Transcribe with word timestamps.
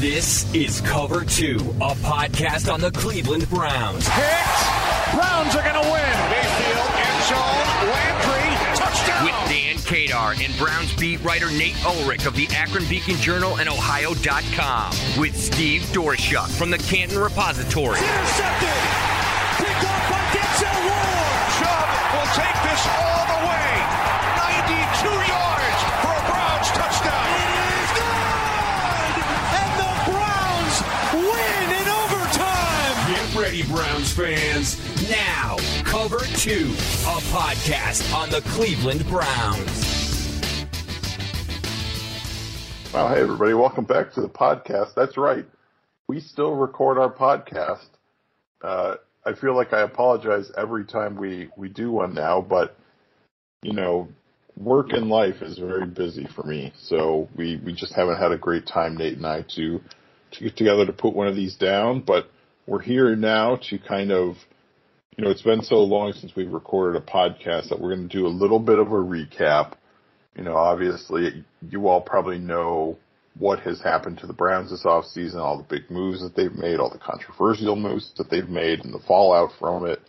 This 0.00 0.50
is 0.54 0.80
Cover 0.80 1.26
Two, 1.26 1.56
a 1.76 1.92
podcast 2.00 2.72
on 2.72 2.80
the 2.80 2.90
Cleveland 2.90 3.46
Browns. 3.50 4.08
Hit! 4.08 5.12
Browns 5.12 5.54
are 5.54 5.62
going 5.62 5.74
to 5.74 5.90
win. 5.92 6.16
Mayfield, 6.32 6.90
end 6.96 7.22
zone, 7.28 7.68
Landry, 7.84 8.76
touchdown. 8.80 9.24
With 9.26 9.36
Dan 9.50 9.76
Kadar 9.76 10.42
and 10.42 10.56
Browns 10.56 10.96
beat 10.96 11.22
writer 11.22 11.50
Nate 11.50 11.76
Ulrich 11.84 12.24
of 12.24 12.34
the 12.34 12.48
Akron 12.48 12.86
Beacon 12.88 13.16
Journal 13.16 13.58
and 13.58 13.68
Ohio.com. 13.68 15.20
With 15.20 15.36
Steve 15.36 15.82
Doerschuk 15.92 16.48
from 16.48 16.70
the 16.70 16.78
Canton 16.78 17.18
Repository. 17.18 17.98
Intercepted. 17.98 18.68
Picked 19.58 19.84
off 19.84 20.10
by 20.10 20.22
Denzel 20.32 20.80
Ward. 20.80 21.44
Chubb 21.60 21.88
will 22.14 22.30
take 22.32 22.62
this 22.70 23.09
Browns 33.70 34.12
fans. 34.12 34.76
Now, 35.08 35.56
Cover 35.84 36.18
Two, 36.36 36.72
a 37.06 37.20
podcast 37.30 38.12
on 38.12 38.28
the 38.30 38.40
Cleveland 38.50 39.06
Browns. 39.06 40.66
Well, 42.92 43.08
hey 43.08 43.20
everybody, 43.20 43.54
welcome 43.54 43.84
back 43.84 44.12
to 44.14 44.20
the 44.20 44.28
podcast. 44.28 44.94
That's 44.94 45.16
right. 45.16 45.46
We 46.08 46.18
still 46.18 46.54
record 46.54 46.98
our 46.98 47.12
podcast. 47.12 47.86
Uh, 48.60 48.96
I 49.24 49.34
feel 49.34 49.54
like 49.54 49.72
I 49.72 49.82
apologize 49.82 50.50
every 50.58 50.84
time 50.84 51.14
we, 51.14 51.50
we 51.56 51.68
do 51.68 51.92
one 51.92 52.14
now, 52.14 52.40
but 52.40 52.76
you 53.62 53.72
know, 53.72 54.08
work 54.56 54.92
and 54.92 55.08
life 55.08 55.42
is 55.42 55.58
very 55.58 55.86
busy 55.86 56.26
for 56.34 56.42
me. 56.42 56.72
So 56.76 57.28
we, 57.36 57.60
we 57.64 57.72
just 57.72 57.94
haven't 57.94 58.18
had 58.18 58.32
a 58.32 58.38
great 58.38 58.66
time, 58.66 58.96
Nate 58.96 59.16
and 59.16 59.26
I, 59.26 59.42
to, 59.56 59.80
to 60.32 60.40
get 60.40 60.56
together 60.56 60.86
to 60.86 60.92
put 60.92 61.14
one 61.14 61.28
of 61.28 61.36
these 61.36 61.54
down, 61.54 62.00
but 62.00 62.28
we're 62.66 62.82
here 62.82 63.16
now 63.16 63.56
to 63.70 63.78
kind 63.78 64.12
of, 64.12 64.36
you 65.16 65.24
know, 65.24 65.30
it's 65.30 65.42
been 65.42 65.62
so 65.62 65.76
long 65.76 66.12
since 66.12 66.34
we've 66.36 66.52
recorded 66.52 67.00
a 67.00 67.04
podcast 67.04 67.68
that 67.68 67.80
we're 67.80 67.94
going 67.94 68.08
to 68.08 68.16
do 68.16 68.26
a 68.26 68.28
little 68.28 68.60
bit 68.60 68.78
of 68.78 68.88
a 68.88 68.90
recap 68.90 69.74
you 70.36 70.44
know, 70.44 70.56
obviously 70.56 71.44
you 71.60 71.88
all 71.88 72.00
probably 72.00 72.38
know 72.38 72.96
what 73.38 73.60
has 73.60 73.80
happened 73.80 74.18
to 74.18 74.26
the 74.26 74.32
Browns 74.32 74.70
this 74.70 74.84
offseason, 74.84 75.36
all 75.36 75.58
the 75.58 75.76
big 75.76 75.90
moves 75.90 76.22
that 76.22 76.34
they've 76.36 76.54
made, 76.54 76.78
all 76.78 76.90
the 76.90 76.98
controversial 76.98 77.76
moves 77.76 78.12
that 78.16 78.30
they've 78.30 78.48
made 78.48 78.80
and 78.80 78.92
the 78.92 79.00
fallout 79.06 79.50
from 79.58 79.86
it. 79.86 80.00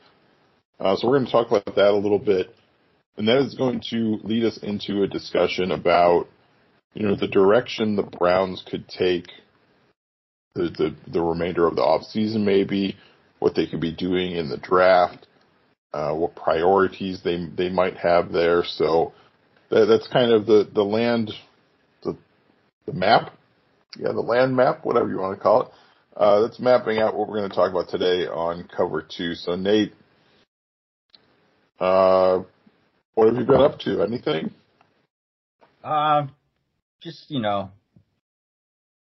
Uh, 0.80 0.96
so 0.96 1.08
we're 1.08 1.18
going 1.18 1.26
to 1.26 1.32
talk 1.32 1.48
about 1.48 1.76
that 1.76 1.92
a 1.92 1.98
little 1.98 2.20
bit. 2.20 2.56
And 3.18 3.28
that 3.28 3.40
is 3.40 3.56
going 3.56 3.82
to 3.90 4.20
lead 4.24 4.46
us 4.46 4.58
into 4.64 5.04
a 5.04 5.08
discussion 5.08 5.72
about, 5.72 6.28
you 6.94 7.06
know, 7.06 7.16
the 7.16 7.28
direction 7.28 7.96
the 7.96 8.04
Browns 8.04 8.64
could 8.70 8.88
take 8.88 9.28
the, 10.56 10.64
the, 10.64 10.96
the 11.12 11.22
remainder 11.22 11.68
of 11.68 11.76
the 11.76 11.82
offseason 11.82 12.44
maybe, 12.44 12.98
what 13.40 13.56
they 13.56 13.68
could 13.68 13.82
be 13.82 13.92
doing 13.94 14.36
in 14.36 14.50
the 14.50 14.58
draft, 14.58 15.28
uh, 15.94 16.14
what 16.14 16.36
priorities 16.36 17.22
they, 17.24 17.48
they 17.58 17.70
might 17.70 17.98
have 17.98 18.32
there. 18.32 18.64
So, 18.66 19.14
that, 19.70 19.86
that's 19.86 20.08
kind 20.08 20.32
of 20.32 20.46
the, 20.46 20.70
the 20.74 20.84
land, 20.84 21.32
the, 22.04 22.18
the 22.86 22.94
map. 22.94 23.34
Yeah, 23.98 24.14
the 24.14 24.22
land 24.22 24.56
map, 24.56 24.86
whatever 24.86 25.10
you 25.10 25.18
want 25.18 25.38
to 25.38 25.44
call 25.44 25.64
it. 25.64 25.68
Uh, 26.16 26.42
that's 26.42 26.60
mapping 26.60 27.00
out 27.00 27.16
what 27.16 27.28
we're 27.28 27.38
going 27.38 27.50
to 27.50 27.56
talk 27.56 27.72
about 27.72 27.90
today 27.90 28.26
on 28.28 28.70
cover 28.76 29.02
two. 29.02 29.34
So 29.34 29.56
Nate, 29.56 29.94
uh, 31.80 32.44
what 33.16 33.28
have 33.28 33.38
you 33.38 33.46
been 33.46 33.62
up 33.62 33.80
to? 33.80 34.02
Anything? 34.02 34.54
Uh, 35.84 36.28
just, 37.02 37.30
you 37.30 37.40
know, 37.42 37.72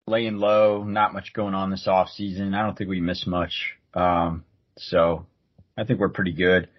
laying 0.07 0.37
low, 0.37 0.83
not 0.83 1.13
much 1.13 1.33
going 1.33 1.53
on 1.53 1.69
this 1.69 1.87
off 1.87 2.09
season. 2.09 2.53
I 2.53 2.61
don't 2.63 2.77
think 2.77 2.89
we 2.89 2.99
missed 2.99 3.27
much. 3.27 3.73
Um, 3.93 4.43
so 4.77 5.25
I 5.77 5.83
think 5.83 5.99
we're 5.99 6.09
pretty 6.09 6.33
good. 6.33 6.69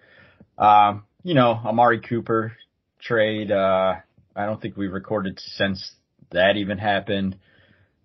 Um, 0.57 1.03
you 1.23 1.33
know, 1.33 1.51
Amari 1.51 2.01
Cooper 2.01 2.55
trade, 3.01 3.51
uh, 3.51 3.95
I 4.35 4.45
don't 4.45 4.61
think 4.61 4.77
we've 4.77 4.91
recorded 4.91 5.39
since 5.39 5.91
that 6.31 6.57
even 6.57 6.77
happened. 6.77 7.37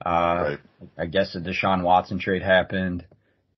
Uh, 0.04 0.08
Right. 0.10 0.58
I 0.96 1.06
guess 1.06 1.34
the 1.34 1.40
Deshaun 1.40 1.82
Watson 1.82 2.18
trade 2.18 2.42
happened. 2.42 3.04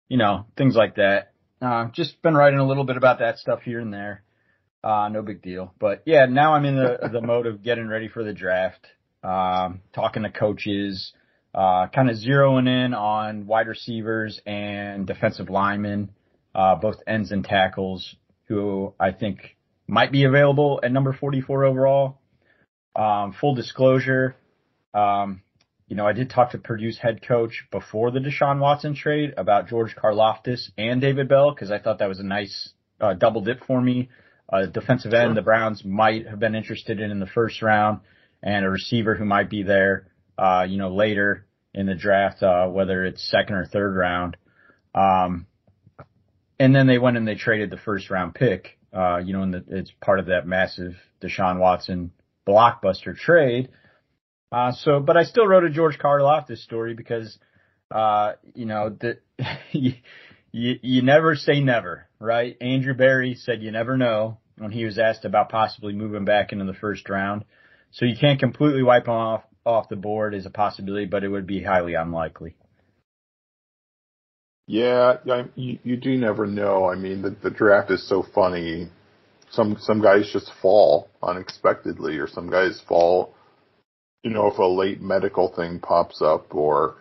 You 0.09 0.17
know, 0.17 0.47
things 0.57 0.75
like 0.75 0.97
that. 0.97 1.33
Uh, 1.61 1.89
just 1.93 2.23
been 2.23 2.35
writing 2.35 2.59
a 2.59 2.67
little 2.67 2.85
bit 2.85 2.97
about 2.97 3.19
that 3.19 3.37
stuff 3.39 3.61
here 3.61 3.79
and 3.81 3.93
there. 3.93 4.23
Uh, 4.83 5.11
no 5.13 5.21
big 5.21 5.43
deal. 5.43 5.75
But 5.79 6.03
yeah, 6.07 6.25
now 6.25 6.55
I'm 6.55 6.65
in 6.65 6.77
the, 6.77 7.11
the 7.13 7.21
mode 7.21 7.47
of 7.47 7.63
getting 7.63 7.87
ready 7.87 8.09
for 8.09 8.25
the 8.25 8.33
draft. 8.33 8.87
Um, 9.23 9.83
talking 9.93 10.23
to 10.23 10.31
coaches, 10.31 11.13
uh, 11.55 11.87
kind 11.89 12.11
of 12.11 12.17
zeroing 12.17 12.69
in 12.69 12.95
on 12.95 13.47
wide 13.47 13.69
receivers 13.69 14.41
and 14.47 15.07
defensive 15.07 15.51
linemen, 15.51 16.11
uh, 16.55 16.77
both 16.77 16.97
ends 17.07 17.33
and 17.33 17.45
tackles 17.45 18.17
who 18.45 18.95
I 18.99 19.13
think 19.13 19.57
might 19.87 20.13
be 20.13 20.25
available 20.25 20.81
at 20.83 20.93
number 20.93 21.13
44 21.13 21.65
overall. 21.65 22.19
Um, 22.97 23.35
full 23.41 23.55
disclosure, 23.55 24.37
um, 24.95 25.43
you 25.91 25.97
know, 25.97 26.07
I 26.07 26.13
did 26.13 26.31
talk 26.31 26.53
to 26.53 26.59
Purdue's 26.59 26.99
head 26.99 27.21
coach 27.27 27.65
before 27.73 28.13
the 28.13 28.21
Deshaun 28.21 28.61
Watson 28.61 28.95
trade 28.95 29.35
about 29.37 29.69
George 29.69 29.97
Karlaftis 29.97 30.71
and 30.79 31.01
David 31.01 31.29
Bell 31.29 31.53
because 31.53 31.73
I 31.73 31.81
thought 31.81 31.99
that 31.99 32.09
was 32.09 32.21
a 32.21 32.25
nice 32.25 32.73
uh, 33.01 33.15
double 33.15 33.41
dip 33.41 33.65
for 33.65 33.81
me. 33.81 34.09
Uh, 34.53 34.67
defensive 34.67 35.13
end, 35.13 35.37
the 35.37 35.43
Browns 35.43 35.85
might 35.85 36.29
have 36.29 36.39
been 36.39 36.55
interested 36.55 37.01
in 37.01 37.11
in 37.11 37.19
the 37.19 37.27
first 37.27 37.61
round, 37.61 38.01
and 38.41 38.65
a 38.65 38.71
receiver 38.71 39.17
who 39.17 39.25
might 39.25 39.51
be 39.51 39.65
there, 39.65 40.07
uh, 40.41 40.65
you 40.67 40.79
know, 40.79 40.89
later 40.89 41.47
in 41.75 41.87
the 41.87 41.95
draft, 41.95 42.43
uh, 42.43 42.67
whether 42.67 43.05
it's 43.05 43.23
second 43.31 43.57
or 43.57 43.67
third 43.67 43.95
round. 43.95 44.39
Um, 44.95 45.47
and 46.59 46.75
then 46.75 46.87
they 46.87 46.99
went 46.99 47.19
and 47.19 47.29
they 47.29 47.35
traded 47.35 47.71
the 47.71 47.77
first 47.77 48.11
round 48.11 48.35
pick, 48.35 48.79
uh, 48.93 49.19
you 49.19 49.35
know, 49.35 49.43
and 49.43 49.53
the, 49.53 49.65
it's 49.69 49.93
part 50.01 50.19
of 50.19 50.27
that 50.27 50.47
massive 50.47 50.95
Deshaun 51.23 51.59
Watson 51.59 52.13
blockbuster 52.49 53.15
trade. 53.15 53.69
Uh, 54.51 54.73
so, 54.73 54.99
but 54.99 55.17
I 55.19 55.25
still 55.25 55.47
wrote 55.47 55.65
a 55.65 55.71
George 55.71 55.99
Karlaftis 55.99 56.59
story 56.59 56.95
because, 56.95 57.39
uh, 57.91 58.33
you 58.55 58.65
know, 58.65 58.89
the, 58.89 59.19
you, 59.73 59.93
you 60.53 61.03
never 61.03 61.37
say 61.37 61.61
never, 61.61 62.09
right? 62.19 62.57
Andrew 62.63 62.95
Berry 62.95 63.35
said 63.35 63.63
you 63.63 63.71
never 63.71 63.99
know 63.99 64.39
when 64.57 64.73
he 64.73 64.87
was 64.87 64.99
asked 64.99 65.27
about 65.27 65.51
possibly 65.51 65.93
moving 65.93 66.25
back 66.25 66.53
into 66.53 66.65
the 66.65 66.75
first 66.75 67.09
round. 67.11 67.45
So 67.93 68.07
you 68.07 68.17
can't 68.19 68.41
completely 68.41 68.83
wipe 68.83 69.07
him 69.07 69.13
off, 69.15 69.43
off 69.71 69.89
the 69.89 69.97
board 69.97 70.35
is 70.35 70.47
a 70.47 70.51
possibility, 70.51 71.07
but 71.07 71.25
it 71.25 71.29
would 71.29 71.47
be 71.47 71.63
highly 71.63 71.95
unlikely. 71.95 72.55
Yeah, 74.67 75.17
yeah, 75.25 75.45
you, 75.57 75.79
you 75.83 75.97
do 75.97 76.17
never 76.17 76.47
know. 76.47 76.89
I 76.89 76.95
mean, 76.95 77.23
the, 77.23 77.31
the 77.43 77.51
draft 77.51 77.91
is 77.91 78.09
so 78.09 78.25
funny. 78.35 78.89
Some 79.51 79.77
some 79.81 80.01
guys 80.01 80.31
just 80.33 80.53
fall 80.63 81.09
unexpectedly, 81.23 82.19
or 82.19 82.29
some 82.29 82.49
guys 82.49 82.81
fall. 82.87 83.35
You 84.23 84.31
know, 84.31 84.47
if 84.47 84.59
a 84.59 84.65
late 84.65 85.01
medical 85.01 85.53
thing 85.53 85.81
pops 85.81 86.23
up, 86.23 86.55
or 86.55 86.95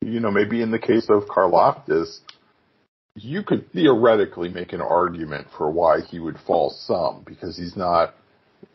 you 0.00 0.18
know, 0.18 0.32
maybe 0.32 0.62
in 0.62 0.72
the 0.72 0.80
case 0.80 1.08
of 1.08 1.28
Karlaftis, 1.28 2.20
you 3.14 3.44
could 3.44 3.70
theoretically 3.72 4.48
make 4.48 4.72
an 4.72 4.80
argument 4.80 5.46
for 5.56 5.70
why 5.70 6.00
he 6.00 6.18
would 6.18 6.38
fall 6.44 6.70
some 6.70 7.22
because 7.24 7.56
he's 7.56 7.76
not. 7.76 8.14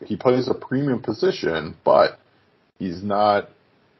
He 0.06 0.16
plays 0.16 0.48
a 0.48 0.54
premium 0.54 1.02
position, 1.02 1.76
but 1.84 2.18
he's 2.78 3.02
not 3.02 3.50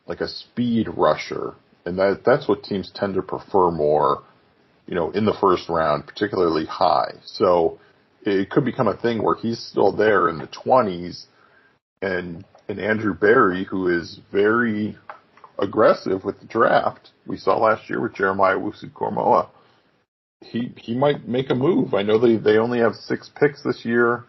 like 0.07 0.21
a 0.21 0.29
speed 0.29 0.89
rusher 0.89 1.55
and 1.87 1.99
that 1.99 2.23
that's 2.27 2.49
what 2.49 2.65
teams 2.65 2.91
tend 2.95 3.15
to 3.15 3.23
prefer 3.23 3.71
more, 3.71 4.25
you 4.87 4.95
know, 4.95 5.11
in 5.13 5.25
the 5.25 5.37
first 5.41 5.69
round, 5.69 6.07
particularly 6.07 6.67
high. 6.67 7.13
So 7.25 7.79
it 8.23 8.51
could 8.51 8.65
become 8.65 8.89
a 8.89 8.97
thing 8.97 9.23
where 9.23 9.37
he's 9.37 9.61
still 9.61 9.93
there 9.93 10.29
in 10.29 10.39
the 10.39 10.49
twenties, 10.49 11.27
and 12.03 12.45
and 12.69 12.81
Andrew 12.81 13.15
Berry, 13.15 13.65
who 13.65 13.89
is 13.89 14.21
very 14.33 14.99
aggressive 15.59 16.25
with 16.25 16.41
the 16.41 16.47
draft, 16.47 17.11
we 17.25 17.39
saw 17.39 17.57
last 17.57 17.89
year 17.89 18.01
with 18.03 18.15
Jeremiah 18.15 18.57
Owusu-Koramoah. 18.57 19.49
He 20.43 20.73
he 20.77 20.95
might 20.95 21.27
make 21.27 21.51
a 21.51 21.55
move. 21.55 21.95
I 21.95 22.03
know 22.03 22.19
they 22.19 22.37
they 22.37 22.59
only 22.59 22.81
have 22.81 22.95
six 22.97 23.31
picks 23.41 23.63
this 23.63 23.85
year, 23.85 24.25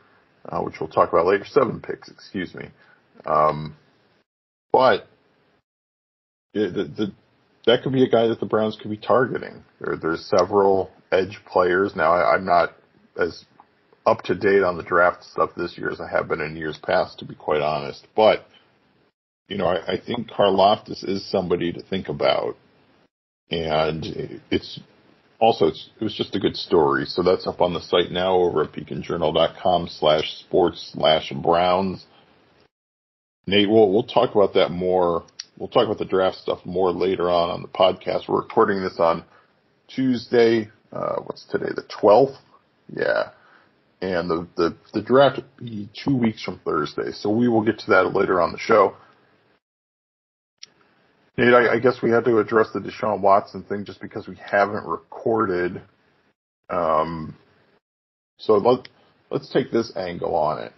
uh, 0.47 0.59
which 0.59 0.75
we'll 0.79 0.89
talk 0.89 1.09
about 1.09 1.25
later. 1.25 1.45
Seven 1.45 1.81
picks, 1.81 2.07
excuse 2.09 2.53
me. 2.53 2.69
Um, 3.25 3.75
but 4.77 5.07
it, 6.53 6.71
the, 6.75 6.83
the 6.83 7.11
that 7.65 7.81
could 7.81 7.93
be 7.93 8.03
a 8.03 8.09
guy 8.09 8.27
that 8.27 8.39
the 8.39 8.45
Browns 8.45 8.77
could 8.79 8.91
be 8.91 8.97
targeting. 8.97 9.63
There, 9.81 9.97
there's 9.97 10.23
several 10.25 10.91
edge 11.11 11.39
players. 11.51 11.95
Now, 11.95 12.11
I, 12.11 12.35
I'm 12.35 12.45
not 12.45 12.75
as 13.19 13.43
up 14.05 14.21
to 14.25 14.35
date 14.35 14.61
on 14.61 14.77
the 14.77 14.83
draft 14.83 15.23
stuff 15.23 15.49
this 15.57 15.79
year 15.79 15.89
as 15.89 15.99
I 15.99 16.07
have 16.07 16.27
been 16.27 16.41
in 16.41 16.55
years 16.55 16.77
past, 16.77 17.17
to 17.19 17.25
be 17.25 17.33
quite 17.33 17.61
honest. 17.61 18.05
But, 18.15 18.45
you 19.49 19.57
know, 19.57 19.65
I, 19.65 19.93
I 19.93 19.99
think 19.99 20.29
Karlaftis 20.29 21.03
is 21.03 21.27
somebody 21.29 21.73
to 21.73 21.81
think 21.81 22.07
about. 22.07 22.55
And 23.49 24.05
it's 24.51 24.79
also, 25.39 25.69
it's, 25.69 25.89
it 25.99 26.03
was 26.03 26.13
just 26.13 26.35
a 26.35 26.39
good 26.39 26.55
story. 26.55 27.05
So 27.05 27.23
that's 27.23 27.47
up 27.47 27.61
on 27.61 27.73
the 27.73 27.81
site 27.81 28.11
now 28.11 28.35
over 28.35 28.63
at 28.63 28.73
beaconjournal.com 28.73 29.87
slash 29.89 30.35
sports 30.37 30.91
slash 30.93 31.33
Browns. 31.35 32.05
Nate, 33.47 33.69
we'll, 33.69 33.91
we'll 33.91 34.03
talk 34.03 34.35
about 34.35 34.53
that 34.53 34.69
more 34.69 35.23
we'll 35.57 35.69
talk 35.69 35.85
about 35.85 35.97
the 35.97 36.05
draft 36.05 36.37
stuff 36.37 36.59
more 36.65 36.91
later 36.91 37.29
on 37.29 37.49
on 37.49 37.61
the 37.61 37.67
podcast. 37.67 38.27
We're 38.27 38.41
recording 38.41 38.81
this 38.81 38.99
on 38.99 39.23
Tuesday. 39.87 40.69
Uh, 40.91 41.15
what's 41.23 41.45
today? 41.45 41.69
The 41.75 41.83
12th? 41.83 42.37
Yeah. 42.89 43.29
And 44.01 44.29
the, 44.29 44.47
the, 44.55 44.77
the 44.93 45.01
draft 45.01 45.37
will 45.37 45.65
be 45.65 45.89
two 46.03 46.15
weeks 46.15 46.43
from 46.43 46.59
Thursday. 46.63 47.11
So 47.11 47.29
we 47.29 47.47
will 47.47 47.63
get 47.63 47.79
to 47.79 47.89
that 47.91 48.13
later 48.13 48.39
on 48.41 48.51
the 48.51 48.59
show. 48.59 48.95
Nate, 51.37 51.53
I, 51.53 51.73
I 51.73 51.79
guess 51.79 52.01
we 52.01 52.11
had 52.11 52.25
to 52.25 52.39
address 52.39 52.67
the 52.73 52.79
Deshaun 52.79 53.21
Watson 53.21 53.63
thing 53.63 53.85
just 53.85 54.01
because 54.01 54.27
we 54.27 54.35
haven't 54.35 54.85
recorded. 54.85 55.81
Um, 56.69 57.35
so 58.39 58.53
let, 58.53 58.87
let's 59.31 59.49
take 59.49 59.71
this 59.71 59.95
angle 59.95 60.35
on 60.35 60.63
it. 60.63 60.73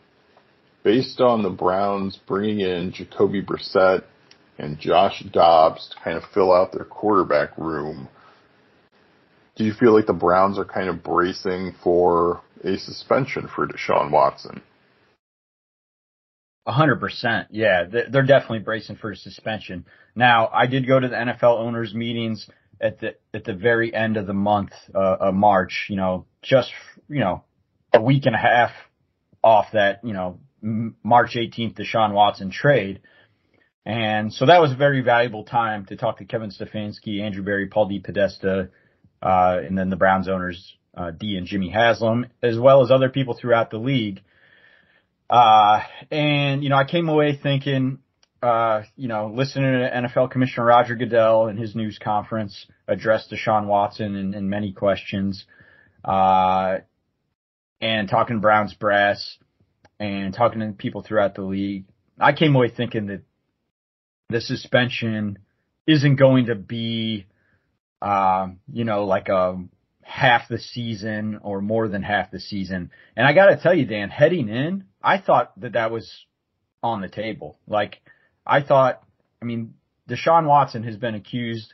Based 0.83 1.19
on 1.19 1.43
the 1.43 1.49
Browns 1.49 2.17
bringing 2.27 2.61
in 2.61 2.93
Jacoby 2.93 3.41
Brissett 3.41 4.03
and 4.57 4.79
Josh 4.79 5.23
Dobbs 5.31 5.89
to 5.89 6.03
kind 6.03 6.17
of 6.17 6.23
fill 6.33 6.53
out 6.53 6.71
their 6.71 6.85
quarterback 6.85 7.57
room, 7.57 8.07
do 9.55 9.65
you 9.65 9.73
feel 9.73 9.93
like 9.93 10.05
the 10.05 10.13
Browns 10.13 10.57
are 10.57 10.65
kind 10.65 10.87
of 10.87 11.03
bracing 11.03 11.75
for 11.83 12.41
a 12.63 12.77
suspension 12.77 13.49
for 13.53 13.67
Deshaun 13.67 14.09
Watson? 14.09 14.61
A 16.65 16.71
hundred 16.71 16.99
percent. 16.99 17.47
Yeah, 17.51 17.83
they're 17.85 18.23
definitely 18.23 18.59
bracing 18.59 18.95
for 18.95 19.11
a 19.11 19.15
suspension. 19.15 19.85
Now, 20.15 20.49
I 20.53 20.67
did 20.67 20.87
go 20.87 20.99
to 20.99 21.07
the 21.07 21.15
NFL 21.15 21.59
owners 21.59 21.93
meetings 21.93 22.47
at 22.79 22.99
the 22.99 23.15
at 23.33 23.43
the 23.43 23.53
very 23.53 23.93
end 23.93 24.17
of 24.17 24.27
the 24.27 24.33
month 24.33 24.71
uh, 24.93 25.17
of 25.19 25.33
March. 25.33 25.87
You 25.89 25.95
know, 25.95 26.25
just 26.41 26.71
you 27.07 27.19
know, 27.19 27.43
a 27.93 28.01
week 28.01 28.25
and 28.27 28.35
a 28.35 28.39
half 28.39 28.71
off 29.43 29.65
that 29.73 30.01
you 30.03 30.13
know 30.13 30.39
March 30.61 31.35
18th 31.35 31.75
Deshaun 31.75 32.13
Watson 32.13 32.51
trade. 32.51 33.01
And 33.85 34.31
so 34.33 34.45
that 34.45 34.61
was 34.61 34.71
a 34.71 34.75
very 34.75 35.01
valuable 35.01 35.43
time 35.43 35.85
to 35.85 35.95
talk 35.95 36.17
to 36.19 36.25
Kevin 36.25 36.51
Stefanski, 36.51 37.21
Andrew 37.21 37.43
Berry, 37.43 37.67
Paul 37.67 37.89
DePodesta, 37.89 38.69
uh, 39.21 39.57
and 39.65 39.77
then 39.77 39.89
the 39.89 39.95
Browns 39.95 40.27
owners, 40.27 40.77
uh, 40.95 41.11
Dee 41.11 41.37
and 41.37 41.47
Jimmy 41.47 41.69
Haslam, 41.69 42.27
as 42.43 42.59
well 42.59 42.83
as 42.83 42.91
other 42.91 43.09
people 43.09 43.33
throughout 43.33 43.71
the 43.71 43.77
league. 43.77 44.21
Uh, 45.29 45.81
and, 46.11 46.63
you 46.63 46.69
know, 46.69 46.75
I 46.75 46.85
came 46.85 47.09
away 47.09 47.39
thinking, 47.41 47.99
uh, 48.41 48.83
you 48.95 49.07
know, 49.07 49.31
listening 49.33 49.71
to 49.71 49.89
NFL 49.89 50.31
Commissioner 50.31 50.65
Roger 50.65 50.95
Goodell 50.95 51.47
and 51.47 51.59
his 51.59 51.75
news 51.75 51.99
conference 52.01 52.67
address 52.87 53.27
Sean 53.35 53.67
Watson 53.67 54.15
and, 54.15 54.35
and 54.35 54.49
many 54.49 54.71
questions, 54.71 55.45
uh, 56.03 56.77
and 57.81 58.09
talking 58.09 58.37
to 58.37 58.41
Browns 58.41 58.73
brass 58.73 59.37
and 59.99 60.33
talking 60.33 60.61
to 60.61 60.71
people 60.71 61.03
throughout 61.03 61.35
the 61.35 61.41
league. 61.41 61.85
I 62.19 62.33
came 62.33 62.55
away 62.55 62.69
thinking 62.69 63.07
that 63.07 63.21
the 64.29 64.41
suspension 64.41 65.39
isn't 65.87 66.15
going 66.15 66.47
to 66.47 66.55
be, 66.55 67.25
um, 68.01 68.59
you 68.71 68.85
know, 68.85 69.05
like 69.05 69.27
a 69.29 69.61
half 70.01 70.47
the 70.49 70.59
season 70.59 71.39
or 71.41 71.61
more 71.61 71.87
than 71.87 72.03
half 72.03 72.31
the 72.31 72.39
season. 72.39 72.91
And 73.15 73.27
I 73.27 73.33
got 73.33 73.47
to 73.47 73.57
tell 73.57 73.73
you, 73.73 73.85
Dan, 73.85 74.09
heading 74.09 74.49
in, 74.49 74.85
I 75.03 75.19
thought 75.19 75.59
that 75.59 75.73
that 75.73 75.91
was 75.91 76.11
on 76.81 77.01
the 77.01 77.09
table. 77.09 77.57
Like, 77.67 78.01
I 78.45 78.61
thought, 78.61 79.01
I 79.41 79.45
mean, 79.45 79.75
Deshaun 80.09 80.47
Watson 80.47 80.83
has 80.83 80.97
been 80.97 81.15
accused 81.15 81.73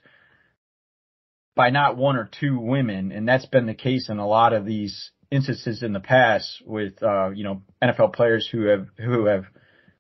by 1.55 1.69
not 1.69 1.95
one 1.95 2.17
or 2.17 2.29
two 2.39 2.59
women, 2.59 3.11
and 3.11 3.27
that's 3.27 3.45
been 3.45 3.65
the 3.65 3.73
case 3.73 4.09
in 4.09 4.17
a 4.17 4.27
lot 4.27 4.53
of 4.53 4.65
these 4.65 5.11
instances 5.35 5.83
in 5.83 5.93
the 5.93 5.99
past 5.99 6.61
with, 6.65 7.01
uh, 7.03 7.29
you 7.29 7.43
know, 7.43 7.61
NFL 7.81 8.13
players 8.13 8.47
who 8.51 8.65
have, 8.65 8.87
who 8.97 9.25
have, 9.25 9.45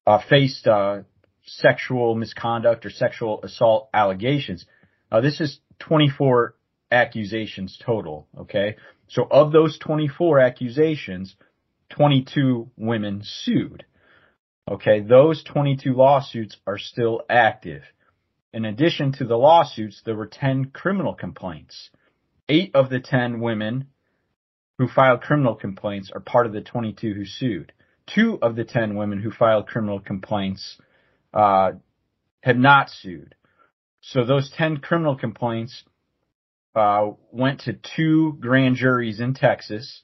uh, 0.07 0.19
faced, 0.29 0.67
uh, 0.67 1.01
sexual 1.45 2.15
misconduct 2.15 2.85
or 2.85 2.89
sexual 2.89 3.41
assault 3.43 3.89
allegations. 3.93 4.65
Uh, 5.11 5.21
this 5.21 5.39
is 5.39 5.59
24 5.79 6.55
accusations 6.91 7.77
total. 7.83 8.27
Okay. 8.37 8.77
So 9.07 9.27
of 9.29 9.51
those 9.51 9.77
24 9.79 10.39
accusations, 10.39 11.35
22 11.89 12.71
women 12.75 13.21
sued. 13.23 13.85
Okay. 14.69 15.01
Those 15.01 15.43
22 15.43 15.93
lawsuits 15.93 16.57
are 16.65 16.79
still 16.79 17.21
active. 17.29 17.83
In 18.53 18.65
addition 18.65 19.11
to 19.13 19.25
the 19.25 19.35
lawsuits, 19.35 20.01
there 20.05 20.15
were 20.15 20.27
10 20.27 20.71
criminal 20.71 21.13
complaints. 21.13 21.89
Eight 22.47 22.71
of 22.73 22.89
the 22.89 22.99
10 22.99 23.41
women 23.41 23.87
who 24.77 24.87
filed 24.87 25.21
criminal 25.21 25.55
complaints 25.55 26.11
are 26.13 26.19
part 26.19 26.45
of 26.45 26.53
the 26.53 26.61
22 26.61 27.13
who 27.13 27.25
sued. 27.25 27.71
Two 28.07 28.37
of 28.41 28.55
the 28.55 28.65
10 28.65 28.95
women 28.95 29.21
who 29.21 29.31
filed 29.31 29.67
criminal 29.67 29.99
complaints 29.99 30.77
uh, 31.33 31.71
have 32.41 32.57
not 32.57 32.89
sued. 32.89 33.35
So 34.01 34.23
those 34.23 34.51
10 34.51 34.77
criminal 34.77 35.15
complaints 35.15 35.83
uh, 36.75 37.11
went 37.31 37.61
to 37.61 37.73
two 37.95 38.37
grand 38.39 38.75
juries 38.75 39.19
in 39.19 39.33
Texas, 39.33 40.03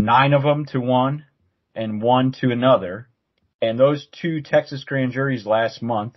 nine 0.00 0.32
of 0.32 0.42
them 0.42 0.64
to 0.66 0.80
one 0.80 1.26
and 1.74 2.02
one 2.02 2.32
to 2.40 2.50
another. 2.50 3.08
And 3.60 3.78
those 3.78 4.08
two 4.20 4.40
Texas 4.42 4.82
grand 4.84 5.12
juries 5.12 5.46
last 5.46 5.82
month, 5.82 6.16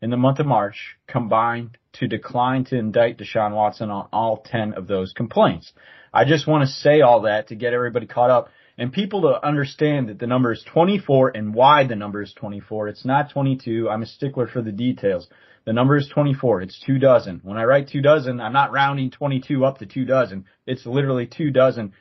in 0.00 0.10
the 0.10 0.16
month 0.16 0.38
of 0.38 0.46
March, 0.46 0.96
combined 1.06 1.76
to 1.94 2.06
decline 2.06 2.64
to 2.66 2.78
indict 2.78 3.18
Deshaun 3.18 3.52
Watson 3.52 3.90
on 3.90 4.08
all 4.12 4.38
10 4.38 4.74
of 4.74 4.86
those 4.86 5.12
complaints. 5.12 5.72
I 6.16 6.24
just 6.24 6.46
want 6.46 6.66
to 6.66 6.74
say 6.74 7.02
all 7.02 7.20
that 7.22 7.48
to 7.48 7.54
get 7.54 7.74
everybody 7.74 8.06
caught 8.06 8.30
up 8.30 8.48
and 8.78 8.90
people 8.90 9.20
to 9.20 9.46
understand 9.46 10.08
that 10.08 10.18
the 10.18 10.26
number 10.26 10.50
is 10.50 10.64
24 10.72 11.32
and 11.34 11.54
why 11.54 11.86
the 11.86 11.94
number 11.94 12.22
is 12.22 12.32
24. 12.32 12.88
It's 12.88 13.04
not 13.04 13.32
22. 13.32 13.90
I'm 13.90 14.00
a 14.00 14.06
stickler 14.06 14.46
for 14.46 14.62
the 14.62 14.72
details. 14.72 15.28
The 15.66 15.74
number 15.74 15.94
is 15.94 16.08
24. 16.08 16.62
It's 16.62 16.80
two 16.80 16.98
dozen. 16.98 17.42
When 17.44 17.58
I 17.58 17.64
write 17.64 17.90
two 17.90 18.00
dozen, 18.00 18.40
I'm 18.40 18.54
not 18.54 18.72
rounding 18.72 19.10
22 19.10 19.62
up 19.66 19.76
to 19.80 19.86
two 19.86 20.06
dozen. 20.06 20.46
It's 20.66 20.86
literally 20.86 21.26
two 21.26 21.50
dozen 21.50 21.92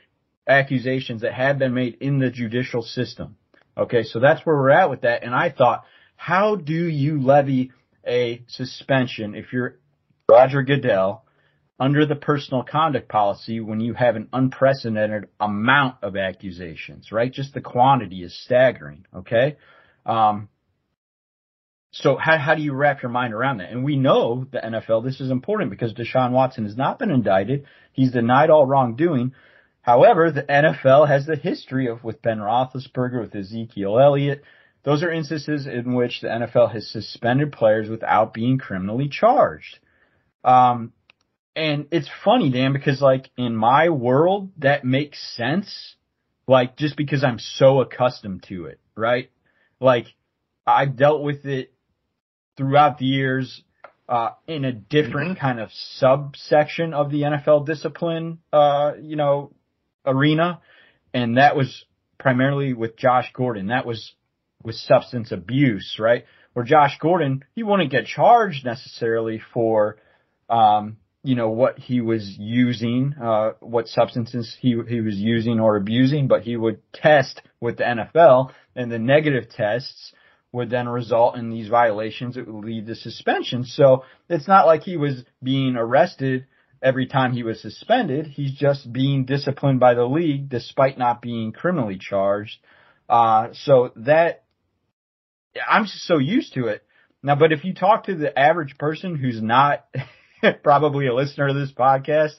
accusations 0.48 1.24
that 1.24 1.34
have 1.34 1.60
been 1.60 1.74
made 1.74 1.98
in 2.00 2.20
the 2.20 2.30
judicial 2.30 2.84
system. 2.84 3.36
Okay, 3.78 4.04
so 4.04 4.22
that's 4.22 4.46
where 4.46 4.56
we're 4.56 4.70
at 4.70 4.90
with 4.90 5.02
that. 5.02 5.24
And 5.26 5.36
I 5.36 5.50
thought, 5.50 5.84
how 6.16 6.56
do 6.56 6.88
you 6.88 7.22
levy 7.22 7.74
a 8.08 8.44
suspension 8.48 9.36
if 9.36 9.52
you're 9.52 9.76
Roger 10.32 10.64
Goodell 10.64 11.25
under 11.80 12.06
the 12.06 12.16
personal 12.16 12.64
conduct 12.64 13.10
policy 13.10 13.60
when 13.60 13.80
you 13.80 13.94
have 13.94 14.16
an 14.16 14.30
unprecedented 14.32 15.28
amount 15.40 15.98
of 16.02 16.16
accusations, 16.16 17.12
right? 17.12 17.32
Just 17.32 17.54
the 17.54 17.62
quantity 17.62 18.24
is 18.24 18.38
staggering, 18.44 19.06
okay? 19.14 19.58
Um, 20.06 20.48
so 21.92 22.18
how, 22.18 22.38
how 22.38 22.56
do 22.56 22.62
you 22.62 22.74
wrap 22.74 23.02
your 23.02 23.12
mind 23.12 23.34
around 23.34 23.58
that? 23.58 23.72
And 23.72 23.84
we 23.84 23.98
know 23.98 24.46
the 24.52 24.60
NFL, 24.60 25.04
this 25.04 25.20
is 25.20 25.32
important 25.32 25.70
because 25.70 25.94
Deshaun 25.94 26.32
Watson 26.32 26.66
has 26.66 26.78
not 26.78 27.00
been 27.00 27.12
indicted. 27.12 27.66
He's 27.92 28.12
denied 28.12 28.50
all 28.50 28.66
wrongdoing. 28.66 29.34
However, 29.82 30.32
the 30.32 30.44
NFL 30.44 31.08
has 31.08 31.26
the 31.26 31.36
history 31.36 31.88
of 31.88 32.04
with 32.04 32.22
Ben 32.22 32.40
Roethlisberger, 32.40 33.22
with 33.22 33.36
Ezekiel 33.36 34.00
Elliott. 34.00 34.44
Those 34.84 35.04
are 35.04 35.12
instances 35.12 35.68
in 35.68 35.94
which 35.94 36.22
the 36.22 36.28
NFL 36.28 36.74
has 36.74 36.90
suspended 36.90 37.52
players 37.52 37.90
without 37.90 38.34
being 38.34 38.58
criminally 38.58 39.10
charged. 39.10 39.80
Um, 40.44 40.94
and 41.56 41.88
it's 41.92 42.10
funny, 42.24 42.52
Dan, 42.52 42.74
because 42.74 43.02
like 43.02 43.30
in 43.38 43.56
my 43.56 43.90
world, 43.90 44.52
that 44.58 44.84
makes 44.84 45.20
sense. 45.36 45.96
Like 46.48 46.78
just 46.78 46.98
because 46.98 47.24
I'm 47.24 47.40
so 47.40 47.82
accustomed 47.82 48.44
to 48.50 48.66
it, 48.66 48.80
right? 48.96 49.32
Like 49.80 50.08
I've 50.68 50.96
dealt 50.96 51.24
with 51.24 51.46
it 51.46 51.74
throughout 52.58 52.98
the 52.98 53.06
years, 53.06 53.64
uh, 54.08 54.32
in 54.48 54.66
a 54.66 54.72
different 54.72 55.32
mm-hmm. 55.32 55.46
kind 55.46 55.60
of 55.60 55.70
subsection 55.98 56.94
of 56.94 57.10
the 57.10 57.22
NFL 57.22 57.66
discipline, 57.66 58.40
uh, 58.54 58.92
you 59.02 59.16
know, 59.16 59.52
arena. 60.06 60.62
And 61.14 61.38
that 61.38 61.56
was 61.56 61.86
primarily 62.20 62.74
with 62.74 62.98
Josh 62.98 63.32
Gordon. 63.34 63.68
That 63.68 63.86
was 63.86 64.14
with 64.62 64.76
substance 64.76 65.32
abuse, 65.32 65.98
right? 66.00 66.26
Where 66.54 66.66
Josh 66.66 66.98
Gordon, 67.00 67.44
he 67.56 67.64
wouldn't 67.64 67.92
get 67.92 68.06
charged 68.06 68.64
necessarily 68.66 69.42
for, 69.54 69.98
um, 70.50 70.98
you 71.26 71.36
know, 71.36 71.50
what 71.50 71.80
he 71.80 72.02
was 72.02 72.36
using, 72.38 73.16
uh, 73.22 73.54
what 73.60 73.88
substances 73.88 74.56
he, 74.60 74.80
he 74.88 75.02
was 75.02 75.16
using 75.16 75.60
or 75.60 75.76
abusing, 75.76 76.28
but 76.28 76.44
he 76.44 76.56
would 76.56 76.80
test 76.94 77.42
with 77.60 77.78
the 77.78 77.84
NFL 77.84 78.52
and 78.76 78.92
the 78.92 79.00
negative 79.00 79.50
tests 79.50 80.14
would 80.52 80.70
then 80.70 80.88
result 80.88 81.36
in 81.36 81.50
these 81.50 81.68
violations 81.68 82.36
that 82.36 82.48
would 82.48 82.64
lead 82.64 82.86
to 82.86 82.96
suspension. 82.96 83.64
So 83.64 84.04
it's 84.30 84.48
not 84.48 84.68
like 84.68 84.84
he 84.84 84.98
was 84.98 85.24
being 85.42 85.76
arrested 85.76 86.46
every 86.82 87.08
time 87.08 87.34
he 87.34 87.42
was 87.42 87.60
suspended. 87.60 88.28
He's 88.28 88.54
just 88.54 88.94
being 88.94 89.26
disciplined 89.26 89.80
by 89.80 89.96
the 89.96 90.06
league 90.06 90.48
despite 90.48 90.98
not 90.98 91.24
being 91.24 91.52
criminally 91.52 91.98
charged. 92.00 92.58
Uh, 93.10 93.48
so 93.54 93.92
that, 93.96 94.44
I'm 95.68 95.86
just 95.86 96.04
so 96.04 96.20
used 96.20 96.54
to 96.54 96.68
it. 96.68 96.84
Now, 97.24 97.36
but 97.36 97.52
if 97.52 97.66
you 97.66 97.74
talk 97.74 98.06
to 98.06 98.16
the 98.16 98.38
average 98.38 98.78
person 98.78 99.16
who's 99.16 99.42
not 99.42 99.86
probably 100.64 101.08
a 101.08 101.14
listener 101.14 101.48
of 101.48 101.56
this 101.56 101.72
podcast, 101.72 102.34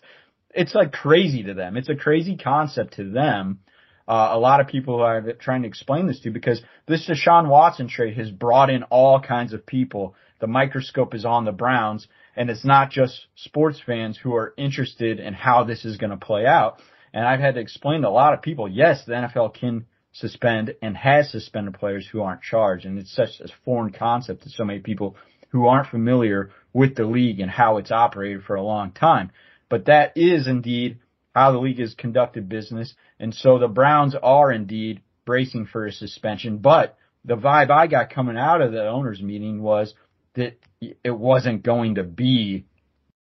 it's 0.50 0.74
like 0.74 0.92
crazy 0.92 1.44
to 1.44 1.54
them. 1.54 1.76
It's 1.76 1.88
a 1.88 1.96
crazy 1.96 2.36
concept 2.36 2.94
to 2.94 3.10
them. 3.10 3.60
Uh, 4.08 4.30
a 4.32 4.38
lot 4.38 4.60
of 4.60 4.68
people 4.68 5.02
are 5.02 5.32
trying 5.32 5.62
to 5.62 5.68
explain 5.68 6.06
this 6.06 6.20
to 6.20 6.30
because 6.30 6.62
this 6.86 7.08
Deshaun 7.08 7.48
Watson 7.48 7.88
trade 7.88 8.16
has 8.16 8.30
brought 8.30 8.70
in 8.70 8.84
all 8.84 9.20
kinds 9.20 9.52
of 9.52 9.66
people 9.66 10.14
the 10.40 10.46
microscope 10.46 11.14
is 11.14 11.24
on 11.24 11.44
the 11.44 11.52
Browns 11.52 12.06
and 12.36 12.50
it's 12.50 12.64
not 12.64 12.90
just 12.90 13.26
sports 13.36 13.80
fans 13.84 14.18
who 14.22 14.34
are 14.34 14.52
interested 14.56 15.18
in 15.18 15.34
how 15.34 15.64
this 15.64 15.84
is 15.84 15.96
going 15.96 16.10
to 16.10 16.16
play 16.16 16.44
out. 16.46 16.80
And 17.12 17.26
I've 17.26 17.40
had 17.40 17.54
to 17.54 17.60
explain 17.60 18.02
to 18.02 18.08
a 18.08 18.10
lot 18.10 18.34
of 18.34 18.42
people, 18.42 18.68
yes, 18.68 19.04
the 19.06 19.14
NFL 19.14 19.54
can 19.54 19.86
suspend 20.12 20.74
and 20.82 20.96
has 20.96 21.30
suspended 21.30 21.74
players 21.74 22.06
who 22.10 22.20
aren't 22.20 22.42
charged. 22.42 22.84
And 22.84 22.98
it's 22.98 23.14
such 23.14 23.40
a 23.40 23.48
foreign 23.64 23.92
concept 23.92 24.42
to 24.42 24.50
so 24.50 24.64
many 24.64 24.80
people 24.80 25.16
who 25.50 25.66
aren't 25.66 25.88
familiar 25.88 26.50
with 26.72 26.94
the 26.94 27.04
league 27.04 27.40
and 27.40 27.50
how 27.50 27.78
it's 27.78 27.90
operated 27.90 28.42
for 28.44 28.56
a 28.56 28.62
long 28.62 28.92
time. 28.92 29.30
But 29.68 29.86
that 29.86 30.16
is 30.16 30.46
indeed 30.46 30.98
how 31.34 31.52
the 31.52 31.58
league 31.58 31.78
has 31.80 31.94
conducted 31.94 32.48
business. 32.48 32.94
And 33.18 33.34
so 33.34 33.58
the 33.58 33.68
Browns 33.68 34.14
are 34.20 34.52
indeed 34.52 35.02
bracing 35.24 35.66
for 35.66 35.86
a 35.86 35.92
suspension. 35.92 36.58
But 36.58 36.96
the 37.24 37.36
vibe 37.36 37.70
I 37.70 37.86
got 37.86 38.10
coming 38.10 38.38
out 38.38 38.62
of 38.62 38.72
the 38.72 38.86
owners 38.86 39.20
meeting 39.20 39.62
was 39.62 39.94
that 40.34 40.58
it 40.80 41.10
wasn't 41.10 41.62
going 41.62 41.96
to 41.96 42.04
be 42.04 42.66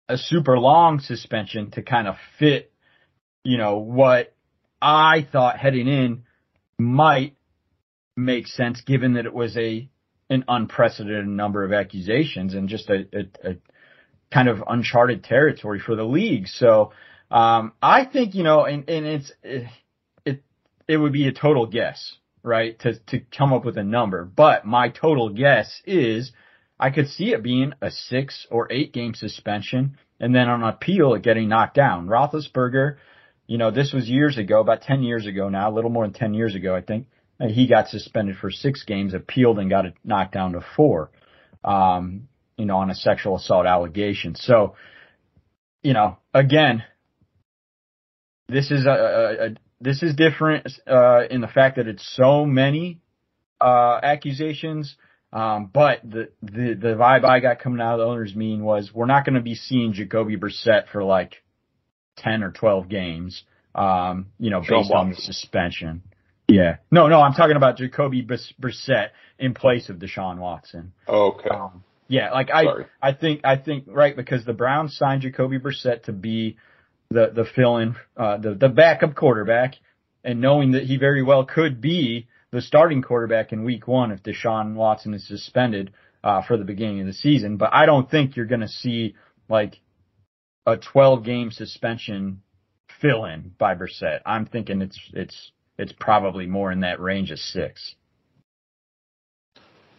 a 0.07 0.17
super 0.17 0.57
long 0.57 0.99
suspension 0.99 1.71
to 1.71 1.81
kind 1.81 2.07
of 2.07 2.15
fit, 2.37 2.71
you 3.43 3.57
know, 3.57 3.77
what 3.77 4.33
I 4.81 5.27
thought 5.31 5.57
heading 5.57 5.87
in 5.87 6.23
might 6.77 7.35
make 8.15 8.47
sense 8.47 8.81
given 8.81 9.13
that 9.13 9.25
it 9.25 9.33
was 9.33 9.55
a 9.57 9.89
an 10.29 10.45
unprecedented 10.47 11.27
number 11.27 11.63
of 11.63 11.73
accusations 11.73 12.53
and 12.53 12.69
just 12.69 12.89
a, 12.89 13.05
a, 13.13 13.49
a 13.51 13.55
kind 14.31 14.47
of 14.47 14.63
uncharted 14.67 15.23
territory 15.23 15.79
for 15.79 15.95
the 15.95 16.03
league. 16.03 16.47
So 16.47 16.91
um, 17.31 17.73
I 17.81 18.05
think 18.05 18.35
you 18.35 18.43
know, 18.43 18.65
and, 18.65 18.89
and 18.89 19.05
it's 19.05 19.31
it, 19.43 19.67
it 20.25 20.43
it 20.87 20.97
would 20.97 21.13
be 21.13 21.27
a 21.27 21.31
total 21.31 21.65
guess, 21.65 22.15
right, 22.43 22.77
to 22.79 22.99
to 23.07 23.19
come 23.19 23.53
up 23.53 23.65
with 23.65 23.77
a 23.77 23.83
number. 23.83 24.25
But 24.25 24.65
my 24.65 24.89
total 24.89 25.29
guess 25.29 25.81
is 25.85 26.31
I 26.79 26.89
could 26.91 27.07
see 27.07 27.33
it 27.33 27.43
being 27.43 27.73
a 27.81 27.91
six 27.91 28.47
or 28.49 28.71
eight 28.71 28.93
game 28.93 29.13
suspension, 29.13 29.97
and 30.19 30.33
then 30.33 30.47
on 30.49 30.63
appeal 30.63 31.13
it 31.13 31.23
getting 31.23 31.49
knocked 31.49 31.75
down. 31.75 32.07
Roethlisberger, 32.07 32.97
you 33.47 33.57
know, 33.57 33.71
this 33.71 33.93
was 33.93 34.07
years 34.07 34.37
ago, 34.37 34.61
about 34.61 34.81
ten 34.81 35.03
years 35.03 35.25
ago 35.25 35.49
now, 35.49 35.69
a 35.69 35.73
little 35.73 35.91
more 35.91 36.05
than 36.05 36.13
ten 36.13 36.33
years 36.33 36.55
ago, 36.55 36.75
I 36.75 36.81
think. 36.81 37.07
He 37.39 37.67
got 37.67 37.87
suspended 37.87 38.37
for 38.37 38.51
six 38.51 38.83
games, 38.83 39.13
appealed 39.13 39.59
and 39.59 39.69
got 39.69 39.85
it 39.85 39.93
knocked 40.03 40.33
down 40.33 40.53
to 40.53 40.65
four. 40.75 41.09
Um, 41.63 42.27
you 42.57 42.65
know, 42.65 42.77
on 42.77 42.89
a 42.89 42.95
sexual 42.95 43.37
assault 43.37 43.65
allegation. 43.65 44.35
So, 44.35 44.75
you 45.81 45.93
know, 45.93 46.17
again, 46.33 46.83
this 48.49 48.69
is 48.69 48.85
a, 48.85 48.89
a, 48.89 49.45
a 49.45 49.49
this 49.79 50.03
is 50.03 50.15
different 50.15 50.67
uh, 50.85 51.21
in 51.29 51.39
the 51.39 51.47
fact 51.47 51.77
that 51.77 51.87
it's 51.87 52.05
so 52.15 52.45
many 52.45 52.99
uh, 53.61 53.99
accusations. 54.03 54.97
Um, 55.31 55.69
but 55.71 56.01
the, 56.03 56.29
the 56.41 56.73
the 56.73 56.95
vibe 56.99 57.23
I 57.23 57.39
got 57.39 57.59
coming 57.59 57.79
out 57.79 57.93
of 57.93 57.99
the 57.99 58.05
owners' 58.05 58.35
meeting 58.35 58.63
was 58.63 58.91
we're 58.93 59.05
not 59.05 59.25
going 59.25 59.35
to 59.35 59.41
be 59.41 59.55
seeing 59.55 59.93
Jacoby 59.93 60.37
Brissett 60.37 60.89
for 60.91 61.03
like 61.03 61.35
ten 62.17 62.43
or 62.43 62.51
twelve 62.51 62.89
games. 62.89 63.43
Um, 63.75 64.27
you 64.39 64.49
know, 64.49 64.61
based 64.61 64.91
on 64.91 65.11
the 65.11 65.15
suspension. 65.15 66.01
Yeah. 66.49 66.77
No, 66.91 67.07
no, 67.07 67.21
I'm 67.21 67.33
talking 67.33 67.55
about 67.55 67.77
Jacoby 67.77 68.25
Brissett 68.25 69.09
in 69.37 69.53
place 69.53 69.89
of 69.89 69.97
Deshaun 69.97 70.39
Watson. 70.39 70.93
Okay. 71.07 71.49
Um, 71.49 71.83
yeah, 72.07 72.31
like 72.31 72.49
I, 72.51 72.63
Sorry. 72.63 72.85
I 73.01 73.13
think, 73.13 73.41
I 73.43 73.55
think, 73.55 73.85
right, 73.87 74.15
because 74.15 74.43
the 74.43 74.53
Browns 74.53 74.97
signed 74.97 75.21
Jacoby 75.21 75.59
Brissett 75.59 76.03
to 76.03 76.11
be 76.11 76.57
the, 77.11 77.31
the 77.33 77.45
fill-in, 77.55 77.95
uh, 78.17 78.37
the, 78.37 78.55
the 78.55 78.69
backup 78.69 79.15
quarterback 79.15 79.75
and 80.23 80.41
knowing 80.41 80.71
that 80.71 80.83
he 80.83 80.97
very 80.97 81.23
well 81.23 81.45
could 81.45 81.79
be 81.79 82.27
the 82.51 82.61
starting 82.61 83.03
quarterback 83.03 83.53
in 83.53 83.63
week 83.63 83.87
one 83.87 84.11
if 84.11 84.23
Deshaun 84.23 84.73
Watson 84.73 85.13
is 85.13 85.27
suspended, 85.27 85.91
uh, 86.23 86.41
for 86.41 86.57
the 86.57 86.65
beginning 86.65 87.01
of 87.01 87.07
the 87.07 87.13
season. 87.13 87.57
But 87.57 87.69
I 87.73 87.85
don't 87.85 88.09
think 88.09 88.35
you're 88.35 88.45
going 88.45 88.61
to 88.61 88.67
see 88.67 89.15
like 89.47 89.79
a 90.65 90.77
12 90.77 91.23
game 91.23 91.51
suspension 91.51 92.41
fill 92.99 93.25
in 93.25 93.53
by 93.57 93.75
Brissett. 93.75 94.21
I'm 94.25 94.45
thinking 94.45 94.81
it's, 94.81 94.99
it's, 95.13 95.51
it's 95.79 95.93
probably 95.97 96.45
more 96.45 96.73
in 96.73 96.81
that 96.81 96.99
range 96.99 97.31
of 97.31 97.39
six. 97.39 97.95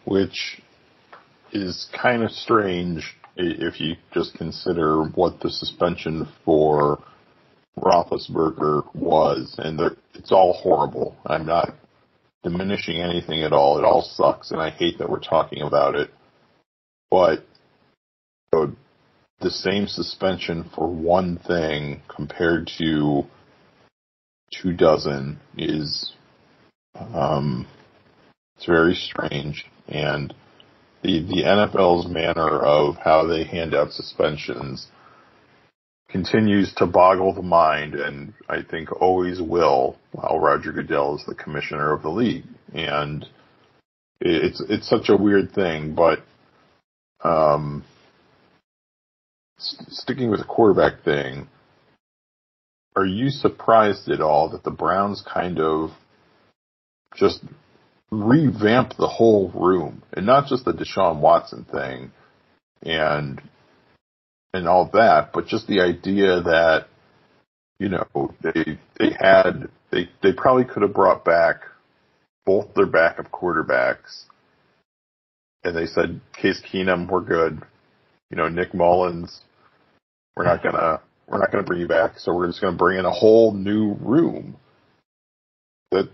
Which 0.05 0.61
is 1.51 1.89
kind 1.99 2.23
of 2.23 2.31
strange 2.31 3.17
if 3.35 3.81
you 3.81 3.95
just 4.13 4.35
consider 4.35 5.03
what 5.03 5.39
the 5.39 5.49
suspension 5.49 6.27
for 6.45 7.03
Roethlisberger 7.79 8.93
was, 8.93 9.55
and 9.57 9.79
it's 10.13 10.31
all 10.31 10.53
horrible. 10.53 11.15
I'm 11.25 11.47
not 11.47 11.73
diminishing 12.43 13.01
anything 13.01 13.41
at 13.41 13.53
all. 13.53 13.79
It 13.79 13.83
all 13.83 14.03
sucks, 14.03 14.51
and 14.51 14.61
I 14.61 14.69
hate 14.69 14.99
that 14.99 15.09
we're 15.09 15.19
talking 15.19 15.63
about 15.63 15.95
it. 15.95 16.11
But 17.09 17.43
the 18.51 19.49
same 19.49 19.87
suspension 19.87 20.69
for 20.75 20.87
one 20.87 21.39
thing 21.39 22.03
compared 22.07 22.69
to 22.77 23.23
two 24.51 24.73
dozen 24.73 25.39
is 25.57 26.13
um, 26.95 27.67
it's 28.55 28.65
very 28.65 28.95
strange, 28.95 29.65
and 29.87 30.33
the 31.01 31.23
the 31.23 31.43
NFL's 31.43 32.07
manner 32.07 32.59
of 32.59 32.97
how 32.97 33.25
they 33.25 33.43
hand 33.43 33.73
out 33.73 33.91
suspensions 33.91 34.87
continues 36.09 36.73
to 36.75 36.85
boggle 36.85 37.33
the 37.33 37.41
mind, 37.41 37.95
and 37.95 38.33
I 38.49 38.61
think 38.61 38.91
always 39.01 39.41
will 39.41 39.97
while 40.11 40.39
Roger 40.39 40.71
Goodell 40.71 41.15
is 41.15 41.25
the 41.25 41.35
commissioner 41.35 41.93
of 41.93 42.01
the 42.01 42.09
league. 42.09 42.45
And 42.73 43.25
it's 44.19 44.61
it's 44.69 44.89
such 44.89 45.09
a 45.09 45.17
weird 45.17 45.53
thing, 45.53 45.95
but 45.95 46.19
um, 47.23 47.83
st- 49.57 49.89
sticking 49.89 50.29
with 50.29 50.39
the 50.39 50.45
quarterback 50.45 51.03
thing, 51.03 51.47
are 52.95 53.05
you 53.05 53.29
surprised 53.29 54.09
at 54.09 54.21
all 54.21 54.49
that 54.49 54.63
the 54.63 54.71
Browns 54.71 55.23
kind 55.25 55.59
of 55.59 55.91
just 57.15 57.41
revamp 58.11 58.95
the 58.97 59.07
whole 59.07 59.49
room? 59.49 60.03
And 60.13 60.25
not 60.25 60.47
just 60.47 60.65
the 60.65 60.73
Deshaun 60.73 61.19
Watson 61.19 61.65
thing 61.65 62.11
and 62.83 63.41
and 64.53 64.67
all 64.67 64.89
that, 64.93 65.31
but 65.33 65.47
just 65.47 65.67
the 65.67 65.81
idea 65.81 66.41
that 66.41 66.87
you 67.79 67.89
know 67.89 68.33
they 68.41 68.77
they 68.99 69.15
had 69.17 69.69
they 69.91 70.09
they 70.21 70.33
probably 70.33 70.65
could 70.65 70.81
have 70.81 70.93
brought 70.93 71.23
back 71.23 71.61
both 72.45 72.73
their 72.73 72.85
backup 72.85 73.31
quarterbacks. 73.31 74.23
And 75.63 75.77
they 75.77 75.85
said 75.85 76.19
Case 76.33 76.61
Keenum 76.61 77.09
we're 77.09 77.21
good. 77.21 77.61
You 78.29 78.37
know 78.37 78.49
Nick 78.49 78.73
Mullens 78.73 79.41
we're 80.35 80.45
not 80.45 80.63
gonna 80.63 81.01
we're 81.31 81.39
not 81.39 81.51
gonna 81.51 81.63
bring 81.63 81.79
you 81.79 81.87
back 81.87 82.19
so 82.19 82.33
we're 82.33 82.47
just 82.47 82.61
gonna 82.61 82.77
bring 82.77 82.99
in 82.99 83.05
a 83.05 83.11
whole 83.11 83.53
new 83.53 83.93
room 84.01 84.55
that 85.91 86.09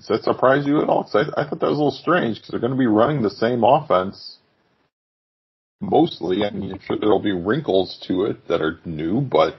does 0.00 0.06
that 0.08 0.22
surprise 0.24 0.66
you 0.66 0.80
at 0.80 0.88
all? 0.88 1.02
Because 1.02 1.30
I, 1.36 1.42
I 1.42 1.48
thought 1.48 1.60
that 1.60 1.68
was 1.68 1.76
a 1.76 1.82
little 1.82 1.90
strange 1.90 2.36
because 2.36 2.50
they're 2.50 2.60
going 2.60 2.72
to 2.72 2.78
be 2.78 2.86
running 2.86 3.20
the 3.20 3.30
same 3.30 3.64
offense 3.64 4.38
mostly. 5.80 6.42
I 6.42 6.50
mean, 6.50 6.78
sure 6.86 6.96
there'll 6.98 7.20
be 7.20 7.32
wrinkles 7.32 8.02
to 8.08 8.24
it 8.24 8.48
that 8.48 8.62
are 8.62 8.80
new, 8.86 9.20
but 9.20 9.56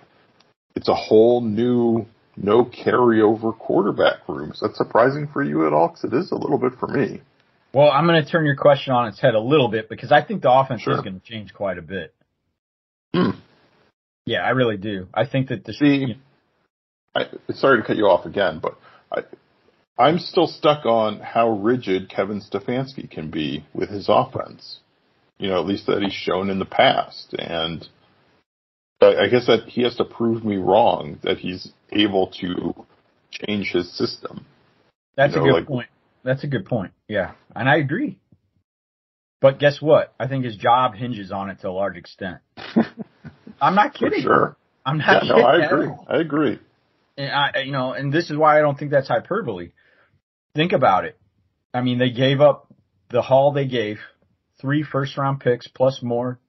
it's 0.76 0.88
a 0.88 0.96
whole 0.96 1.42
new, 1.42 2.08
no 2.36 2.66
carryover 2.66 3.56
quarterback 3.56 4.28
room. 4.28 4.52
Is 4.52 4.62
that 4.62 4.76
surprising 4.76 5.28
for 5.32 5.44
you 5.44 5.68
at 5.68 5.74
all? 5.74 5.90
Because 5.90 6.06
it 6.06 6.14
is 6.14 6.32
a 6.32 6.36
little 6.36 6.58
bit 6.58 6.74
for 6.80 6.88
me. 6.88 7.22
Well, 7.72 7.92
I'm 7.92 8.08
going 8.08 8.24
to 8.24 8.30
turn 8.30 8.46
your 8.46 8.58
question 8.58 8.94
on 8.94 9.08
its 9.08 9.20
head 9.20 9.36
a 9.36 9.40
little 9.40 9.68
bit 9.68 9.90
because 9.90 10.12
I 10.12 10.24
think 10.24 10.42
the 10.42 10.52
offense 10.52 10.82
sure. 10.82 10.96
is 10.96 11.02
going 11.02 11.20
to 11.20 11.26
change 11.26 11.54
quite 11.54 11.78
a 11.78 11.84
bit. 11.84 12.16
Hmm. 13.14 13.32
Yeah, 14.26 14.42
I 14.42 14.50
really 14.52 14.78
do. 14.78 15.08
I 15.14 15.26
think 15.26 15.50
that 15.50 15.66
the. 15.66 15.74
See, 15.74 16.16
I, 17.16 17.26
sorry 17.54 17.82
to 17.82 17.88
cut 17.88 17.98
you 17.98 18.06
off 18.06 18.26
again, 18.26 18.60
but 18.62 18.78
I, 19.12 19.24
I'm 20.02 20.20
still 20.20 20.48
stuck 20.48 20.86
on 20.86 21.20
how 21.20 21.50
rigid 21.50 22.10
Kevin 22.10 22.42
Stefanski 22.42 23.10
can 23.10 23.30
be 23.30 23.66
with 23.74 23.90
his 23.90 24.08
offense. 24.10 24.80
You 25.38 25.50
know, 25.50 25.60
at 25.60 25.66
least 25.66 25.88
that 25.88 26.02
he's 26.02 26.14
shown 26.14 26.50
in 26.50 26.60
the 26.60 26.66
past. 26.66 27.34
And 27.38 27.88
I 29.02 29.28
guess 29.28 29.48
that 29.48 29.64
he 29.68 29.82
has 29.84 29.96
to 29.96 30.06
prove 30.06 30.46
me 30.46 30.58
wrong 30.58 31.20
that 31.24 31.40
he's 31.40 31.72
able 31.92 32.28
to 32.42 32.76
change 33.32 33.72
his 33.72 33.92
system. 33.98 34.46
That's 35.18 35.34
you 35.34 35.40
know, 35.40 35.46
a 35.46 35.48
good 35.48 35.56
like, 35.56 35.68
point. 35.68 35.90
That's 36.24 36.44
a 36.44 36.48
good 36.48 36.66
point. 36.66 36.94
Yeah. 37.08 37.32
And 37.56 37.68
I 37.68 37.78
agree. 37.78 38.20
But 39.42 39.58
guess 39.60 39.82
what? 39.82 40.14
I 40.20 40.28
think 40.28 40.46
his 40.46 40.56
job 40.56 40.94
hinges 40.94 41.32
on 41.32 41.50
it 41.50 41.62
to 41.62 41.70
a 41.70 41.72
large 41.72 41.98
extent. 41.98 42.38
I'm 43.62 43.76
not 43.76 43.94
kidding. 43.94 44.24
Sure. 44.24 44.58
I'm 44.86 44.98
not 44.98 45.24
yeah, 45.24 45.36
No, 45.36 45.44
I 45.44 45.66
agree. 45.66 45.90
I 46.08 46.18
agree. 46.18 46.60
And 47.18 47.32
I, 47.32 47.62
you 47.62 47.72
know, 47.72 47.94
and 47.94 48.12
this 48.12 48.30
is 48.32 48.38
why 48.38 48.58
I 48.58 48.62
don't 48.62 48.78
think 48.78 48.92
that's 48.92 49.08
hyperbole. 49.08 49.72
Think 50.56 50.74
about 50.74 51.06
it. 51.06 51.18
I 51.74 51.82
mean, 51.82 52.00
they 52.00 52.10
gave 52.10 52.42
up 52.42 52.74
the 53.10 53.22
haul 53.22 53.54
they 53.54 53.68
gave, 53.68 54.00
three 54.60 54.84
first 54.84 55.18
round 55.18 55.40
picks 55.40 55.68
plus 55.68 56.02
more 56.02 56.40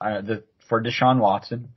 uh, 0.00 0.20
the, 0.20 0.44
for 0.68 0.82
Deshaun 0.82 1.20
Watson, 1.20 1.70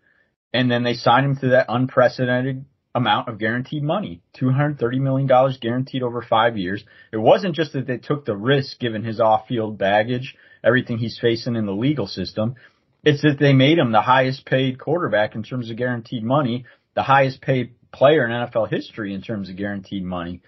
and 0.53 0.69
then 0.69 0.83
they 0.83 0.93
signed 0.95 1.25
him 1.25 1.35
to 1.37 1.49
that 1.49 1.67
unprecedented 1.69 2.65
amount 2.93 3.29
of 3.29 3.39
guaranteed 3.39 3.83
money, 3.83 4.21
$230 4.39 4.99
million 4.99 5.27
guaranteed 5.61 6.03
over 6.03 6.21
five 6.21 6.57
years. 6.57 6.83
It 7.13 7.17
wasn't 7.17 7.55
just 7.55 7.73
that 7.73 7.87
they 7.87 7.97
took 7.97 8.25
the 8.25 8.35
risk 8.35 8.79
given 8.79 9.03
his 9.03 9.19
off-field 9.19 9.77
baggage, 9.77 10.35
everything 10.63 10.97
he's 10.97 11.17
facing 11.19 11.55
in 11.55 11.65
the 11.65 11.71
legal 11.71 12.07
system. 12.07 12.55
It's 13.03 13.21
that 13.23 13.37
they 13.39 13.53
made 13.53 13.77
him 13.77 13.91
the 13.91 14.01
highest 14.01 14.45
paid 14.45 14.79
quarterback 14.79 15.35
in 15.35 15.43
terms 15.43 15.71
of 15.71 15.77
guaranteed 15.77 16.23
money, 16.23 16.65
the 16.95 17.03
highest 17.03 17.41
paid 17.41 17.73
player 17.91 18.25
in 18.25 18.31
NFL 18.31 18.69
history 18.69 19.13
in 19.13 19.21
terms 19.21 19.49
of 19.49 19.55
guaranteed 19.55 20.03
money. 20.03 20.41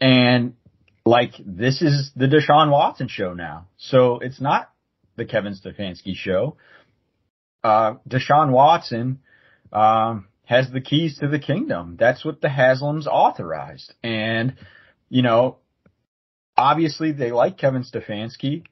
And 0.00 0.54
like 1.04 1.32
this 1.44 1.82
is 1.82 2.12
the 2.14 2.26
Deshaun 2.26 2.70
Watson 2.70 3.08
show 3.08 3.34
now. 3.34 3.68
So 3.76 4.20
it's 4.20 4.40
not 4.40 4.70
the 5.16 5.24
Kevin 5.24 5.54
Stefanski 5.54 6.14
show. 6.14 6.56
Uh, 7.64 7.94
Deshaun 8.08 8.50
Watson, 8.50 9.20
um, 9.72 10.26
has 10.44 10.70
the 10.70 10.80
keys 10.80 11.18
to 11.18 11.28
the 11.28 11.38
kingdom. 11.38 11.96
That's 11.98 12.24
what 12.24 12.40
the 12.40 12.48
Haslams 12.48 13.06
authorized. 13.06 13.94
And, 14.02 14.56
you 15.08 15.22
know, 15.22 15.58
obviously 16.56 17.12
they 17.12 17.32
like 17.32 17.58
Kevin 17.58 17.84
Stefanski, 17.84 18.64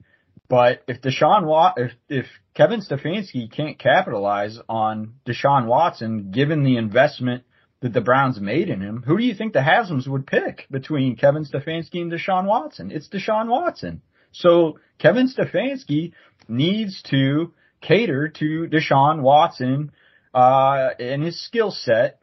but 0.50 0.83
if 0.88 1.00
Deshaun 1.00 1.47
Wat, 1.47 1.75
if, 1.76 1.92
if 2.09 2.26
Kevin 2.54 2.80
Stefanski 2.80 3.49
can't 3.50 3.78
capitalize 3.78 4.59
on 4.69 5.14
Deshaun 5.25 5.66
Watson, 5.66 6.33
given 6.33 6.64
the 6.64 6.76
investment 6.76 7.45
that 7.83 7.92
the 7.92 8.00
Browns 8.00 8.40
made 8.40 8.69
in 8.69 8.80
him, 8.80 9.04
who 9.07 9.16
do 9.16 9.23
you 9.23 9.35
think 9.37 9.52
the 9.52 9.61
Haslams 9.61 10.09
would 10.09 10.26
pick 10.26 10.66
between 10.69 11.14
Kevin 11.14 11.45
Stefanski 11.45 12.02
and 12.02 12.11
Deshaun 12.11 12.47
Watson? 12.47 12.90
It's 12.90 13.09
Deshaun 13.09 13.47
Watson. 13.47 14.02
So 14.33 14.80
Kevin 14.99 15.28
Stefanski 15.28 16.14
needs 16.49 17.00
to 17.11 17.54
cater 17.80 18.28
to 18.28 18.66
Deshaun 18.69 19.23
Watson 19.23 19.92
uh, 20.35 20.88
in 20.99 21.23
his 21.23 21.40
skill 21.47 21.71
set, 21.71 22.21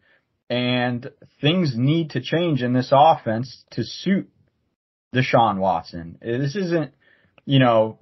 and 0.50 1.12
things 1.40 1.76
need 1.78 2.10
to 2.10 2.20
change 2.20 2.62
in 2.62 2.74
this 2.74 2.90
offense 2.92 3.64
to 3.72 3.86
suit 3.86 4.30
Deshaun 5.16 5.60
Watson. 5.60 6.18
This 6.22 6.58
isn't, 6.58 6.94
you 7.46 7.60
know, 7.60 8.00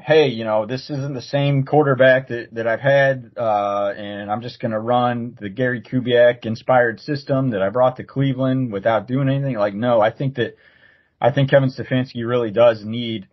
hey, 0.00 0.28
you 0.28 0.44
know, 0.44 0.64
this 0.64 0.90
isn't 0.90 1.14
the 1.14 1.22
same 1.22 1.64
quarterback 1.64 2.28
that, 2.28 2.54
that 2.54 2.66
I've 2.66 2.80
had, 2.80 3.32
uh, 3.36 3.92
and 3.96 4.30
I'm 4.30 4.42
just 4.42 4.60
going 4.60 4.70
to 4.70 4.78
run 4.78 5.36
the 5.40 5.48
Gary 5.48 5.82
Kubiak 5.82 6.46
inspired 6.46 7.00
system 7.00 7.50
that 7.50 7.62
I 7.62 7.70
brought 7.70 7.96
to 7.96 8.04
Cleveland 8.04 8.72
without 8.72 9.08
doing 9.08 9.28
anything. 9.28 9.56
Like, 9.56 9.74
no, 9.74 10.00
I 10.00 10.10
think 10.10 10.36
that, 10.36 10.56
I 11.20 11.32
think 11.32 11.50
Kevin 11.50 11.70
Stefanski 11.70 12.26
really 12.26 12.50
does 12.50 12.84
need, 12.84 13.28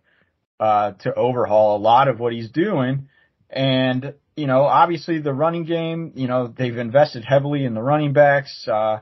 uh, 0.58 0.92
to 1.00 1.14
overhaul 1.14 1.76
a 1.76 1.78
lot 1.78 2.08
of 2.08 2.18
what 2.18 2.32
he's 2.32 2.50
doing. 2.50 3.08
And, 3.48 4.14
you 4.36 4.46
know, 4.46 4.62
obviously 4.62 5.20
the 5.20 5.32
running 5.32 5.64
game, 5.64 6.12
you 6.16 6.26
know, 6.26 6.48
they've 6.48 6.76
invested 6.76 7.24
heavily 7.24 7.64
in 7.64 7.74
the 7.74 7.82
running 7.82 8.12
backs, 8.12 8.66
uh, 8.66 8.98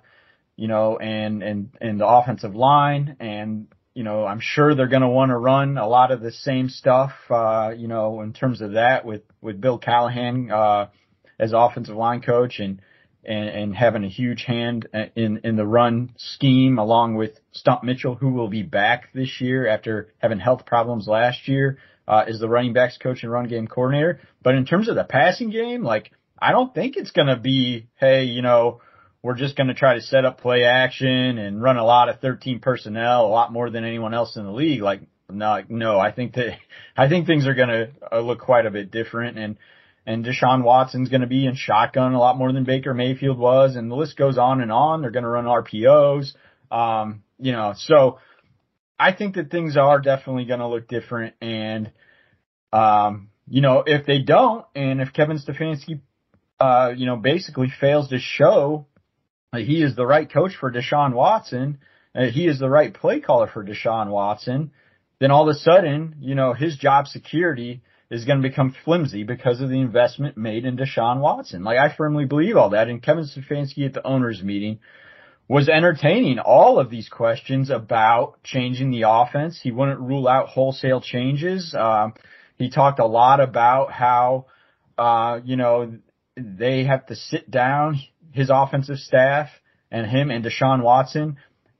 you 0.56 0.68
know, 0.68 0.98
and, 0.98 1.42
and, 1.42 1.70
and 1.80 1.98
the 1.98 2.06
offensive 2.06 2.54
line. 2.54 3.16
And, 3.20 3.68
you 3.94 4.02
know, 4.02 4.26
I'm 4.26 4.40
sure 4.40 4.74
they're 4.74 4.88
going 4.88 5.02
to 5.02 5.08
want 5.08 5.30
to 5.30 5.36
run 5.36 5.78
a 5.78 5.86
lot 5.86 6.10
of 6.10 6.20
the 6.20 6.32
same 6.32 6.68
stuff, 6.68 7.12
uh, 7.30 7.72
you 7.76 7.88
know, 7.88 8.20
in 8.20 8.32
terms 8.32 8.60
of 8.60 8.72
that 8.72 9.04
with, 9.04 9.22
with 9.40 9.60
Bill 9.60 9.78
Callahan, 9.78 10.50
uh, 10.50 10.88
as 11.38 11.52
offensive 11.52 11.96
line 11.96 12.20
coach 12.20 12.58
and, 12.58 12.80
and, 13.24 13.48
and 13.48 13.76
having 13.76 14.04
a 14.04 14.08
huge 14.08 14.44
hand 14.44 14.88
in, 15.16 15.40
in 15.44 15.56
the 15.56 15.66
run 15.66 16.12
scheme 16.16 16.78
along 16.78 17.14
with 17.14 17.38
Stump 17.52 17.82
Mitchell, 17.84 18.16
who 18.16 18.30
will 18.30 18.48
be 18.48 18.62
back 18.62 19.12
this 19.14 19.40
year 19.40 19.66
after 19.66 20.12
having 20.18 20.38
health 20.38 20.66
problems 20.66 21.06
last 21.06 21.48
year 21.48 21.78
uh, 22.06 22.24
is 22.26 22.40
the 22.40 22.48
running 22.48 22.72
backs 22.72 22.98
coach 22.98 23.22
and 23.22 23.32
run 23.32 23.48
game 23.48 23.66
coordinator. 23.66 24.20
But 24.42 24.54
in 24.54 24.66
terms 24.66 24.88
of 24.88 24.96
the 24.96 25.04
passing 25.04 25.50
game, 25.50 25.82
like 25.82 26.10
I 26.38 26.52
don't 26.52 26.74
think 26.74 26.96
it's 26.96 27.12
going 27.12 27.28
to 27.28 27.36
be, 27.36 27.88
hey, 27.96 28.24
you 28.24 28.42
know, 28.42 28.80
we're 29.24 29.34
just 29.34 29.56
going 29.56 29.68
to 29.68 29.74
try 29.74 29.94
to 29.94 30.02
set 30.02 30.26
up 30.26 30.38
play 30.38 30.64
action 30.64 31.38
and 31.38 31.62
run 31.62 31.78
a 31.78 31.84
lot 31.84 32.10
of 32.10 32.20
13 32.20 32.60
personnel, 32.60 33.24
a 33.24 33.26
lot 33.26 33.50
more 33.50 33.70
than 33.70 33.82
anyone 33.82 34.12
else 34.12 34.36
in 34.36 34.44
the 34.44 34.52
league. 34.52 34.82
Like, 34.82 35.00
no, 35.30 35.62
no, 35.70 35.98
I 35.98 36.12
think 36.12 36.34
that, 36.34 36.58
I 36.96 37.08
think 37.08 37.26
things 37.26 37.46
are 37.46 37.54
going 37.54 37.70
to 37.70 37.90
uh, 38.12 38.20
look 38.20 38.40
quite 38.40 38.66
a 38.66 38.70
bit 38.70 38.90
different. 38.90 39.38
And, 39.38 39.58
and 40.04 40.26
Deshaun 40.26 40.62
Watson's 40.62 41.08
going 41.08 41.22
to 41.22 41.26
be 41.26 41.46
in 41.46 41.54
shotgun 41.56 42.12
a 42.12 42.18
lot 42.18 42.36
more 42.36 42.52
than 42.52 42.64
Baker 42.64 42.92
Mayfield 42.92 43.38
was. 43.38 43.76
And 43.76 43.90
the 43.90 43.94
list 43.94 44.18
goes 44.18 44.36
on 44.36 44.60
and 44.60 44.70
on. 44.70 45.00
They're 45.00 45.10
going 45.10 45.22
to 45.22 45.30
run 45.30 45.46
RPOs. 45.46 46.34
Um, 46.70 47.22
you 47.38 47.52
know, 47.52 47.72
so, 47.78 48.18
I 49.00 49.12
think 49.12 49.36
that 49.36 49.50
things 49.50 49.78
are 49.78 50.00
definitely 50.00 50.44
going 50.44 50.60
to 50.60 50.68
look 50.68 50.86
different. 50.86 51.34
And, 51.40 51.92
um, 52.74 53.30
you 53.48 53.62
know, 53.62 53.84
if 53.86 54.04
they 54.04 54.18
don't, 54.18 54.66
and 54.74 55.00
if 55.00 55.14
Kevin 55.14 55.38
Stefanski, 55.38 56.00
uh, 56.60 56.92
you 56.94 57.06
know, 57.06 57.16
basically 57.16 57.72
fails 57.80 58.10
to 58.10 58.18
show 58.18 58.86
he 59.60 59.82
is 59.82 59.94
the 59.96 60.06
right 60.06 60.30
coach 60.30 60.52
for 60.58 60.70
Deshaun 60.70 61.12
Watson, 61.12 61.78
that 62.14 62.30
he 62.30 62.46
is 62.46 62.58
the 62.58 62.70
right 62.70 62.92
play 62.92 63.20
caller 63.20 63.48
for 63.52 63.64
Deshaun 63.64 64.08
Watson, 64.08 64.70
then 65.20 65.30
all 65.30 65.48
of 65.48 65.54
a 65.54 65.58
sudden, 65.58 66.16
you 66.20 66.34
know, 66.34 66.52
his 66.52 66.76
job 66.76 67.06
security 67.06 67.82
is 68.10 68.24
going 68.24 68.40
to 68.40 68.48
become 68.48 68.74
flimsy 68.84 69.24
because 69.24 69.60
of 69.60 69.68
the 69.68 69.80
investment 69.80 70.36
made 70.36 70.64
in 70.64 70.76
Deshaun 70.76 71.20
Watson. 71.20 71.64
Like 71.64 71.78
I 71.78 71.94
firmly 71.94 72.26
believe 72.26 72.56
all 72.56 72.70
that. 72.70 72.88
And 72.88 73.02
Kevin 73.02 73.24
Stefanski 73.24 73.86
at 73.86 73.94
the 73.94 74.06
owners 74.06 74.42
meeting 74.42 74.78
was 75.48 75.68
entertaining 75.68 76.38
all 76.38 76.78
of 76.78 76.90
these 76.90 77.08
questions 77.08 77.70
about 77.70 78.42
changing 78.42 78.90
the 78.90 79.04
offense. 79.06 79.60
He 79.62 79.72
wouldn't 79.72 80.00
rule 80.00 80.26
out 80.26 80.48
wholesale 80.48 81.00
changes. 81.00 81.74
Um, 81.74 82.14
he 82.56 82.70
talked 82.70 82.98
a 82.98 83.06
lot 83.06 83.40
about 83.40 83.92
how, 83.92 84.46
uh, 84.96 85.40
you 85.44 85.56
know, 85.56 85.98
they 86.36 86.84
have 86.84 87.06
to 87.06 87.16
sit 87.16 87.50
down, 87.50 88.00
his 88.34 88.50
offensive 88.52 88.98
staff 88.98 89.48
and 89.92 90.06
him 90.06 90.30
and 90.30 90.44
Deshaun 90.44 90.82
Watson 90.82 91.36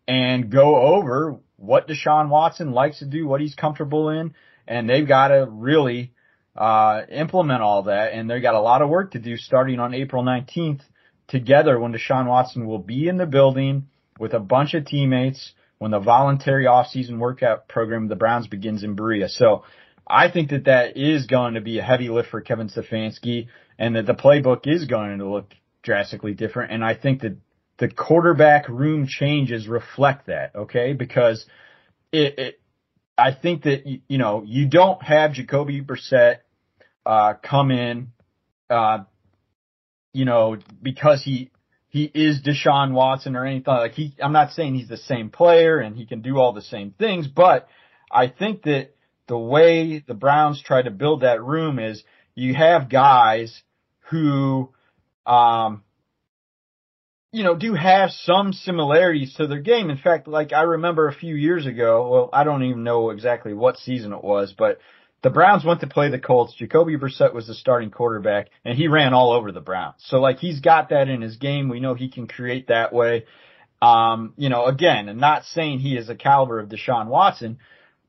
and 0.06 0.50
go 0.50 0.76
over 0.76 1.36
what 1.56 1.88
Deshaun 1.88 2.28
Watson 2.28 2.70
likes 2.70 3.00
to 3.00 3.06
do, 3.06 3.26
what 3.26 3.40
he's 3.40 3.56
comfortable 3.56 4.08
in, 4.08 4.34
and 4.68 4.88
they've 4.88 5.06
got 5.06 5.28
to 5.28 5.46
really, 5.50 6.12
uh, 6.56 7.02
implement 7.10 7.60
all 7.60 7.82
that. 7.84 8.12
And 8.12 8.30
they've 8.30 8.40
got 8.40 8.54
a 8.54 8.60
lot 8.60 8.82
of 8.82 8.88
work 8.88 9.10
to 9.12 9.18
do 9.18 9.36
starting 9.36 9.80
on 9.80 9.94
April 9.94 10.22
19th 10.22 10.82
together 11.26 11.78
when 11.80 11.92
Deshaun 11.92 12.26
Watson 12.26 12.66
will 12.66 12.78
be 12.78 13.08
in 13.08 13.16
the 13.16 13.26
building 13.26 13.88
with 14.20 14.32
a 14.32 14.38
bunch 14.38 14.74
of 14.74 14.86
teammates 14.86 15.52
when 15.78 15.90
the 15.90 15.98
voluntary 15.98 16.66
offseason 16.66 17.18
workout 17.18 17.66
program 17.66 18.04
of 18.04 18.08
the 18.10 18.16
Browns 18.16 18.46
begins 18.46 18.84
in 18.84 18.94
Berea. 18.94 19.28
So 19.28 19.64
I 20.06 20.30
think 20.30 20.50
that 20.50 20.66
that 20.66 20.96
is 20.96 21.26
going 21.26 21.54
to 21.54 21.60
be 21.60 21.80
a 21.80 21.82
heavy 21.82 22.10
lift 22.10 22.30
for 22.30 22.40
Kevin 22.40 22.68
Stefanski 22.68 23.48
and 23.76 23.96
that 23.96 24.06
the 24.06 24.14
playbook 24.14 24.68
is 24.68 24.84
going 24.84 25.18
to 25.18 25.28
look 25.28 25.52
drastically 25.84 26.34
different. 26.34 26.72
And 26.72 26.84
I 26.84 26.94
think 26.94 27.20
that 27.22 27.36
the 27.78 27.88
quarterback 27.88 28.68
room 28.68 29.06
changes 29.06 29.68
reflect 29.68 30.26
that, 30.26 30.54
okay? 30.54 30.92
Because 30.92 31.46
it, 32.12 32.38
it 32.38 32.60
I 33.16 33.32
think 33.32 33.62
that, 33.62 33.86
you 33.86 34.18
know, 34.18 34.42
you 34.44 34.66
don't 34.68 35.02
have 35.02 35.32
Jacoby 35.32 35.80
Brissett, 35.80 36.38
uh, 37.06 37.34
come 37.34 37.70
in, 37.70 38.08
uh, 38.70 39.04
you 40.12 40.24
know, 40.24 40.56
because 40.82 41.22
he 41.22 41.50
he 41.88 42.10
is 42.12 42.42
Deshaun 42.42 42.92
Watson 42.92 43.36
or 43.36 43.46
anything 43.46 43.72
like 43.72 43.92
he. 43.92 44.14
I'm 44.20 44.32
not 44.32 44.52
saying 44.52 44.74
he's 44.74 44.88
the 44.88 44.96
same 44.96 45.30
player 45.30 45.78
and 45.78 45.96
he 45.96 46.06
can 46.06 46.22
do 46.22 46.38
all 46.38 46.52
the 46.52 46.62
same 46.62 46.92
things, 46.92 47.28
but 47.28 47.68
I 48.10 48.28
think 48.28 48.62
that 48.62 48.94
the 49.26 49.38
way 49.38 50.02
the 50.06 50.14
Browns 50.14 50.62
try 50.62 50.82
to 50.82 50.90
build 50.90 51.22
that 51.22 51.42
room 51.42 51.78
is 51.78 52.02
you 52.34 52.54
have 52.54 52.90
guys 52.90 53.62
who, 54.10 54.73
um, 55.26 55.82
you 57.32 57.42
know, 57.42 57.56
do 57.56 57.74
have 57.74 58.10
some 58.10 58.52
similarities 58.52 59.34
to 59.34 59.48
their 59.48 59.60
game. 59.60 59.90
In 59.90 59.96
fact, 59.96 60.28
like 60.28 60.52
I 60.52 60.62
remember 60.62 61.08
a 61.08 61.14
few 61.14 61.34
years 61.34 61.66
ago, 61.66 62.08
well, 62.08 62.30
I 62.32 62.44
don't 62.44 62.62
even 62.62 62.84
know 62.84 63.10
exactly 63.10 63.52
what 63.52 63.76
season 63.76 64.12
it 64.12 64.22
was, 64.22 64.54
but 64.56 64.78
the 65.24 65.30
Browns 65.30 65.64
went 65.64 65.80
to 65.80 65.88
play 65.88 66.10
the 66.10 66.18
Colts. 66.20 66.54
Jacoby 66.54 66.96
Brissett 66.96 67.34
was 67.34 67.46
the 67.46 67.54
starting 67.54 67.90
quarterback 67.90 68.50
and 68.64 68.78
he 68.78 68.86
ran 68.86 69.14
all 69.14 69.32
over 69.32 69.50
the 69.50 69.60
Browns. 69.60 69.96
So 70.06 70.20
like 70.20 70.38
he's 70.38 70.60
got 70.60 70.90
that 70.90 71.08
in 71.08 71.22
his 71.22 71.36
game. 71.36 71.68
We 71.68 71.80
know 71.80 71.94
he 71.94 72.08
can 72.08 72.28
create 72.28 72.68
that 72.68 72.92
way. 72.92 73.24
Um, 73.82 74.34
you 74.36 74.48
know, 74.48 74.66
again, 74.66 75.08
I'm 75.08 75.18
not 75.18 75.44
saying 75.44 75.80
he 75.80 75.96
is 75.96 76.08
a 76.08 76.14
caliber 76.14 76.60
of 76.60 76.68
Deshaun 76.68 77.08
Watson, 77.08 77.58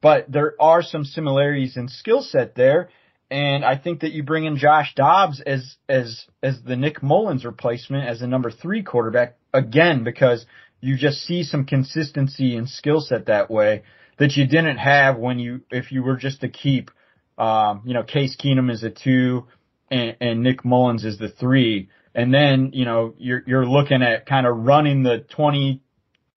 but 0.01 0.31
there 0.31 0.53
are 0.59 0.83
some 0.83 1.03
similarities 1.03 1.77
in 1.77 1.87
skill 1.87 2.21
set 2.21 2.53
there. 2.53 2.89
And 3.31 3.65
I 3.65 3.77
think 3.77 4.01
that 4.01 4.11
you 4.11 4.23
bring 4.23 4.45
in 4.45 4.57
Josh 4.57 4.93
Dobbs 4.95 5.41
as, 5.41 5.77
as, 5.89 6.25
as 6.43 6.61
the 6.61 6.75
Nick 6.75 7.01
Mullens 7.01 7.43
replacement 7.43 8.07
as 8.07 8.19
the 8.19 8.27
number 8.27 8.51
three 8.51 8.83
quarterback 8.83 9.37
again, 9.53 10.03
because 10.03 10.45
you 10.79 10.95
just 10.95 11.21
see 11.21 11.43
some 11.43 11.65
consistency 11.65 12.55
and 12.55 12.69
skill 12.69 13.01
set 13.01 13.25
that 13.25 13.49
way 13.49 13.83
that 14.19 14.35
you 14.35 14.45
didn't 14.45 14.77
have 14.77 15.17
when 15.17 15.39
you, 15.39 15.61
if 15.71 15.91
you 15.91 16.03
were 16.03 16.17
just 16.17 16.41
to 16.41 16.49
keep 16.49 16.91
um, 17.37 17.81
you 17.85 17.93
know, 17.93 18.03
Case 18.03 18.35
Keenum 18.37 18.71
is 18.71 18.83
a 18.83 18.89
two 18.89 19.47
and, 19.91 20.15
and 20.21 20.41
Nick 20.41 20.63
Mullens 20.63 21.05
is 21.05 21.17
the 21.17 21.29
three. 21.29 21.89
And 22.13 22.33
then, 22.33 22.71
you 22.73 22.85
know, 22.85 23.13
you're, 23.17 23.43
you're 23.45 23.65
looking 23.65 24.01
at 24.01 24.25
kind 24.25 24.47
of 24.47 24.57
running 24.57 25.03
the 25.03 25.25
20 25.29 25.81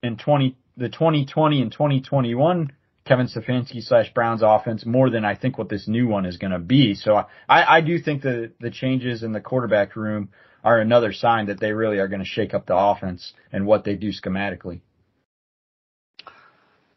and 0.03 0.19
20, 0.19 0.57
the 0.75 0.89
2020 0.89 1.61
and 1.61 1.71
2021 1.71 2.71
Kevin 3.09 3.27
Stefanski 3.27 3.81
slash 3.81 4.13
Browns 4.13 4.43
offense 4.43 4.85
more 4.85 5.09
than 5.09 5.25
I 5.25 5.35
think 5.35 5.57
what 5.57 5.67
this 5.67 5.87
new 5.87 6.07
one 6.07 6.27
is 6.27 6.37
going 6.37 6.51
to 6.51 6.59
be. 6.59 6.93
So 6.93 7.15
I, 7.15 7.77
I 7.77 7.81
do 7.81 7.97
think 7.97 8.21
that 8.21 8.51
the 8.59 8.69
changes 8.69 9.23
in 9.23 9.31
the 9.31 9.41
quarterback 9.41 9.95
room 9.95 10.29
are 10.63 10.79
another 10.79 11.11
sign 11.11 11.47
that 11.47 11.59
they 11.59 11.71
really 11.71 11.97
are 11.97 12.07
going 12.07 12.21
to 12.21 12.25
shake 12.25 12.53
up 12.53 12.67
the 12.67 12.77
offense 12.77 13.33
and 13.51 13.65
what 13.65 13.83
they 13.83 13.95
do 13.95 14.11
schematically. 14.11 14.81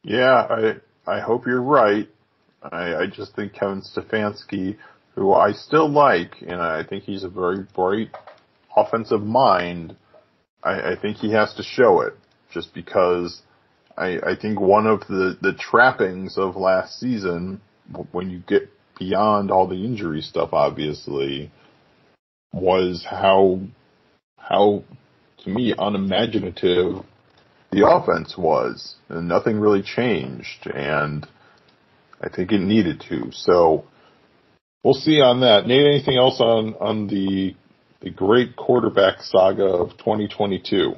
Yeah, 0.02 0.46
I 0.50 0.74
I 1.06 1.20
hope 1.20 1.46
you're 1.46 1.62
right. 1.62 2.08
I, 2.62 2.94
I 2.94 3.06
just 3.06 3.34
think 3.34 3.54
Kevin 3.54 3.80
Stefanski, 3.80 4.76
who 5.14 5.32
I 5.32 5.52
still 5.52 5.88
like, 5.88 6.34
and 6.42 6.60
I 6.60 6.84
think 6.84 7.04
he's 7.04 7.24
a 7.24 7.30
very 7.30 7.64
bright 7.74 8.10
offensive 8.76 9.22
mind, 9.22 9.96
I, 10.62 10.92
I 10.92 10.96
think 11.00 11.16
he 11.16 11.32
has 11.32 11.54
to 11.54 11.62
show 11.62 12.02
it 12.02 12.12
just 12.52 12.74
because 12.74 13.40
I, 13.96 14.18
I 14.18 14.36
think 14.40 14.60
one 14.60 14.86
of 14.86 15.00
the, 15.00 15.36
the 15.40 15.52
trappings 15.52 16.38
of 16.38 16.56
last 16.56 16.98
season, 16.98 17.60
when 18.12 18.30
you 18.30 18.42
get 18.46 18.70
beyond 18.98 19.50
all 19.50 19.66
the 19.66 19.84
injury 19.84 20.20
stuff, 20.20 20.50
obviously, 20.52 21.50
was 22.52 23.06
how, 23.08 23.60
how, 24.38 24.84
to 25.44 25.50
me, 25.50 25.74
unimaginative 25.76 27.04
the 27.70 27.88
offense 27.88 28.36
was. 28.36 28.96
And 29.08 29.28
nothing 29.28 29.58
really 29.58 29.82
changed. 29.82 30.66
And 30.66 31.26
I 32.20 32.28
think 32.28 32.52
it 32.52 32.60
needed 32.60 33.02
to. 33.08 33.30
So, 33.32 33.84
we'll 34.84 34.94
see 34.94 35.20
on 35.20 35.40
that. 35.40 35.66
Nate, 35.66 35.86
anything 35.86 36.16
else 36.16 36.40
on, 36.40 36.74
on 36.80 37.06
the 37.08 37.54
the 38.02 38.10
great 38.10 38.56
quarterback 38.56 39.22
saga 39.22 39.64
of 39.64 39.90
2022? 39.98 40.94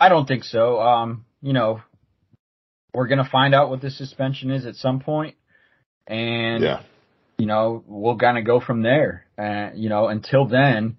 I 0.00 0.08
don't 0.08 0.26
think 0.26 0.44
so. 0.44 0.80
Um, 0.80 1.24
you 1.42 1.52
know, 1.52 1.82
we're 2.94 3.08
going 3.08 3.22
to 3.22 3.30
find 3.30 3.54
out 3.54 3.70
what 3.70 3.80
the 3.80 3.90
suspension 3.90 4.50
is 4.50 4.66
at 4.66 4.76
some 4.76 5.00
point, 5.00 5.36
and 6.06 6.62
yeah. 6.62 6.82
you 7.38 7.46
know, 7.46 7.84
we'll 7.86 8.16
kind 8.16 8.38
of 8.38 8.44
go 8.44 8.60
from 8.60 8.82
there. 8.82 9.26
And 9.36 9.72
uh, 9.72 9.76
you 9.76 9.88
know, 9.88 10.08
until 10.08 10.46
then, 10.46 10.96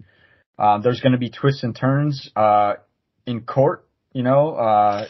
uh, 0.58 0.80
there's 0.80 1.02
going 1.02 1.14
to 1.14 1.18
be 1.18 1.30
twists 1.30 1.64
and 1.64 1.76
turns 1.76 2.30
uh, 2.36 2.76
in 3.26 3.42
court. 3.42 3.86
You 4.14 4.24
know, 4.24 4.56
uh, 4.56 5.08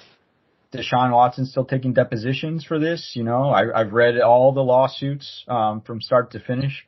Deshaun 0.73 1.11
Watson 1.11 1.45
still 1.45 1.65
taking 1.65 1.93
depositions 1.93 2.63
for 2.63 2.79
this. 2.79 3.13
You 3.15 3.23
know, 3.23 3.49
I, 3.49 3.83
have 3.83 3.93
read 3.93 4.19
all 4.19 4.51
the 4.51 4.61
lawsuits 4.61 5.43
um, 5.47 5.81
from 5.81 6.01
start 6.01 6.31
to 6.31 6.39
finish. 6.39 6.85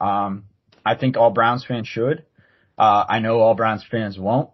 Um, 0.00 0.44
I 0.84 0.94
think 0.94 1.16
all 1.16 1.30
Browns 1.30 1.64
fans 1.66 1.88
should. 1.88 2.24
Uh, 2.78 3.04
I 3.08 3.18
know 3.18 3.40
all 3.40 3.54
Browns 3.54 3.84
fans 3.90 4.18
won't, 4.18 4.50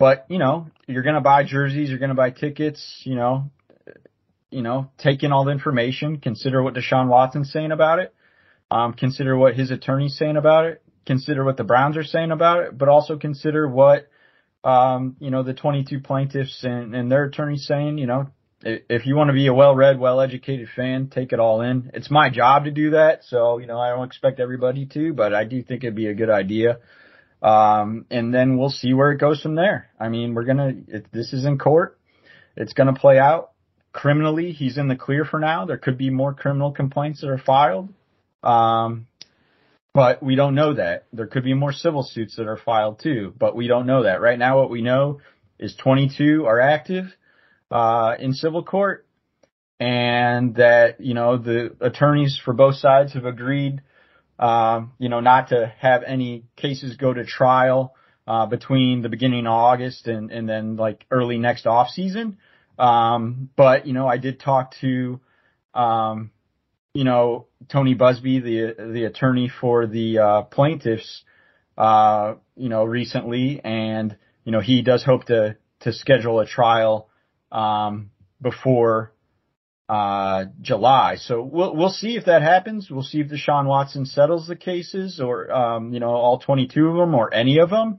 but 0.00 0.24
you 0.30 0.38
know, 0.38 0.66
you're 0.88 1.02
to 1.02 1.20
buy 1.20 1.44
jerseys, 1.44 1.90
you're 1.90 1.98
to 1.98 2.14
buy 2.14 2.30
tickets, 2.30 3.02
you 3.04 3.14
know, 3.14 3.50
you 4.50 4.62
know, 4.62 4.90
take 4.96 5.22
in 5.22 5.30
all 5.30 5.44
the 5.44 5.52
information, 5.52 6.18
consider 6.18 6.62
what 6.62 6.74
Deshaun 6.74 7.08
Watson's 7.08 7.52
saying 7.52 7.70
about 7.70 7.98
it, 7.98 8.14
um, 8.70 8.94
consider 8.94 9.36
what 9.36 9.54
his 9.54 9.70
attorney's 9.70 10.16
saying 10.16 10.38
about 10.38 10.64
it, 10.64 10.82
consider 11.04 11.44
what 11.44 11.58
the 11.58 11.64
Browns 11.64 11.98
are 11.98 12.02
saying 12.02 12.30
about 12.30 12.64
it, 12.64 12.78
but 12.78 12.88
also 12.88 13.18
consider 13.18 13.68
what, 13.68 14.08
um, 14.64 15.16
you 15.20 15.30
know, 15.30 15.42
the 15.42 15.52
22 15.52 16.00
plaintiffs 16.00 16.64
and, 16.64 16.94
and 16.94 17.12
their 17.12 17.24
attorneys 17.24 17.66
saying, 17.66 17.98
you 17.98 18.06
know, 18.06 18.30
if 18.62 19.04
you 19.04 19.16
want 19.16 19.28
to 19.28 19.34
be 19.34 19.48
a 19.48 19.54
well-read, 19.54 20.00
well-educated 20.00 20.68
fan, 20.74 21.08
take 21.08 21.34
it 21.34 21.40
all 21.40 21.60
in. 21.60 21.90
It's 21.92 22.10
my 22.10 22.30
job 22.30 22.64
to 22.64 22.70
do 22.70 22.90
that, 22.90 23.24
so 23.24 23.58
you 23.58 23.66
know 23.66 23.78
I 23.78 23.90
don't 23.90 24.06
expect 24.06 24.40
everybody 24.40 24.86
to, 24.94 25.12
but 25.12 25.34
I 25.34 25.44
do 25.44 25.62
think 25.62 25.84
it'd 25.84 25.94
be 25.94 26.08
a 26.08 26.14
good 26.14 26.30
idea. 26.30 26.78
Um, 27.42 28.06
and 28.10 28.34
then 28.34 28.58
we'll 28.58 28.70
see 28.70 28.92
where 28.92 29.12
it 29.12 29.18
goes 29.18 29.40
from 29.40 29.54
there. 29.54 29.90
I 29.98 30.08
mean, 30.08 30.34
we're 30.34 30.44
gonna. 30.44 30.72
If 30.88 31.10
this 31.10 31.32
is 31.32 31.44
in 31.44 31.58
court, 31.58 31.98
it's 32.56 32.74
gonna 32.74 32.94
play 32.94 33.18
out 33.18 33.52
criminally. 33.92 34.52
He's 34.52 34.76
in 34.76 34.88
the 34.88 34.96
clear 34.96 35.24
for 35.24 35.40
now. 35.40 35.64
There 35.64 35.78
could 35.78 35.96
be 35.96 36.10
more 36.10 36.34
criminal 36.34 36.72
complaints 36.72 37.22
that 37.22 37.30
are 37.30 37.38
filed, 37.38 37.88
um, 38.42 39.06
but 39.94 40.22
we 40.22 40.36
don't 40.36 40.54
know 40.54 40.74
that. 40.74 41.06
There 41.12 41.26
could 41.26 41.44
be 41.44 41.54
more 41.54 41.72
civil 41.72 42.02
suits 42.02 42.36
that 42.36 42.46
are 42.46 42.58
filed 42.58 43.00
too, 43.00 43.34
but 43.38 43.56
we 43.56 43.68
don't 43.68 43.86
know 43.86 44.02
that. 44.02 44.20
Right 44.20 44.38
now, 44.38 44.58
what 44.58 44.70
we 44.70 44.82
know 44.82 45.20
is 45.58 45.74
22 45.76 46.46
are 46.46 46.60
active 46.60 47.06
uh, 47.70 48.16
in 48.18 48.34
civil 48.34 48.62
court, 48.62 49.06
and 49.78 50.56
that 50.56 51.00
you 51.00 51.14
know 51.14 51.38
the 51.38 51.74
attorneys 51.80 52.38
for 52.44 52.52
both 52.52 52.76
sides 52.76 53.14
have 53.14 53.24
agreed, 53.24 53.80
um, 54.40 54.92
you 54.98 55.10
know, 55.10 55.20
not 55.20 55.48
to 55.48 55.72
have 55.78 56.02
any 56.02 56.44
cases 56.56 56.96
go 56.96 57.12
to 57.12 57.24
trial 57.24 57.94
uh, 58.26 58.46
between 58.46 59.02
the 59.02 59.10
beginning 59.10 59.46
of 59.46 59.52
August 59.52 60.08
and 60.08 60.32
and 60.32 60.48
then 60.48 60.76
like 60.76 61.04
early 61.10 61.38
next 61.38 61.66
off 61.66 61.90
season. 61.90 62.38
Um, 62.78 63.50
but 63.54 63.86
you 63.86 63.92
know, 63.92 64.08
I 64.08 64.16
did 64.16 64.40
talk 64.40 64.74
to, 64.80 65.20
um, 65.74 66.30
you 66.94 67.04
know, 67.04 67.48
Tony 67.68 67.94
Buzbee, 67.94 68.42
the 68.42 68.92
the 68.92 69.04
attorney 69.04 69.50
for 69.60 69.86
the 69.86 70.18
uh, 70.18 70.42
plaintiffs, 70.42 71.22
uh, 71.76 72.34
you 72.56 72.70
know, 72.70 72.84
recently, 72.84 73.60
and 73.62 74.16
you 74.44 74.52
know, 74.52 74.60
he 74.60 74.80
does 74.80 75.04
hope 75.04 75.26
to 75.26 75.56
to 75.80 75.92
schedule 75.92 76.40
a 76.40 76.46
trial 76.46 77.10
um, 77.52 78.10
before 78.40 79.12
uh, 79.90 80.44
July. 80.60 81.16
So 81.16 81.42
we'll 81.42 81.74
we'll 81.74 81.90
see 81.90 82.16
if 82.16 82.26
that 82.26 82.42
happens. 82.42 82.88
We'll 82.88 83.02
see 83.02 83.18
if 83.18 83.26
Deshaun 83.26 83.66
Watson 83.66 84.06
settles 84.06 84.46
the 84.46 84.54
cases, 84.54 85.18
or 85.18 85.50
um, 85.50 85.92
you 85.92 85.98
know, 85.98 86.10
all 86.10 86.38
22 86.38 86.86
of 86.86 86.96
them, 86.96 87.12
or 87.12 87.34
any 87.34 87.58
of 87.58 87.70
them. 87.70 87.98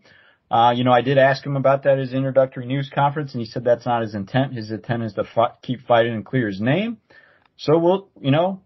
Uh, 0.50 0.72
you 0.74 0.86
know, 0.86 0.94
I 0.94 1.02
did 1.02 1.18
ask 1.18 1.46
him 1.46 1.58
about 1.58 1.84
that 1.84 1.94
at 1.94 2.00
his 2.00 2.14
introductory 2.14 2.66
news 2.66 2.90
conference, 2.96 3.34
and 3.34 3.42
he 3.42 3.46
said 3.46 3.66
that's 3.66 3.86
not 3.86 4.04
his 4.04 4.16
intent. 4.16 4.54
His 4.54 4.72
intent 4.72 5.04
is 5.04 5.14
to 5.16 5.26
keep 5.62 5.86
fighting 5.86 6.14
and 6.14 6.26
clear 6.26 6.48
his 6.48 6.62
name. 6.62 6.98
So 7.58 7.78
we'll, 7.78 8.10
you 8.22 8.32
know, 8.32 8.62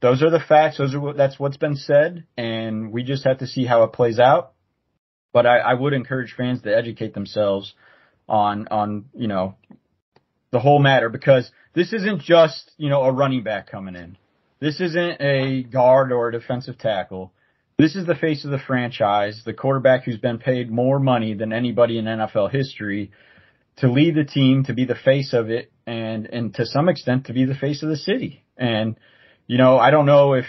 those 0.00 0.22
are 0.22 0.30
the 0.30 0.38
facts. 0.40 0.78
Those 0.78 0.94
are 0.94 1.00
what, 1.00 1.16
that's 1.16 1.40
what's 1.40 1.56
been 1.56 1.76
said, 1.76 2.24
and 2.36 2.92
we 2.92 3.02
just 3.02 3.24
have 3.24 3.38
to 3.38 3.48
see 3.48 3.64
how 3.64 3.82
it 3.82 3.92
plays 3.92 4.20
out. 4.20 4.52
But 5.32 5.44
I, 5.44 5.58
I 5.58 5.74
would 5.74 5.92
encourage 5.92 6.34
fans 6.36 6.62
to 6.62 6.76
educate 6.76 7.14
themselves 7.14 7.74
on 8.28 8.68
on 8.68 9.06
you 9.12 9.26
know 9.26 9.56
the 10.52 10.60
whole 10.60 10.78
matter 10.78 11.08
because 11.08 11.50
this 11.74 11.92
isn't 11.92 12.22
just, 12.22 12.70
you 12.76 12.88
know, 12.88 13.02
a 13.02 13.12
running 13.12 13.42
back 13.42 13.70
coming 13.70 13.94
in. 13.94 14.16
This 14.60 14.80
isn't 14.80 15.20
a 15.20 15.62
guard 15.62 16.12
or 16.12 16.28
a 16.28 16.32
defensive 16.32 16.78
tackle. 16.78 17.32
This 17.78 17.96
is 17.96 18.06
the 18.06 18.14
face 18.14 18.44
of 18.44 18.50
the 18.50 18.58
franchise, 18.58 19.42
the 19.46 19.54
quarterback 19.54 20.04
who's 20.04 20.18
been 20.18 20.38
paid 20.38 20.70
more 20.70 20.98
money 21.00 21.32
than 21.32 21.52
anybody 21.52 21.98
in 21.98 22.04
NFL 22.04 22.50
history 22.50 23.10
to 23.78 23.90
lead 23.90 24.14
the 24.14 24.24
team, 24.24 24.64
to 24.64 24.74
be 24.74 24.84
the 24.84 24.94
face 24.94 25.32
of 25.32 25.48
it, 25.48 25.72
and, 25.86 26.26
and 26.26 26.54
to 26.54 26.66
some 26.66 26.90
extent 26.90 27.26
to 27.26 27.32
be 27.32 27.46
the 27.46 27.54
face 27.54 27.82
of 27.82 27.88
the 27.88 27.96
city. 27.96 28.44
And, 28.58 28.96
you 29.46 29.56
know, 29.56 29.78
I 29.78 29.90
don't 29.90 30.04
know 30.04 30.34
if, 30.34 30.44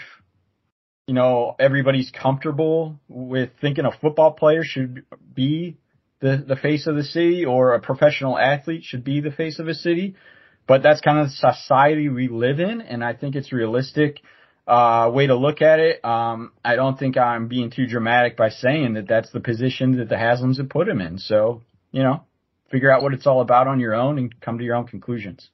you 1.06 1.14
know, 1.14 1.56
everybody's 1.58 2.10
comfortable 2.10 3.00
with 3.08 3.50
thinking 3.60 3.86
a 3.86 3.92
football 3.92 4.32
player 4.32 4.62
should 4.62 5.04
be 5.32 5.78
the, 6.22 6.42
the 6.46 6.56
face 6.56 6.86
of 6.86 6.96
the 6.96 7.02
city 7.02 7.44
or 7.44 7.74
a 7.74 7.80
professional 7.80 8.38
athlete 8.38 8.84
should 8.84 9.04
be 9.04 9.20
the 9.20 9.32
face 9.32 9.58
of 9.58 9.68
a 9.68 9.74
city. 9.74 10.14
But 10.66 10.82
that's 10.82 11.00
kind 11.00 11.18
of 11.18 11.26
the 11.26 11.32
society 11.32 12.08
we 12.08 12.28
live 12.28 12.60
in, 12.60 12.80
and 12.80 13.04
I 13.04 13.14
think 13.14 13.34
it's 13.34 13.52
realistic 13.52 14.20
uh, 14.66 15.10
way 15.12 15.26
to 15.26 15.34
look 15.34 15.60
at 15.60 15.80
it. 15.80 16.04
Um, 16.04 16.52
I 16.64 16.76
don't 16.76 16.96
think 16.96 17.18
I'm 17.18 17.48
being 17.48 17.70
too 17.70 17.86
dramatic 17.86 18.36
by 18.36 18.50
saying 18.50 18.94
that 18.94 19.08
that's 19.08 19.30
the 19.32 19.40
position 19.40 19.98
that 19.98 20.08
the 20.08 20.14
Haslams 20.14 20.58
have 20.58 20.68
put 20.68 20.88
him 20.88 21.00
in. 21.00 21.18
So, 21.18 21.62
you 21.90 22.04
know, 22.04 22.22
figure 22.70 22.90
out 22.90 23.02
what 23.02 23.12
it's 23.12 23.26
all 23.26 23.40
about 23.40 23.66
on 23.66 23.80
your 23.80 23.94
own 23.94 24.18
and 24.18 24.40
come 24.40 24.58
to 24.58 24.64
your 24.64 24.76
own 24.76 24.86
conclusions. 24.86 25.50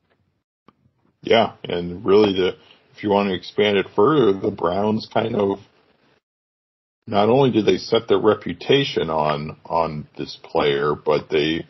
Yeah, 1.23 1.55
and 1.65 2.05
really 2.05 2.35
the 2.35 2.57
if 2.95 3.03
you 3.03 3.11
want 3.11 3.29
to 3.29 3.35
expand 3.35 3.79
it 3.79 3.87
further, 3.97 4.39
the 4.39 4.51
Browns 4.51 5.09
kind 5.13 5.37
of 5.37 5.61
not 7.09 7.31
only 7.31 7.51
do 7.51 7.62
they 7.62 7.79
set 7.79 8.07
their 8.07 8.18
reputation 8.18 9.09
on 9.09 9.57
on 9.64 10.07
this 10.18 10.38
player, 10.42 10.94
but 10.94 11.31
they 11.31 11.66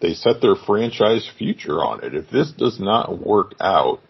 they 0.00 0.14
set 0.14 0.40
their 0.40 0.56
franchise 0.56 1.30
future 1.38 1.78
on 1.78 2.02
it. 2.02 2.14
If 2.14 2.28
this 2.30 2.50
does 2.50 2.80
not 2.80 3.24
work 3.24 3.54
out, 3.60 4.00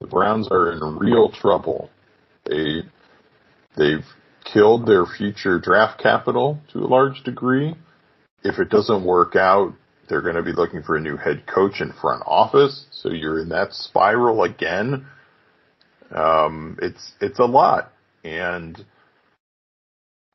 the 0.00 0.06
Browns 0.06 0.48
are 0.50 0.72
in 0.72 0.80
real 0.96 1.30
trouble. 1.30 1.90
They 2.46 2.84
they've 3.76 4.06
killed 4.50 4.86
their 4.86 5.04
future 5.04 5.58
draft 5.58 6.00
capital 6.00 6.58
to 6.72 6.78
a 6.78 6.88
large 6.88 7.22
degree. 7.22 7.74
If 8.42 8.58
it 8.58 8.70
doesn't 8.70 9.04
work 9.04 9.36
out, 9.36 9.74
they're 10.08 10.22
going 10.22 10.36
to 10.36 10.42
be 10.42 10.52
looking 10.52 10.82
for 10.82 10.96
a 10.96 11.00
new 11.02 11.18
head 11.18 11.46
coach 11.46 11.80
and 11.80 11.94
front 11.94 12.22
office. 12.24 12.86
So 12.92 13.10
you're 13.10 13.40
in 13.40 13.50
that 13.50 13.74
spiral 13.74 14.42
again. 14.42 15.06
Um, 16.10 16.78
it's 16.80 17.12
it's 17.20 17.38
a 17.38 17.44
lot, 17.44 17.92
and 18.24 18.82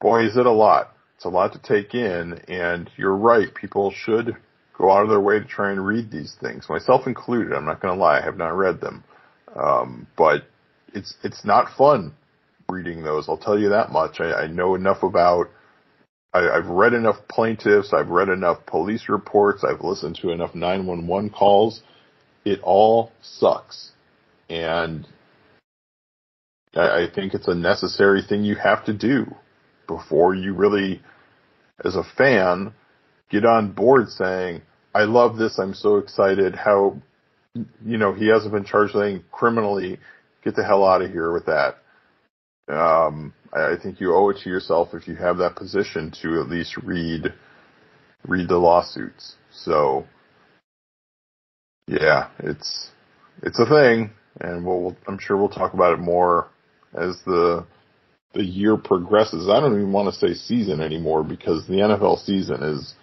boy, 0.04 0.26
is 0.26 0.38
it 0.38 0.46
a 0.46 0.52
lot. 0.52 0.94
It's 1.16 1.26
a 1.26 1.30
lot 1.30 1.54
to 1.54 1.60
take 1.60 1.96
in, 1.96 2.34
and 2.50 2.92
you're 2.98 3.16
right. 3.16 3.52
People 3.56 3.92
should 3.92 4.36
go 4.78 4.92
out 4.92 5.04
of 5.04 5.10
their 5.10 5.22
way 5.22 5.40
to 5.40 5.46
try 5.46 5.72
and 5.72 5.84
read 5.84 6.12
these 6.12 6.36
things, 6.42 6.68
myself 6.70 7.08
included. 7.08 7.54
I'm 7.54 7.66
not 7.66 7.82
going 7.82 7.96
to 7.96 8.00
lie, 8.00 8.20
I 8.20 8.22
have 8.22 8.38
not 8.38 8.50
read 8.50 8.82
them, 8.82 9.04
um, 9.56 10.06
but 10.18 10.44
it's 10.94 11.16
it's 11.24 11.46
not 11.46 11.76
fun 11.78 12.14
reading 12.70 13.02
those. 13.04 13.30
I'll 13.30 13.38
tell 13.38 13.58
you 13.58 13.70
that 13.70 13.92
much. 13.92 14.20
I, 14.20 14.34
I 14.34 14.48
know 14.48 14.76
enough 14.76 15.02
about. 15.02 15.50
I, 16.34 16.50
I've 16.50 16.68
read 16.68 16.94
enough 16.94 17.28
plaintiffs. 17.30 17.94
I've 17.94 18.10
read 18.10 18.28
enough 18.28 18.66
police 18.66 19.08
reports. 19.08 19.64
I've 19.64 19.82
listened 19.82 20.18
to 20.22 20.32
enough 20.32 20.54
911 20.54 21.30
calls. 21.30 21.82
It 22.44 22.60
all 22.62 23.14
sucks, 23.22 23.92
and 24.50 25.08
I, 26.76 27.04
I 27.04 27.08
think 27.14 27.34
it's 27.34 27.48
a 27.48 27.56
necessary 27.56 28.22
thing 28.28 28.44
you 28.44 28.56
have 28.56 28.84
to 28.86 28.94
do 28.94 29.34
before 29.88 30.36
you 30.36 30.54
really, 30.54 31.02
as 31.84 31.96
a 31.96 32.04
fan, 32.18 32.74
get 33.30 33.46
on 33.46 33.72
board 33.72 34.10
saying, 34.10 34.62
I 34.94 35.04
love 35.04 35.38
this, 35.38 35.58
I'm 35.58 35.74
so 35.74 35.98
excited, 35.98 36.56
how, 36.56 36.98
you 37.56 37.98
know, 37.98 38.14
he 38.14 38.28
hasn't 38.28 38.54
been 38.54 38.66
charged 38.66 38.96
anything 38.96 39.24
criminally, 39.32 40.00
get 40.44 40.56
the 40.56 40.64
hell 40.64 40.86
out 40.86 41.02
of 41.02 41.12
here 41.12 41.32
with 41.32 41.46
that. 41.48 41.78
Um, 42.68 43.34
I 43.52 43.76
think 43.82 44.00
you 44.00 44.14
owe 44.14 44.30
it 44.30 44.38
to 44.44 44.50
yourself 44.50 44.90
if 44.94 45.08
you 45.08 45.16
have 45.16 45.38
that 45.38 45.56
position 45.56 46.12
to 46.22 46.42
at 46.42 46.50
least 46.50 46.78
read, 46.78 47.34
read 48.28 48.48
the 48.48 48.58
lawsuits. 48.58 49.36
So, 49.52 50.06
yeah, 51.88 52.30
it's, 52.40 52.90
it's 53.42 53.60
a 53.60 53.66
thing 53.66 54.12
and 54.40 54.66
we'll, 54.66 54.96
I'm 55.08 55.20
sure 55.20 55.38
we'll 55.38 55.50
talk 55.50 55.74
about 55.74 55.94
it 55.94 56.00
more 56.00 56.50
as 56.94 57.18
the, 57.26 57.66
the 58.34 58.44
year 58.44 58.78
progresses. 58.78 59.48
I 59.50 59.60
don't 59.60 59.74
even 59.74 59.92
want 59.92 60.14
to 60.14 60.20
say 60.20 60.34
season 60.34 60.82
anymore 60.82 61.24
because 61.24 61.66
the 61.68 61.76
NFL 61.76 62.24
season 62.26 62.64
is 62.64 62.94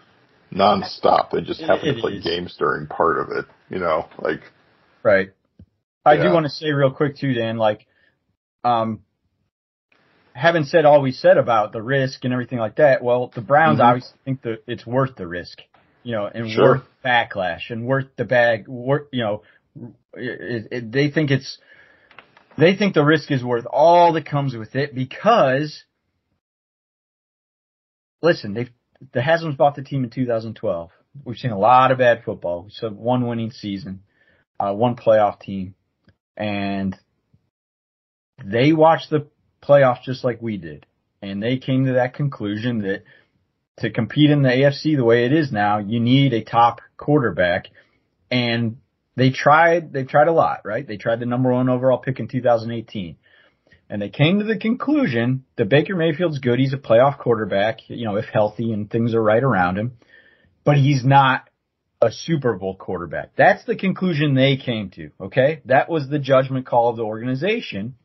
nonstop. 0.53 1.31
They 1.31 1.40
just 1.40 1.61
happen 1.61 1.95
to 1.95 2.01
play 2.01 2.14
is. 2.14 2.25
games 2.25 2.57
during 2.59 2.87
part 2.87 3.19
of 3.19 3.31
it, 3.31 3.47
you 3.69 3.79
know, 3.79 4.09
like. 4.19 4.40
Right. 5.03 5.31
I 6.05 6.14
yeah. 6.14 6.25
do 6.25 6.33
want 6.33 6.47
to 6.47 6.51
say 6.51 6.71
real 6.71 6.90
quick 6.90 7.16
too, 7.16 7.33
Dan, 7.33 7.57
like, 7.57 7.87
um, 8.64 9.01
having 10.33 10.64
said 10.64 10.85
all 10.85 11.01
we 11.03 11.12
said 11.12 11.37
about 11.37 11.73
the 11.73 11.83
risk 11.83 12.25
and 12.25 12.33
everything 12.33 12.59
like 12.59 12.77
that, 12.77 13.03
well, 13.03 13.31
the 13.35 13.40
Browns 13.40 13.79
mm-hmm. 13.79 13.87
obviously 13.87 14.19
think 14.25 14.43
that 14.43 14.62
it's 14.66 14.87
worth 14.87 15.14
the 15.16 15.27
risk, 15.27 15.59
you 16.03 16.12
know, 16.12 16.27
and 16.27 16.51
sure. 16.51 16.64
worth 16.64 16.83
backlash 17.05 17.71
and 17.71 17.87
worth 17.87 18.07
the 18.16 18.25
bag, 18.25 18.66
worth, 18.66 19.09
you 19.12 19.23
know, 19.23 19.43
it, 20.14 20.69
it, 20.73 20.93
they 20.93 21.11
think 21.11 21.31
it's, 21.31 21.59
they 22.61 22.77
think 22.77 22.94
the 22.94 23.05
risk 23.05 23.31
is 23.31 23.42
worth 23.42 23.66
all 23.66 24.12
that 24.12 24.27
comes 24.27 24.55
with 24.55 24.77
it 24.77 24.94
because, 24.94 25.85
listen, 28.23 28.55
they 28.55 28.68
the 29.12 29.23
Haslam's 29.23 29.57
bought 29.57 29.77
the 29.77 29.83
team 29.83 30.05
in 30.05 30.11
2012. 30.11 30.90
We've 31.25 31.37
seen 31.37 31.51
a 31.51 31.59
lot 31.59 31.90
of 31.90 31.99
bad 31.99 32.23
football. 32.25 32.66
Saw 32.70 32.90
one 32.90 33.27
winning 33.27 33.51
season, 33.51 34.03
uh, 34.59 34.73
one 34.73 34.94
playoff 34.94 35.40
team, 35.40 35.75
and 36.37 36.96
they 38.44 38.73
watched 38.73 39.11
the 39.11 39.27
playoffs 39.62 40.03
just 40.03 40.23
like 40.25 40.40
we 40.40 40.57
did, 40.57 40.87
and 41.23 41.42
they 41.42 41.59
came 41.59 41.87
to 41.87 41.94
that 41.94 42.14
conclusion 42.14 42.83
that 42.83 43.05
to 43.79 43.90
compete 43.90 44.31
in 44.31 44.42
the 44.42 44.51
AFC 44.51 44.96
the 44.96 45.05
way 45.05 45.25
it 45.25 45.33
is 45.33 45.51
now, 45.51 45.79
you 45.79 46.01
need 46.01 46.35
a 46.35 46.44
top 46.44 46.81
quarterback, 46.96 47.68
and 48.31 48.77
they 49.16 49.31
tried, 49.31 49.92
they 49.92 50.05
tried 50.05 50.29
a 50.29 50.33
lot, 50.33 50.61
right? 50.64 50.87
They 50.87 50.96
tried 50.96 51.20
the 51.20 51.27
number 51.27 51.53
one 51.53 51.68
overall 51.68 51.99
pick 51.99 52.20
in 52.20 52.29
2018. 52.29 53.16
And 53.88 54.01
they 54.01 54.09
came 54.09 54.38
to 54.38 54.44
the 54.44 54.57
conclusion 54.57 55.44
that 55.57 55.68
Baker 55.68 55.96
Mayfield's 55.96 56.38
good. 56.38 56.61
He's 56.61 56.73
a 56.73 56.79
playoff 56.79 57.18
quarterback, 57.18 57.79
you 57.88 58.05
know, 58.05 58.16
if 58.16 58.27
healthy 58.27 58.73
and 58.73 58.88
things 58.88 59.14
are 59.14 59.23
right 59.23 59.42
around 59.42 59.79
him. 59.79 59.96
But 60.64 60.77
he's 60.77 61.05
not 61.05 61.49
a 62.01 62.11
Super 62.12 62.55
Bowl 62.55 62.77
quarterback. 62.77 63.33
That's 63.37 63.64
the 63.64 63.77
conclusion 63.77 64.35
they 64.35 64.57
came 64.57 64.90
to, 64.90 65.11
okay? 65.20 65.61
That 65.64 65.88
was 65.88 66.09
the 66.09 66.18
judgment 66.18 66.66
call 66.66 66.90
of 66.90 66.96
the 66.96 67.03
organization. 67.03 67.96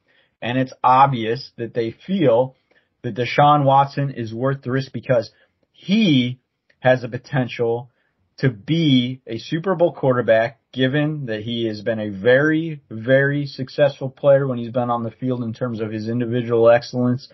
And 0.42 0.58
it's 0.58 0.74
obvious 0.84 1.52
that 1.58 1.74
they 1.74 1.92
feel 1.92 2.56
that 3.04 3.16
Deshaun 3.16 3.64
Watson 3.64 4.12
is 4.12 4.34
worth 4.34 4.64
the 4.64 4.72
risk 4.72 4.92
because 4.92 5.32
he 5.72 6.40
has 6.80 7.02
the 7.02 7.10
potential 7.10 7.92
to 8.38 8.50
be 8.50 9.22
a 9.28 9.38
Super 9.38 9.76
Bowl 9.76 9.94
quarterback, 9.94 10.60
given 10.76 11.28
that 11.28 11.42
he 11.42 11.68
has 11.68 11.82
been 11.82 12.00
a 12.00 12.10
very, 12.10 12.82
very 12.92 13.46
successful 13.46 14.10
player 14.10 14.46
when 14.46 14.58
he's 14.58 14.74
been 14.74 14.90
on 14.90 15.04
the 15.04 15.10
field 15.10 15.42
in 15.42 15.54
terms 15.54 15.80
of 15.80 15.90
his 15.90 16.10
individual 16.10 16.70
excellence, 16.70 17.30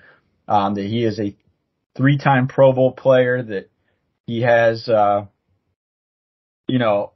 um, 0.48 0.76
that 0.76 0.86
he 0.86 1.04
is 1.04 1.20
a 1.20 1.36
three-time 1.98 2.48
Pro 2.48 2.72
Bowl 2.72 2.92
player, 2.92 3.42
that 3.42 3.72
he 4.28 4.42
has, 4.42 4.88
uh, 4.88 5.26
you 6.68 6.78
know, 6.78 7.14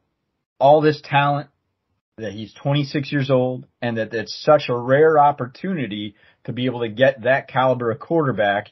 all 0.59 0.81
this 0.81 0.99
talent, 1.03 1.47
that 2.17 2.31
he's 2.33 2.53
26 2.53 3.11
years 3.11 3.29
old, 3.29 3.67
and 3.79 3.97
that 3.97 4.11
it's 4.11 4.35
such 4.43 4.63
a 4.67 4.75
rare 4.75 5.19
opportunity 5.19 6.15
to 6.45 6.53
be 6.53 6.65
able 6.65 6.79
to 6.79 6.89
get 6.89 7.21
that 7.21 7.47
caliber 7.47 7.91
of 7.91 7.99
quarterback, 7.99 8.71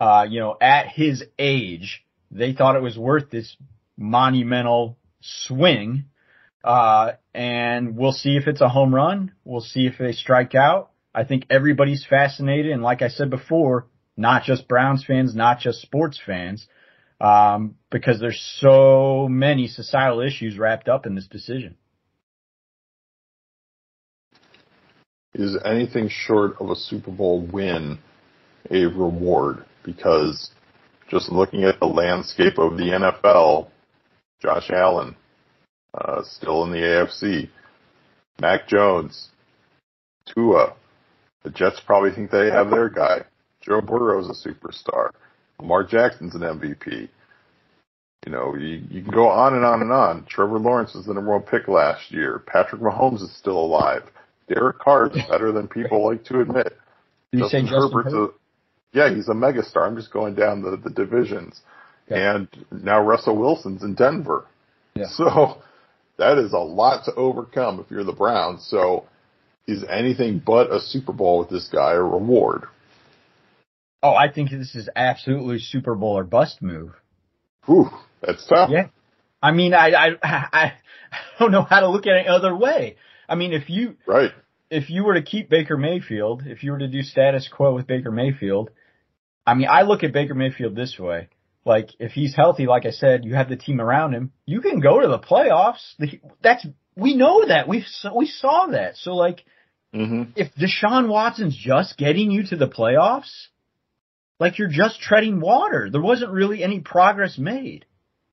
uh, 0.00 0.24
you 0.26 0.40
know, 0.40 0.56
at 0.58 0.88
his 0.88 1.22
age. 1.38 2.02
They 2.30 2.54
thought 2.54 2.76
it 2.76 2.82
was 2.82 2.96
worth 2.96 3.30
this 3.30 3.54
monumental 3.98 4.96
swing. 5.20 6.06
Uh, 6.64 7.12
and 7.34 7.96
we'll 7.96 8.12
see 8.12 8.36
if 8.36 8.46
it's 8.46 8.60
a 8.60 8.68
home 8.68 8.94
run. 8.94 9.32
We'll 9.44 9.60
see 9.60 9.86
if 9.86 9.98
they 9.98 10.12
strike 10.12 10.54
out. 10.54 10.90
I 11.14 11.24
think 11.24 11.46
everybody's 11.50 12.04
fascinated. 12.08 12.72
And 12.72 12.82
like 12.82 13.02
I 13.02 13.08
said 13.08 13.30
before, 13.30 13.86
not 14.16 14.42
just 14.42 14.68
Browns 14.68 15.04
fans, 15.04 15.34
not 15.34 15.60
just 15.60 15.80
sports 15.80 16.20
fans, 16.24 16.66
um, 17.20 17.76
because 17.90 18.20
there's 18.20 18.40
so 18.60 19.28
many 19.28 19.68
societal 19.68 20.20
issues 20.20 20.58
wrapped 20.58 20.88
up 20.88 21.06
in 21.06 21.14
this 21.14 21.26
decision. 21.26 21.76
Is 25.34 25.56
anything 25.64 26.08
short 26.08 26.60
of 26.60 26.70
a 26.70 26.76
Super 26.76 27.12
Bowl 27.12 27.46
win 27.46 27.98
a 28.70 28.86
reward? 28.86 29.64
Because 29.84 30.50
just 31.08 31.30
looking 31.30 31.64
at 31.64 31.78
the 31.78 31.86
landscape 31.86 32.58
of 32.58 32.76
the 32.76 32.84
NFL, 32.84 33.68
Josh 34.42 34.70
Allen, 34.70 35.16
uh, 36.00 36.22
still 36.24 36.64
in 36.64 36.70
the 36.70 36.78
AFC. 36.78 37.48
Mac 38.40 38.68
Jones, 38.68 39.28
Tua. 40.26 40.74
The 41.42 41.50
Jets 41.50 41.80
probably 41.84 42.10
think 42.12 42.30
they 42.30 42.50
have 42.50 42.70
their 42.70 42.88
guy. 42.88 43.24
Joe 43.60 43.80
Burrow's 43.80 44.28
a 44.28 44.48
superstar. 44.48 45.10
Lamar 45.60 45.84
Jackson's 45.84 46.34
an 46.34 46.42
MVP. 46.42 47.08
You 48.26 48.32
know, 48.32 48.54
you, 48.54 48.82
you 48.90 49.02
can 49.02 49.12
go 49.12 49.28
on 49.28 49.54
and 49.54 49.64
on 49.64 49.80
and 49.80 49.92
on. 49.92 50.26
Trevor 50.28 50.58
Lawrence 50.58 50.94
was 50.94 51.06
the 51.06 51.14
number 51.14 51.32
one 51.32 51.42
pick 51.42 51.68
last 51.68 52.10
year. 52.10 52.42
Patrick 52.46 52.80
Mahomes 52.80 53.22
is 53.22 53.36
still 53.36 53.58
alive. 53.58 54.02
Derek 54.48 54.78
Carr 54.78 55.06
is 55.06 55.22
better 55.28 55.52
than 55.52 55.68
people 55.68 56.04
like 56.04 56.24
to 56.24 56.40
admit. 56.40 56.76
Did 57.32 57.40
Justin 57.40 57.66
say 57.66 57.70
Justin 57.70 57.90
Herbert's 57.90 58.12
Herbert? 58.12 58.34
a, 58.92 58.98
yeah, 58.98 59.14
he's 59.14 59.28
a 59.28 59.32
megastar. 59.32 59.86
I'm 59.86 59.96
just 59.96 60.12
going 60.12 60.34
down 60.34 60.62
the, 60.62 60.76
the 60.76 60.90
divisions. 60.90 61.60
And 62.08 62.48
now 62.70 63.02
Russell 63.02 63.36
Wilson's 63.36 63.82
in 63.82 63.94
Denver. 63.94 64.46
Yeah. 64.94 65.06
So 65.10 65.62
that 66.18 66.38
is 66.38 66.52
a 66.52 66.58
lot 66.58 67.04
to 67.04 67.14
overcome 67.14 67.80
if 67.80 67.90
you're 67.90 68.04
the 68.04 68.12
Browns. 68.12 68.66
So 68.68 69.06
is 69.66 69.84
anything 69.88 70.42
but 70.44 70.72
a 70.72 70.80
Super 70.80 71.12
Bowl 71.12 71.38
with 71.38 71.48
this 71.48 71.68
guy 71.68 71.92
a 71.92 72.02
reward? 72.02 72.64
Oh, 74.02 74.14
I 74.14 74.30
think 74.30 74.50
this 74.50 74.74
is 74.74 74.88
absolutely 74.94 75.58
Super 75.58 75.94
Bowl 75.94 76.18
or 76.18 76.24
bust 76.24 76.62
move. 76.62 76.92
Whew, 77.66 77.88
that's 78.22 78.46
tough. 78.46 78.70
Yeah. 78.70 78.88
I 79.42 79.52
mean, 79.52 79.74
I, 79.74 79.90
I, 79.94 80.08
I, 80.22 80.72
don't 81.38 81.52
know 81.52 81.62
how 81.62 81.80
to 81.80 81.88
look 81.88 82.06
at 82.06 82.16
it 82.16 82.26
other 82.26 82.56
way. 82.56 82.96
I 83.28 83.34
mean, 83.34 83.52
if 83.52 83.68
you, 83.68 83.96
right. 84.06 84.32
If 84.70 84.90
you 84.90 85.04
were 85.04 85.14
to 85.14 85.22
keep 85.22 85.48
Baker 85.48 85.78
Mayfield, 85.78 86.42
if 86.44 86.62
you 86.62 86.72
were 86.72 86.78
to 86.78 86.88
do 86.88 87.02
status 87.02 87.48
quo 87.48 87.74
with 87.74 87.86
Baker 87.86 88.10
Mayfield, 88.10 88.70
I 89.46 89.54
mean, 89.54 89.68
I 89.70 89.82
look 89.82 90.04
at 90.04 90.12
Baker 90.12 90.34
Mayfield 90.34 90.76
this 90.76 90.98
way. 90.98 91.28
Like 91.68 91.90
if 92.00 92.12
he's 92.12 92.34
healthy, 92.34 92.66
like 92.66 92.86
I 92.86 92.90
said, 92.90 93.26
you 93.26 93.34
have 93.34 93.50
the 93.50 93.56
team 93.56 93.78
around 93.78 94.14
him. 94.14 94.32
You 94.46 94.62
can 94.62 94.80
go 94.80 95.00
to 95.00 95.08
the 95.08 95.18
playoffs. 95.18 95.82
That's 96.42 96.66
we 96.96 97.14
know 97.14 97.46
that 97.46 97.68
we 97.68 97.84
we 98.16 98.26
saw 98.26 98.68
that. 98.68 98.96
So 98.96 99.14
like, 99.14 99.44
mm-hmm. 99.94 100.30
if 100.34 100.48
Deshaun 100.54 101.08
Watson's 101.08 101.56
just 101.56 101.98
getting 101.98 102.30
you 102.30 102.44
to 102.44 102.56
the 102.56 102.68
playoffs, 102.68 103.48
like 104.40 104.58
you're 104.58 104.70
just 104.70 105.00
treading 105.00 105.40
water. 105.40 105.90
There 105.92 106.00
wasn't 106.00 106.32
really 106.32 106.64
any 106.64 106.80
progress 106.80 107.36
made. 107.36 107.84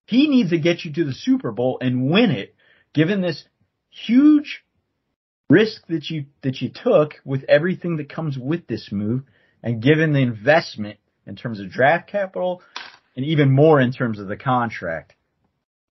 He 0.05 0.27
needs 0.27 0.51
to 0.51 0.57
get 0.57 0.85
you 0.85 0.93
to 0.93 1.03
the 1.03 1.13
Super 1.13 1.51
Bowl 1.51 1.77
and 1.81 2.09
win 2.09 2.31
it, 2.31 2.55
given 2.93 3.21
this 3.21 3.43
huge 3.89 4.63
risk 5.49 5.85
that 5.87 6.09
you 6.09 6.27
that 6.41 6.61
you 6.61 6.69
took 6.69 7.15
with 7.25 7.43
everything 7.49 7.97
that 7.97 8.07
comes 8.07 8.37
with 8.37 8.65
this 8.65 8.93
move, 8.93 9.23
and 9.61 9.83
given 9.83 10.13
the 10.13 10.19
investment 10.19 10.99
in 11.27 11.35
terms 11.35 11.59
of 11.59 11.69
draft 11.69 12.09
capital 12.09 12.61
and 13.15 13.25
even 13.25 13.51
more 13.51 13.79
in 13.79 13.91
terms 13.91 14.19
of 14.19 14.27
the 14.27 14.37
contract. 14.37 15.13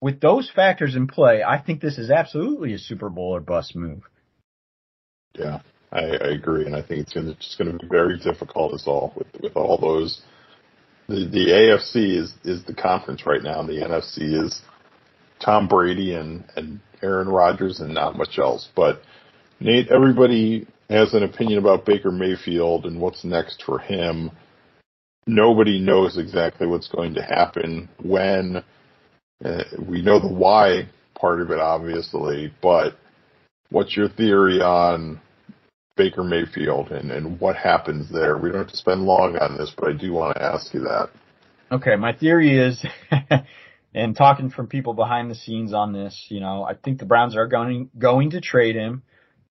With 0.01 0.21
those 0.21 0.51
factors 0.55 0.97
in 0.97 1.07
play, 1.07 1.43
I 1.43 1.59
think 1.59 1.81
this 1.81 1.99
is 1.99 2.11
absolutely 2.11 2.75
a 2.75 2.79
Super 2.79 3.09
Bowl 3.09 3.35
or 3.35 3.41
bust 3.41 3.75
move. 3.75 4.03
Yeah, 5.35 5.61
I, 5.91 6.03
I 6.03 6.29
agree, 6.33 6.67
and 6.67 6.77
I 6.77 6.83
think 6.83 7.03
it's, 7.03 7.13
gonna, 7.13 7.35
just 7.35 7.59
going 7.59 7.73
to 7.73 7.79
be 7.79 7.89
very 7.89 8.19
difficult 8.19 8.73
to 8.73 8.79
solve 8.79 9.17
with 9.17 9.29
with 9.41 9.57
all 9.57 9.79
those. 9.79 10.21
The 11.09 11.27
the 11.27 11.47
AFC 11.47 12.19
is 12.19 12.35
is 12.45 12.65
the 12.65 12.75
conference 12.75 13.27
right 13.27 13.43
now, 13.43 13.61
and 13.61 13.69
the 13.69 13.83
NFC 13.85 14.45
is 14.45 14.61
Tom 15.41 15.69
Brady 15.69 16.15
and 16.15 16.45
and 16.57 16.81
Aaron 17.03 17.29
Rodgers, 17.29 17.81
and 17.81 17.95
not 17.95 18.17
much 18.17 18.39
else. 18.39 18.69
But 18.77 19.03
Nate, 19.59 19.89
everybody 19.89 20.67
has 20.91 21.15
an 21.15 21.23
opinion 21.23 21.59
about 21.59 21.87
Baker 21.87 22.11
Mayfield 22.11 22.85
and 22.85 23.01
what's 23.01 23.25
next 23.25 23.63
for 23.65 23.79
him 23.79 24.31
nobody 25.27 25.81
knows 25.81 26.19
exactly 26.19 26.67
what's 26.67 26.89
going 26.89 27.15
to 27.15 27.23
happen 27.23 27.89
when. 28.03 28.63
Uh, 29.45 29.65
we 29.87 30.01
know 30.01 30.21
the 30.21 30.33
why 30.33 30.89
part 31.15 31.43
of 31.43 31.51
it, 31.51 31.59
obviously, 31.59 32.55
but 32.63 32.97
what's 33.69 33.97
your 33.97 34.09
theory 34.09 34.63
on 34.63 35.21
Baker 35.97 36.25
Mayfield 36.25 36.91
and, 36.91 37.11
and 37.11 37.39
what 37.41 37.57
happens 37.57 38.11
there. 38.11 38.37
We 38.37 38.51
don't 38.51 38.63
have 38.63 38.71
to 38.71 38.77
spend 38.77 39.03
long 39.03 39.37
on 39.37 39.57
this, 39.57 39.73
but 39.77 39.91
I 39.91 39.93
do 39.93 40.13
want 40.13 40.37
to 40.37 40.43
ask 40.43 40.75
you 40.75 40.81
that. 40.81 41.11
Okay, 41.71 41.97
my 41.97 42.13
theory 42.13 42.59
is, 42.59 42.85
and 43.95 44.17
talking 44.17 44.51
from 44.51 44.67
people 44.67 44.95
behind 44.95 45.31
the 45.31 45.35
scenes 45.35 45.73
on 45.73 45.93
this, 45.93 46.27
you 46.29 46.41
know, 46.41 46.65
I 46.65 46.75
think 46.75 46.99
the 46.99 47.07
Browns 47.07 47.37
are 47.37 47.47
going 47.47 47.91
going 47.97 48.31
to 48.31 48.41
trade 48.41 48.77
him 48.77 49.03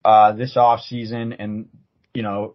uh, 0.05 0.33
this 0.33 0.57
off 0.57 0.81
season, 0.81 1.35
and 1.35 1.69
you 2.15 2.23
know, 2.23 2.55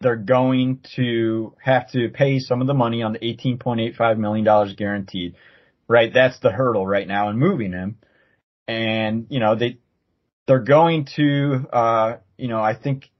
they're 0.00 0.16
going 0.16 0.80
to 0.96 1.54
have 1.62 1.90
to 1.92 2.08
pay 2.08 2.38
some 2.38 2.60
of 2.60 2.66
the 2.66 2.74
money 2.74 3.02
on 3.02 3.12
the 3.12 3.18
$18.85 3.18 4.18
million 4.18 4.74
guaranteed, 4.76 5.34
right? 5.88 6.12
That's 6.12 6.38
the 6.40 6.50
hurdle 6.50 6.86
right 6.86 7.06
now 7.08 7.30
in 7.30 7.38
moving 7.38 7.72
him. 7.72 7.96
And, 8.66 9.26
you 9.30 9.40
know, 9.40 9.54
they, 9.54 9.78
they're 10.46 10.60
going 10.60 11.08
to, 11.16 11.66
uh, 11.72 12.16
you 12.36 12.48
know, 12.48 12.60
I 12.60 12.74
think 12.74 13.10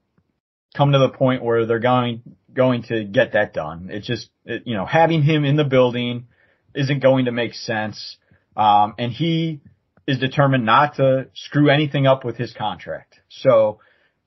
come 0.76 0.92
to 0.92 0.98
the 0.98 1.10
point 1.10 1.42
where 1.42 1.66
they're 1.66 1.78
going, 1.78 2.22
going 2.52 2.82
to 2.84 3.04
get 3.04 3.32
that 3.32 3.54
done. 3.54 3.88
It's 3.90 4.06
just, 4.06 4.28
it, 4.44 4.62
you 4.66 4.74
know, 4.74 4.86
having 4.86 5.22
him 5.22 5.44
in 5.44 5.56
the 5.56 5.64
building 5.64 6.26
isn't 6.74 7.00
going 7.00 7.26
to 7.26 7.32
make 7.32 7.54
sense. 7.54 8.16
Um, 8.56 8.94
and 8.98 9.12
he 9.12 9.60
is 10.06 10.18
determined 10.18 10.66
not 10.66 10.96
to 10.96 11.28
screw 11.34 11.70
anything 11.70 12.06
up 12.06 12.24
with 12.24 12.36
his 12.36 12.52
contract. 12.52 13.20
So, 13.28 13.80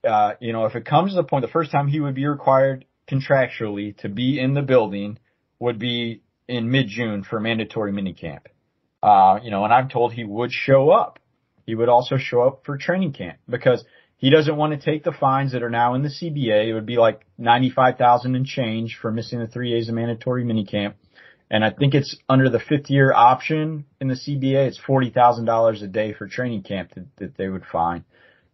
uh, 0.03 0.33
you 0.39 0.53
know, 0.53 0.65
if 0.65 0.75
it 0.75 0.85
comes 0.85 1.11
to 1.11 1.15
the 1.17 1.23
point, 1.23 1.43
the 1.43 1.51
first 1.51 1.71
time 1.71 1.87
he 1.87 1.99
would 1.99 2.15
be 2.15 2.25
required 2.25 2.85
contractually 3.09 3.95
to 3.97 4.09
be 4.09 4.39
in 4.39 4.53
the 4.53 4.61
building 4.61 5.17
would 5.59 5.79
be 5.79 6.21
in 6.47 6.69
mid-June 6.69 7.23
for 7.23 7.39
mandatory 7.39 7.91
minicamp. 7.91 8.41
Uh, 9.01 9.39
you 9.43 9.51
know, 9.51 9.63
and 9.63 9.73
I'm 9.73 9.89
told 9.89 10.13
he 10.13 10.23
would 10.23 10.51
show 10.51 10.89
up. 10.89 11.19
He 11.65 11.75
would 11.75 11.89
also 11.89 12.17
show 12.17 12.41
up 12.41 12.61
for 12.65 12.77
training 12.77 13.13
camp 13.13 13.37
because 13.49 13.83
he 14.17 14.29
doesn't 14.29 14.55
want 14.55 14.73
to 14.73 14.83
take 14.83 15.03
the 15.03 15.11
fines 15.11 15.51
that 15.51 15.63
are 15.63 15.69
now 15.69 15.93
in 15.93 16.01
the 16.01 16.09
CBA. 16.09 16.67
It 16.67 16.73
would 16.73 16.85
be 16.85 16.97
like 16.97 17.25
95,000 17.37 18.35
and 18.35 18.45
change 18.45 18.97
for 19.01 19.11
missing 19.11 19.39
the 19.39 19.47
three 19.47 19.71
days 19.71 19.89
of 19.89 19.95
mandatory 19.95 20.43
minicamp. 20.43 20.95
And 21.49 21.63
I 21.63 21.69
think 21.69 21.93
it's 21.93 22.17
under 22.27 22.49
the 22.49 22.59
fifth 22.59 22.89
year 22.89 23.13
option 23.13 23.85
in 24.01 24.07
the 24.07 24.15
CBA. 24.15 24.67
It's 24.67 24.79
$40,000 24.79 25.83
a 25.83 25.87
day 25.87 26.13
for 26.13 26.27
training 26.27 26.63
camp 26.63 26.93
that, 26.95 27.05
that 27.17 27.37
they 27.37 27.47
would 27.47 27.63
fine. 27.71 28.03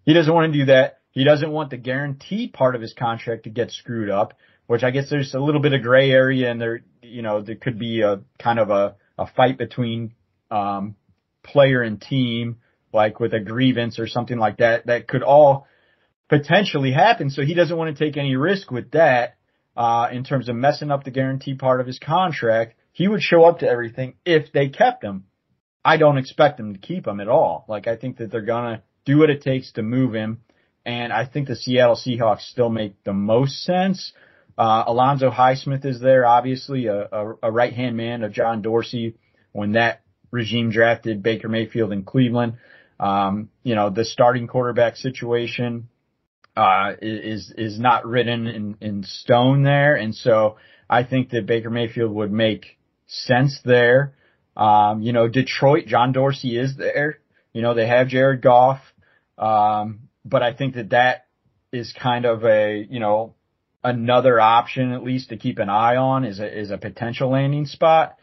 He 0.05 0.13
doesn't 0.13 0.33
want 0.33 0.51
to 0.51 0.59
do 0.59 0.65
that. 0.65 0.99
He 1.13 1.23
doesn't 1.23 1.51
want 1.51 1.69
the 1.69 1.77
guarantee 1.77 2.47
part 2.47 2.75
of 2.75 2.81
his 2.81 2.93
contract 2.93 3.43
to 3.43 3.51
get 3.51 3.71
screwed 3.71 4.09
up, 4.09 4.33
which 4.65 4.83
I 4.83 4.89
guess 4.89 5.09
there's 5.11 5.35
a 5.35 5.39
little 5.39 5.61
bit 5.61 5.73
of 5.73 5.83
gray 5.83 6.09
area 6.09 6.49
and 6.49 6.59
there, 6.59 6.81
you 7.03 7.21
know, 7.21 7.41
there 7.41 7.55
could 7.55 7.77
be 7.77 8.01
a 8.01 8.21
kind 8.39 8.57
of 8.57 8.71
a, 8.71 8.95
a 9.17 9.27
fight 9.27 9.59
between, 9.59 10.15
um, 10.49 10.95
player 11.43 11.83
and 11.83 12.01
team, 12.01 12.57
like 12.91 13.19
with 13.19 13.33
a 13.33 13.39
grievance 13.39 13.99
or 13.99 14.07
something 14.07 14.39
like 14.39 14.57
that, 14.57 14.87
that 14.87 15.07
could 15.07 15.21
all 15.21 15.67
potentially 16.29 16.91
happen. 16.91 17.29
So 17.29 17.43
he 17.43 17.53
doesn't 17.53 17.77
want 17.77 17.95
to 17.95 18.03
take 18.03 18.17
any 18.17 18.35
risk 18.35 18.71
with 18.71 18.91
that, 18.91 19.35
uh, 19.77 20.07
in 20.11 20.23
terms 20.23 20.49
of 20.49 20.55
messing 20.55 20.89
up 20.89 21.03
the 21.03 21.11
guarantee 21.11 21.53
part 21.53 21.79
of 21.79 21.85
his 21.85 21.99
contract. 21.99 22.73
He 22.91 23.07
would 23.07 23.21
show 23.21 23.43
up 23.45 23.59
to 23.59 23.69
everything 23.69 24.15
if 24.25 24.51
they 24.51 24.69
kept 24.69 25.03
him. 25.03 25.25
I 25.85 25.97
don't 25.97 26.17
expect 26.17 26.57
them 26.57 26.73
to 26.73 26.79
keep 26.79 27.05
him 27.05 27.19
at 27.19 27.27
all. 27.27 27.65
Like 27.67 27.87
I 27.87 27.97
think 27.97 28.17
that 28.17 28.31
they're 28.31 28.41
gonna 28.41 28.81
do 29.05 29.19
what 29.19 29.29
it 29.29 29.43
takes 29.43 29.73
to 29.73 29.83
move 29.83 30.15
him 30.15 30.41
and 30.85 31.13
I 31.13 31.25
think 31.25 31.47
the 31.47 31.55
Seattle 31.55 31.95
Seahawks 31.95 32.41
still 32.41 32.69
make 32.69 33.03
the 33.03 33.13
most 33.13 33.63
sense. 33.63 34.13
Uh, 34.57 34.83
Alonzo 34.87 35.31
Highsmith 35.31 35.85
is 35.85 35.99
there, 35.99 36.25
obviously 36.25 36.87
a, 36.87 37.07
a, 37.11 37.33
a 37.43 37.51
right 37.51 37.73
hand 37.73 37.97
man 37.97 38.23
of 38.23 38.33
John 38.33 38.61
Dorsey 38.61 39.15
when 39.51 39.73
that 39.73 40.01
regime 40.31 40.71
drafted 40.71 41.23
Baker 41.23 41.49
Mayfield 41.49 41.91
in 41.91 42.03
Cleveland. 42.03 42.57
Um, 42.99 43.49
you 43.63 43.75
know, 43.75 43.89
the 43.89 44.05
starting 44.05 44.47
quarterback 44.47 44.95
situation, 44.95 45.89
uh, 46.55 46.93
is, 47.01 47.51
is 47.57 47.79
not 47.79 48.05
written 48.05 48.47
in, 48.47 48.77
in 48.79 49.03
stone 49.03 49.63
there. 49.63 49.95
And 49.95 50.13
so 50.13 50.57
I 50.89 51.03
think 51.03 51.29
that 51.31 51.45
Baker 51.45 51.69
Mayfield 51.69 52.11
would 52.13 52.31
make 52.31 52.77
sense 53.07 53.59
there. 53.65 54.13
Um, 54.55 55.01
you 55.01 55.13
know, 55.13 55.27
Detroit, 55.27 55.87
John 55.87 56.11
Dorsey 56.11 56.57
is 56.57 56.77
there. 56.77 57.19
You 57.53 57.61
know, 57.61 57.73
they 57.73 57.87
have 57.87 58.07
Jared 58.07 58.41
Goff. 58.41 58.79
Um, 59.37 60.02
but 60.25 60.43
I 60.43 60.53
think 60.53 60.75
that 60.75 60.91
that 60.91 61.25
is 61.71 61.93
kind 61.93 62.25
of 62.25 62.43
a, 62.43 62.85
you 62.89 62.99
know, 62.99 63.35
another 63.83 64.39
option 64.39 64.91
at 64.93 65.03
least 65.03 65.29
to 65.29 65.37
keep 65.37 65.59
an 65.59 65.69
eye 65.69 65.97
on 65.97 66.23
is 66.23 66.39
a, 66.39 66.59
is 66.59 66.71
a 66.71 66.77
potential 66.77 67.31
landing 67.31 67.65
spot. 67.65 68.17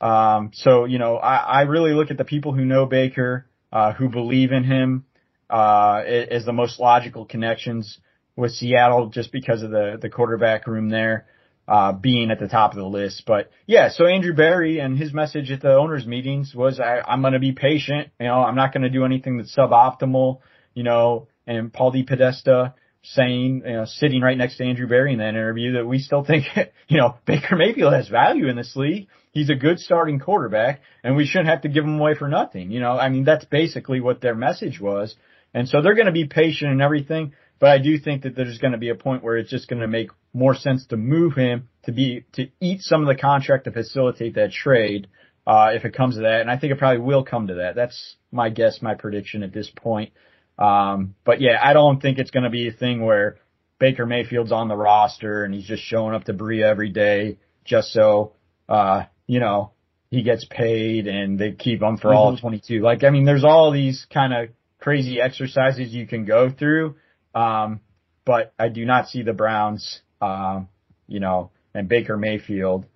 Um, 0.00 0.50
so, 0.52 0.84
you 0.84 0.98
know, 0.98 1.16
I, 1.16 1.36
I 1.36 1.60
really 1.62 1.92
look 1.92 2.10
at 2.10 2.18
the 2.18 2.24
people 2.24 2.52
who 2.52 2.64
know 2.64 2.86
Baker, 2.86 3.46
uh, 3.72 3.92
who 3.92 4.08
believe 4.08 4.52
in 4.52 4.64
him, 4.64 5.04
uh, 5.48 6.02
as 6.04 6.44
the 6.44 6.52
most 6.52 6.80
logical 6.80 7.24
connections 7.24 7.98
with 8.34 8.52
Seattle 8.52 9.08
just 9.08 9.30
because 9.32 9.62
of 9.62 9.70
the, 9.70 9.98
the 10.00 10.10
quarterback 10.10 10.66
room 10.66 10.88
there, 10.88 11.26
uh, 11.68 11.92
being 11.92 12.30
at 12.30 12.40
the 12.40 12.48
top 12.48 12.72
of 12.72 12.78
the 12.78 12.86
list. 12.86 13.22
But 13.26 13.50
yeah, 13.66 13.90
so 13.90 14.06
Andrew 14.06 14.34
Berry 14.34 14.80
and 14.80 14.98
his 14.98 15.14
message 15.14 15.50
at 15.50 15.62
the 15.62 15.74
owners 15.74 16.06
meetings 16.06 16.52
was, 16.54 16.80
I, 16.80 17.00
I'm 17.06 17.20
going 17.20 17.34
to 17.34 17.38
be 17.38 17.52
patient. 17.52 18.08
You 18.18 18.26
know, 18.26 18.42
I'm 18.42 18.56
not 18.56 18.72
going 18.72 18.82
to 18.82 18.90
do 18.90 19.04
anything 19.04 19.36
that's 19.36 19.54
suboptimal 19.54 20.40
you 20.74 20.82
know, 20.82 21.28
and 21.46 21.72
Paul 21.72 21.92
DePodesta 21.92 22.74
saying, 23.02 23.62
you 23.66 23.72
know, 23.72 23.84
sitting 23.84 24.22
right 24.22 24.38
next 24.38 24.56
to 24.56 24.64
Andrew 24.64 24.86
Berry 24.86 25.12
in 25.12 25.18
that 25.18 25.30
interview 25.30 25.72
that 25.72 25.86
we 25.86 25.98
still 25.98 26.24
think, 26.24 26.44
you 26.88 26.98
know, 26.98 27.16
Baker 27.26 27.56
Mayfield 27.56 27.92
has 27.92 28.08
value 28.08 28.48
in 28.48 28.56
this 28.56 28.76
league. 28.76 29.08
He's 29.32 29.50
a 29.50 29.54
good 29.54 29.78
starting 29.80 30.20
quarterback 30.20 30.80
and 31.02 31.16
we 31.16 31.26
shouldn't 31.26 31.48
have 31.48 31.62
to 31.62 31.68
give 31.68 31.84
him 31.84 31.98
away 31.98 32.14
for 32.14 32.28
nothing. 32.28 32.70
You 32.70 32.80
know, 32.80 32.92
I 32.92 33.08
mean, 33.08 33.24
that's 33.24 33.44
basically 33.44 34.00
what 34.00 34.20
their 34.20 34.34
message 34.34 34.80
was. 34.80 35.16
And 35.54 35.68
so 35.68 35.82
they're 35.82 35.94
going 35.94 36.06
to 36.06 36.12
be 36.12 36.26
patient 36.26 36.70
and 36.70 36.80
everything, 36.80 37.32
but 37.58 37.70
I 37.70 37.78
do 37.78 37.98
think 37.98 38.22
that 38.22 38.36
there's 38.36 38.58
going 38.58 38.72
to 38.72 38.78
be 38.78 38.88
a 38.88 38.94
point 38.94 39.22
where 39.22 39.36
it's 39.36 39.50
just 39.50 39.68
going 39.68 39.82
to 39.82 39.88
make 39.88 40.10
more 40.32 40.54
sense 40.54 40.86
to 40.86 40.96
move 40.96 41.34
him 41.34 41.68
to 41.84 41.92
be, 41.92 42.24
to 42.34 42.48
eat 42.60 42.82
some 42.82 43.02
of 43.02 43.08
the 43.08 43.20
contract 43.20 43.64
to 43.64 43.72
facilitate 43.72 44.36
that 44.36 44.52
trade, 44.52 45.08
uh, 45.46 45.70
if 45.74 45.84
it 45.84 45.94
comes 45.94 46.14
to 46.14 46.22
that. 46.22 46.40
And 46.40 46.50
I 46.50 46.58
think 46.58 46.72
it 46.72 46.78
probably 46.78 47.00
will 47.00 47.24
come 47.24 47.48
to 47.48 47.54
that. 47.54 47.74
That's 47.74 48.16
my 48.30 48.48
guess, 48.48 48.80
my 48.80 48.94
prediction 48.94 49.42
at 49.42 49.52
this 49.52 49.70
point. 49.74 50.12
Um, 50.58 51.14
but 51.24 51.40
yeah, 51.40 51.58
I 51.62 51.72
don't 51.72 52.00
think 52.00 52.18
it's 52.18 52.30
going 52.30 52.44
to 52.44 52.50
be 52.50 52.68
a 52.68 52.72
thing 52.72 53.04
where 53.04 53.38
Baker 53.78 54.06
Mayfield's 54.06 54.52
on 54.52 54.68
the 54.68 54.76
roster 54.76 55.44
and 55.44 55.52
he's 55.52 55.66
just 55.66 55.82
showing 55.82 56.14
up 56.14 56.24
to 56.24 56.32
Berea 56.32 56.68
every 56.68 56.90
day 56.90 57.38
just 57.64 57.92
so, 57.92 58.32
uh, 58.68 59.04
you 59.26 59.40
know, 59.40 59.72
he 60.10 60.22
gets 60.22 60.44
paid 60.44 61.06
and 61.06 61.38
they 61.38 61.52
keep 61.52 61.82
him 61.82 61.96
for 61.96 62.08
mm-hmm. 62.08 62.16
all 62.16 62.36
22. 62.36 62.80
Like, 62.80 63.02
I 63.02 63.10
mean, 63.10 63.24
there's 63.24 63.44
all 63.44 63.72
these 63.72 64.06
kind 64.12 64.32
of 64.32 64.50
crazy 64.78 65.20
exercises 65.20 65.92
you 65.92 66.06
can 66.06 66.26
go 66.26 66.50
through. 66.50 66.96
Um, 67.34 67.80
but 68.24 68.52
I 68.58 68.68
do 68.68 68.84
not 68.84 69.08
see 69.08 69.22
the 69.22 69.32
Browns, 69.32 70.00
um, 70.20 70.68
you 71.08 71.18
know, 71.18 71.50
and 71.74 71.88
Baker 71.88 72.16
Mayfield, 72.16 72.86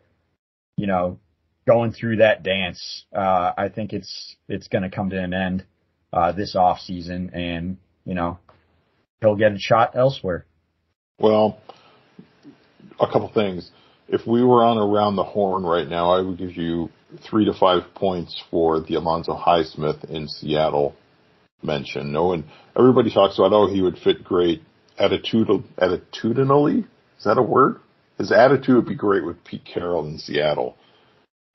you 0.77 0.87
know, 0.87 1.19
going 1.66 1.92
through 1.92 2.16
that 2.19 2.42
dance. 2.42 3.07
Uh, 3.12 3.53
I 3.57 3.71
think 3.71 3.92
it's, 3.92 4.37
it's 4.49 4.69
going 4.69 4.83
to 4.83 4.90
come 4.90 5.11
to 5.11 5.19
an 5.19 5.35
end 5.35 5.64
uh, 6.12 6.33
this 6.33 6.55
off 6.57 6.81
season, 6.81 7.31
and 7.35 7.79
you 8.05 8.14
know 8.14 8.38
he'll 9.21 9.37
get 9.37 9.53
a 9.53 9.59
shot 9.59 9.97
elsewhere. 9.97 10.47
Well, 11.19 11.59
a 13.01 13.07
couple 13.07 13.31
things. 13.33 13.71
If 14.09 14.27
we 14.27 14.45
were 14.45 14.64
on 14.64 14.79
around 14.79 15.16
the 15.16 15.25
horn 15.25 15.64
right 15.64 15.88
now, 15.88 16.12
I 16.12 16.21
would 16.21 16.38
give 16.38 16.57
you 16.57 16.90
three 17.29 17.45
to 17.47 17.53
five 17.53 17.83
points 17.95 18.42
for 18.51 18.81
the 18.81 18.95
Alonzo 18.95 19.37
Highsmith 19.37 20.05
in 20.05 20.29
Seattle 20.29 20.95
mention. 21.62 22.12
No 22.12 22.27
one, 22.27 22.45
everybody 22.79 23.12
talks 23.12 23.38
about, 23.38 23.53
oh, 23.53 23.66
he 23.66 23.83
would 23.83 23.99
fit 23.99 24.23
great 24.23 24.62
attitudinal, 25.01 25.64
attitudinally. 25.79 26.87
Is 27.19 27.25
that 27.25 27.38
a 27.38 27.42
word? 27.42 27.81
His 28.19 28.33
attitude 28.33 28.77
would 28.77 28.87
be 28.87 28.95
great 28.95 29.25
with 29.25 29.42
Pete 29.45 29.64
Carroll 29.64 30.07
in 30.07 30.19
Seattle. 30.19 30.77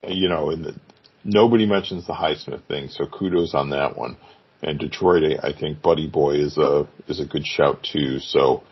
You 0.06 0.28
know, 0.28 0.50
and 0.50 0.80
nobody 1.24 1.66
mentions 1.66 2.06
the 2.06 2.12
Highsmith 2.12 2.64
thing, 2.66 2.88
so 2.88 3.06
kudos 3.06 3.54
on 3.54 3.70
that 3.70 3.96
one. 3.96 4.16
And 4.62 4.78
Detroit, 4.78 5.24
I 5.42 5.52
think 5.52 5.82
Buddy 5.82 6.08
Boy 6.08 6.36
is 6.36 6.56
a 6.56 6.88
is 7.08 7.20
a 7.20 7.26
good 7.26 7.44
shout 7.44 7.82
too. 7.82 8.20
So 8.20 8.62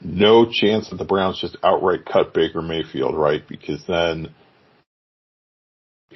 no 0.00 0.46
chance 0.50 0.88
that 0.88 0.96
the 0.96 1.04
Browns 1.04 1.40
just 1.40 1.56
outright 1.62 2.06
cut 2.06 2.32
Baker 2.32 2.62
Mayfield, 2.62 3.16
right? 3.16 3.46
Because 3.46 3.84
then 3.86 4.34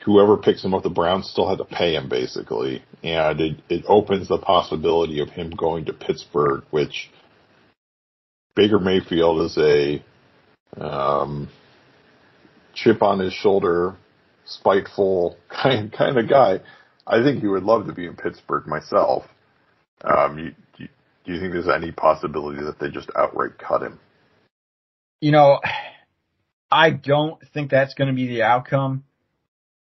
whoever 0.05 0.37
picks 0.37 0.65
him 0.65 0.75
up, 0.75 0.83
the 0.83 0.91
Browns 0.91 1.29
still 1.29 1.49
had 1.49 1.59
to 1.59 1.65
pay 1.65 1.95
him 1.95 2.09
basically, 2.09 2.83
and 3.03 3.41
it, 3.41 3.61
it 3.69 3.85
opens 3.87 4.29
the 4.29 4.39
possibility 4.39 5.21
of 5.21 5.29
him 5.31 5.51
going 5.51 5.87
to 5.87 5.93
Pittsburgh, 5.93 6.65
which 6.71 7.11
Baker 8.55 8.79
Mayfield 8.79 9.43
is 9.43 9.59
a 9.59 10.03
um, 10.81 11.49
chip 12.75 13.03
on 13.03 13.19
his 13.19 13.33
shoulder, 13.33 13.97
spiteful 14.45 15.37
kind 15.49 15.93
kind 15.93 16.19
of 16.19 16.29
guy. 16.29 16.61
I 17.07 17.23
think 17.23 17.41
he 17.41 17.49
would 17.49 17.65
love 17.65 17.87
to 17.87 17.93
be 17.93 18.07
in 18.07 18.17
Pittsburgh 18.17 18.67
myself. 18.67 19.25
Um, 20.05 20.39
you, 20.39 20.55
you, 20.79 20.89
do 21.25 21.33
you 21.33 21.41
think 21.41 21.53
there's 21.53 21.69
any 21.69 21.93
possibility 21.93 22.63
that 22.65 22.79
they 22.79 22.91
just 22.91 23.11
outright 23.17 23.59
cut 23.59 23.83
him? 23.83 23.99
You 25.21 25.33
know, 25.33 25.61
I 26.71 26.91
don't 26.91 27.41
think 27.53 27.71
that's 27.71 27.95
going 27.95 28.09
to 28.09 28.15
be 28.15 28.27
the 28.29 28.43
outcome. 28.43 29.05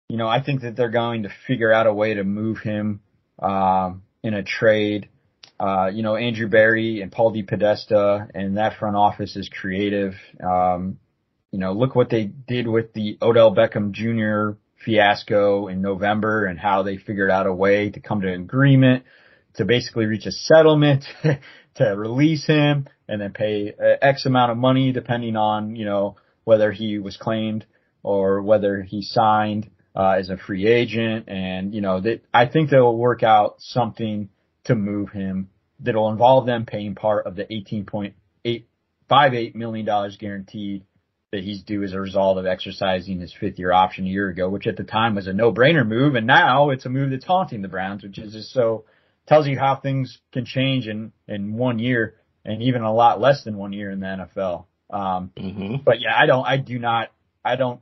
You 0.10 0.18
know, 0.18 0.28
I 0.28 0.42
think 0.44 0.62
that 0.62 0.76
they're 0.76 0.90
going 0.90 1.24
to 1.24 1.30
figure 1.48 1.72
out 1.72 1.88
a 1.88 1.94
way 1.94 2.16
to 2.16 2.24
move 2.24 2.58
him 2.60 3.00
um, 3.40 4.04
in 4.24 4.34
a 4.34 4.44
trade. 4.44 5.08
uh, 5.62 5.92
you 5.94 6.02
know, 6.02 6.16
Andrew 6.16 6.48
Berry 6.48 7.02
and 7.02 7.12
Paul 7.12 7.34
DePodesta 7.34 8.30
and 8.34 8.58
that 8.58 8.80
front 8.80 8.96
office 8.96 9.36
is 9.36 9.48
creative. 9.48 10.16
Um, 10.44 10.98
you 11.52 11.60
know, 11.60 11.74
look 11.74 11.96
what 11.96 12.10
they 12.10 12.26
did 12.26 12.68
with 12.68 12.94
the 12.94 13.20
Odell 13.22 13.54
Beckham 13.54 13.92
Jr. 13.92 14.58
fiasco 14.86 15.68
in 15.68 15.82
November 15.82 16.46
and 16.46 16.60
how 16.60 16.84
they 16.84 16.98
figured 16.98 17.32
out 17.32 17.48
a 17.48 17.54
way 17.54 17.90
to 17.90 18.00
come 18.00 18.22
to 18.22 18.32
an 18.32 18.42
agreement 18.42 19.04
to 19.56 19.66
basically 19.66 20.06
reach 20.06 20.26
a 20.26 20.32
settlement 20.32 21.04
to 21.76 21.86
release 21.96 22.46
him 22.46 22.88
and 23.08 23.22
then 23.22 23.34
pay 23.34 23.74
X 24.02 24.26
amount 24.26 24.52
of 24.52 24.58
money 24.58 24.92
depending 24.92 25.36
on, 25.36 25.76
you 25.76 25.86
know, 25.86 26.16
whether 26.44 26.72
he 26.72 27.00
was 27.00 27.18
claimed 27.18 27.66
or 28.04 28.42
whether 28.42 28.82
he 28.82 29.02
signed 29.02 29.70
uh, 29.96 30.16
as 30.18 30.30
a 30.30 30.38
free 30.38 30.68
agent. 30.68 31.28
And, 31.28 31.74
you 31.74 31.82
know, 31.82 32.00
that 32.02 32.22
I 32.34 32.48
think 32.48 32.70
they'll 32.70 32.96
work 32.96 33.24
out 33.24 33.56
something 33.60 34.30
to 34.66 34.76
move 34.76 35.10
him 35.10 35.50
that'll 35.80 36.12
involve 36.12 36.46
them 36.46 36.66
paying 36.66 36.96
part 36.96 37.26
of 37.26 37.36
the 37.36 37.46
$18.858 37.46 39.56
million 39.56 40.12
guaranteed 40.20 40.84
that 41.32 41.44
he's 41.44 41.64
due 41.64 41.84
as 41.84 41.94
a 41.94 42.00
result 42.00 42.38
of 42.38 42.46
exercising 42.46 43.20
his 43.20 43.34
fifth 43.34 43.58
year 43.58 43.72
option 43.72 44.06
a 44.06 44.10
year 44.10 44.30
ago, 44.30 44.50
which 44.50 44.68
at 44.68 44.76
the 44.76 44.84
time 44.84 45.16
was 45.16 45.28
a 45.28 45.34
no 45.34 45.52
brainer 45.52 45.88
move. 45.88 46.16
And 46.16 46.28
now 46.28 46.70
it's 46.70 46.86
a 46.86 46.90
move 46.90 47.12
that's 47.12 47.26
haunting 47.26 47.62
the 47.62 47.70
Browns, 47.70 48.04
which 48.04 48.20
is 48.20 48.34
just 48.34 48.52
so 48.52 48.86
tells 49.28 49.48
you 49.48 49.58
how 49.58 49.76
things 49.76 50.20
can 50.34 50.46
change 50.46 50.88
in, 50.88 51.14
in 51.28 51.54
one 51.54 51.80
year 51.80 52.16
and 52.44 52.62
even 52.62 52.82
a 52.82 52.94
lot 52.94 53.22
less 53.22 53.44
than 53.44 53.56
one 53.56 53.72
year 53.72 53.90
in 53.92 54.02
the 54.02 54.06
NFL. 54.06 54.66
Um, 54.90 55.32
mm-hmm. 55.38 55.76
but 55.86 56.02
yeah, 56.02 56.14
I 56.18 56.26
don't, 56.26 56.46
I 56.46 56.58
do 56.58 56.78
not, 56.78 57.12
I 57.46 57.56
don't, 57.56 57.80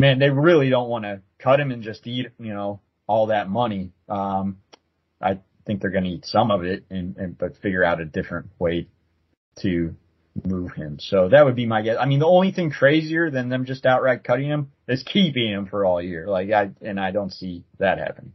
man, 0.00 0.18
they 0.18 0.30
really 0.30 0.70
don't 0.70 0.88
want 0.88 1.04
to 1.04 1.20
cut 1.38 1.60
him 1.60 1.70
and 1.70 1.82
just 1.82 2.06
eat, 2.06 2.28
you 2.38 2.54
know, 2.54 2.80
all 3.06 3.26
that 3.26 3.50
money. 3.50 3.92
Um, 4.08 4.58
I 5.20 5.40
think 5.66 5.82
they're 5.82 5.90
going 5.90 6.04
to 6.04 6.10
eat 6.10 6.24
some 6.24 6.50
of 6.50 6.64
it 6.64 6.84
and, 6.88 7.16
and, 7.18 7.36
but 7.36 7.58
figure 7.58 7.84
out 7.84 8.00
a 8.00 8.06
different 8.06 8.48
way 8.58 8.88
to 9.60 9.94
move 10.42 10.72
him. 10.72 10.98
So 11.00 11.28
that 11.28 11.44
would 11.44 11.56
be 11.56 11.66
my 11.66 11.82
guess. 11.82 11.96
I 12.00 12.06
mean, 12.06 12.18
the 12.18 12.26
only 12.26 12.52
thing 12.52 12.70
crazier 12.70 13.30
than 13.30 13.48
them 13.48 13.64
just 13.64 13.86
outright 13.86 14.24
cutting 14.24 14.48
him 14.48 14.72
is 14.88 15.02
keeping 15.02 15.50
him 15.50 15.66
for 15.66 15.84
all 15.84 16.02
year. 16.02 16.26
Like 16.26 16.50
I, 16.50 16.70
and 16.82 16.98
I 16.98 17.12
don't 17.12 17.32
see 17.32 17.64
that 17.78 17.98
happening. 17.98 18.32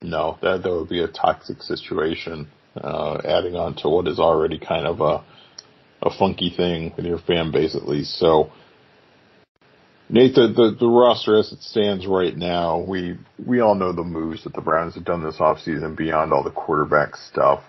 No, 0.00 0.38
that 0.42 0.62
that 0.62 0.70
would 0.70 0.88
be 0.88 1.02
a 1.02 1.08
toxic 1.08 1.62
situation. 1.62 2.48
Uh, 2.76 3.20
adding 3.24 3.54
on 3.54 3.74
to 3.76 3.88
what 3.88 4.08
is 4.08 4.18
already 4.18 4.58
kind 4.58 4.86
of 4.86 5.00
a 5.00 5.22
a 6.02 6.10
funky 6.10 6.50
thing 6.50 6.92
with 6.96 7.04
your 7.04 7.18
fan 7.18 7.52
base 7.52 7.76
at 7.76 7.86
least. 7.86 8.18
So, 8.18 8.50
Nate, 10.08 10.34
the, 10.34 10.48
the, 10.48 10.76
the 10.80 10.88
roster 10.88 11.38
as 11.38 11.52
it 11.52 11.62
stands 11.62 12.06
right 12.06 12.36
now, 12.36 12.80
we 12.80 13.18
we 13.44 13.60
all 13.60 13.74
know 13.74 13.92
the 13.92 14.02
moves 14.02 14.44
that 14.44 14.54
the 14.54 14.60
Browns 14.60 14.94
have 14.94 15.04
done 15.04 15.22
this 15.22 15.36
offseason 15.36 15.96
beyond 15.96 16.32
all 16.32 16.42
the 16.42 16.50
quarterback 16.50 17.14
stuff. 17.16 17.62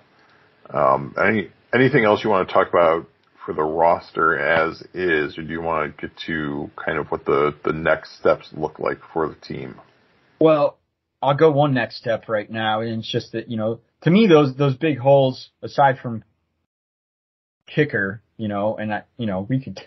Um, 0.70 1.14
any 1.22 1.50
anything 1.74 2.06
else 2.06 2.24
you 2.24 2.30
want 2.30 2.48
to 2.48 2.54
talk 2.54 2.70
about 2.70 3.08
for 3.46 3.54
the 3.54 3.64
roster 3.64 4.38
as 4.38 4.82
is, 4.94 5.38
or 5.38 5.44
do 5.44 5.50
you 5.50 5.62
want 5.62 5.96
to 5.98 6.08
get 6.08 6.18
to 6.28 6.70
kind 6.84 6.98
of 6.98 7.08
what 7.10 7.26
the 7.26 7.56
the 7.64 7.74
next 7.74 8.18
steps 8.20 8.50
look 8.54 8.80
like 8.80 9.00
for 9.14 9.28
the 9.28 9.36
team? 9.36 9.80
Well, 10.40 10.78
I'll 11.22 11.36
go 11.36 11.52
one 11.52 11.74
next 11.74 11.98
step 11.98 12.28
right 12.28 12.50
now, 12.50 12.82
and 12.82 13.00
it's 13.00 13.12
just 13.12 13.32
that 13.34 13.50
you 13.50 13.58
know, 13.58 13.80
to 14.02 14.12
me, 14.12 14.28
those 14.28 14.56
those 14.56 14.76
big 14.76 14.98
holes, 14.98 15.50
aside 15.62 16.00
from 16.00 16.24
kicker, 17.68 18.22
you 18.38 18.48
know, 18.48 18.78
and 18.78 18.94
I, 18.94 19.04
you 19.18 19.26
know, 19.26 19.46
we 19.48 19.64
could 19.64 19.80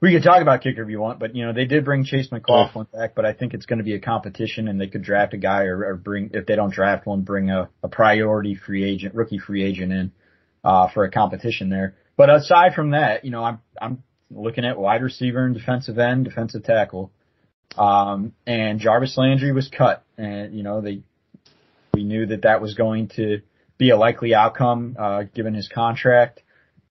we 0.00 0.12
could 0.12 0.22
talk 0.22 0.42
about 0.42 0.62
kicker 0.62 0.82
if 0.82 0.88
you 0.88 1.00
want, 1.00 1.18
but 1.18 1.34
you 1.34 1.44
know, 1.44 1.52
they 1.52 1.64
did 1.64 1.84
bring 1.84 2.04
Chase 2.04 2.30
McLaughlin 2.30 2.86
yeah. 2.92 3.00
back, 3.00 3.14
but 3.14 3.24
I 3.24 3.32
think 3.32 3.54
it's 3.54 3.66
going 3.66 3.78
to 3.78 3.84
be 3.84 3.94
a 3.94 4.00
competition, 4.00 4.68
and 4.68 4.80
they 4.80 4.86
could 4.86 5.02
draft 5.02 5.34
a 5.34 5.38
guy 5.38 5.64
or, 5.64 5.84
or 5.84 5.94
bring 5.94 6.30
if 6.34 6.46
they 6.46 6.56
don't 6.56 6.72
draft 6.72 7.06
one, 7.06 7.22
bring 7.22 7.50
a, 7.50 7.68
a 7.82 7.88
priority 7.88 8.54
free 8.54 8.84
agent, 8.84 9.14
rookie 9.14 9.38
free 9.38 9.64
agent 9.64 9.92
in 9.92 10.12
uh, 10.64 10.88
for 10.88 11.04
a 11.04 11.10
competition 11.10 11.68
there. 11.68 11.96
But 12.18 12.30
aside 12.30 12.74
from 12.74 12.90
that, 12.90 13.24
you 13.24 13.30
know, 13.30 13.44
I'm 13.44 13.60
I'm 13.80 14.02
looking 14.28 14.64
at 14.64 14.76
wide 14.76 15.02
receiver 15.02 15.46
and 15.46 15.54
defensive 15.54 15.98
end, 15.98 16.24
defensive 16.24 16.64
tackle. 16.64 17.12
Um, 17.76 18.32
and 18.44 18.80
Jarvis 18.80 19.16
Landry 19.16 19.52
was 19.52 19.68
cut, 19.68 20.04
and 20.18 20.52
you 20.52 20.64
know 20.64 20.80
they 20.80 21.02
we 21.94 22.02
knew 22.02 22.26
that 22.26 22.42
that 22.42 22.60
was 22.60 22.74
going 22.74 23.08
to 23.16 23.42
be 23.78 23.90
a 23.90 23.96
likely 23.96 24.34
outcome 24.34 24.96
uh, 24.98 25.22
given 25.32 25.54
his 25.54 25.68
contract. 25.68 26.42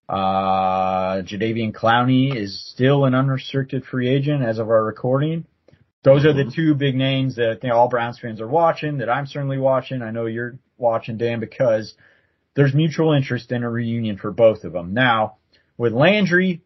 Uh, 0.08 1.24
Jadeveon 1.24 1.74
Clowney 1.74 2.34
is 2.34 2.66
still 2.72 3.04
an 3.04 3.14
unrestricted 3.14 3.84
free 3.84 4.08
agent 4.08 4.44
as 4.44 4.60
of 4.60 4.70
our 4.70 4.82
recording. 4.82 5.46
Those 6.04 6.26
are 6.26 6.32
the 6.32 6.44
mm-hmm. 6.44 6.56
two 6.56 6.74
big 6.74 6.96
names 6.96 7.36
that 7.36 7.60
you 7.64 7.70
know, 7.70 7.76
all 7.76 7.90
Browns 7.90 8.18
fans 8.18 8.40
are 8.40 8.48
watching. 8.48 9.00
That 9.00 9.10
I'm 9.10 9.26
certainly 9.26 9.58
watching. 9.58 10.02
I 10.02 10.12
know 10.12 10.26
you're 10.26 10.58
watching, 10.78 11.18
Dan, 11.18 11.42
because 11.42 11.96
there's 12.58 12.74
mutual 12.74 13.14
interest 13.14 13.52
in 13.52 13.64
a 13.64 13.70
reunion 13.70 14.18
for 14.18 14.32
both 14.32 14.64
of 14.64 14.74
them. 14.74 14.96
Now, 14.96 15.38
with 15.78 15.94
Landry, 15.94 16.64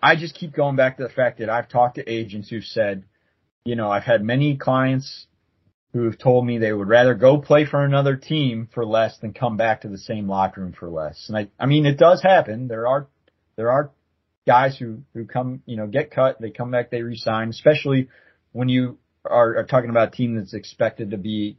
I 0.00 0.14
just 0.14 0.36
keep 0.36 0.54
going 0.54 0.76
back 0.76 0.96
to 0.96 1.02
the 1.02 1.08
fact 1.08 1.40
that 1.40 1.50
I've 1.50 1.68
talked 1.68 1.96
to 1.96 2.08
agents 2.08 2.48
who've 2.48 2.62
said, 2.62 3.02
you 3.64 3.74
know, 3.74 3.90
I've 3.90 4.04
had 4.04 4.22
many 4.22 4.56
clients 4.56 5.26
who've 5.92 6.16
told 6.16 6.46
me 6.46 6.58
they 6.58 6.72
would 6.72 6.86
rather 6.86 7.14
go 7.14 7.38
play 7.38 7.66
for 7.66 7.84
another 7.84 8.14
team 8.14 8.68
for 8.72 8.86
less 8.86 9.18
than 9.18 9.34
come 9.34 9.56
back 9.56 9.80
to 9.80 9.88
the 9.88 9.98
same 9.98 10.28
locker 10.28 10.60
room 10.60 10.72
for 10.72 10.88
less. 10.88 11.24
And 11.28 11.36
I, 11.36 11.48
I 11.58 11.66
mean, 11.66 11.84
it 11.84 11.98
does 11.98 12.22
happen. 12.22 12.68
There 12.68 12.86
are, 12.86 13.08
there 13.56 13.72
are 13.72 13.90
guys 14.46 14.78
who, 14.78 15.00
who 15.14 15.24
come, 15.24 15.62
you 15.66 15.76
know, 15.76 15.88
get 15.88 16.12
cut, 16.12 16.40
they 16.40 16.50
come 16.50 16.70
back, 16.70 16.92
they 16.92 17.02
resign, 17.02 17.48
especially 17.48 18.08
when 18.52 18.68
you 18.68 18.98
are, 19.24 19.56
are 19.56 19.66
talking 19.66 19.90
about 19.90 20.14
a 20.14 20.16
team 20.16 20.36
that's 20.36 20.54
expected 20.54 21.10
to 21.10 21.16
be, 21.16 21.58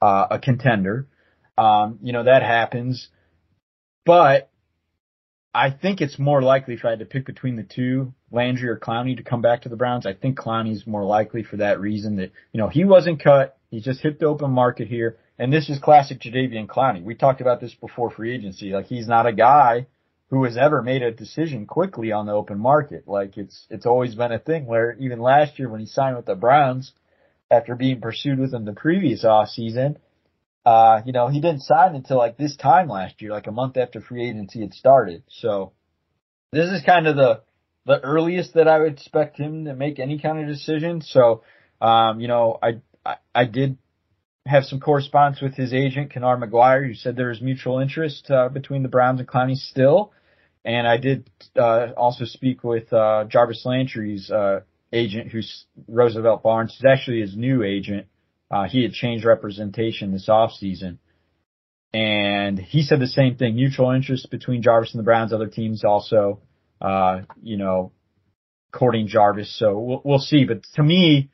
uh, 0.00 0.28
a 0.30 0.38
contender. 0.38 1.08
Um, 1.60 1.98
you 2.02 2.14
know, 2.14 2.24
that 2.24 2.42
happens. 2.42 3.08
But 4.06 4.50
I 5.52 5.70
think 5.70 6.00
it's 6.00 6.18
more 6.18 6.40
likely 6.40 6.74
if 6.74 6.86
I 6.86 6.90
had 6.90 7.00
to 7.00 7.04
pick 7.04 7.26
between 7.26 7.56
the 7.56 7.64
two, 7.64 8.14
Landry 8.30 8.70
or 8.70 8.78
Clowney 8.78 9.16
to 9.18 9.22
come 9.22 9.42
back 9.42 9.62
to 9.62 9.68
the 9.68 9.76
Browns. 9.76 10.06
I 10.06 10.14
think 10.14 10.38
Clowney's 10.38 10.86
more 10.86 11.04
likely 11.04 11.42
for 11.42 11.58
that 11.58 11.78
reason 11.78 12.16
that, 12.16 12.32
you 12.52 12.58
know, 12.58 12.68
he 12.68 12.84
wasn't 12.84 13.22
cut. 13.22 13.58
He 13.70 13.80
just 13.80 14.00
hit 14.00 14.18
the 14.18 14.26
open 14.26 14.52
market 14.52 14.88
here. 14.88 15.18
And 15.38 15.52
this 15.52 15.68
is 15.68 15.78
classic 15.78 16.20
Jadeveon 16.20 16.66
Clowney. 16.66 17.02
We 17.02 17.14
talked 17.14 17.42
about 17.42 17.60
this 17.60 17.74
before 17.74 18.10
free 18.10 18.34
agency. 18.34 18.70
Like 18.70 18.86
he's 18.86 19.08
not 19.08 19.26
a 19.26 19.32
guy 19.32 19.86
who 20.28 20.44
has 20.44 20.56
ever 20.56 20.80
made 20.80 21.02
a 21.02 21.10
decision 21.10 21.66
quickly 21.66 22.10
on 22.10 22.24
the 22.24 22.32
open 22.32 22.58
market. 22.58 23.06
Like 23.06 23.36
it's, 23.36 23.66
it's 23.68 23.86
always 23.86 24.14
been 24.14 24.32
a 24.32 24.38
thing 24.38 24.64
where 24.64 24.96
even 24.98 25.20
last 25.20 25.58
year 25.58 25.68
when 25.68 25.80
he 25.80 25.86
signed 25.86 26.16
with 26.16 26.26
the 26.26 26.36
Browns 26.36 26.92
after 27.50 27.74
being 27.74 28.00
pursued 28.00 28.38
with 28.38 28.52
them 28.52 28.64
the 28.64 28.72
previous 28.72 29.24
off 29.24 29.48
season, 29.48 29.98
uh, 30.64 31.00
you 31.04 31.12
know, 31.12 31.28
he 31.28 31.40
didn't 31.40 31.62
sign 31.62 31.94
until 31.94 32.18
like 32.18 32.36
this 32.36 32.56
time 32.56 32.88
last 32.88 33.22
year, 33.22 33.30
like 33.30 33.46
a 33.46 33.52
month 33.52 33.76
after 33.76 34.00
free 34.00 34.28
agency 34.28 34.60
had 34.60 34.74
started. 34.74 35.22
So 35.28 35.72
this 36.52 36.70
is 36.70 36.82
kind 36.84 37.06
of 37.06 37.16
the, 37.16 37.42
the 37.86 38.00
earliest 38.00 38.54
that 38.54 38.68
I 38.68 38.78
would 38.78 38.92
expect 38.92 39.38
him 39.38 39.64
to 39.64 39.74
make 39.74 39.98
any 39.98 40.18
kind 40.18 40.38
of 40.38 40.46
decision. 40.46 41.00
So, 41.00 41.42
um, 41.80 42.20
you 42.20 42.28
know, 42.28 42.58
I, 42.62 42.80
I, 43.04 43.16
I 43.34 43.44
did 43.46 43.78
have 44.46 44.64
some 44.64 44.80
correspondence 44.80 45.40
with 45.40 45.54
his 45.54 45.72
agent, 45.72 46.12
Kennard 46.12 46.40
McGuire, 46.40 46.86
who 46.86 46.94
said 46.94 47.16
there 47.16 47.30
is 47.30 47.40
mutual 47.40 47.78
interest, 47.78 48.30
uh, 48.30 48.48
between 48.48 48.82
the 48.82 48.88
Browns 48.88 49.20
and 49.20 49.28
Clowney 49.28 49.56
still. 49.56 50.12
And 50.64 50.86
I 50.86 50.98
did, 50.98 51.30
uh, 51.56 51.88
also 51.96 52.24
speak 52.24 52.62
with, 52.64 52.92
uh, 52.92 53.24
Jarvis 53.24 53.64
Landry's, 53.64 54.30
uh, 54.30 54.60
agent, 54.92 55.30
who's 55.30 55.64
Roosevelt 55.88 56.42
Barnes, 56.42 56.76
who's 56.76 56.90
actually 56.90 57.20
his 57.20 57.36
new 57.36 57.62
agent. 57.62 58.06
Uh, 58.50 58.64
he 58.64 58.82
had 58.82 58.92
changed 58.92 59.24
representation 59.24 60.12
this 60.12 60.28
offseason. 60.28 60.98
And 61.92 62.58
he 62.58 62.82
said 62.82 63.00
the 63.00 63.06
same 63.06 63.36
thing, 63.36 63.56
mutual 63.56 63.90
interest 63.90 64.30
between 64.30 64.62
Jarvis 64.62 64.92
and 64.94 65.00
the 65.00 65.04
Browns, 65.04 65.32
other 65.32 65.48
teams 65.48 65.84
also, 65.84 66.40
uh, 66.80 67.22
you 67.42 67.56
know, 67.56 67.92
courting 68.72 69.08
Jarvis. 69.08 69.56
So 69.58 69.78
we'll, 69.78 70.02
we'll 70.04 70.18
see. 70.18 70.44
But 70.44 70.62
to 70.74 70.82
me, 70.82 71.30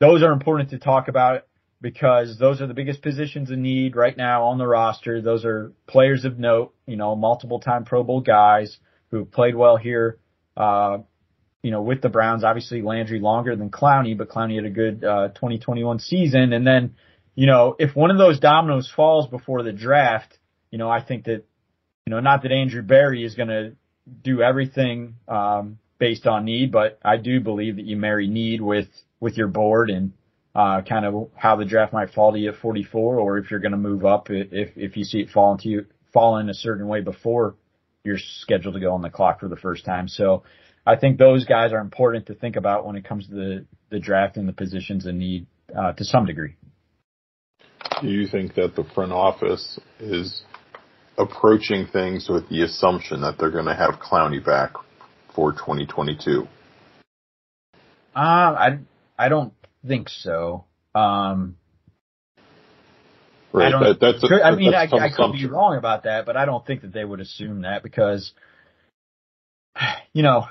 those 0.00 0.22
are 0.22 0.32
important 0.32 0.70
to 0.70 0.78
talk 0.78 1.08
about 1.08 1.42
because 1.80 2.38
those 2.38 2.60
are 2.60 2.66
the 2.66 2.74
biggest 2.74 3.02
positions 3.02 3.50
in 3.50 3.62
need 3.62 3.96
right 3.96 4.16
now 4.16 4.44
on 4.44 4.58
the 4.58 4.66
roster. 4.66 5.22
Those 5.22 5.44
are 5.44 5.72
players 5.86 6.24
of 6.24 6.38
note, 6.38 6.74
you 6.86 6.96
know, 6.96 7.14
multiple 7.16 7.60
time 7.60 7.84
Pro 7.84 8.02
Bowl 8.02 8.20
guys 8.20 8.78
who 9.10 9.24
played 9.24 9.54
well 9.54 9.76
here, 9.76 10.18
uh, 10.56 10.98
you 11.62 11.70
know, 11.70 11.82
with 11.82 12.00
the 12.00 12.08
Browns, 12.08 12.44
obviously 12.44 12.82
Landry 12.82 13.20
longer 13.20 13.54
than 13.54 13.70
Clowney, 13.70 14.16
but 14.16 14.28
Clowney 14.28 14.56
had 14.56 14.64
a 14.64 14.70
good 14.70 15.04
uh, 15.04 15.28
2021 15.28 15.98
season. 15.98 16.52
And 16.52 16.66
then, 16.66 16.94
you 17.34 17.46
know, 17.46 17.76
if 17.78 17.94
one 17.94 18.10
of 18.10 18.18
those 18.18 18.40
dominoes 18.40 18.90
falls 18.94 19.26
before 19.28 19.62
the 19.62 19.72
draft, 19.72 20.38
you 20.70 20.78
know, 20.78 20.88
I 20.88 21.02
think 21.02 21.24
that, 21.24 21.44
you 22.06 22.10
know, 22.10 22.20
not 22.20 22.42
that 22.42 22.52
Andrew 22.52 22.82
Berry 22.82 23.24
is 23.24 23.34
going 23.34 23.48
to 23.48 23.72
do 24.22 24.42
everything 24.42 25.16
um, 25.28 25.78
based 25.98 26.26
on 26.26 26.44
need, 26.44 26.72
but 26.72 26.98
I 27.04 27.18
do 27.18 27.40
believe 27.40 27.76
that 27.76 27.84
you 27.84 27.96
marry 27.96 28.26
need 28.26 28.60
with 28.60 28.88
with 29.20 29.36
your 29.36 29.48
board 29.48 29.90
and 29.90 30.12
uh, 30.54 30.80
kind 30.80 31.04
of 31.04 31.28
how 31.36 31.56
the 31.56 31.66
draft 31.66 31.92
might 31.92 32.10
fall 32.10 32.32
to 32.32 32.38
you 32.38 32.50
at 32.50 32.56
44, 32.56 33.18
or 33.18 33.38
if 33.38 33.50
you're 33.50 33.60
going 33.60 33.72
to 33.72 33.78
move 33.78 34.04
up 34.04 34.30
if 34.30 34.70
if 34.76 34.96
you 34.96 35.04
see 35.04 35.20
it 35.20 35.30
fall 35.30 35.52
into 35.52 35.68
you 35.68 35.86
fall 36.12 36.38
in 36.38 36.48
a 36.48 36.54
certain 36.54 36.88
way 36.88 37.02
before 37.02 37.54
you're 38.02 38.18
scheduled 38.18 38.74
to 38.74 38.80
go 38.80 38.94
on 38.94 39.02
the 39.02 39.10
clock 39.10 39.40
for 39.40 39.48
the 39.48 39.56
first 39.56 39.84
time. 39.84 40.08
So 40.08 40.42
I 40.86 40.96
think 40.96 41.18
those 41.18 41.44
guys 41.44 41.72
are 41.72 41.80
important 41.80 42.26
to 42.26 42.34
think 42.34 42.56
about 42.56 42.86
when 42.86 42.96
it 42.96 43.04
comes 43.04 43.26
to 43.28 43.34
the, 43.34 43.66
the 43.90 43.98
draft 43.98 44.36
and 44.36 44.48
the 44.48 44.52
positions 44.52 45.06
in 45.06 45.18
need 45.18 45.46
uh, 45.76 45.92
to 45.92 46.04
some 46.04 46.26
degree. 46.26 46.56
Do 48.00 48.08
you 48.08 48.26
think 48.26 48.54
that 48.54 48.76
the 48.76 48.84
front 48.94 49.12
office 49.12 49.78
is 49.98 50.42
approaching 51.18 51.86
things 51.92 52.28
with 52.28 52.48
the 52.48 52.62
assumption 52.62 53.20
that 53.22 53.36
they're 53.38 53.50
going 53.50 53.66
to 53.66 53.74
have 53.74 54.00
Clowney 54.00 54.44
back 54.44 54.72
for 55.34 55.52
2022? 55.52 56.46
Uh, 58.14 58.18
I 58.18 58.78
I 59.18 59.28
don't 59.28 59.52
think 59.86 60.08
so. 60.08 60.64
Um, 60.94 61.56
right. 63.52 63.72
I. 63.72 63.80
That, 63.80 64.00
that's 64.00 64.24
a, 64.24 64.44
I 64.44 64.56
mean, 64.56 64.74
I, 64.74 64.84
I 64.84 65.10
could 65.14 65.32
be 65.32 65.46
wrong 65.46 65.76
about 65.76 66.04
that, 66.04 66.26
but 66.26 66.36
I 66.36 66.44
don't 66.44 66.66
think 66.66 66.82
that 66.82 66.92
they 66.92 67.04
would 67.04 67.20
assume 67.20 67.62
that 67.62 67.82
because, 67.82 68.32
you 70.12 70.22
know, 70.22 70.46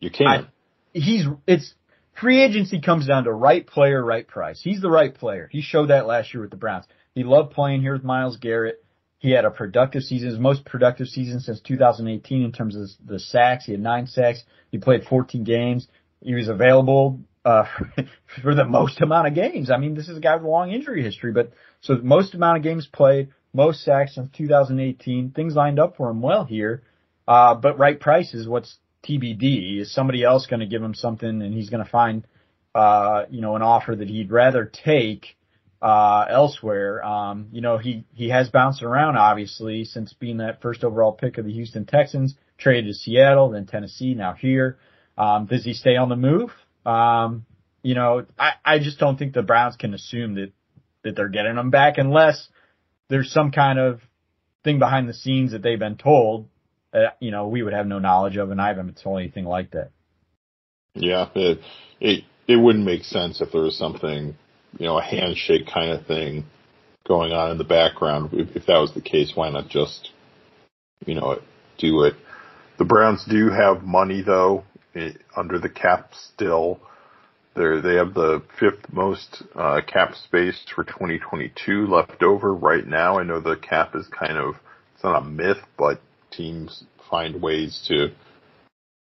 you 0.00 0.10
can't. 0.10 0.48
He's 0.92 1.26
it's 1.46 1.74
free 2.20 2.42
agency 2.42 2.80
comes 2.80 3.06
down 3.06 3.24
to 3.24 3.32
right 3.32 3.66
player, 3.66 4.04
right 4.04 4.26
price. 4.26 4.60
He's 4.62 4.80
the 4.80 4.90
right 4.90 5.14
player. 5.14 5.48
He 5.50 5.62
showed 5.62 5.88
that 5.88 6.06
last 6.06 6.32
year 6.32 6.42
with 6.42 6.50
the 6.50 6.56
Browns. 6.56 6.86
He 7.14 7.24
loved 7.24 7.52
playing 7.52 7.80
here 7.80 7.92
with 7.92 8.04
Myles 8.04 8.36
Garrett. 8.36 8.84
He 9.18 9.30
had 9.30 9.44
a 9.44 9.50
productive 9.50 10.02
season, 10.02 10.28
his 10.28 10.38
most 10.38 10.64
productive 10.66 11.08
season 11.08 11.40
since 11.40 11.60
2018 11.60 12.42
in 12.42 12.52
terms 12.52 12.76
of 12.76 12.88
the 13.04 13.18
sacks. 13.18 13.64
He 13.64 13.72
had 13.72 13.80
nine 13.80 14.06
sacks. 14.06 14.42
He 14.70 14.78
played 14.78 15.04
14 15.04 15.44
games. 15.44 15.88
He 16.20 16.34
was 16.34 16.48
available 16.48 17.20
uh, 17.44 17.64
for 18.42 18.54
the 18.54 18.64
most 18.64 19.00
amount 19.00 19.28
of 19.28 19.34
games. 19.34 19.70
I 19.70 19.78
mean, 19.78 19.94
this 19.94 20.08
is 20.08 20.18
a 20.18 20.20
guy 20.20 20.34
with 20.34 20.44
a 20.44 20.48
long 20.48 20.72
injury 20.72 21.02
history, 21.02 21.32
but 21.32 21.52
so 21.80 21.94
the 21.96 22.02
most 22.02 22.34
amount 22.34 22.58
of 22.58 22.62
games 22.62 22.86
played, 22.92 23.30
most 23.52 23.82
sacks 23.82 24.14
since 24.14 24.28
2018. 24.36 25.30
Things 25.30 25.54
lined 25.54 25.78
up 25.78 25.96
for 25.96 26.10
him 26.10 26.20
well 26.20 26.44
here. 26.44 26.82
Uh, 27.26 27.54
but 27.54 27.78
right 27.78 27.98
price 27.98 28.34
is 28.34 28.46
what's 28.46 28.78
TBD. 29.04 29.80
Is 29.80 29.92
somebody 29.92 30.24
else 30.24 30.46
going 30.46 30.60
to 30.60 30.66
give 30.66 30.82
him 30.82 30.94
something 30.94 31.42
and 31.42 31.54
he's 31.54 31.70
going 31.70 31.84
to 31.84 31.90
find, 31.90 32.26
uh, 32.74 33.24
you 33.30 33.40
know, 33.40 33.56
an 33.56 33.62
offer 33.62 33.94
that 33.94 34.08
he'd 34.08 34.30
rather 34.30 34.64
take, 34.64 35.36
uh, 35.80 36.26
elsewhere? 36.28 37.04
Um, 37.04 37.48
you 37.52 37.60
know, 37.60 37.78
he, 37.78 38.04
he 38.14 38.28
has 38.30 38.48
bounced 38.48 38.82
around 38.82 39.16
obviously 39.16 39.84
since 39.84 40.12
being 40.12 40.38
that 40.38 40.60
first 40.60 40.84
overall 40.84 41.12
pick 41.12 41.38
of 41.38 41.44
the 41.44 41.52
Houston 41.52 41.86
Texans, 41.86 42.34
traded 42.58 42.86
to 42.86 42.94
Seattle, 42.94 43.50
then 43.50 43.66
Tennessee, 43.66 44.14
now 44.14 44.32
here. 44.32 44.78
Um, 45.16 45.46
does 45.46 45.64
he 45.64 45.74
stay 45.74 45.96
on 45.96 46.08
the 46.08 46.16
move? 46.16 46.50
Um, 46.84 47.46
you 47.82 47.94
know, 47.94 48.26
I, 48.38 48.52
I 48.64 48.78
just 48.78 48.98
don't 48.98 49.18
think 49.18 49.34
the 49.34 49.42
Browns 49.42 49.76
can 49.76 49.94
assume 49.94 50.34
that, 50.34 50.52
that 51.04 51.16
they're 51.16 51.28
getting 51.28 51.56
him 51.56 51.70
back 51.70 51.98
unless 51.98 52.48
there's 53.08 53.30
some 53.30 53.50
kind 53.50 53.78
of 53.78 54.00
thing 54.64 54.78
behind 54.78 55.08
the 55.08 55.14
scenes 55.14 55.52
that 55.52 55.62
they've 55.62 55.78
been 55.78 55.96
told 55.96 56.48
that, 56.94 57.16
you 57.20 57.30
know, 57.30 57.48
we 57.48 57.62
would 57.62 57.72
have 57.72 57.86
no 57.86 57.98
knowledge 57.98 58.36
of 58.36 58.50
and 58.50 58.60
I 58.60 58.68
haven't 58.68 59.00
told 59.02 59.20
anything 59.20 59.44
like 59.44 59.72
that. 59.72 59.90
Yeah, 60.94 61.28
it, 61.34 61.58
it, 62.00 62.24
it 62.46 62.56
wouldn't 62.56 62.84
make 62.84 63.04
sense 63.04 63.40
if 63.40 63.52
there 63.52 63.62
was 63.62 63.76
something, 63.76 64.36
you 64.78 64.86
know, 64.86 64.98
a 64.98 65.02
handshake 65.02 65.66
kind 65.72 65.90
of 65.90 66.06
thing 66.06 66.44
going 67.06 67.32
on 67.32 67.50
in 67.50 67.58
the 67.58 67.64
background. 67.64 68.30
If, 68.32 68.56
if 68.56 68.66
that 68.66 68.78
was 68.78 68.94
the 68.94 69.00
case, 69.00 69.32
why 69.34 69.50
not 69.50 69.68
just, 69.68 70.10
you 71.04 71.14
know, 71.14 71.40
do 71.78 72.04
it? 72.04 72.14
The 72.78 72.84
Browns 72.84 73.24
do 73.28 73.50
have 73.50 73.82
money 73.82 74.22
though 74.22 74.64
under 75.36 75.58
the 75.58 75.68
cap 75.68 76.12
still. 76.14 76.80
They 77.54 77.80
they 77.80 77.94
have 77.96 78.14
the 78.14 78.42
fifth 78.58 78.92
most 78.92 79.42
uh, 79.54 79.80
cap 79.86 80.14
space 80.14 80.60
for 80.74 80.84
2022 80.84 81.86
left 81.86 82.22
over 82.22 82.52
right 82.52 82.86
now. 82.86 83.18
I 83.18 83.22
know 83.22 83.40
the 83.40 83.56
cap 83.56 83.94
is 83.94 84.06
kind 84.08 84.38
of 84.38 84.56
it's 84.94 85.04
not 85.04 85.22
a 85.22 85.24
myth, 85.24 85.58
but 85.78 86.00
teams 86.36 86.84
find 87.10 87.40
ways 87.40 87.84
to 87.88 88.08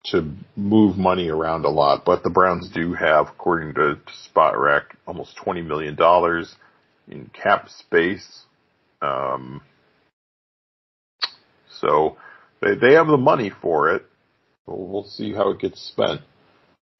to 0.07 0.33
move 0.57 0.97
money 0.97 1.29
around 1.29 1.65
a 1.65 1.71
lot. 1.71 2.05
But 2.05 2.25
the 2.25 2.31
Browns 2.31 2.69
do 2.69 2.93
have, 2.95 3.29
according 3.29 3.75
to, 3.75 3.99
Spotrac, 4.29 4.83
almost 5.07 5.37
20 5.37 5.63
million 5.63 5.95
dollars 5.95 6.57
in 7.09 7.31
cap 7.33 7.69
space. 7.69 8.43
Um, 9.01 9.61
so 11.81 12.17
they 12.61 12.75
they 12.75 12.95
have 12.95 13.07
the 13.07 13.17
money 13.17 13.51
for 13.63 13.95
it. 13.95 14.05
We'll, 14.67 14.87
we'll 14.87 15.05
see 15.05 15.33
how 15.33 15.51
it 15.51 15.61
gets 15.61 15.81
spent. 15.81 16.21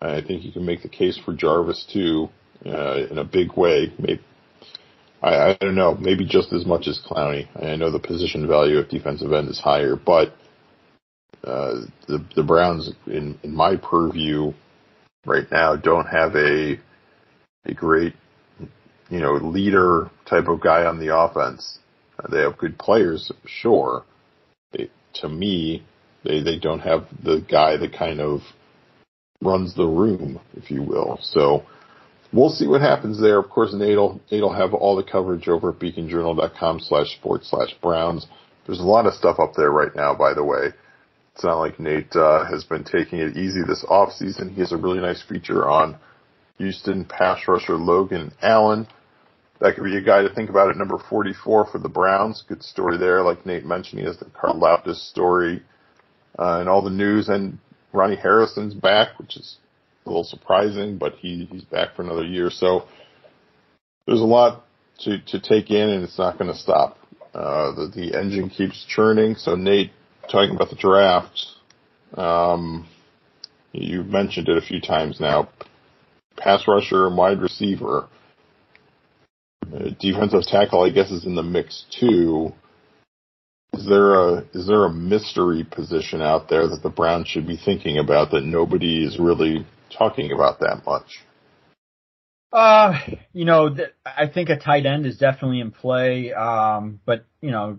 I 0.01 0.21
think 0.21 0.45
you 0.45 0.53
can 0.53 0.67
make 0.67 0.83
the 0.83 0.89
case 0.89 1.19
for 1.25 1.33
Jarvis 1.33 1.87
too, 1.93 2.29
uh, 2.67 3.07
in 3.11 3.19
a 3.19 3.25
big 3.25 3.57
way. 3.57 3.93
Maybe, 3.99 4.21
I, 5.23 5.51
I 5.51 5.57
don't 5.61 5.75
know, 5.77 5.95
maybe 5.95 6.25
just 6.25 6.53
as 6.53 6.67
much 6.67 6.89
as 6.89 7.01
Clowney. 7.01 7.47
I 7.63 7.77
know 7.77 7.91
the 7.91 7.99
position 7.99 8.49
value 8.49 8.79
of 8.79 8.89
defensive 8.89 9.33
end 9.33 9.49
is 9.49 9.61
higher, 9.61 9.97
but 9.97 10.35
uh, 11.45 11.83
the 12.09 12.25
the 12.35 12.43
Browns, 12.43 12.91
in 13.07 13.39
in 13.43 13.55
my 13.55 13.77
purview, 13.77 14.53
right 15.25 15.51
now 15.51 15.77
don't 15.77 16.07
have 16.07 16.35
a 16.37 16.79
a 17.65 17.75
great, 17.75 18.15
you 19.11 19.21
know, 19.21 19.35
leader 19.35 20.11
type 20.29 20.49
of 20.49 20.61
guy 20.61 20.85
on 20.85 20.99
the 20.99 21.17
offense. 21.17 21.79
They 22.31 22.41
have 22.43 22.59
good 22.59 22.79
players, 22.79 23.33
sure. 23.47 24.05
They, 24.73 24.91
to 25.15 25.29
me, 25.29 25.85
they 26.25 26.43
they 26.43 26.59
don't 26.59 26.81
have 26.81 27.07
the 27.23 27.45
guy 27.49 27.77
that 27.77 27.93
kind 27.93 28.21
of 28.21 28.41
runs 29.41 29.75
the 29.75 29.87
room, 29.87 30.41
if 30.57 30.71
you 30.71 30.83
will. 30.83 31.19
So 31.23 31.65
we'll 32.33 32.51
see 32.51 32.67
what 32.67 32.81
happens 32.81 33.21
there. 33.21 33.39
Of 33.39 33.51
course, 33.51 33.73
Nate'll 33.73 34.21
Nate'll 34.31 34.53
have 34.53 34.75
all 34.75 34.97
the 34.97 35.03
coverage 35.03 35.49
over 35.49 35.71
at 35.71 35.79
beaconjournal.com 35.79 36.81
slash 36.81 37.15
sports 37.17 37.51
slash 37.51 37.75
Browns. 37.83 38.27
There's 38.67 38.81
a 38.81 38.85
lot 38.85 39.07
of 39.07 39.15
stuff 39.15 39.39
up 39.39 39.53
there 39.57 39.71
right 39.71 39.95
now, 39.95 40.15
by 40.15 40.35
the 40.35 40.45
way. 40.45 40.73
It's 41.35 41.45
not 41.45 41.59
like 41.59 41.81
Nate 41.81 42.15
uh, 42.15 42.45
has 42.45 42.65
been 42.65 42.85
taking 42.85 43.19
it 43.19 43.37
easy 43.37 43.63
this 43.67 43.85
off 43.89 44.13
season. 44.13 44.51
He 44.51 44.61
has 44.61 44.73
a 44.73 44.77
really 44.77 45.01
nice 45.01 45.23
feature 45.23 45.69
on 45.69 45.99
Houston 46.59 47.05
pass 47.05 47.41
rusher 47.49 47.77
Logan 47.77 48.33
Hall. 48.41 48.87
That 49.61 49.75
could 49.75 49.85
be 49.85 49.97
a 49.97 50.03
guy 50.03 50.23
to 50.23 50.35
think 50.35 50.51
about 50.51 50.71
at 50.71 50.77
number 50.77 50.99
44 50.99 51.67
for 51.71 51.79
the 51.79 51.89
Browns. 51.89 52.45
Good 52.47 52.63
story 52.63 52.99
there. 52.99 53.23
Like 53.23 53.47
Nate 53.47 53.65
mentioned, 53.65 54.01
he 54.01 54.07
has 54.07 54.19
the 54.19 54.27
Karlaftis 54.27 55.09
story 55.11 55.63
uh, 56.39 56.59
and 56.61 56.69
all 56.69 56.83
the 56.83 56.91
news. 56.91 57.29
And 57.29 57.59
Ronnie 57.93 58.17
Harrison's 58.17 58.75
back, 58.75 59.19
which 59.19 59.37
is 59.37 59.57
a 60.05 60.09
little 60.09 60.25
surprising, 60.25 60.99
but 60.99 61.15
he, 61.15 61.49
he's 61.51 61.65
back 61.65 61.95
for 61.95 62.03
another 62.03 62.25
year. 62.25 62.51
So 62.51 62.85
there's 64.07 64.21
a 64.21 64.25
lot 64.25 64.65
to, 65.01 65.19
to 65.19 65.41
take 65.41 65.71
in, 65.71 65.89
and 65.89 66.05
it's 66.05 66.19
not 66.19 66.39
going 66.39 66.53
to 66.53 66.59
stop. 66.59 66.99
Uh, 67.35 67.75
the, 67.75 67.93
the 67.95 68.19
engine 68.19 68.51
keeps 68.51 68.85
churning. 68.89 69.37
So 69.37 69.55
Nate, 69.55 69.93
talking 70.31 70.55
about 70.55 70.71
the 70.71 70.77
draft, 70.77 71.47
um, 72.15 72.87
you've 73.73 74.07
mentioned 74.07 74.49
it 74.49 74.59
a 74.59 74.67
few 74.67 74.81
times 74.81 75.21
now. 75.21 75.49
Pass 76.37 76.67
rusher 76.67 77.07
and 77.07 77.17
wide 77.17 77.41
receiver. 77.41 78.09
Uh, 79.73 79.91
defensive 80.01 80.43
tackle, 80.43 80.83
I 80.83 80.91
guess, 80.91 81.11
is 81.11 81.25
in 81.25 81.35
the 81.35 81.43
mix 81.43 81.85
too. 81.99 82.53
Is 83.73 83.87
there 83.87 84.15
a 84.15 84.45
is 84.53 84.67
there 84.67 84.85
a 84.85 84.93
mystery 84.93 85.65
position 85.65 86.21
out 86.21 86.51
there 86.51 86.69
that 86.69 86.83
the 86.83 86.91
Browns 86.91 87.29
should 87.29 87.47
be 87.47 87.57
thinking 87.57 87.97
about 87.97 88.31
that 88.33 88.45
nobody 88.45 89.03
is 89.03 89.19
really 89.19 89.67
talking 89.97 90.33
about 90.33 90.61
that 90.61 90.83
much? 90.87 91.21
Uh, 92.53 92.99
you 93.33 93.45
know, 93.45 93.75
th- 93.75 93.95
I 94.05 94.27
think 94.27 94.51
a 94.51 94.59
tight 94.59 94.85
end 94.85 95.07
is 95.07 95.17
definitely 95.17 95.61
in 95.61 95.71
play. 95.71 96.33
Um, 96.33 97.01
but 97.07 97.25
you 97.41 97.51
know, 97.51 97.79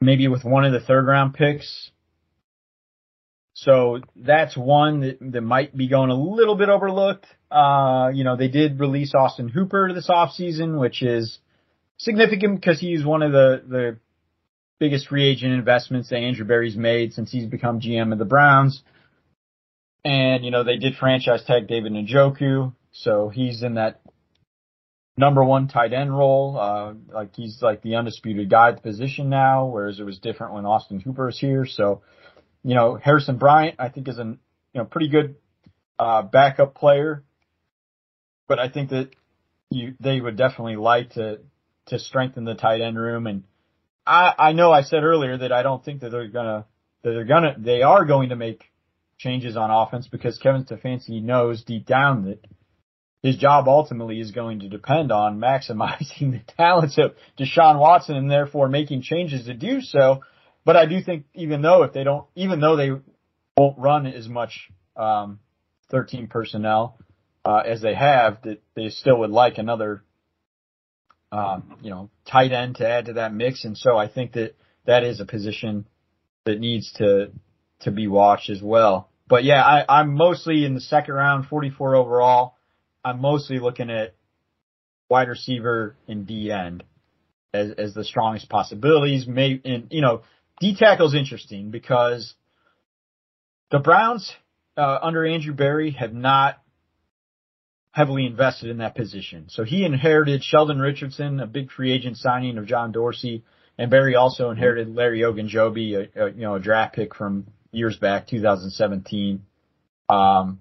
maybe 0.00 0.28
with 0.28 0.44
one 0.44 0.64
of 0.64 0.72
the 0.72 0.80
third 0.80 1.06
round 1.06 1.34
picks. 1.34 1.90
So 3.54 4.00
that's 4.16 4.56
one 4.56 5.00
that, 5.00 5.18
that 5.32 5.42
might 5.42 5.76
be 5.76 5.88
going 5.88 6.10
a 6.10 6.14
little 6.14 6.54
bit 6.54 6.70
overlooked. 6.70 7.26
Uh, 7.50 8.10
you 8.14 8.24
know, 8.24 8.36
they 8.36 8.48
did 8.48 8.80
release 8.80 9.14
Austin 9.14 9.48
Hooper 9.48 9.92
this 9.92 10.08
offseason, 10.08 10.80
which 10.80 11.02
is 11.02 11.38
significant 11.98 12.60
because 12.60 12.80
he's 12.80 13.04
one 13.04 13.22
of 13.22 13.32
the, 13.32 13.62
the 13.68 13.98
biggest 14.78 15.08
free 15.08 15.28
agent 15.28 15.52
investments 15.52 16.08
that 16.08 16.16
Andrew 16.16 16.46
Berry's 16.46 16.76
made 16.76 17.12
since 17.12 17.30
he's 17.30 17.46
become 17.46 17.80
GM 17.80 18.12
of 18.12 18.18
the 18.18 18.24
Browns. 18.24 18.82
And, 20.04 20.44
you 20.44 20.50
know, 20.50 20.64
they 20.64 20.76
did 20.76 20.96
franchise 20.96 21.44
tag 21.44 21.68
David 21.68 21.92
Njoku, 21.92 22.72
so 22.92 23.28
he's 23.28 23.62
in 23.62 23.74
that 23.74 24.00
number 25.16 25.44
one 25.44 25.68
tight 25.68 25.92
end 25.92 26.16
role. 26.16 26.58
Uh, 26.58 26.94
like 27.12 27.36
he's 27.36 27.60
like 27.60 27.82
the 27.82 27.96
undisputed 27.96 28.48
guy 28.48 28.68
at 28.68 28.76
the 28.76 28.82
position 28.82 29.28
now, 29.28 29.66
whereas 29.66 30.00
it 30.00 30.04
was 30.04 30.18
different 30.18 30.54
when 30.54 30.64
Austin 30.64 31.00
Hooper 31.00 31.26
was 31.26 31.38
here. 31.38 31.66
So, 31.66 32.02
you 32.64 32.74
know, 32.74 32.94
Harrison 32.94 33.36
Bryant, 33.36 33.76
I 33.78 33.90
think 33.90 34.08
is 34.08 34.18
a, 34.18 34.24
you 34.24 34.38
know, 34.74 34.84
pretty 34.84 35.08
good, 35.08 35.36
uh, 35.98 36.22
backup 36.22 36.74
player. 36.74 37.24
But 38.48 38.58
I 38.58 38.68
think 38.68 38.90
that 38.90 39.10
you, 39.70 39.94
they 40.00 40.20
would 40.20 40.36
definitely 40.36 40.76
like 40.76 41.10
to, 41.10 41.40
to 41.86 41.98
strengthen 41.98 42.44
the 42.44 42.54
tight 42.54 42.80
end 42.80 42.98
room 42.98 43.26
and, 43.26 43.44
I, 44.06 44.34
I 44.38 44.52
know 44.52 44.72
I 44.72 44.82
said 44.82 45.04
earlier 45.04 45.36
that 45.38 45.52
I 45.52 45.62
don't 45.62 45.84
think 45.84 46.00
that 46.00 46.10
they're 46.10 46.28
gonna 46.28 46.66
that 47.02 47.10
they're 47.10 47.24
gonna 47.24 47.54
they 47.58 47.82
are 47.82 48.04
going 48.04 48.30
to 48.30 48.36
make 48.36 48.64
changes 49.20 49.56
on 49.56 49.70
offense 49.70 50.08
because 50.08 50.38
Kevin 50.38 50.64
Stefanski 50.64 51.22
knows 51.22 51.62
deep 51.62 51.86
down 51.86 52.24
that 52.24 52.44
his 53.22 53.36
job 53.36 53.68
ultimately 53.68 54.18
is 54.18 54.30
going 54.30 54.60
to 54.60 54.68
depend 54.68 55.12
on 55.12 55.38
maximizing 55.40 56.32
the 56.32 56.42
talents 56.56 56.98
of 56.98 57.14
Deshaun 57.38 57.78
Watson 57.78 58.16
and 58.16 58.30
therefore 58.30 58.68
making 58.68 59.02
changes 59.02 59.46
to 59.46 59.54
do 59.54 59.80
so. 59.80 60.22
But 60.64 60.76
I 60.76 60.86
do 60.86 61.02
think 61.02 61.26
even 61.34 61.62
though 61.62 61.82
if 61.84 61.92
they 61.92 62.04
don't 62.04 62.26
even 62.34 62.60
though 62.60 62.76
they 62.76 62.90
won't 63.56 63.78
run 63.78 64.06
as 64.06 64.28
much 64.28 64.70
um, 64.96 65.38
13 65.90 66.26
personnel 66.26 66.98
uh, 67.44 67.62
as 67.66 67.80
they 67.80 67.94
have, 67.94 68.42
that 68.42 68.62
they 68.74 68.88
still 68.88 69.18
would 69.20 69.30
like 69.30 69.58
another 69.58 70.02
um, 71.32 71.76
you 71.82 71.90
know, 71.90 72.10
tight 72.26 72.52
end 72.52 72.76
to 72.76 72.88
add 72.88 73.06
to 73.06 73.12
that 73.14 73.32
mix. 73.32 73.64
And 73.64 73.76
so 73.76 73.96
I 73.96 74.08
think 74.08 74.32
that 74.32 74.54
that 74.86 75.04
is 75.04 75.20
a 75.20 75.24
position 75.24 75.86
that 76.44 76.58
needs 76.58 76.92
to, 76.94 77.30
to 77.80 77.90
be 77.90 78.08
watched 78.08 78.50
as 78.50 78.60
well. 78.62 79.09
But 79.30 79.44
yeah, 79.44 79.62
I, 79.62 80.00
I'm 80.00 80.14
mostly 80.14 80.64
in 80.64 80.74
the 80.74 80.80
second 80.80 81.14
round, 81.14 81.46
44 81.46 81.94
overall. 81.94 82.56
I'm 83.04 83.20
mostly 83.20 83.60
looking 83.60 83.88
at 83.88 84.16
wide 85.08 85.28
receiver 85.28 85.96
and 86.08 86.26
D 86.26 86.50
end 86.50 86.82
as, 87.54 87.70
as 87.78 87.94
the 87.94 88.04
strongest 88.04 88.48
possibilities. 88.48 89.28
May, 89.28 89.60
and, 89.64 89.86
you 89.90 90.02
know, 90.02 90.22
D 90.58 90.74
tackle 90.76 91.06
is 91.06 91.14
interesting 91.14 91.70
because 91.70 92.34
the 93.70 93.78
Browns, 93.78 94.32
uh, 94.76 94.98
under 95.00 95.24
Andrew 95.24 95.54
Berry 95.54 95.92
have 95.92 96.12
not 96.12 96.60
heavily 97.92 98.26
invested 98.26 98.68
in 98.68 98.78
that 98.78 98.96
position. 98.96 99.46
So 99.48 99.62
he 99.62 99.84
inherited 99.84 100.42
Sheldon 100.42 100.80
Richardson, 100.80 101.38
a 101.38 101.46
big 101.46 101.70
free 101.70 101.92
agent 101.92 102.16
signing 102.16 102.58
of 102.58 102.66
John 102.66 102.90
Dorsey, 102.90 103.44
and 103.78 103.92
Berry 103.92 104.16
also 104.16 104.50
inherited 104.50 104.92
Larry 104.92 105.20
Ogunjobi, 105.20 106.10
a, 106.16 106.24
a 106.24 106.30
you 106.30 106.40
know 106.40 106.56
a 106.56 106.60
draft 106.60 106.96
pick 106.96 107.14
from 107.14 107.46
years 107.72 107.96
back, 107.96 108.26
2017. 108.26 109.44
Um, 110.08 110.60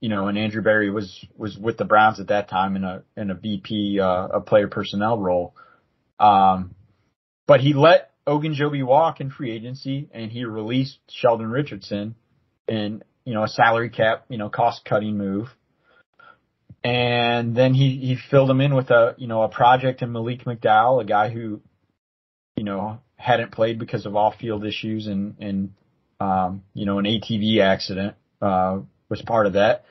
you 0.00 0.08
know, 0.08 0.28
and 0.28 0.38
Andrew 0.38 0.62
Berry 0.62 0.90
was 0.90 1.24
was 1.36 1.56
with 1.58 1.76
the 1.76 1.84
Browns 1.84 2.20
at 2.20 2.28
that 2.28 2.48
time 2.48 2.76
in 2.76 2.84
a 2.84 3.02
in 3.16 3.30
a 3.30 3.34
VP 3.34 4.00
uh, 4.00 4.28
a 4.28 4.40
player 4.40 4.68
personnel 4.68 5.18
role. 5.18 5.54
Um, 6.20 6.74
but 7.46 7.60
he 7.60 7.74
let 7.74 8.12
Ogunjobi 8.26 8.84
walk 8.84 9.20
in 9.20 9.30
free 9.30 9.50
agency, 9.50 10.08
and 10.12 10.30
he 10.30 10.44
released 10.44 10.98
Sheldon 11.08 11.50
Richardson 11.50 12.14
in 12.68 13.02
you 13.24 13.34
know 13.34 13.42
a 13.42 13.48
salary 13.48 13.90
cap 13.90 14.26
you 14.28 14.38
know 14.38 14.48
cost 14.48 14.84
cutting 14.84 15.18
move 15.18 15.48
and 16.84 17.56
then 17.56 17.74
he 17.74 17.96
he 17.98 18.16
filled 18.30 18.50
him 18.50 18.60
in 18.60 18.74
with 18.74 18.90
a 18.90 19.14
you 19.18 19.26
know 19.26 19.42
a 19.42 19.48
project 19.48 20.02
in 20.02 20.12
Malik 20.12 20.44
McDowell, 20.44 21.02
a 21.02 21.04
guy 21.04 21.28
who 21.28 21.60
you 22.56 22.64
know 22.64 23.00
hadn't 23.16 23.52
played 23.52 23.78
because 23.78 24.06
of 24.06 24.14
off 24.14 24.36
field 24.36 24.64
issues 24.64 25.06
and 25.06 25.36
and 25.40 25.74
um, 26.20 26.62
you 26.74 26.86
know 26.86 26.98
an 26.98 27.04
ATV 27.04 27.60
accident 27.60 28.14
uh, 28.42 28.80
was 29.08 29.22
part 29.22 29.46
of 29.46 29.54
that, 29.54 29.84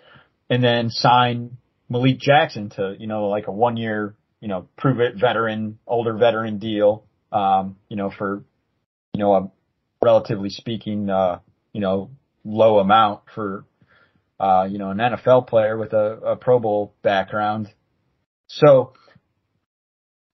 and 0.49 0.63
then 0.63 0.89
signed 0.89 1.57
Malik 1.89 2.19
Jackson 2.19 2.69
to 2.71 2.95
you 2.99 3.07
know 3.07 3.28
like 3.28 3.47
a 3.47 3.51
one 3.51 3.78
year 3.78 4.15
you 4.41 4.47
know 4.47 4.67
prove 4.78 4.99
it 4.99 5.15
veteran 5.15 5.80
older 5.88 6.13
veteran 6.13 6.59
deal 6.59 7.05
um, 7.32 7.78
you 7.89 7.97
know 7.97 8.11
for 8.15 8.43
you 9.13 9.19
know 9.19 9.34
a 9.34 9.51
relatively 10.01 10.49
speaking 10.49 11.09
uh, 11.09 11.39
you 11.73 11.82
know 11.82 12.11
low 12.43 12.80
amount 12.80 13.21
for 13.34 13.65
uh, 14.39 14.67
you 14.69 14.78
know, 14.78 14.91
an 14.91 14.97
NFL 14.97 15.47
player 15.47 15.78
with 15.78 15.93
a, 15.93 16.19
a 16.23 16.36
Pro 16.36 16.59
Bowl 16.59 16.93
background. 17.01 17.69
So 18.47 18.93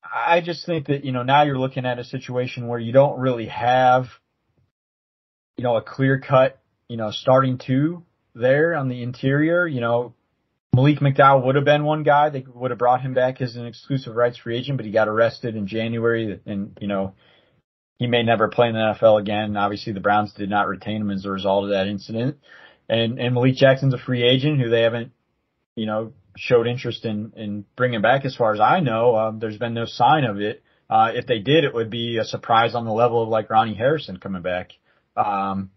I 0.03 0.41
just 0.41 0.65
think 0.65 0.87
that, 0.87 1.05
you 1.05 1.11
know, 1.11 1.23
now 1.23 1.43
you're 1.43 1.57
looking 1.57 1.85
at 1.85 1.99
a 1.99 2.03
situation 2.03 2.67
where 2.67 2.79
you 2.79 2.91
don't 2.91 3.19
really 3.19 3.47
have, 3.47 4.07
you 5.57 5.63
know, 5.63 5.75
a 5.75 5.81
clear 5.81 6.19
cut, 6.19 6.59
you 6.87 6.97
know, 6.97 7.11
starting 7.11 7.57
two 7.57 8.03
there 8.35 8.75
on 8.75 8.89
the 8.89 9.03
interior. 9.03 9.67
You 9.67 9.81
know, 9.81 10.13
Malik 10.73 10.99
McDowell 10.99 11.45
would 11.45 11.55
have 11.55 11.65
been 11.65 11.83
one 11.83 12.03
guy. 12.03 12.29
They 12.29 12.45
would 12.53 12.71
have 12.71 12.79
brought 12.79 13.01
him 13.01 13.13
back 13.13 13.41
as 13.41 13.55
an 13.55 13.65
exclusive 13.65 14.15
rights 14.15 14.37
free 14.37 14.57
agent, 14.57 14.77
but 14.77 14.85
he 14.85 14.91
got 14.91 15.07
arrested 15.07 15.55
in 15.55 15.67
January 15.67 16.39
and, 16.45 16.77
you 16.81 16.87
know, 16.87 17.13
he 17.99 18.07
may 18.07 18.23
never 18.23 18.47
play 18.47 18.67
in 18.67 18.73
the 18.73 18.79
NFL 18.99 19.21
again. 19.21 19.55
Obviously 19.55 19.93
the 19.93 19.99
Browns 19.99 20.33
did 20.33 20.49
not 20.49 20.67
retain 20.67 21.01
him 21.01 21.11
as 21.11 21.25
a 21.25 21.29
result 21.29 21.65
of 21.65 21.69
that 21.69 21.87
incident 21.87 22.37
and 22.89 23.19
and 23.19 23.33
Malik 23.33 23.55
Jackson's 23.55 23.93
a 23.93 23.97
free 23.97 24.23
agent 24.23 24.59
who 24.59 24.69
they 24.69 24.81
haven't, 24.81 25.11
you 25.75 25.85
know, 25.85 26.13
showed 26.37 26.67
interest 26.67 27.05
in 27.05 27.33
in 27.35 27.65
bringing 27.75 28.01
back. 28.01 28.25
As 28.25 28.35
far 28.35 28.53
as 28.53 28.59
I 28.59 28.79
know, 28.79 29.15
um, 29.15 29.39
there's 29.39 29.57
been 29.57 29.73
no 29.73 29.85
sign 29.85 30.25
of 30.25 30.39
it. 30.39 30.63
Uh, 30.89 31.11
if 31.13 31.25
they 31.25 31.39
did, 31.39 31.63
it 31.63 31.73
would 31.73 31.89
be 31.89 32.17
a 32.17 32.25
surprise 32.25 32.75
on 32.75 32.85
the 32.85 32.91
level 32.91 33.23
of 33.23 33.29
like 33.29 33.49
Ronnie 33.49 33.73
Harrison 33.73 34.17
coming 34.17 34.41
back. 34.41 34.71
Um, 35.15 35.71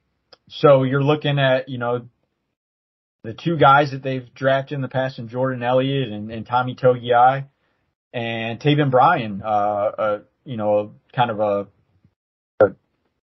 so 0.48 0.82
you're 0.82 1.02
looking 1.02 1.38
at, 1.38 1.68
you 1.68 1.78
know, 1.78 2.08
the 3.24 3.34
two 3.34 3.56
guys 3.56 3.90
that 3.90 4.02
they've 4.02 4.32
drafted 4.34 4.76
in 4.76 4.82
the 4.82 4.88
past, 4.88 5.18
in 5.18 5.28
Jordan 5.28 5.62
Elliott 5.62 6.10
and, 6.10 6.30
and 6.30 6.46
Tommy 6.46 6.76
Togiai, 6.76 7.46
and 8.12 8.60
Taven 8.60 8.90
Bryan, 8.90 9.42
uh, 9.44 9.48
uh, 9.48 10.18
you 10.44 10.56
know, 10.56 10.92
kind 11.14 11.30
of 11.30 11.40
a, 11.40 11.66
a 12.60 12.74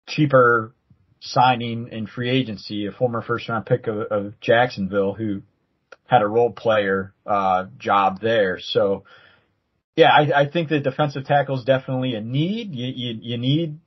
cheaper 0.08 0.74
signing 1.20 1.88
in 1.92 2.06
free 2.06 2.30
agency, 2.30 2.86
a 2.86 2.92
former 2.92 3.22
first 3.22 3.48
round 3.48 3.64
pick 3.64 3.86
of, 3.86 3.98
of 3.98 4.40
Jacksonville 4.40 5.14
who 5.14 5.42
had 6.06 6.22
a 6.22 6.26
role 6.26 6.50
player 6.50 7.14
uh, 7.24 7.66
job 7.78 8.20
there. 8.20 8.58
So 8.60 9.04
yeah, 9.96 10.10
I, 10.10 10.42
I 10.42 10.50
think 10.50 10.68
the 10.68 10.80
defensive 10.80 11.24
tackle 11.26 11.58
is 11.58 11.64
definitely 11.64 12.14
a 12.14 12.20
need. 12.20 12.74
You, 12.74 12.92
you 12.94 13.18
you 13.20 13.38
need 13.38 13.78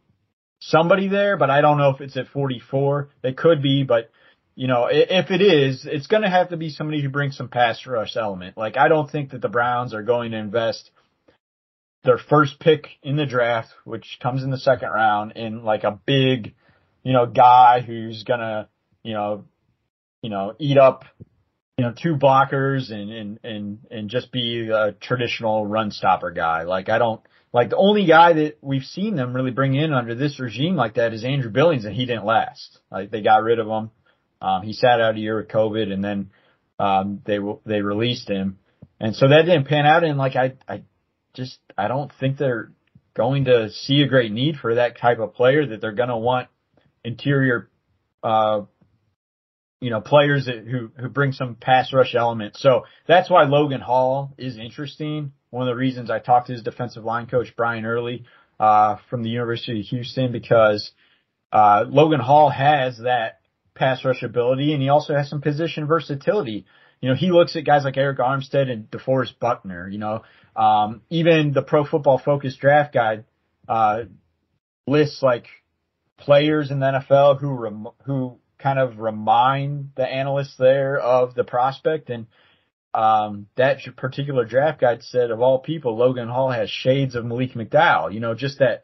somebody 0.67 1.07
there, 1.07 1.37
but 1.37 1.49
I 1.49 1.61
don't 1.61 1.77
know 1.77 1.89
if 1.89 2.01
it's 2.01 2.17
at 2.17 2.27
44. 2.27 3.09
They 3.21 3.33
could 3.33 3.61
be, 3.61 3.83
but 3.83 4.09
you 4.55 4.67
know, 4.67 4.87
if 4.89 5.31
it 5.31 5.41
is, 5.41 5.85
it's 5.85 6.07
going 6.07 6.23
to 6.23 6.29
have 6.29 6.49
to 6.49 6.57
be 6.57 6.69
somebody 6.69 7.01
who 7.01 7.09
brings 7.09 7.35
some 7.35 7.49
pass 7.49 7.85
rush 7.85 8.15
element. 8.15 8.57
Like 8.57 8.77
I 8.77 8.87
don't 8.87 9.09
think 9.09 9.31
that 9.31 9.41
the 9.41 9.49
Browns 9.49 9.93
are 9.93 10.03
going 10.03 10.31
to 10.31 10.37
invest 10.37 10.91
their 12.03 12.17
first 12.17 12.59
pick 12.59 12.87
in 13.03 13.17
the 13.17 13.25
draft, 13.25 13.69
which 13.83 14.19
comes 14.21 14.43
in 14.43 14.51
the 14.51 14.57
second 14.57 14.89
round, 14.89 15.33
in 15.35 15.63
like 15.63 15.83
a 15.83 15.99
big 16.05 16.53
you 17.05 17.13
know, 17.13 17.27
guy 17.27 17.81
who's 17.81 18.23
gonna, 18.23 18.67
you 19.03 19.13
know, 19.13 19.45
you 20.23 20.29
know, 20.31 20.55
eat 20.57 20.77
up, 20.77 21.05
you 21.77 21.85
know, 21.85 21.93
two 21.95 22.15
blockers 22.15 22.91
and, 22.91 23.11
and, 23.11 23.39
and, 23.43 23.79
and 23.91 24.09
just 24.09 24.31
be 24.31 24.69
a 24.69 24.93
traditional 24.93 25.67
run 25.67 25.91
stopper 25.91 26.31
guy. 26.31 26.63
Like 26.63 26.89
I 26.89 26.97
don't, 26.97 27.21
like 27.55 27.69
the 27.69 27.77
only 27.77 28.05
guy 28.05 28.33
that 28.33 28.57
we've 28.61 28.83
seen 28.83 29.15
them 29.15 29.33
really 29.33 29.49
bring 29.49 29.75
in 29.75 29.93
under 29.93 30.13
this 30.13 30.41
regime 30.41 30.75
like 30.75 30.95
that 30.95 31.13
is 31.13 31.23
Andrew 31.23 31.49
Billings 31.49 31.85
and 31.85 31.95
he 31.95 32.05
didn't 32.05 32.25
last. 32.25 32.79
Like 32.91 33.11
they 33.11 33.21
got 33.21 33.43
rid 33.43 33.59
of 33.59 33.67
him. 33.67 33.91
Um, 34.41 34.63
he 34.63 34.73
sat 34.73 34.99
out 34.99 35.15
a 35.15 35.19
year 35.19 35.37
with 35.37 35.47
COVID 35.47 35.89
and 35.89 36.03
then, 36.03 36.31
um, 36.79 37.21
they, 37.25 37.39
they 37.65 37.79
released 37.79 38.29
him. 38.29 38.59
And 38.99 39.15
so 39.15 39.29
that 39.29 39.43
didn't 39.43 39.69
pan 39.69 39.85
out. 39.85 40.03
And 40.03 40.17
like, 40.17 40.35
I, 40.35 40.55
I 40.67 40.83
just, 41.33 41.57
I 41.77 41.87
don't 41.87 42.11
think 42.19 42.37
they're 42.37 42.73
going 43.15 43.45
to 43.45 43.71
see 43.71 44.01
a 44.01 44.09
great 44.09 44.33
need 44.33 44.57
for 44.57 44.75
that 44.75 44.99
type 44.99 45.19
of 45.19 45.33
player 45.33 45.65
that 45.65 45.79
they're 45.79 45.93
going 45.93 46.09
to 46.09 46.17
want 46.17 46.49
interior, 47.05 47.69
uh, 48.21 48.63
you 49.79 49.91
know, 49.91 50.01
players 50.01 50.47
that, 50.47 50.67
who, 50.67 50.91
who 50.99 51.07
bring 51.07 51.31
some 51.31 51.55
pass 51.55 51.93
rush 51.93 52.15
element. 52.15 52.57
So 52.57 52.83
that's 53.07 53.29
why 53.29 53.43
Logan 53.43 53.79
Hall 53.79 54.33
is 54.37 54.57
interesting. 54.57 55.31
One 55.55 55.69
of 55.69 55.71
the 55.71 55.79
reasons 55.79 56.11
I 56.11 56.19
talked 56.19 56.47
to 56.47 56.53
his 56.53 56.63
defensive 56.63 57.05
line 57.05 57.27
coach, 57.27 57.55
Brian 57.55 57.85
Early, 57.85 58.25
uh, 58.59 58.97
from 59.09 59.23
the 59.23 59.29
University 59.29 59.79
of 59.79 59.85
Houston 59.85 60.33
because, 60.33 60.91
uh, 61.53 61.85
Logan 61.87 62.19
Hall 62.19 62.49
has 62.49 62.97
that 62.97 63.39
pass 63.73 64.03
rush 64.03 64.21
ability 64.21 64.73
and 64.73 64.81
he 64.81 64.89
also 64.89 65.15
has 65.15 65.29
some 65.29 65.39
position 65.39 65.87
versatility. 65.87 66.65
You 66.99 67.07
know, 67.07 67.15
he 67.15 67.31
looks 67.31 67.55
at 67.55 67.63
guys 67.63 67.85
like 67.85 67.95
Arik 67.95 68.17
Armstead 68.17 68.69
and 68.69 68.91
DeForest 68.91 69.39
Buckner, 69.39 69.87
you 69.87 69.97
know, 69.97 70.23
um, 70.57 71.03
even 71.09 71.53
the 71.53 71.61
pro 71.61 71.85
football 71.85 72.17
focus 72.17 72.57
draft 72.57 72.93
guide, 72.93 73.23
uh, 73.69 74.03
lists 74.85 75.23
like 75.23 75.47
players 76.17 76.69
in 76.69 76.81
the 76.81 76.85
NFL 76.85 77.39
who 77.39 77.49
rem- 77.51 77.87
who 78.05 78.39
kind 78.59 78.77
of 78.77 78.99
remind 78.99 79.91
the 79.95 80.05
analysts 80.05 80.57
there 80.57 80.97
of 80.97 81.33
the 81.33 81.45
prospect 81.45 82.09
and 82.09 82.27
um, 82.95 83.47
that 83.55 83.79
particular 83.97 84.45
draft 84.45 84.81
guide 84.81 85.03
said 85.03 85.31
of 85.31 85.41
all 85.41 85.59
people, 85.59 85.97
Logan 85.97 86.29
Hall 86.29 86.51
has 86.51 86.69
shades 86.69 87.15
of 87.15 87.25
Malik 87.25 87.53
McDowell. 87.53 88.13
You 88.13 88.19
know, 88.19 88.33
just 88.33 88.59
that 88.59 88.83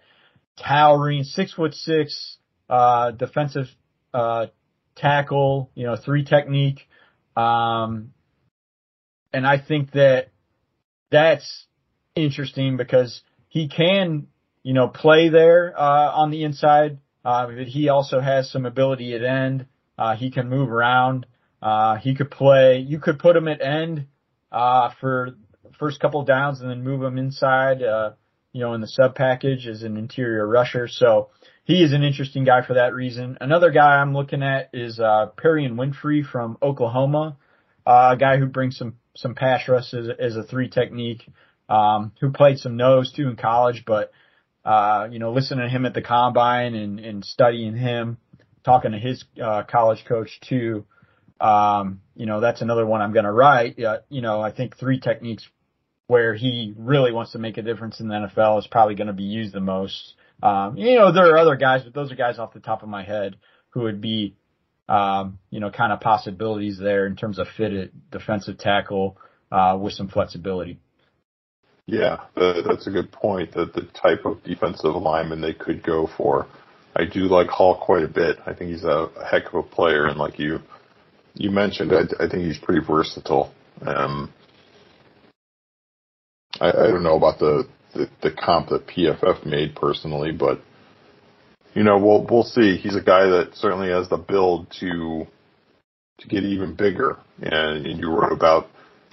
towering 0.58 1.24
six 1.24 1.54
foot 1.54 1.74
six 1.74 2.38
uh, 2.70 3.12
defensive 3.12 3.68
uh, 4.14 4.48
tackle. 4.96 5.72
You 5.76 5.86
know, 5.86 5.96
three 5.96 6.26
technique. 6.26 6.88
Um, 7.36 8.14
and 9.32 9.48
I 9.48 9.60
think 9.60 9.92
that 9.92 10.28
that's 11.10 11.66
interesting 12.16 12.76
because 12.76 13.22
he 13.48 13.70
can, 13.70 14.28
you 14.64 14.74
know, 14.74 14.90
play 14.90 15.30
there 15.30 15.74
uh, 15.80 16.12
on 16.12 16.32
the 16.32 16.44
inside 16.44 17.00
uh, 17.24 17.48
but 17.48 17.68
he 17.68 17.90
also 17.90 18.20
has 18.20 18.50
some 18.50 18.66
ability 18.66 19.14
at 19.14 19.24
end. 19.24 19.68
Uh, 19.98 20.16
he 20.16 20.32
can 20.32 20.50
move 20.50 20.72
around. 20.72 21.26
Uh, 21.62 21.98
he 21.98 22.16
could 22.16 22.32
play. 22.32 22.80
You 22.80 23.00
could 23.00 23.20
put 23.20 23.36
him 23.36 23.48
at 23.48 23.62
end 23.62 24.08
uh, 24.52 24.92
for 25.00 25.36
first 25.80 26.00
couple 26.00 26.24
downs 26.24 26.62
and 26.62 26.70
then 26.70 26.84
move 26.84 27.04
him 27.04 27.18
inside. 27.18 27.84
Uh, 27.84 28.12
you 28.54 28.60
know, 28.60 28.74
in 28.74 28.82
the 28.82 28.88
sub 28.88 29.16
package 29.16 29.66
as 29.68 29.84
an 29.84 29.96
interior 29.96 30.46
rusher. 30.46 30.88
So 30.88 31.30
he 31.64 31.84
is 31.84 31.94
an 31.94 32.04
interesting 32.04 32.44
guy 32.44 32.66
for 32.66 32.74
that 32.74 32.94
reason. 32.94 33.38
Another 33.40 33.72
guy 33.72 33.96
I'm 33.96 34.14
looking 34.14 34.44
at 34.44 34.72
is 34.74 35.00
uh, 35.00 35.28
and 35.44 35.78
Winfrey 35.78 36.26
from 36.26 36.58
Oklahoma, 36.62 37.38
uh, 37.86 38.10
a 38.14 38.18
guy 38.18 38.38
who 38.38 38.48
brings 38.48 38.78
some 38.78 38.96
some 39.16 39.36
pass 39.36 39.68
rush 39.68 39.94
as, 39.94 40.08
as 40.20 40.36
a 40.36 40.44
three 40.44 40.70
technique. 40.70 41.24
Um, 41.70 42.12
who 42.20 42.32
played 42.32 42.58
some 42.58 42.76
nose 42.76 43.14
too 43.14 43.30
in 43.30 43.38
college, 43.38 43.84
but 43.88 44.12
uh, 44.66 45.08
you 45.10 45.20
know, 45.20 45.32
listening 45.32 45.66
to 45.66 45.70
him 45.70 45.86
at 45.86 45.94
the 45.94 46.02
combine 46.02 46.76
and, 46.76 47.00
and 47.00 47.24
studying 47.24 47.78
him, 47.78 48.18
talking 48.66 48.92
to 48.92 49.00
his 49.00 49.24
uh, 49.42 49.64
college 49.64 50.04
coach 50.06 50.42
too. 50.42 50.86
Um, 51.42 52.02
you 52.16 52.28
know, 52.28 52.40
that's 52.40 52.62
another 52.62 52.86
one 52.86 53.02
I'm 53.02 53.14
going 53.14 53.26
to 53.26 53.32
write. 53.32 53.82
Uh, 53.82 54.00
you 54.10 54.22
know, 54.22 54.42
I 54.42 54.52
think 54.52 54.78
three 54.78 55.00
techniques 55.00 55.48
where 56.08 56.36
he 56.36 56.74
really 56.78 57.12
wants 57.12 57.32
to 57.32 57.40
make 57.40 57.58
a 57.58 57.62
difference 57.62 58.00
in 58.00 58.08
the 58.08 58.16
NFL 58.16 58.60
is 58.60 58.68
probably 58.68 58.96
going 58.96 59.08
to 59.08 59.14
be 59.14 59.24
used 59.24 59.54
the 59.54 59.60
most. 59.60 60.14
Um, 60.44 60.78
you 60.78 60.96
know, 60.96 61.12
there 61.12 61.34
are 61.34 61.38
other 61.38 61.56
guys, 61.56 61.84
but 61.84 61.94
those 61.94 62.12
are 62.12 62.16
guys 62.16 62.38
off 62.38 62.54
the 62.54 62.60
top 62.60 62.84
of 62.84 62.90
my 62.90 63.04
head 63.04 63.38
who 63.70 63.82
would 63.82 64.02
be, 64.02 64.36
um, 64.88 65.40
you 65.50 65.60
know, 65.60 65.72
kind 65.72 65.92
of 65.92 66.00
possibilities 66.00 66.78
there 66.78 67.08
in 67.08 67.16
terms 67.16 67.40
of 67.40 67.48
fit 67.58 67.74
at 67.74 68.12
defensive 68.12 68.58
tackle, 68.58 69.18
uh, 69.52 69.78
with 69.80 69.94
some 69.94 70.10
flexibility. 70.10 70.80
Yeah, 71.88 72.18
that's 72.36 72.88
a 72.88 72.92
good 72.92 73.12
point. 73.12 73.54
That 73.54 73.74
the 73.74 73.82
type 73.82 74.26
of 74.26 74.44
defensive 74.44 74.96
lineman 74.96 75.42
they 75.42 75.54
could 75.54 75.84
go 75.84 76.08
for. 76.18 76.48
I 76.96 77.06
do 77.06 77.22
like 77.22 77.48
Hall 77.48 77.76
quite 77.76 78.04
a 78.04 78.08
bit. 78.08 78.38
I 78.46 78.54
think 78.54 78.72
he's 78.72 78.84
a, 78.84 79.10
heck 79.30 79.48
of 79.48 79.56
a 79.56 79.64
player, 79.64 80.06
and 80.06 80.18
like 80.18 80.40
you, 80.40 80.60
you 81.34 81.52
mentioned, 81.52 81.92
I, 81.94 82.28
think 82.28 82.44
he's 82.44 82.60
pretty 82.60 82.86
versatile. 82.86 83.54
Um, 83.86 84.34
I, 86.60 86.70
I 86.70 86.88
don't 86.88 87.04
know 87.04 87.18
about 87.18 87.40
the, 87.40 87.68
the 87.94 88.10
the 88.22 88.32
comp 88.32 88.70
that 88.70 88.88
PFF 88.88 89.46
made 89.46 89.76
personally, 89.76 90.32
but 90.32 90.62
you 91.74 91.84
know, 91.84 91.98
we'll 91.98 92.26
we'll 92.30 92.44
see. 92.44 92.78
He's 92.78 92.96
a 92.96 93.02
guy 93.02 93.26
that 93.26 93.52
certainly 93.56 93.90
has 93.90 94.10
the 94.10 94.18
build 94.18 94.68
to 94.80 95.26
to 96.22 96.28
get 96.28 96.44
even 96.44 96.76
bigger. 96.76 97.18
And, 97.42 97.86
and 97.86 98.00
you 98.00 98.10
wrote 98.10 98.32
about 98.32 98.68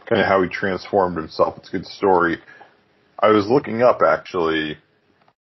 kind 0.07 0.21
of 0.21 0.27
how 0.27 0.43
he 0.43 0.49
transformed 0.49 1.17
himself. 1.17 1.59
It's 1.59 1.69
a 1.69 1.73
good 1.73 1.87
story. 1.87 2.39
I 3.19 3.29
was 3.29 3.47
looking 3.49 3.83
up 3.83 4.01
actually 4.07 4.79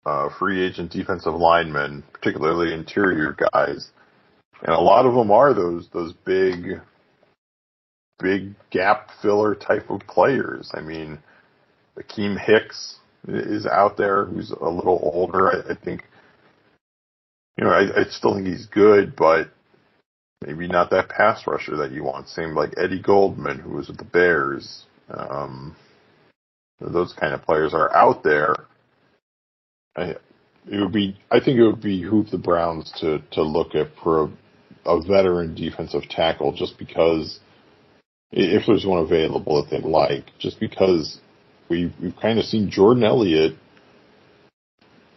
uh, 0.05 0.29
free 0.39 0.65
agent 0.65 0.91
defensive 0.91 1.33
linemen, 1.33 2.03
particularly 2.13 2.73
interior 2.73 3.35
guys, 3.53 3.89
and 4.61 4.73
a 4.73 4.79
lot 4.79 5.05
of 5.05 5.13
them 5.13 5.31
are 5.31 5.53
those 5.53 5.87
those 5.89 6.13
big, 6.25 6.81
big 8.19 8.55
gap 8.69 9.11
filler 9.21 9.55
type 9.55 9.89
of 9.89 10.01
players. 10.01 10.71
I 10.73 10.81
mean, 10.81 11.19
Akiem 11.97 12.39
Hicks 12.39 12.97
is 13.27 13.65
out 13.65 13.97
there, 13.97 14.25
who's 14.25 14.51
a 14.51 14.69
little 14.69 14.99
older. 15.13 15.51
I, 15.51 15.73
I 15.73 15.75
think, 15.75 16.03
you 17.57 17.65
know, 17.65 17.71
I, 17.71 18.01
I 18.01 18.03
still 18.09 18.35
think 18.35 18.47
he's 18.47 18.67
good, 18.67 19.15
but 19.15 19.49
maybe 20.45 20.67
not 20.67 20.89
that 20.91 21.09
pass 21.09 21.45
rusher 21.45 21.75
that 21.77 21.91
you 21.91 22.03
want. 22.03 22.29
Same 22.29 22.55
like 22.55 22.73
Eddie 22.77 23.01
Goldman, 23.01 23.59
who 23.59 23.71
was 23.71 23.87
with 23.87 23.97
the 23.97 24.05
Bears. 24.05 24.85
Um, 25.09 25.75
those 26.79 27.13
kind 27.13 27.33
of 27.33 27.43
players 27.43 27.73
are 27.73 27.93
out 27.95 28.23
there. 28.23 28.55
I, 29.95 30.15
it 30.69 30.79
would 30.79 30.91
be, 30.91 31.17
I 31.31 31.39
think 31.39 31.57
it 31.57 31.65
would 31.65 31.81
behoove 31.81 32.29
the 32.29 32.37
Browns 32.37 32.91
to, 32.99 33.19
to 33.31 33.41
look 33.41 33.73
at 33.73 33.87
for 34.03 34.31
a, 34.87 35.01
veteran 35.01 35.55
defensive 35.55 36.03
tackle 36.09 36.53
just 36.53 36.77
because 36.77 37.39
if 38.31 38.63
there's 38.67 38.85
one 38.85 39.03
available 39.03 39.61
that 39.61 39.69
they 39.69 39.81
like, 39.81 40.25
just 40.39 40.59
because 40.59 41.19
we've, 41.69 41.93
we've 42.01 42.15
kind 42.21 42.39
of 42.39 42.45
seen 42.45 42.69
Jordan 42.69 43.03
Elliott 43.03 43.57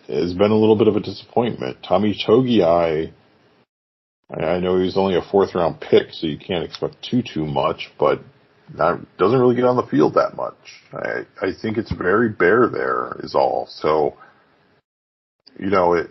has 0.08 0.34
been 0.34 0.50
a 0.50 0.56
little 0.56 0.76
bit 0.76 0.88
of 0.88 0.96
a 0.96 1.00
disappointment. 1.00 1.78
Tommy 1.86 2.14
Togiai, 2.14 3.12
I, 4.30 4.44
I 4.44 4.60
know 4.60 4.80
he's 4.80 4.96
only 4.96 5.16
a 5.16 5.22
fourth 5.22 5.54
round 5.54 5.80
pick, 5.80 6.12
so 6.12 6.26
you 6.26 6.38
can't 6.38 6.64
expect 6.64 7.02
too, 7.08 7.22
too 7.22 7.46
much, 7.46 7.90
but 7.98 8.20
not, 8.72 9.00
doesn't 9.18 9.38
really 9.38 9.56
get 9.56 9.64
on 9.64 9.76
the 9.76 9.86
field 9.86 10.14
that 10.14 10.36
much. 10.36 10.54
I, 10.92 11.26
I 11.40 11.52
think 11.60 11.78
it's 11.78 11.92
very 11.92 12.28
bare 12.28 12.68
there 12.68 13.16
is 13.22 13.34
all. 13.34 13.66
So, 13.68 14.16
you 15.58 15.70
know, 15.70 15.94
it, 15.94 16.10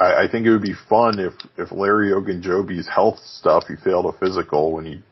I, 0.00 0.24
I 0.24 0.28
think 0.30 0.46
it 0.46 0.50
would 0.50 0.62
be 0.62 0.74
fun 0.88 1.18
if, 1.18 1.34
if 1.56 1.72
Larry 1.72 2.10
Ogunjobi's 2.10 2.88
health 2.88 3.18
stuff, 3.24 3.64
he 3.68 3.76
failed 3.76 4.06
a 4.06 4.18
physical 4.18 4.72
when 4.72 4.86
he 4.86 5.02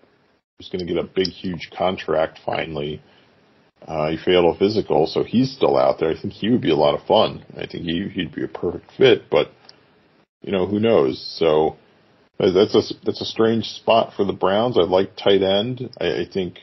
was 0.58 0.68
going 0.68 0.86
to 0.86 0.92
get 0.92 1.02
a 1.02 1.06
big, 1.06 1.28
huge 1.28 1.70
contract 1.76 2.40
finally. 2.44 3.02
Uh, 3.86 4.10
he 4.10 4.16
failed 4.16 4.54
a 4.54 4.58
physical, 4.58 5.06
so 5.06 5.24
he's 5.24 5.54
still 5.54 5.76
out 5.76 5.98
there. 5.98 6.10
I 6.10 6.20
think 6.20 6.32
he 6.32 6.50
would 6.50 6.60
be 6.60 6.70
a 6.70 6.76
lot 6.76 6.94
of 6.94 7.06
fun. 7.06 7.44
I 7.56 7.66
think 7.66 7.84
he, 7.84 8.08
he'd 8.08 8.34
be 8.34 8.44
a 8.44 8.48
perfect 8.48 8.92
fit, 8.96 9.28
but, 9.30 9.50
you 10.40 10.52
know, 10.52 10.66
who 10.66 10.78
knows? 10.78 11.20
So, 11.38 11.76
that's 12.38 12.74
a 12.74 12.94
that's 13.04 13.20
a 13.20 13.26
strange 13.26 13.66
spot 13.66 14.14
for 14.16 14.24
the 14.24 14.32
Browns. 14.32 14.76
I 14.76 14.82
like 14.82 15.16
tight 15.16 15.42
end. 15.42 15.90
I, 16.00 16.22
I 16.22 16.26
think 16.32 16.58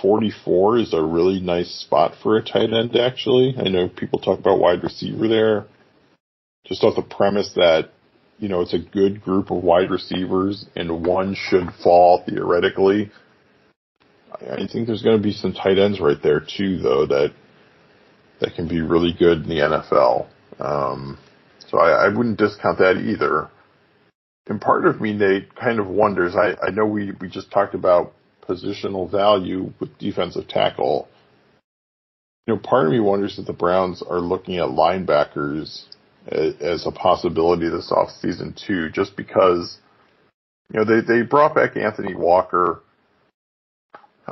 44 0.00 0.78
is 0.78 0.94
a 0.94 1.02
really 1.02 1.40
nice 1.40 1.70
spot 1.80 2.14
for 2.22 2.36
a 2.36 2.44
tight 2.44 2.72
end. 2.72 2.94
Actually, 2.94 3.56
I 3.58 3.68
know 3.68 3.88
people 3.88 4.20
talk 4.20 4.38
about 4.38 4.60
wide 4.60 4.84
receiver 4.84 5.26
there. 5.26 5.66
Just 6.66 6.82
off 6.84 6.96
the 6.96 7.02
premise 7.02 7.52
that 7.54 7.90
you 8.38 8.48
know 8.48 8.60
it's 8.60 8.74
a 8.74 8.78
good 8.78 9.22
group 9.22 9.50
of 9.50 9.62
wide 9.62 9.90
receivers 9.90 10.66
and 10.76 11.04
one 11.06 11.34
should 11.34 11.68
fall 11.82 12.22
theoretically. 12.26 13.10
I 14.32 14.66
think 14.70 14.86
there's 14.86 15.02
going 15.02 15.16
to 15.16 15.22
be 15.22 15.32
some 15.32 15.52
tight 15.52 15.78
ends 15.78 16.00
right 16.00 16.22
there 16.22 16.40
too, 16.40 16.78
though 16.78 17.06
that 17.06 17.32
that 18.40 18.54
can 18.54 18.68
be 18.68 18.80
really 18.80 19.12
good 19.18 19.42
in 19.42 19.48
the 19.48 19.56
NFL. 19.56 20.28
Um, 20.60 21.18
so 21.68 21.78
I, 21.78 22.06
I 22.06 22.08
wouldn't 22.08 22.38
discount 22.38 22.78
that 22.78 22.96
either. 22.96 23.48
And 24.46 24.60
part 24.60 24.86
of 24.86 25.00
me, 25.00 25.12
Nate, 25.12 25.54
kind 25.54 25.78
of 25.78 25.86
wonders. 25.86 26.34
I, 26.34 26.54
I 26.66 26.70
know 26.70 26.86
we, 26.86 27.12
we 27.20 27.28
just 27.28 27.50
talked 27.50 27.74
about 27.74 28.14
positional 28.48 29.10
value 29.10 29.72
with 29.78 29.98
defensive 29.98 30.48
tackle. 30.48 31.08
You 32.46 32.54
know, 32.54 32.60
part 32.60 32.86
of 32.86 32.92
me 32.92 33.00
wonders 33.00 33.38
if 33.38 33.46
the 33.46 33.52
Browns 33.52 34.02
are 34.02 34.20
looking 34.20 34.56
at 34.56 34.68
linebackers 34.68 35.84
as 36.26 36.86
a 36.86 36.90
possibility 36.90 37.68
this 37.68 37.90
offseason 37.90 38.54
too, 38.66 38.90
just 38.90 39.16
because, 39.16 39.78
you 40.72 40.80
know, 40.80 40.84
they, 40.84 41.00
they 41.06 41.22
brought 41.22 41.54
back 41.54 41.76
Anthony 41.76 42.14
Walker, 42.14 42.82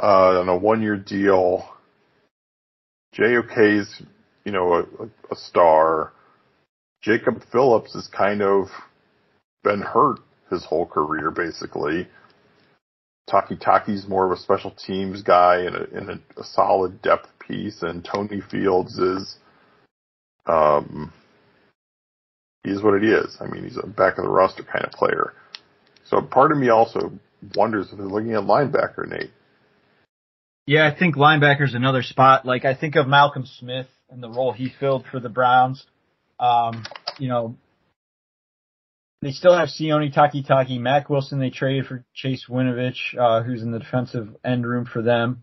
uh, 0.03 0.41
on 0.41 0.49
a 0.49 0.57
one 0.57 0.83
year 0.83 0.97
deal. 0.97 1.69
JOK's, 3.15 4.03
you 4.45 4.53
know, 4.53 4.75
a, 4.75 4.83
a 5.33 5.37
star. 5.37 6.13
Jacob 7.03 7.43
Phillips 7.51 7.95
has 7.95 8.09
kind 8.09 8.43
of 8.43 8.69
been 9.63 9.81
hurt 9.81 10.19
his 10.51 10.65
whole 10.65 10.87
career, 10.87 11.31
basically. 11.31 12.09
Takitaki's 13.29 14.07
more 14.07 14.27
of 14.27 14.39
a 14.39 14.41
special 14.41 14.71
teams 14.71 15.23
guy 15.23 15.63
and, 15.63 15.75
a, 15.75 15.97
and 15.97 16.11
a, 16.11 16.41
a, 16.41 16.45
solid 16.45 17.03
depth 17.03 17.29
piece, 17.41 17.83
and 17.83 18.05
Tony 18.05 18.41
Fields 18.41 18.99
is, 18.99 19.37
um, 20.47 21.13
he's 22.67 22.83
what 22.83 22.95
it 22.95 23.05
is. 23.05 23.37
I 23.41 23.47
mean, 23.47 23.65
he's 23.65 23.79
a 23.83 23.87
back 23.87 24.19
of 24.19 24.25
the 24.25 24.31
roster 24.31 24.63
kind 24.63 24.85
of 24.85 24.93
player. 24.93 25.33
So 26.05 26.21
part 26.21 26.53
of 26.53 26.59
me 26.59 26.69
also 26.69 27.13
wonders 27.55 27.89
if 27.91 27.99
they're 27.99 28.07
looking 28.07 28.35
at 28.35 28.43
linebacker, 28.43 29.09
Nate. 29.09 29.31
Yeah, 30.67 30.91
I 30.93 30.99
think 30.99 31.17
linebacker's 31.17 31.75
another 31.75 32.03
spot. 32.03 32.45
Like 32.45 32.65
I 32.65 32.75
think 32.75 32.97
of 32.97 33.07
Malcolm 33.07 33.47
Smith 33.47 33.87
and 34.11 34.23
the 34.23 34.29
role 34.29 34.53
he 34.53 34.73
filled 34.81 35.07
for 35.11 35.21
the 35.21 35.29
Browns. 35.29 35.85
Um, 36.41 36.85
you 37.19 37.29
know, 37.29 37.57
they 39.23 39.31
still 39.31 39.57
have 39.57 39.69
Sione 39.69 40.13
Takitaki, 40.13 40.79
Mack 40.79 41.09
Wilson. 41.09 41.39
They 41.39 41.51
traded 41.51 41.87
for 41.87 42.05
Chase 42.15 42.47
Winovich, 42.49 43.17
uh, 43.19 43.43
who's 43.43 43.63
in 43.63 43.71
the 43.71 43.79
defensive 43.79 44.29
end 44.45 44.67
room 44.67 44.85
for 44.85 45.03
them. 45.03 45.43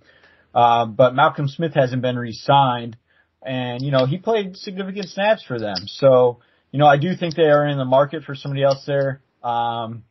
Uh, 0.53 0.85
but 0.85 1.15
Malcolm 1.15 1.47
Smith 1.47 1.73
hasn't 1.73 2.01
been 2.01 2.17
re-signed, 2.17 2.95
and 3.41 3.81
you 3.81 3.91
know 3.91 4.05
he 4.05 4.17
played 4.17 4.55
significant 4.57 5.09
snaps 5.09 5.43
for 5.43 5.57
them. 5.57 5.75
So 5.87 6.41
you 6.73 6.79
know 6.79 6.85
I 6.85 6.97
do 6.97 7.15
think 7.15 7.35
they 7.35 7.43
are 7.43 7.65
in 7.65 7.77
the 7.77 7.85
market 7.85 8.23
for 8.25 8.35
somebody 8.35 8.63
else 8.63 8.83
there. 8.85 9.21
Um, 9.41 10.03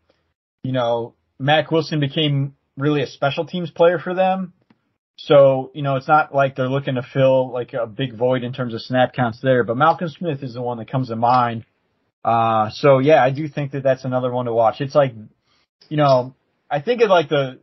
you 0.63 0.73
know 0.73 1.15
Mack 1.39 1.71
Wilson 1.71 2.01
became 2.01 2.57
really 2.79 3.03
a 3.03 3.07
special 3.07 3.45
teams 3.45 3.71
player 3.71 3.99
for 3.99 4.15
them. 4.15 4.55
So, 5.17 5.71
you 5.75 5.83
know, 5.83 5.97
it's 5.97 6.09
not 6.09 6.35
like 6.35 6.57
they're 6.57 6.71
looking 6.71 6.95
to 6.95 7.03
fill 7.03 7.53
like 7.53 7.75
a 7.75 7.87
big 7.87 8.17
void 8.17 8.43
in 8.43 8.55
terms 8.55 8.73
of 8.73 8.81
snap 8.81 9.13
counts 9.13 9.41
there, 9.43 9.63
but 9.63 9.77
Malcolm 9.77 10.09
Smith 10.09 10.43
is 10.43 10.55
the 10.55 10.63
one 10.63 10.79
that 10.79 10.91
comes 10.91 11.09
to 11.09 11.17
mind 11.17 11.67
uh, 12.25 12.71
so 12.71 12.99
yeah, 12.99 13.23
I 13.23 13.31
do 13.31 13.49
think 13.49 13.73
that 13.73 13.83
that's 13.83 14.05
another 14.05 14.31
one 14.31 14.47
to 14.47 14.53
watch. 14.53 14.81
It's 14.81 14.95
like, 14.95 15.13
you 15.89 15.97
know, 15.97 16.35
I 16.71 16.81
think 16.81 17.03
of 17.03 17.11
like 17.11 17.29
the, 17.29 17.59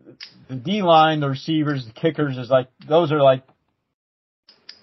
the 0.50 0.56
D 0.56 0.82
line, 0.82 1.22
the 1.22 1.30
receivers, 1.30 1.86
the 1.86 1.94
kickers 1.94 2.38
is 2.38 2.50
like, 2.50 2.68
those 2.88 3.12
are 3.12 3.22
like 3.22 3.44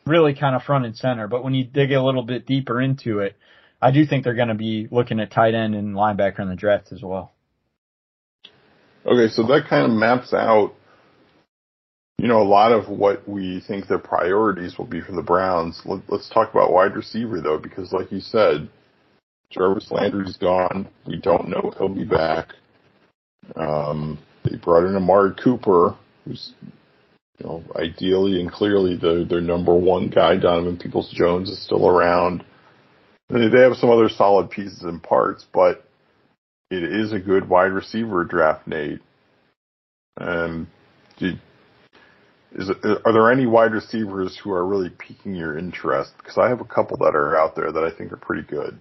really 0.07 0.35
kind 0.35 0.57
of 0.57 0.63
front 0.63 0.87
and 0.87 0.97
center. 0.97 1.29
But 1.29 1.45
when 1.45 1.55
you 1.55 1.65
dig 1.65 1.93
a 1.93 2.03
little 2.03 2.23
bit 2.23 2.47
deeper 2.47 2.81
into 2.81 3.21
it, 3.21 3.37
I 3.81 3.91
do 3.91 4.07
think 4.07 4.25
they're 4.25 4.35
going 4.35 4.49
to 4.49 4.55
be 4.55 4.89
looking 4.91 5.21
at 5.21 5.31
tight 5.31 5.55
end 5.55 5.75
and 5.75 5.95
linebacker 5.95 6.41
in 6.41 6.49
the 6.49 6.57
draft 6.57 6.93
as 6.93 7.03
well. 7.03 7.33
Okay, 9.05 9.33
so 9.33 9.43
that 9.45 9.67
kind 9.69 9.85
of 9.85 9.97
maps 9.97 10.33
out, 10.33 10.75
you 12.19 12.27
know, 12.27 12.43
a 12.43 12.49
lot 12.49 12.73
of 12.73 12.89
what 12.89 13.29
we 13.29 13.63
think 13.69 13.87
their 13.87 13.99
priorities 13.99 14.79
will 14.79 14.87
be 14.87 15.01
for 15.01 15.13
the 15.13 15.23
Browns. 15.23 15.81
Let, 15.85 16.09
us 16.11 16.31
talk 16.33 16.51
about 16.51 16.73
wide 16.73 16.97
receiver 16.97 17.41
though, 17.41 17.59
because 17.59 17.93
like 17.93 18.11
you 18.11 18.21
said, 18.21 18.69
Jarvis 19.51 19.91
Landry's 19.91 20.37
gone. 20.37 20.89
We 21.07 21.19
don't 21.19 21.49
know 21.49 21.71
if 21.71 21.79
he'll 21.79 21.89
be 21.89 22.05
back. 22.05 22.49
Um, 23.55 24.19
they 24.43 24.57
brought 24.57 24.89
in 24.89 24.97
Amari 24.97 25.35
Cooper, 25.43 25.95
who's 26.25 26.53
you 27.39 27.47
know 27.47 27.63
ideally 27.77 28.41
and 28.41 28.51
clearly 28.51 28.97
the, 28.97 29.25
their 29.29 29.41
number 29.41 29.75
one 29.75 30.09
guy. 30.09 30.37
Donovan 30.37 30.79
Peoples 30.79 31.13
Jones 31.13 31.49
is 31.49 31.63
still 31.63 31.87
around. 31.87 32.45
And 33.29 33.53
they 33.53 33.61
have 33.61 33.77
some 33.77 33.91
other 33.91 34.09
solid 34.09 34.51
pieces 34.51 34.83
and 34.83 35.03
parts, 35.03 35.45
but 35.53 35.85
it 36.71 36.83
is 36.83 37.13
a 37.13 37.19
good 37.19 37.49
wide 37.49 37.73
receiver 37.73 38.25
draft, 38.25 38.67
Nate. 38.67 39.01
And 40.17 40.69
is 41.21 42.71
are 42.71 43.13
there 43.13 43.31
any 43.31 43.47
wide 43.47 43.73
receivers 43.73 44.39
who 44.43 44.51
are 44.53 44.65
really 44.65 44.91
piquing 44.91 45.35
your 45.35 45.59
interest? 45.59 46.13
Because 46.17 46.39
I 46.39 46.49
have 46.49 46.61
a 46.61 46.65
couple 46.65 46.97
that 46.99 47.15
are 47.15 47.37
out 47.37 47.55
there 47.55 47.71
that 47.71 47.85
I 47.85 47.91
think 47.91 48.13
are 48.13 48.17
pretty 48.17 48.43
good. 48.43 48.79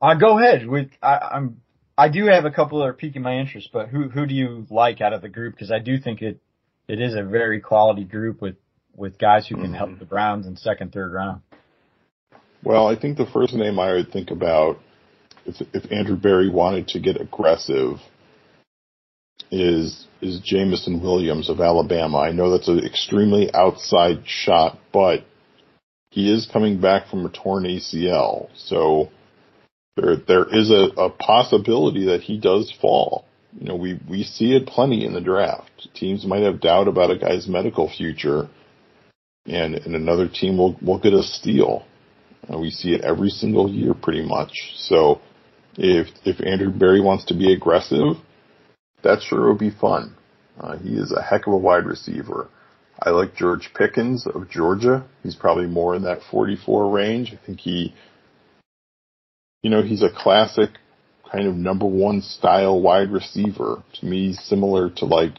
Uh, 0.00 0.14
go 0.14 0.38
ahead. 0.38 0.66
With 0.66 0.90
I, 1.02 1.18
I'm 1.32 1.60
I 1.96 2.08
do 2.08 2.26
have 2.26 2.44
a 2.44 2.50
couple 2.50 2.80
that 2.80 2.84
are 2.84 2.92
piquing 2.92 3.22
my 3.22 3.38
interest, 3.38 3.70
but 3.72 3.88
who 3.88 4.08
who 4.08 4.26
do 4.26 4.34
you 4.34 4.66
like 4.70 5.00
out 5.00 5.12
of 5.12 5.22
the 5.22 5.28
group? 5.28 5.54
Because 5.54 5.72
I 5.72 5.78
do 5.78 5.98
think 5.98 6.22
it 6.22 6.40
it 6.86 7.00
is 7.00 7.14
a 7.14 7.22
very 7.22 7.60
quality 7.60 8.04
group 8.04 8.40
with 8.40 8.56
with 8.94 9.18
guys 9.18 9.46
who 9.46 9.56
can 9.56 9.64
mm-hmm. 9.66 9.74
help 9.74 9.98
the 9.98 10.04
Browns 10.04 10.46
in 10.46 10.56
second, 10.56 10.92
third 10.92 11.12
round. 11.12 11.40
Well, 12.64 12.86
I 12.86 12.96
think 12.96 13.18
the 13.18 13.26
first 13.26 13.52
name 13.52 13.78
I 13.78 13.92
would 13.92 14.10
think 14.10 14.30
about 14.30 14.78
if 15.44 15.56
if 15.74 15.92
Andrew 15.92 16.16
Berry 16.16 16.48
wanted 16.48 16.88
to 16.88 16.98
get 16.98 17.20
aggressive 17.20 17.98
is 19.50 20.06
is 20.22 20.40
Jameson 20.40 21.02
Williams 21.02 21.50
of 21.50 21.60
Alabama. 21.60 22.18
I 22.18 22.32
know 22.32 22.50
that's 22.50 22.68
an 22.68 22.84
extremely 22.84 23.52
outside 23.52 24.22
shot, 24.24 24.78
but 24.92 25.26
he 26.10 26.32
is 26.32 26.48
coming 26.50 26.80
back 26.80 27.08
from 27.08 27.26
a 27.26 27.28
torn 27.28 27.64
ACL, 27.64 28.48
so 28.56 29.10
there 29.96 30.16
there 30.16 30.46
is 30.48 30.70
a, 30.70 30.88
a 30.96 31.10
possibility 31.10 32.06
that 32.06 32.22
he 32.22 32.38
does 32.38 32.72
fall. 32.80 33.26
You 33.60 33.68
know, 33.68 33.76
we 33.76 34.00
we 34.08 34.22
see 34.22 34.56
it 34.56 34.66
plenty 34.66 35.04
in 35.04 35.12
the 35.12 35.20
draft. 35.20 35.88
Teams 35.94 36.24
might 36.24 36.42
have 36.42 36.62
doubt 36.62 36.88
about 36.88 37.10
a 37.10 37.18
guy's 37.18 37.46
medical 37.46 37.90
future, 37.90 38.48
and 39.44 39.74
and 39.74 39.94
another 39.94 40.28
team 40.28 40.56
will 40.56 40.78
will 40.80 40.98
get 40.98 41.12
a 41.12 41.22
steal. 41.22 41.84
We 42.48 42.70
see 42.70 42.94
it 42.94 43.02
every 43.02 43.30
single 43.30 43.70
year, 43.70 43.94
pretty 43.94 44.26
much. 44.26 44.52
So, 44.76 45.20
if 45.76 46.08
if 46.24 46.44
Andrew 46.44 46.70
Berry 46.70 47.00
wants 47.00 47.24
to 47.26 47.34
be 47.34 47.52
aggressive, 47.52 48.16
that 49.02 49.22
sure 49.22 49.48
would 49.48 49.58
be 49.58 49.70
fun. 49.70 50.14
Uh, 50.58 50.76
he 50.78 50.94
is 50.94 51.12
a 51.12 51.22
heck 51.22 51.46
of 51.46 51.52
a 51.52 51.56
wide 51.56 51.86
receiver. 51.86 52.48
I 53.02 53.10
like 53.10 53.34
George 53.34 53.70
Pickens 53.74 54.26
of 54.26 54.48
Georgia. 54.48 55.04
He's 55.22 55.34
probably 55.34 55.66
more 55.66 55.96
in 55.96 56.02
that 56.04 56.20
44 56.30 56.90
range. 56.90 57.32
I 57.32 57.44
think 57.44 57.60
he 57.60 57.92
you 59.64 59.70
know, 59.70 59.82
he's 59.82 60.02
a 60.02 60.10
classic 60.10 60.70
kind 61.32 61.48
of 61.48 61.56
number 61.56 61.86
one 61.86 62.20
style 62.20 62.80
wide 62.80 63.10
receiver. 63.10 63.82
To 63.94 64.06
me, 64.06 64.34
similar 64.34 64.90
to 64.96 65.06
like 65.06 65.32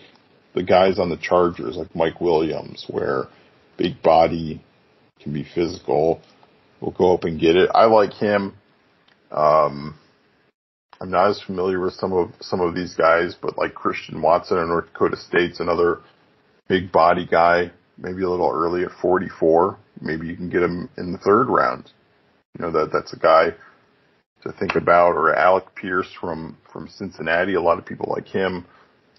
the 0.55 0.63
guys 0.63 0.97
on 0.99 1.09
the 1.09 1.17
Chargers, 1.17 1.77
like 1.77 1.95
Mike 1.95 2.19
Williams, 2.19 2.85
where 2.89 3.25
big 3.77 4.01
body 4.01 4.63
can 5.21 5.31
be 5.31 5.45
physical. 5.53 6.21
We'll 6.85 6.93
go 6.93 7.15
up 7.15 7.23
and 7.23 7.41
get 7.41 7.55
it. 7.55 7.71
I 7.73 7.85
like 7.85 8.13
him. 8.13 8.53
Um, 9.31 9.97
I'm 11.01 11.09
not 11.09 11.31
as 11.31 11.41
familiar 11.41 11.81
with 11.81 11.95
some 11.95 12.13
of 12.13 12.29
some 12.41 12.61
of 12.61 12.75
these 12.75 12.93
guys, 12.93 13.35
but 13.41 13.57
like 13.57 13.73
Christian 13.73 14.21
Watson 14.21 14.59
of 14.59 14.67
North 14.67 14.93
Dakota 14.93 15.17
State's 15.17 15.59
another 15.59 16.01
big 16.69 16.91
body 16.91 17.25
guy, 17.25 17.71
maybe 17.97 18.21
a 18.21 18.29
little 18.29 18.51
early 18.53 18.83
at 18.83 18.91
44. 19.01 19.79
Maybe 19.99 20.27
you 20.27 20.35
can 20.35 20.51
get 20.51 20.61
him 20.61 20.87
in 20.95 21.11
the 21.11 21.17
third 21.17 21.47
round. 21.49 21.91
You 22.55 22.63
know 22.63 22.71
that 22.73 22.91
that's 22.93 23.13
a 23.13 23.19
guy 23.19 23.55
to 24.43 24.51
think 24.51 24.75
about, 24.75 25.13
or 25.13 25.33
Alec 25.33 25.73
Pierce 25.73 26.13
from 26.21 26.55
from 26.71 26.87
Cincinnati. 26.87 27.55
A 27.55 27.61
lot 27.61 27.79
of 27.79 27.85
people 27.87 28.13
like 28.15 28.27
him, 28.27 28.63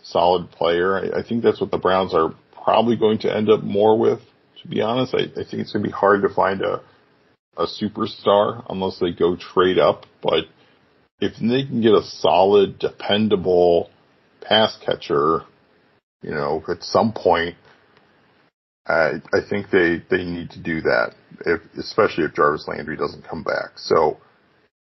solid 0.04 0.52
player. 0.52 0.98
I, 0.98 1.18
I 1.18 1.22
think 1.24 1.42
that's 1.42 1.60
what 1.60 1.72
the 1.72 1.78
Browns 1.78 2.14
are 2.14 2.32
probably 2.62 2.96
going 2.96 3.18
to 3.18 3.36
end 3.36 3.50
up 3.50 3.64
more 3.64 3.98
with. 3.98 4.20
To 4.62 4.68
be 4.68 4.82
honest, 4.82 5.16
I, 5.16 5.22
I 5.22 5.42
think 5.42 5.54
it's 5.62 5.72
going 5.72 5.82
to 5.82 5.88
be 5.88 5.92
hard 5.92 6.22
to 6.22 6.28
find 6.28 6.62
a 6.62 6.80
a 7.56 7.66
superstar 7.66 8.64
unless 8.68 8.98
they 8.98 9.12
go 9.12 9.36
trade 9.36 9.78
up. 9.78 10.06
But 10.22 10.44
if 11.20 11.34
they 11.36 11.64
can 11.64 11.80
get 11.80 11.92
a 11.92 12.02
solid, 12.02 12.78
dependable 12.78 13.90
pass 14.40 14.78
catcher, 14.84 15.42
you 16.22 16.30
know, 16.30 16.62
at 16.68 16.82
some 16.82 17.12
point, 17.12 17.56
I, 18.86 19.14
I 19.32 19.40
think 19.48 19.70
they, 19.70 20.02
they 20.10 20.24
need 20.24 20.50
to 20.50 20.62
do 20.62 20.80
that, 20.82 21.14
if, 21.44 21.60
especially 21.78 22.24
if 22.24 22.34
Jarvis 22.34 22.68
Landry 22.68 22.96
doesn't 22.96 23.26
come 23.28 23.42
back. 23.42 23.78
So 23.78 24.18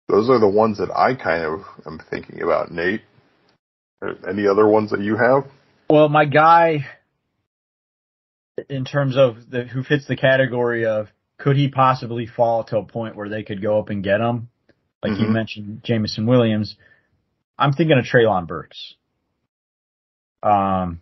those 0.07 0.29
are 0.29 0.39
the 0.39 0.47
ones 0.47 0.77
that 0.77 0.91
I 0.95 1.15
kind 1.15 1.43
of 1.43 1.61
am 1.85 1.99
thinking 2.09 2.41
about. 2.41 2.71
Nate, 2.71 3.01
any 4.29 4.47
other 4.47 4.67
ones 4.67 4.91
that 4.91 5.01
you 5.01 5.17
have? 5.17 5.49
Well, 5.89 6.09
my 6.09 6.25
guy, 6.25 6.85
in 8.69 8.85
terms 8.85 9.17
of 9.17 9.49
the, 9.49 9.63
who 9.63 9.83
fits 9.83 10.05
the 10.07 10.15
category 10.15 10.85
of 10.85 11.07
could 11.37 11.55
he 11.55 11.69
possibly 11.69 12.25
fall 12.25 12.63
to 12.65 12.77
a 12.77 12.83
point 12.83 13.15
where 13.15 13.29
they 13.29 13.43
could 13.43 13.61
go 13.61 13.79
up 13.79 13.89
and 13.89 14.03
get 14.03 14.21
him, 14.21 14.49
like 15.03 15.13
mm-hmm. 15.13 15.23
you 15.23 15.29
mentioned, 15.29 15.83
Jameson 15.83 16.25
Williams. 16.25 16.75
I'm 17.57 17.73
thinking 17.73 17.97
of 17.97 18.05
Treylon 18.05 18.47
Burks. 18.47 18.95
Um, 20.43 21.01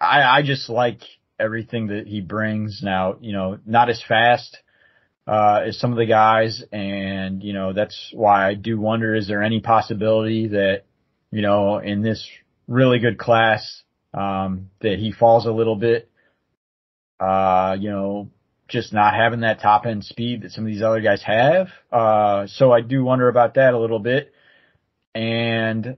I 0.00 0.22
I 0.22 0.42
just 0.44 0.68
like 0.68 1.00
everything 1.38 1.88
that 1.88 2.06
he 2.06 2.20
brings. 2.20 2.80
Now, 2.82 3.16
you 3.20 3.32
know, 3.32 3.58
not 3.66 3.90
as 3.90 4.02
fast 4.06 4.56
uh, 5.26 5.62
as 5.66 5.78
some 5.78 5.92
of 5.92 5.98
the 5.98 6.06
guys. 6.06 6.62
And, 6.72 7.42
you 7.42 7.52
know, 7.52 7.72
that's 7.72 8.10
why 8.12 8.48
I 8.48 8.54
do 8.54 8.78
wonder, 8.78 9.14
is 9.14 9.26
there 9.26 9.42
any 9.42 9.60
possibility 9.60 10.48
that, 10.48 10.82
you 11.30 11.42
know, 11.42 11.78
in 11.78 12.02
this 12.02 12.26
really 12.68 12.98
good 12.98 13.18
class, 13.18 13.82
um, 14.12 14.70
that 14.80 14.98
he 14.98 15.12
falls 15.12 15.46
a 15.46 15.52
little 15.52 15.76
bit, 15.76 16.10
uh, 17.24 17.76
you 17.80 17.90
know, 17.90 18.28
just 18.68 18.92
not 18.92 19.14
having 19.14 19.40
that 19.40 19.60
top 19.60 19.86
end 19.86 20.04
speed 20.04 20.42
that 20.42 20.52
some 20.52 20.64
of 20.64 20.68
these 20.68 20.82
other 20.82 21.00
guys 21.00 21.22
have. 21.22 21.68
Uh, 21.92 22.46
so 22.46 22.72
I 22.72 22.80
do 22.80 23.04
wonder 23.04 23.28
about 23.28 23.54
that 23.54 23.74
a 23.74 23.78
little 23.78 23.98
bit. 23.98 24.32
And, 25.14 25.96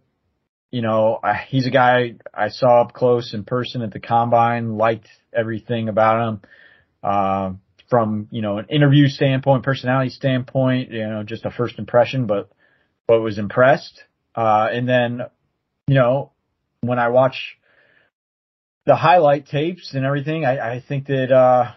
you 0.71 0.83
know, 0.83 1.19
I, 1.23 1.35
he's 1.49 1.67
a 1.67 1.71
guy 1.71 2.15
I 2.35 2.49
saw 2.49 2.83
up 2.83 2.93
close 2.93 3.35
in 3.35 3.45
person 3.45 3.83
at 3.83 3.93
the 3.93 4.01
combine, 4.01 4.77
liked 4.77 5.09
everything 5.33 5.89
about 5.89 6.29
him. 6.29 6.41
Um, 7.03 7.61
from, 7.89 8.29
you 8.31 8.43
know, 8.43 8.59
an 8.59 8.67
interview 8.69 9.07
standpoint, 9.09 9.63
personality 9.63 10.11
standpoint, 10.11 10.91
you 10.91 11.07
know, 11.07 11.23
just 11.23 11.45
a 11.45 11.51
first 11.51 11.79
impression, 11.79 12.27
but, 12.27 12.51
but 13.07 13.21
was 13.21 13.39
impressed. 13.39 14.03
Uh, 14.35 14.69
and 14.73 14.89
then, 14.89 15.23
you 15.87 15.95
know, 15.95 16.33
when 16.81 16.99
I 16.99 17.09
watch 17.09 17.59
the 18.87 18.97
highlight 18.97 19.47
tapes 19.47 19.95
and 19.95 20.07
everything, 20.07 20.45
I, 20.45 20.77
I 20.77 20.85
think 20.87 21.07
that, 21.07 21.33
uh, 21.33 21.73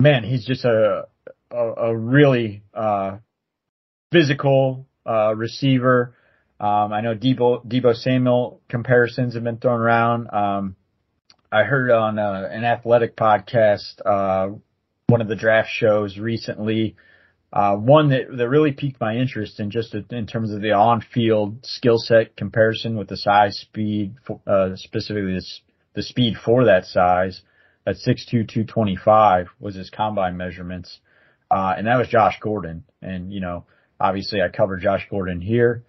man, 0.00 0.22
he's 0.22 0.46
just 0.46 0.64
a, 0.64 1.08
a, 1.50 1.56
a 1.56 1.96
really, 1.96 2.62
uh, 2.72 3.18
physical, 4.12 4.86
uh, 5.04 5.34
receiver. 5.34 6.14
Um, 6.60 6.92
I 6.92 7.00
know 7.00 7.14
Debo, 7.14 7.66
Deebo 7.66 7.94
Samuel 7.94 8.60
comparisons 8.68 9.34
have 9.34 9.44
been 9.44 9.58
thrown 9.58 9.80
around. 9.80 10.28
Um, 10.32 10.76
I 11.50 11.64
heard 11.64 11.90
on 11.90 12.18
uh, 12.18 12.48
an 12.50 12.64
athletic 12.64 13.16
podcast, 13.16 14.00
uh, 14.06 14.54
one 15.08 15.20
of 15.20 15.26
the 15.26 15.36
draft 15.36 15.70
shows 15.72 16.16
recently. 16.16 16.96
Uh, 17.52 17.74
one 17.74 18.10
that, 18.10 18.26
that 18.36 18.48
really 18.48 18.70
piqued 18.70 19.00
my 19.00 19.16
interest 19.16 19.58
in 19.58 19.72
just 19.72 19.92
in 19.92 20.26
terms 20.28 20.52
of 20.52 20.62
the 20.62 20.70
on-field 20.70 21.58
skill 21.64 21.98
set 21.98 22.36
comparison 22.36 22.96
with 22.96 23.08
the 23.08 23.16
size, 23.16 23.58
speed, 23.58 24.14
uh, 24.46 24.68
specifically 24.76 25.32
the, 25.32 25.44
the 25.94 26.02
speed 26.02 26.34
for 26.44 26.64
that 26.64 26.84
size 26.86 27.42
at 27.86 27.96
6'2", 27.96 28.30
225 28.30 29.48
was 29.58 29.74
his 29.74 29.90
combine 29.90 30.36
measurements. 30.36 31.00
Uh, 31.50 31.74
and 31.76 31.86
that 31.86 31.98
was 31.98 32.08
Josh 32.08 32.38
Gordon. 32.40 32.84
And, 33.02 33.32
you 33.32 33.40
know, 33.40 33.64
obviously 33.98 34.40
I 34.40 34.48
covered 34.48 34.82
Josh 34.82 35.06
Gordon 35.10 35.40
here 35.40 35.84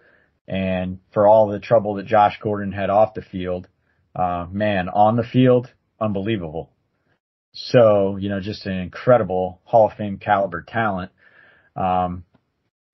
and 0.48 0.98
for 1.12 1.26
all 1.26 1.48
the 1.48 1.60
trouble 1.60 1.94
that 1.94 2.06
Josh 2.06 2.38
Gordon 2.42 2.72
had 2.72 2.90
off 2.90 3.14
the 3.14 3.22
field, 3.22 3.68
uh, 4.16 4.46
man, 4.50 4.88
on 4.88 5.16
the 5.16 5.22
field, 5.22 5.72
unbelievable. 6.00 6.70
So, 7.54 8.16
you 8.16 8.28
know, 8.28 8.40
just 8.40 8.66
an 8.66 8.72
incredible 8.72 9.60
Hall 9.64 9.86
of 9.86 9.96
Fame 9.96 10.18
caliber 10.18 10.62
talent. 10.66 11.12
Um, 11.76 12.24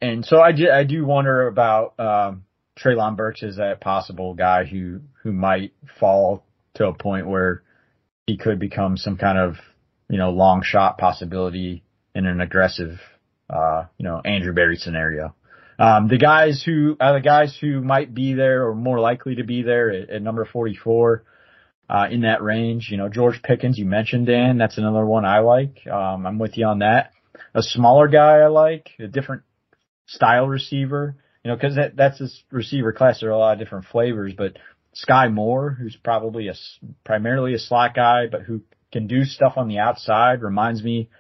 and 0.01 0.25
so 0.25 0.41
I 0.41 0.53
do, 0.53 0.71
I 0.71 0.85
do 0.85 1.05
wonder 1.05 1.47
about, 1.49 1.99
um, 1.99 2.45
Treylon 2.79 3.17
Burks 3.17 3.43
is 3.43 3.57
that 3.57 3.81
possible 3.81 4.35
guy 4.35 4.65
who, 4.65 5.01
who 5.23 5.33
might 5.33 5.73
fall 5.99 6.45
to 6.79 6.89
a 6.89 6.95
point 6.95 7.29
where 7.29 7.63
he 8.27 8.37
could 8.37 8.59
become 8.59 8.97
some 8.97 9.17
kind 9.17 9.39
of, 9.39 9.57
you 10.09 10.19
know, 10.19 10.31
long 10.31 10.63
shot 10.63 10.99
possibility 10.99 11.85
in 12.15 12.27
an 12.27 12.41
aggressive, 12.41 12.99
uh, 13.49 13.85
you 13.99 14.05
know, 14.05 14.21
Andrew 14.25 14.53
Berry 14.53 14.77
scenario. 14.77 15.35
Um, 15.79 16.09
the 16.09 16.19
guys 16.19 16.63
who 16.65 16.97
are 16.99 17.11
uh, 17.11 17.13
the 17.15 17.21
guys 17.21 17.57
who 17.61 17.81
might 17.81 18.13
be 18.13 18.35
there 18.35 18.67
or 18.67 18.75
more 18.75 18.99
likely 18.99 19.37
to 19.37 19.45
be 19.45 19.63
there 19.63 19.91
at, 19.91 20.11
at 20.11 20.23
number 20.23 20.45
44, 20.45 21.23
uh, 21.89 22.07
in 22.11 22.23
that 22.23 22.43
range. 22.43 22.89
You 22.91 22.97
know, 22.97 23.09
George 23.09 23.43
Pickens, 23.43 23.79
you 23.79 23.87
mentioned 23.87 24.27
Dan. 24.27 24.59
That's 24.59 24.79
another 24.79 25.05
one 25.05 25.25
I 25.25 25.41
like. 25.41 25.87
Um, 25.87 26.27
I'm 26.27 26.39
with 26.39 26.57
you 26.57 26.67
on 26.67 26.81
that. 26.81 27.13
A 27.55 27.63
smaller 27.63 28.09
guy 28.09 28.39
I 28.39 28.49
like, 28.49 28.91
a 28.99 29.07
different 29.07 29.43
style 30.07 30.47
receiver. 30.47 31.17
You 31.45 31.51
know, 31.51 31.57
because 31.57 31.77
that, 31.77 31.97
that's 31.97 32.19
this 32.19 32.43
receiver 32.51 32.93
class. 32.93 33.21
There 33.21 33.31
are 33.31 33.33
a 33.33 33.39
lot 33.39 33.53
of 33.55 33.59
different 33.59 33.87
flavors, 33.87 34.35
but 34.37 34.59
Skyy 35.07 35.33
Moore, 35.33 35.71
who's 35.71 35.97
probably 35.97 36.49
a 36.49 36.55
primarily 37.05 37.55
a 37.55 37.59
slot 37.59 37.95
guy, 37.95 38.27
but 38.31 38.43
who 38.43 38.63
can 38.93 39.07
do 39.07 39.25
stuff 39.25 39.55
on 39.57 39.69
the 39.69 39.79
outside, 39.79 40.43
reminds 40.43 40.83
me 40.83 41.11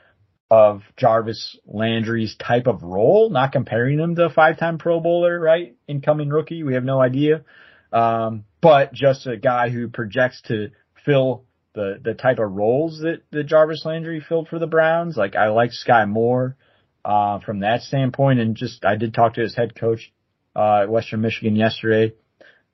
of 0.50 0.82
Jarvis 0.96 1.58
Landry's 1.66 2.34
type 2.36 2.66
of 2.66 2.82
role. 2.82 3.28
Not 3.30 3.52
comparing 3.52 3.98
him 3.98 4.14
to 4.16 4.26
a 4.26 4.30
five-time 4.30 4.78
Pro 4.78 5.00
Bowler, 5.00 5.38
right? 5.38 5.76
Incoming 5.86 6.30
rookie, 6.30 6.62
we 6.62 6.74
have 6.74 6.84
no 6.84 7.00
idea. 7.00 7.44
Um, 7.92 8.44
but 8.60 8.92
just 8.92 9.26
a 9.26 9.36
guy 9.36 9.68
who 9.68 9.88
projects 9.88 10.42
to 10.48 10.70
fill 11.04 11.44
the 11.74 12.00
the 12.02 12.14
type 12.14 12.38
of 12.38 12.50
roles 12.52 13.00
that, 13.00 13.22
that 13.30 13.44
Jarvis 13.44 13.84
Landry 13.84 14.20
filled 14.26 14.48
for 14.48 14.58
the 14.58 14.66
Browns. 14.66 15.16
Like 15.16 15.36
I 15.36 15.48
like 15.48 15.70
Skyy 15.70 16.08
Moore 16.08 16.56
uh, 17.04 17.40
from 17.40 17.60
that 17.60 17.82
standpoint, 17.82 18.40
and 18.40 18.56
just 18.56 18.84
I 18.84 18.96
did 18.96 19.14
talk 19.14 19.34
to 19.34 19.42
his 19.42 19.54
head 19.54 19.78
coach 19.78 20.12
uh, 20.56 20.82
at 20.82 20.90
Western 20.90 21.20
Michigan 21.20 21.56
yesterday, 21.56 22.14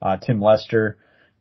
uh, 0.05 0.17
Tim 0.17 0.39
Lester, 0.39 0.97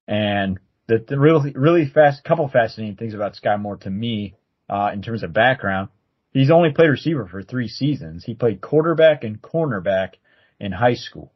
and 0.09 0.59
the, 0.89 1.05
the 1.07 1.19
really 1.19 1.53
really 1.53 1.87
fast 1.87 2.25
couple 2.25 2.49
fascinating 2.49 2.97
things 2.97 3.15
about 3.15 3.37
Skyy 3.37 3.61
Moore 3.61 3.77
to 3.79 3.91
me 3.91 4.37
uh, 4.71 4.91
in 4.93 5.03
terms 5.03 5.23
of 5.23 5.33
background. 5.35 5.91
He's 6.31 6.51
only 6.51 6.73
played 6.73 6.89
receiver 6.89 7.29
for 7.31 7.43
three 7.43 7.69
seasons. 7.69 8.25
He 8.25 8.35
played 8.35 8.61
quarterback 8.61 9.23
and 9.23 9.41
cornerback 9.41 10.15
in 10.59 10.73
high 10.73 10.95
school. 10.95 11.33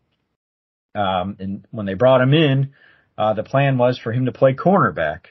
Um, 0.95 1.37
and 1.39 1.67
when 1.71 1.87
they 1.87 1.95
brought 1.95 2.21
him 2.21 2.35
in, 2.35 2.73
uh, 3.17 3.35
the 3.35 3.45
plan 3.45 3.79
was 3.79 3.99
for 3.99 4.13
him 4.13 4.25
to 4.25 4.33
play 4.33 4.55
cornerback. 4.55 5.27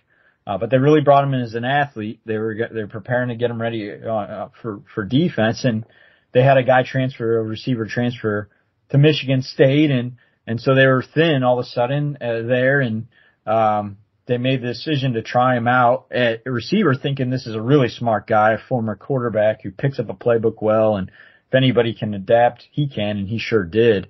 Uh, 0.45 0.57
but 0.57 0.69
they 0.69 0.77
really 0.77 1.01
brought 1.01 1.25
him 1.25 1.33
in 1.33 1.41
as 1.41 1.55
an 1.55 1.65
athlete. 1.65 2.21
They 2.25 2.37
were 2.37 2.55
they 2.71 2.81
were 2.81 2.87
preparing 2.87 3.29
to 3.29 3.35
get 3.35 3.51
him 3.51 3.61
ready 3.61 3.91
uh, 3.91 4.09
uh, 4.09 4.49
for 4.61 4.81
for 4.93 5.03
defense, 5.03 5.65
and 5.65 5.83
they 6.31 6.43
had 6.43 6.57
a 6.57 6.63
guy 6.63 6.83
transfer, 6.83 7.39
a 7.39 7.43
receiver 7.43 7.85
transfer 7.85 8.49
to 8.89 8.97
Michigan 8.97 9.41
State, 9.41 9.91
and 9.91 10.15
and 10.47 10.59
so 10.59 10.73
they 10.73 10.87
were 10.87 11.03
thin 11.03 11.43
all 11.43 11.59
of 11.59 11.65
a 11.65 11.69
sudden 11.69 12.17
uh, 12.21 12.41
there, 12.43 12.79
and 12.79 13.07
um, 13.45 13.97
they 14.25 14.37
made 14.37 14.61
the 14.61 14.67
decision 14.67 15.13
to 15.13 15.21
try 15.21 15.57
him 15.57 15.67
out 15.67 16.07
at 16.11 16.45
receiver, 16.45 16.95
thinking 16.95 17.29
this 17.29 17.45
is 17.45 17.55
a 17.55 17.61
really 17.61 17.89
smart 17.89 18.25
guy, 18.25 18.53
a 18.53 18.57
former 18.57 18.95
quarterback 18.95 19.61
who 19.61 19.71
picks 19.71 19.99
up 19.99 20.09
a 20.09 20.13
playbook 20.13 20.61
well, 20.61 20.95
and 20.95 21.11
if 21.47 21.53
anybody 21.53 21.93
can 21.93 22.13
adapt, 22.13 22.65
he 22.71 22.87
can, 22.87 23.17
and 23.17 23.27
he 23.27 23.37
sure 23.37 23.63
did. 23.63 24.09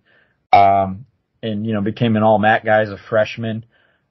Um, 0.54 1.08
and 1.42 1.66
you 1.66 1.74
know 1.74 1.82
became 1.82 2.16
an 2.16 2.24
all 2.24 2.40
MAC 2.40 2.66
guy 2.66 2.82
as 2.82 2.90
a 2.90 2.98
freshman, 3.10 3.66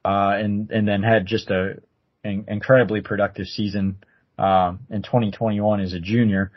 uh, 0.04 0.34
and 0.36 0.70
and 0.70 0.86
then 0.86 1.02
had 1.02 1.26
just 1.26 1.50
a 1.50 1.80
an 2.24 2.44
incredibly 2.48 3.00
productive 3.00 3.46
season 3.46 3.98
um, 4.38 4.80
in 4.90 5.02
2021 5.02 5.80
as 5.80 5.92
a 5.92 6.00
junior. 6.00 6.52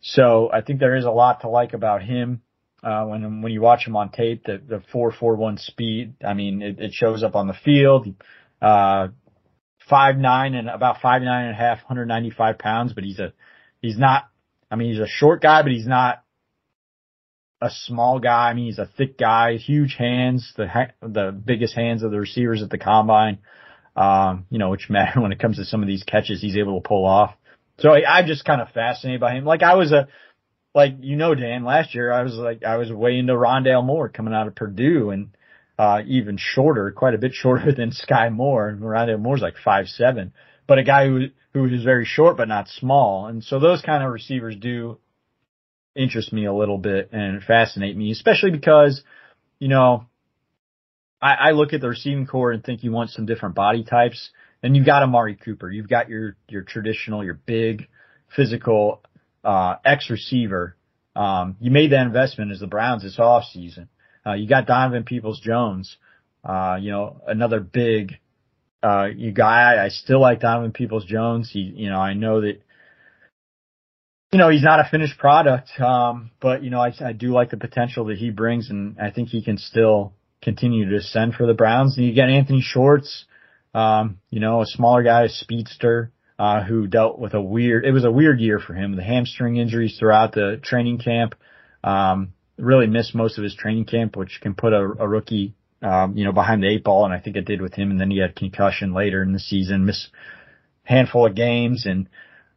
So 0.00 0.50
I 0.52 0.60
think 0.60 0.78
there 0.78 0.96
is 0.96 1.04
a 1.04 1.10
lot 1.10 1.40
to 1.40 1.48
like 1.48 1.72
about 1.72 2.02
him. 2.02 2.42
Uh, 2.82 3.04
when 3.06 3.42
when 3.42 3.52
you 3.52 3.60
watch 3.60 3.86
him 3.86 3.96
on 3.96 4.10
tape, 4.10 4.44
the 4.44 4.58
the 4.58 4.82
four 4.92 5.10
four 5.12 5.36
one 5.36 5.58
speed, 5.58 6.14
I 6.24 6.34
mean, 6.34 6.62
it, 6.62 6.78
it 6.78 6.92
shows 6.92 7.22
up 7.22 7.34
on 7.34 7.46
the 7.46 7.56
field. 7.64 8.08
Uh, 8.60 9.08
five 9.88 10.16
nine 10.16 10.54
and 10.54 10.68
about 10.68 11.00
five 11.00 11.22
nine 11.22 11.46
and 11.46 11.52
a 11.52 11.58
half, 11.58 11.78
195 11.78 12.58
pounds, 12.58 12.92
but 12.92 13.04
he's 13.04 13.18
a 13.18 13.32
he's 13.80 13.98
not. 13.98 14.28
I 14.70 14.76
mean, 14.76 14.92
he's 14.92 15.00
a 15.00 15.08
short 15.08 15.42
guy, 15.42 15.62
but 15.62 15.72
he's 15.72 15.86
not 15.86 16.22
a 17.60 17.70
small 17.70 18.18
guy. 18.18 18.50
I 18.50 18.54
mean, 18.54 18.66
he's 18.66 18.78
a 18.78 18.90
thick 18.96 19.18
guy, 19.18 19.56
huge 19.56 19.94
hands, 19.98 20.52
the 20.56 20.66
the 21.00 21.32
biggest 21.32 21.74
hands 21.74 22.02
of 22.02 22.10
the 22.10 22.20
receivers 22.20 22.62
at 22.62 22.70
the 22.70 22.78
combine. 22.78 23.38
Um, 23.94 24.44
you 24.50 24.58
know, 24.58 24.70
which 24.70 24.90
matter 24.90 25.20
when 25.22 25.32
it 25.32 25.38
comes 25.38 25.56
to 25.56 25.64
some 25.64 25.82
of 25.82 25.88
these 25.88 26.02
catches 26.02 26.40
he's 26.40 26.56
able 26.56 26.80
to 26.80 26.86
pull 26.86 27.06
off. 27.06 27.34
So 27.78 27.90
I, 27.90 28.18
I'm 28.18 28.26
just 28.26 28.44
kind 28.44 28.60
of 28.60 28.70
fascinated 28.70 29.20
by 29.20 29.34
him. 29.34 29.44
Like 29.44 29.62
I 29.62 29.74
was 29.74 29.92
a, 29.92 30.08
like 30.76 30.98
you 31.00 31.16
know, 31.16 31.34
Dan, 31.34 31.64
last 31.64 31.94
year 31.94 32.12
I 32.12 32.22
was 32.22 32.34
like 32.34 32.62
I 32.62 32.76
was 32.76 32.92
way 32.92 33.18
into 33.18 33.32
Rondale 33.32 33.84
Moore 33.84 34.08
coming 34.08 34.34
out 34.34 34.46
of 34.46 34.54
Purdue 34.54 35.10
and 35.10 35.36
uh 35.78 36.02
even 36.06 36.36
shorter, 36.38 36.92
quite 36.92 37.14
a 37.14 37.18
bit 37.18 37.32
shorter 37.34 37.72
than 37.76 37.90
Skyy 37.90 38.32
Moore. 38.32 38.78
Rondale 38.80 39.18
Moore's 39.18 39.42
like 39.42 39.56
five 39.64 39.88
seven, 39.88 40.32
but 40.68 40.78
a 40.78 40.84
guy 40.84 41.06
who 41.06 41.26
who 41.52 41.64
is 41.66 41.82
very 41.82 42.04
short 42.04 42.36
but 42.36 42.46
not 42.46 42.68
small. 42.68 43.26
And 43.26 43.42
so 43.42 43.58
those 43.58 43.82
kind 43.82 44.04
of 44.04 44.12
receivers 44.12 44.54
do 44.56 44.98
interest 45.96 46.32
me 46.32 46.44
a 46.44 46.52
little 46.52 46.78
bit 46.78 47.10
and 47.12 47.42
fascinate 47.42 47.96
me, 47.96 48.12
especially 48.12 48.50
because, 48.50 49.02
you 49.58 49.68
know, 49.68 50.04
I, 51.20 51.34
I 51.34 51.50
look 51.52 51.72
at 51.72 51.80
the 51.80 51.88
receiving 51.88 52.26
corps 52.26 52.52
and 52.52 52.62
think 52.62 52.84
you 52.84 52.92
want 52.92 53.10
some 53.10 53.26
different 53.26 53.54
body 53.54 53.82
types. 53.82 54.30
And 54.62 54.76
you've 54.76 54.86
got 54.86 55.02
Amari 55.02 55.36
Cooper. 55.36 55.70
You've 55.70 55.88
got 55.88 56.08
your, 56.08 56.36
your 56.48 56.62
traditional, 56.62 57.24
your 57.24 57.34
big, 57.34 57.88
physical, 58.34 59.02
uh, 59.46 59.76
X 59.84 60.10
receiver. 60.10 60.76
Um, 61.14 61.56
you 61.60 61.70
made 61.70 61.92
that 61.92 62.02
investment 62.06 62.52
as 62.52 62.60
the 62.60 62.66
Browns 62.66 63.04
this 63.04 63.18
off 63.18 63.44
season. 63.44 63.88
Uh, 64.26 64.34
you 64.34 64.48
got 64.48 64.66
Donovan 64.66 65.04
Peoples 65.04 65.40
Jones, 65.40 65.96
uh, 66.44 66.76
you 66.80 66.90
know, 66.90 67.22
another 67.26 67.60
big, 67.60 68.16
uh, 68.82 69.06
you 69.14 69.32
guy. 69.32 69.82
I 69.82 69.88
still 69.88 70.20
like 70.20 70.40
Donovan 70.40 70.72
Peoples 70.72 71.04
Jones. 71.04 71.48
He, 71.50 71.60
you 71.60 71.88
know, 71.88 71.98
I 71.98 72.14
know 72.14 72.40
that 72.40 72.60
you 74.32 74.38
know, 74.38 74.50
he's 74.50 74.62
not 74.62 74.80
a 74.80 74.88
finished 74.90 75.18
product, 75.18 75.70
um, 75.80 76.30
but 76.40 76.62
you 76.62 76.70
know, 76.70 76.80
I, 76.80 76.92
I 77.00 77.12
do 77.12 77.28
like 77.28 77.50
the 77.50 77.56
potential 77.56 78.06
that 78.06 78.18
he 78.18 78.30
brings, 78.30 78.68
and 78.68 78.98
I 79.00 79.10
think 79.10 79.28
he 79.28 79.42
can 79.42 79.56
still 79.56 80.12
continue 80.42 80.90
to 80.90 80.96
ascend 80.96 81.34
for 81.34 81.46
the 81.46 81.54
Browns. 81.54 81.96
And 81.96 82.06
you 82.06 82.12
get 82.12 82.28
Anthony 82.28 82.60
Schwartz, 82.60 83.24
um, 83.72 84.18
you 84.28 84.40
know, 84.40 84.60
a 84.60 84.66
smaller 84.66 85.04
guy, 85.04 85.24
a 85.24 85.28
speedster, 85.28 86.10
uh, 86.38 86.62
who 86.62 86.86
dealt 86.86 87.18
with 87.18 87.34
a 87.34 87.40
weird, 87.40 87.84
it 87.84 87.92
was 87.92 88.04
a 88.04 88.10
weird 88.10 88.40
year 88.40 88.58
for 88.58 88.74
him, 88.74 88.96
the 88.96 89.02
hamstring 89.02 89.56
injuries 89.56 89.96
throughout 89.98 90.32
the 90.32 90.60
training 90.62 90.98
camp. 90.98 91.34
Um, 91.82 92.32
really 92.58 92.86
missed 92.86 93.14
most 93.14 93.38
of 93.38 93.44
his 93.44 93.54
training 93.54 93.84
camp, 93.84 94.16
which 94.16 94.40
can 94.40 94.54
put 94.54 94.72
a, 94.72 94.80
a 94.98 95.08
rookie, 95.08 95.54
um, 95.82 96.16
you 96.16 96.24
know, 96.24 96.32
behind 96.32 96.62
the 96.62 96.68
eight 96.68 96.84
ball. 96.84 97.04
And 97.04 97.12
I 97.12 97.20
think 97.20 97.36
it 97.36 97.44
did 97.44 97.60
with 97.60 97.74
him. 97.74 97.90
And 97.90 98.00
then 98.00 98.10
he 98.10 98.18
had 98.18 98.34
concussion 98.34 98.94
later 98.94 99.22
in 99.22 99.32
the 99.32 99.38
season, 99.38 99.84
miss 99.84 100.08
handful 100.82 101.26
of 101.26 101.34
games. 101.34 101.86
And, 101.86 102.08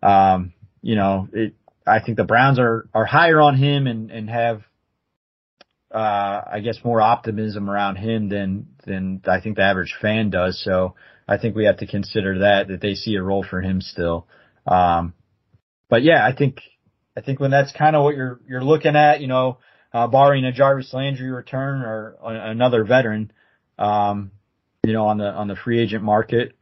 um, 0.01 0.53
you 0.81 0.95
know, 0.95 1.27
it, 1.33 1.53
I 1.85 1.99
think 1.99 2.17
the 2.17 2.23
Browns 2.23 2.59
are 2.59 2.87
are 2.93 3.05
higher 3.05 3.41
on 3.41 3.57
him 3.57 3.87
and 3.87 4.11
and 4.11 4.29
have 4.29 4.61
uh 5.93 6.41
I 6.51 6.61
guess 6.63 6.77
more 6.83 7.01
optimism 7.01 7.69
around 7.69 7.95
him 7.95 8.29
than 8.29 8.67
than 8.85 9.21
I 9.27 9.41
think 9.41 9.57
the 9.57 9.63
average 9.63 9.95
fan 9.99 10.29
does. 10.29 10.61
So 10.63 10.95
I 11.29 11.37
think 11.37 11.55
we 11.55 11.65
have 11.65 11.77
to 11.77 11.87
consider 11.87 12.39
that 12.39 12.67
that 12.69 12.81
they 12.81 12.95
see 12.95 13.15
a 13.15 13.23
role 13.23 13.45
for 13.47 13.61
him 13.61 13.81
still. 13.81 14.27
Um 14.67 15.13
but 15.89 16.03
yeah, 16.03 16.25
I 16.25 16.35
think 16.35 16.61
I 17.15 17.21
think 17.21 17.39
when 17.39 17.51
that's 17.51 17.71
kind 17.71 17.95
of 17.95 18.03
what 18.03 18.15
you're 18.15 18.39
you're 18.47 18.63
looking 18.63 18.95
at, 18.95 19.21
you 19.21 19.27
know, 19.27 19.57
uh 19.93 20.07
barring 20.07 20.45
a 20.45 20.51
Jarvis 20.51 20.93
Landry 20.93 21.29
return 21.29 21.81
or 21.81 22.17
another 22.23 22.83
veteran 22.83 23.31
um 23.77 24.31
you 24.85 24.93
know 24.93 25.05
on 25.05 25.17
the 25.17 25.27
on 25.27 25.47
the 25.47 25.55
free 25.55 25.79
agent 25.79 26.03
market, 26.03 26.53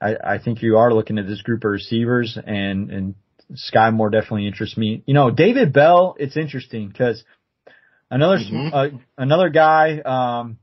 I 0.00 0.16
I 0.34 0.38
think 0.38 0.62
you 0.62 0.76
are 0.76 0.92
looking 0.92 1.18
at 1.18 1.26
this 1.26 1.42
group 1.42 1.64
of 1.64 1.70
receivers 1.70 2.38
and 2.44 2.90
and 2.90 3.14
Skyy 3.54 3.92
Moore 3.92 4.10
definitely 4.10 4.46
interests 4.46 4.76
me. 4.76 5.02
You 5.06 5.14
know, 5.14 5.30
David 5.30 5.72
Bell, 5.72 6.16
it's 6.18 6.36
interesting 6.36 6.88
because 6.88 7.22
another 8.10 8.38
mm-hmm. 8.38 8.74
uh, 8.74 8.98
another 9.18 9.50
guy 9.50 10.00
um, 10.00 10.58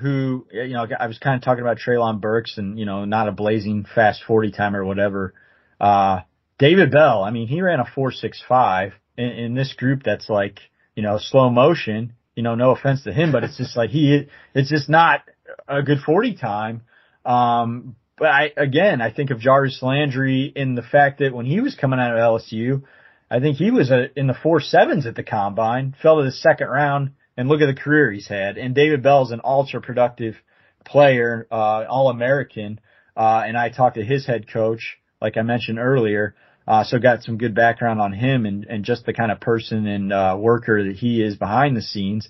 who 0.00 0.46
you 0.52 0.68
know 0.68 0.86
I 0.98 1.06
was 1.06 1.18
kind 1.18 1.36
of 1.36 1.42
talking 1.42 1.62
about 1.62 1.78
Treylon 1.78 2.20
Burks 2.20 2.58
and 2.58 2.78
you 2.78 2.86
know 2.86 3.04
not 3.04 3.28
a 3.28 3.32
blazing 3.32 3.86
fast 3.94 4.22
forty 4.26 4.50
time 4.50 4.74
or 4.74 4.84
whatever. 4.84 5.34
Uh, 5.80 6.20
David 6.58 6.90
Bell, 6.90 7.22
I 7.22 7.30
mean, 7.30 7.48
he 7.48 7.62
ran 7.62 7.80
a 7.80 7.84
four 7.84 8.12
six 8.12 8.42
five 8.46 8.92
in, 9.16 9.28
in 9.28 9.54
this 9.54 9.72
group 9.74 10.02
that's 10.04 10.28
like 10.28 10.60
you 10.94 11.02
know 11.02 11.18
slow 11.18 11.50
motion. 11.50 12.14
You 12.34 12.42
know, 12.42 12.54
no 12.54 12.70
offense 12.70 13.04
to 13.04 13.12
him, 13.12 13.32
but 13.32 13.44
it's 13.44 13.56
just 13.56 13.76
like 13.76 13.90
he 13.90 14.28
it's 14.54 14.70
just 14.70 14.88
not 14.88 15.22
a 15.68 15.82
good 15.82 15.98
forty 16.04 16.34
time. 16.34 16.82
Um, 17.24 17.96
but 18.18 18.28
I, 18.28 18.52
again, 18.56 19.00
I 19.00 19.10
think 19.10 19.30
of 19.30 19.40
Jarvis 19.40 19.82
Landry 19.82 20.52
in 20.54 20.74
the 20.74 20.82
fact 20.82 21.20
that 21.20 21.34
when 21.34 21.46
he 21.46 21.60
was 21.60 21.74
coming 21.74 21.98
out 21.98 22.12
of 22.12 22.18
LSU, 22.18 22.82
I 23.30 23.40
think 23.40 23.56
he 23.56 23.70
was 23.70 23.90
a, 23.90 24.06
in 24.18 24.26
the 24.26 24.36
four 24.42 24.60
sevens 24.60 25.06
at 25.06 25.14
the 25.14 25.22
combine, 25.22 25.94
fell 26.02 26.18
to 26.18 26.24
the 26.24 26.32
second 26.32 26.68
round, 26.68 27.12
and 27.40 27.48
look 27.48 27.62
at 27.62 27.74
the 27.74 27.80
career 27.80 28.12
he's 28.12 28.28
had. 28.28 28.58
And 28.58 28.74
David 28.74 29.02
Bell's 29.02 29.30
an 29.30 29.40
ultra 29.42 29.80
productive 29.80 30.36
player, 30.84 31.46
uh, 31.50 31.86
all 31.88 32.10
American. 32.10 32.78
Uh, 33.16 33.44
and 33.46 33.56
I 33.56 33.70
talked 33.70 33.96
to 33.96 34.04
his 34.04 34.26
head 34.26 34.52
coach, 34.52 34.98
like 35.22 35.38
I 35.38 35.42
mentioned 35.42 35.78
earlier. 35.78 36.34
Uh, 36.68 36.84
so 36.84 36.98
got 36.98 37.22
some 37.22 37.38
good 37.38 37.54
background 37.54 37.98
on 37.98 38.12
him 38.12 38.44
and, 38.44 38.64
and 38.64 38.84
just 38.84 39.06
the 39.06 39.14
kind 39.14 39.32
of 39.32 39.40
person 39.40 39.86
and, 39.86 40.12
uh, 40.12 40.36
worker 40.38 40.84
that 40.84 40.96
he 40.96 41.22
is 41.22 41.36
behind 41.36 41.76
the 41.76 41.82
scenes. 41.82 42.28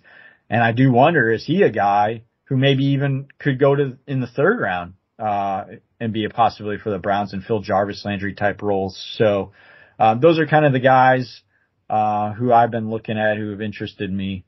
And 0.48 0.62
I 0.62 0.70
do 0.70 0.92
wonder, 0.92 1.32
is 1.32 1.44
he 1.44 1.62
a 1.62 1.70
guy 1.70 2.22
who 2.44 2.56
maybe 2.56 2.84
even 2.86 3.26
could 3.40 3.58
go 3.58 3.74
to 3.74 3.98
in 4.06 4.20
the 4.20 4.28
third 4.28 4.60
round? 4.60 4.94
uh, 5.20 5.64
and 6.00 6.12
be 6.12 6.24
a 6.24 6.30
possibility 6.30 6.80
for 6.80 6.90
the 6.90 6.98
Browns 6.98 7.32
and 7.32 7.44
fill 7.44 7.60
Jarvis 7.60 8.04
Landry 8.04 8.34
type 8.34 8.62
roles. 8.62 8.98
So 9.18 9.52
um, 9.98 10.20
those 10.20 10.38
are 10.38 10.46
kind 10.46 10.64
of 10.64 10.72
the 10.72 10.80
guys 10.80 11.42
uh, 11.90 12.32
who 12.32 12.52
I've 12.52 12.70
been 12.70 12.88
looking 12.88 13.18
at 13.18 13.36
who 13.36 13.50
have 13.50 13.60
interested 13.60 14.10
me. 14.10 14.44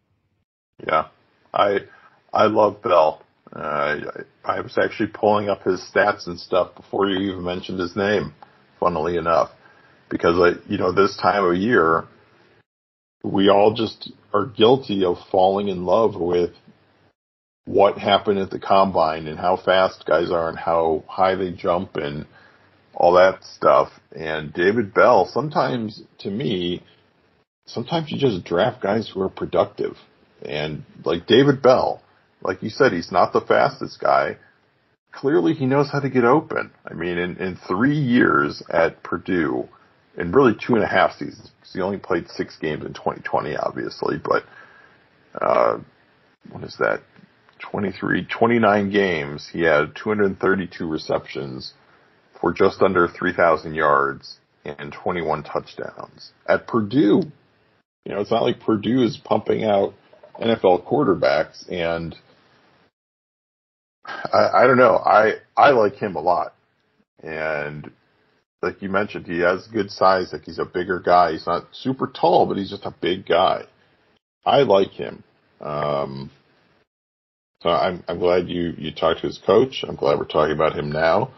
Yeah, 0.87 1.09
I 1.53 1.80
I 2.33 2.47
love 2.47 2.83
Bell. 2.83 3.22
Uh, 3.53 4.01
I 4.45 4.61
was 4.61 4.78
actually 4.78 5.09
pulling 5.09 5.49
up 5.49 5.62
his 5.62 5.80
stats 5.80 6.26
and 6.26 6.39
stuff 6.39 6.74
before 6.74 7.09
you 7.09 7.33
even 7.33 7.45
mentioned 7.45 7.78
his 7.78 7.95
name. 7.95 8.35
Funnily 8.80 9.16
enough, 9.16 9.51
because 10.11 10.37
I, 10.37 10.70
you 10.70 10.78
know, 10.78 10.91
this 10.93 11.16
time 11.16 11.45
of 11.45 11.57
year, 11.57 12.05
we 13.22 13.49
all 13.49 13.74
just 13.74 14.11
are 14.35 14.47
guilty 14.47 15.05
of 15.05 15.18
falling 15.30 15.68
in 15.68 15.85
love 15.85 16.16
with 16.16 16.51
what 17.64 17.99
happened 17.99 18.39
at 18.39 18.51
the 18.51 18.59
combine 18.59 19.26
and 19.28 19.39
how 19.39 19.57
fast 19.57 20.05
guys 20.07 20.30
are 20.33 20.49
and 20.49 20.59
how 20.59 21.05
high 21.07 21.37
they 21.37 21.53
jump 21.53 21.97
and 21.97 22.26
all 22.95 23.12
that 23.12 23.45
stuff. 23.45 23.91
And 24.14 24.53
David 24.53 24.93
Bell, 24.93 25.28
sometimes 25.33 26.03
to 26.18 26.30
me, 26.30 26.83
sometimes 27.66 28.11
you 28.11 28.18
just 28.18 28.45
draft 28.45 28.83
guys 28.83 29.09
who 29.09 29.22
are 29.22 29.28
productive. 29.28 29.97
And 30.45 30.84
like 31.05 31.26
David 31.26 31.62
Bell, 31.62 32.03
like 32.43 32.62
you 32.62 32.70
said, 32.70 32.93
he's 32.93 33.12
not 33.12 33.32
the 33.32 33.40
fastest 33.40 34.01
guy. 34.01 34.36
Clearly, 35.12 35.53
he 35.55 35.66
knows 35.66 35.90
how 35.90 36.01
to 36.01 36.09
get 36.09 36.24
open. 36.24 36.70
I 36.86 36.95
mean, 36.95 37.18
in, 37.18 37.36
in 37.36 37.57
three 37.68 37.99
years 37.99 38.62
at 38.70 39.03
Purdue, 39.03 39.68
in 40.16 40.32
really 40.32 40.55
two 40.55 40.74
and 40.74 40.82
a 40.82 40.88
half 40.88 41.12
seasons, 41.12 41.51
because 41.59 41.72
he 41.74 41.80
only 41.80 41.99
played 41.99 42.28
six 42.28 42.57
games 42.59 42.84
in 42.84 42.95
2020, 42.95 43.57
obviously, 43.57 44.16
but 44.22 44.45
uh, 45.40 45.78
what 46.51 46.64
is 46.64 46.76
that? 46.78 47.03
23, 47.61 48.26
29 48.26 48.90
games. 48.90 49.49
He 49.53 49.61
had 49.61 49.95
232 49.95 50.86
receptions 50.88 51.74
for 52.40 52.53
just 52.53 52.82
under 52.82 53.07
3,000 53.07 53.74
yards 53.74 54.38
and 54.64 54.93
21 54.93 55.45
touchdowns 55.45 56.32
at 56.47 56.66
Purdue. 56.66 57.22
You 58.05 58.14
know, 58.14 58.20
it's 58.20 58.30
not 58.30 58.43
like 58.43 58.61
Purdue 58.61 59.05
is 59.05 59.16
pumping 59.16 59.64
out 59.64 59.95
NFL 60.41 60.85
quarterbacks 60.85 61.70
and 61.70 62.16
I, 64.05 64.62
I 64.62 64.66
don't 64.66 64.78
know. 64.78 64.97
I, 64.97 65.35
I 65.57 65.70
like 65.70 65.95
him 65.95 66.16
a 66.16 66.20
lot. 66.20 66.55
And 67.22 67.91
like 68.62 68.83
you 68.83 68.89
mentioned, 68.89 69.26
he 69.26 69.41
has 69.41 69.66
good 69.68 69.91
size. 69.91 70.33
Like 70.33 70.45
he's 70.45 70.59
a 70.59 70.64
bigger 70.64 71.01
guy. 71.01 71.33
He's 71.33 71.47
not 71.47 71.68
super 71.72 72.07
tall, 72.07 72.47
but 72.47 72.57
he's 72.57 72.70
just 72.70 72.85
a 72.85 72.95
big 73.01 73.26
guy. 73.26 73.64
I 74.45 74.62
like 74.62 74.91
him. 74.91 75.22
Um, 75.61 76.30
so 77.62 77.70
I'm, 77.70 78.03
I'm 78.09 78.18
glad 78.18 78.49
you, 78.49 78.74
you 78.76 78.93
talked 78.93 79.20
to 79.20 79.28
his 79.28 79.39
coach. 79.39 79.85
I'm 79.87 79.95
glad 79.95 80.18
we're 80.18 80.24
talking 80.24 80.55
about 80.55 80.76
him 80.76 80.91
now. 80.91 81.30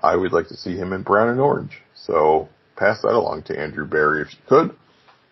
I 0.00 0.14
would 0.14 0.32
like 0.32 0.48
to 0.48 0.56
see 0.56 0.76
him 0.76 0.92
in 0.92 1.02
brown 1.02 1.28
and 1.28 1.40
orange. 1.40 1.82
So 1.94 2.48
pass 2.76 3.02
that 3.02 3.14
along 3.14 3.42
to 3.44 3.58
Andrew 3.58 3.86
Berry 3.86 4.22
if 4.22 4.32
you 4.32 4.38
could. 4.48 4.76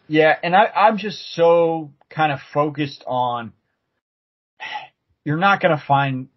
Yeah, 0.08 0.36
and 0.42 0.54
I, 0.54 0.66
I'm 0.66 0.98
just 0.98 1.34
so 1.34 1.92
kind 2.10 2.32
of 2.32 2.38
focused 2.52 3.04
on 3.06 3.52
you're 5.24 5.36
not 5.36 5.60
going 5.60 5.76
to 5.76 5.82
find 5.86 6.28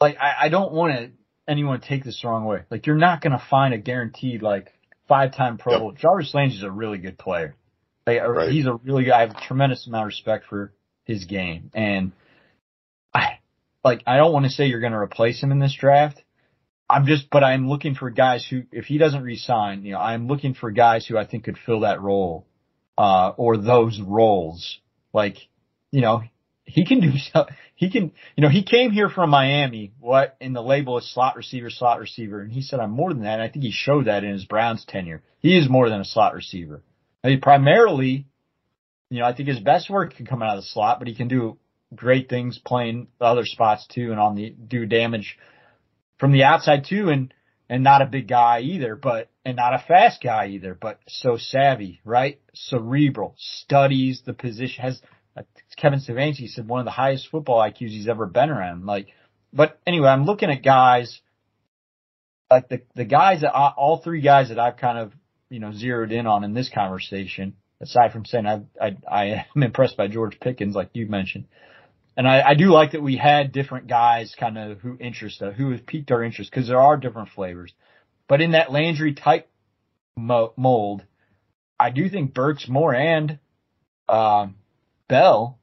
like 0.00 0.16
I, 0.18 0.46
I 0.46 0.48
don't 0.48 0.72
want 0.72 0.96
to 0.96 1.10
anyone 1.46 1.80
to 1.80 1.86
take 1.86 2.04
this 2.04 2.22
the 2.22 2.28
wrong 2.28 2.44
way. 2.44 2.62
Like 2.70 2.86
you're 2.86 2.96
not 2.96 3.20
going 3.20 3.32
to 3.32 3.42
find 3.50 3.74
a 3.74 3.78
guaranteed 3.78 4.42
like 4.42 4.72
five 5.08 5.34
time 5.36 5.58
Pro 5.58 5.78
Bowl. 5.78 5.92
Jarvis 5.92 6.34
Landry 6.34 6.56
is 6.56 6.62
a 6.62 6.70
really 6.70 6.98
good 6.98 7.18
player. 7.18 7.56
Like, 8.06 8.20
right. 8.20 8.50
He's 8.50 8.66
a 8.66 8.74
really 8.74 9.04
good 9.04 9.12
I 9.12 9.20
have 9.20 9.30
a 9.30 9.40
tremendous 9.46 9.86
amount 9.86 10.04
of 10.04 10.08
respect 10.08 10.46
for 10.48 10.72
his 11.04 11.24
game, 11.24 11.70
and 11.74 12.12
I 13.14 13.38
like 13.84 14.02
I 14.06 14.16
don't 14.16 14.32
want 14.32 14.46
to 14.46 14.50
say 14.50 14.66
you're 14.66 14.80
going 14.80 14.92
to 14.92 14.98
replace 14.98 15.40
him 15.40 15.52
in 15.52 15.60
this 15.60 15.76
draft. 15.78 16.22
I'm 16.92 17.06
just, 17.06 17.30
but 17.30 17.42
I'm 17.42 17.70
looking 17.70 17.94
for 17.94 18.10
guys 18.10 18.46
who, 18.48 18.64
if 18.70 18.84
he 18.84 18.98
doesn't 18.98 19.22
resign, 19.22 19.82
you 19.84 19.92
know, 19.92 19.98
I'm 19.98 20.26
looking 20.28 20.52
for 20.52 20.70
guys 20.70 21.06
who 21.06 21.16
I 21.16 21.24
think 21.26 21.44
could 21.44 21.56
fill 21.64 21.80
that 21.80 22.02
role, 22.02 22.46
uh, 22.96 23.32
or 23.36 23.56
those 23.56 24.00
roles. 24.00 24.78
Like, 25.12 25.36
you 25.90 26.00
know, 26.00 26.22
he 26.64 26.84
can 26.86 27.00
do 27.00 27.12
so. 27.32 27.46
He 27.74 27.90
can, 27.90 28.12
you 28.36 28.42
know, 28.42 28.48
he 28.48 28.62
came 28.62 28.92
here 28.92 29.08
from 29.08 29.30
Miami. 29.30 29.92
What 29.98 30.36
in 30.40 30.52
the 30.52 30.62
label 30.62 30.98
is 30.98 31.12
slot 31.12 31.36
receiver, 31.36 31.68
slot 31.70 31.98
receiver, 31.98 32.40
and 32.40 32.52
he 32.52 32.62
said 32.62 32.80
I'm 32.80 32.90
more 32.90 33.12
than 33.12 33.24
that. 33.24 33.34
And 33.34 33.42
I 33.42 33.48
think 33.48 33.64
he 33.64 33.72
showed 33.72 34.06
that 34.06 34.24
in 34.24 34.32
his 34.32 34.44
Browns 34.44 34.84
tenure. 34.86 35.22
He 35.40 35.58
is 35.58 35.68
more 35.68 35.88
than 35.88 36.00
a 36.00 36.04
slot 36.04 36.34
receiver. 36.34 36.82
I 37.24 37.28
mean, 37.28 37.40
primarily, 37.40 38.26
you 39.10 39.20
know, 39.20 39.26
I 39.26 39.34
think 39.34 39.48
his 39.48 39.60
best 39.60 39.90
work 39.90 40.14
can 40.14 40.26
come 40.26 40.42
out 40.42 40.56
of 40.56 40.62
the 40.62 40.68
slot, 40.68 40.98
but 40.98 41.08
he 41.08 41.14
can 41.14 41.28
do 41.28 41.58
great 41.94 42.28
things 42.28 42.58
playing 42.64 43.08
other 43.20 43.44
spots 43.44 43.86
too, 43.92 44.10
and 44.10 44.20
on 44.20 44.36
the 44.36 44.50
do 44.50 44.86
damage 44.86 45.36
from 46.18 46.32
the 46.32 46.44
outside 46.44 46.86
too, 46.88 47.08
and 47.08 47.34
and 47.68 47.82
not 47.82 48.02
a 48.02 48.06
big 48.06 48.28
guy 48.28 48.60
either, 48.60 48.96
but 48.96 49.30
and 49.44 49.56
not 49.56 49.74
a 49.74 49.78
fast 49.78 50.22
guy 50.22 50.48
either, 50.48 50.74
but 50.74 51.00
so 51.08 51.36
savvy, 51.36 52.00
right? 52.04 52.40
Cerebral, 52.54 53.34
studies 53.38 54.22
the 54.24 54.32
position, 54.32 54.82
has 54.82 55.00
uh, 55.36 55.42
Kevin 55.76 56.00
Stefanski 56.00 56.48
said 56.48 56.68
one 56.68 56.80
of 56.80 56.84
the 56.84 56.90
highest 56.90 57.28
football 57.30 57.60
IQs 57.60 57.88
he's 57.88 58.08
ever 58.08 58.26
been 58.26 58.50
around. 58.50 58.84
Like, 58.86 59.08
but 59.52 59.80
anyway, 59.86 60.08
I'm 60.08 60.24
looking 60.24 60.50
at 60.50 60.62
guys 60.62 61.20
like 62.50 62.68
the 62.68 62.82
the 62.94 63.04
guys 63.04 63.40
that 63.40 63.54
I, 63.54 63.72
all 63.76 63.98
three 63.98 64.20
guys 64.20 64.50
that 64.50 64.58
I've 64.58 64.76
kind 64.76 64.98
of 64.98 65.12
you 65.48 65.60
know 65.60 65.72
zeroed 65.72 66.12
in 66.12 66.26
on 66.26 66.44
in 66.44 66.54
this 66.54 66.68
conversation. 66.68 67.54
Aside 67.80 68.12
from 68.12 68.24
saying 68.24 68.46
I 68.46 68.62
I, 68.80 68.96
I 69.10 69.24
am 69.54 69.62
impressed 69.62 69.96
by 69.96 70.08
George 70.08 70.38
Pickens, 70.40 70.76
like 70.76 70.90
you 70.92 71.06
mentioned, 71.06 71.46
and 72.16 72.28
I, 72.28 72.42
I 72.50 72.54
do 72.54 72.70
like 72.70 72.92
that 72.92 73.02
we 73.02 73.16
had 73.16 73.52
different 73.52 73.86
guys 73.86 74.34
kind 74.38 74.58
of 74.58 74.80
who 74.80 74.96
interest 74.98 75.40
us, 75.42 75.54
who 75.56 75.70
has 75.70 75.80
piqued 75.80 76.10
our 76.10 76.22
interest 76.22 76.50
because 76.50 76.68
there 76.68 76.80
are 76.80 76.96
different 76.96 77.30
flavors. 77.30 77.72
But 78.28 78.40
in 78.40 78.52
that 78.52 78.72
Landry 78.72 79.14
type 79.14 79.48
mold, 80.16 81.04
I 81.80 81.90
do 81.90 82.08
think 82.08 82.34
Burks 82.34 82.68
Moore 82.68 82.94
and 82.94 83.38
um, 84.08 84.56
Bell 85.08 85.58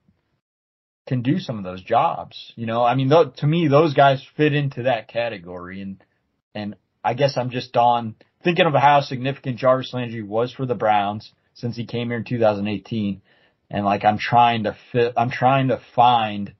can 1.07 1.21
do 1.21 1.39
some 1.39 1.57
of 1.57 1.63
those 1.63 1.81
jobs. 1.83 2.53
You 2.55 2.65
know, 2.65 2.83
I 2.83 2.95
mean, 2.95 3.09
th- 3.09 3.35
to 3.37 3.47
me, 3.47 3.67
those 3.67 3.93
guys 3.93 4.25
fit 4.35 4.53
into 4.53 4.83
that 4.83 5.07
category, 5.07 5.81
and 5.81 6.03
and 6.53 6.75
I 7.03 7.13
guess 7.13 7.37
I'm 7.37 7.51
just 7.51 7.75
on 7.77 8.15
thinking 8.43 8.65
of 8.65 8.73
how 8.73 9.01
significant 9.01 9.57
Jarvis 9.57 9.93
Landry 9.93 10.23
was 10.23 10.53
for 10.53 10.65
the 10.65 10.75
Browns 10.75 11.31
since 11.53 11.75
he 11.75 11.85
came 11.85 12.09
here 12.09 12.17
in 12.17 12.23
2018 12.23 13.21
and 13.69 13.85
like 13.85 14.03
I'm 14.03 14.17
trying 14.17 14.63
to 14.63 14.75
fit, 14.91 15.13
I'm 15.15 15.29
trying 15.29 15.69
to 15.69 15.81
find, 15.95 16.53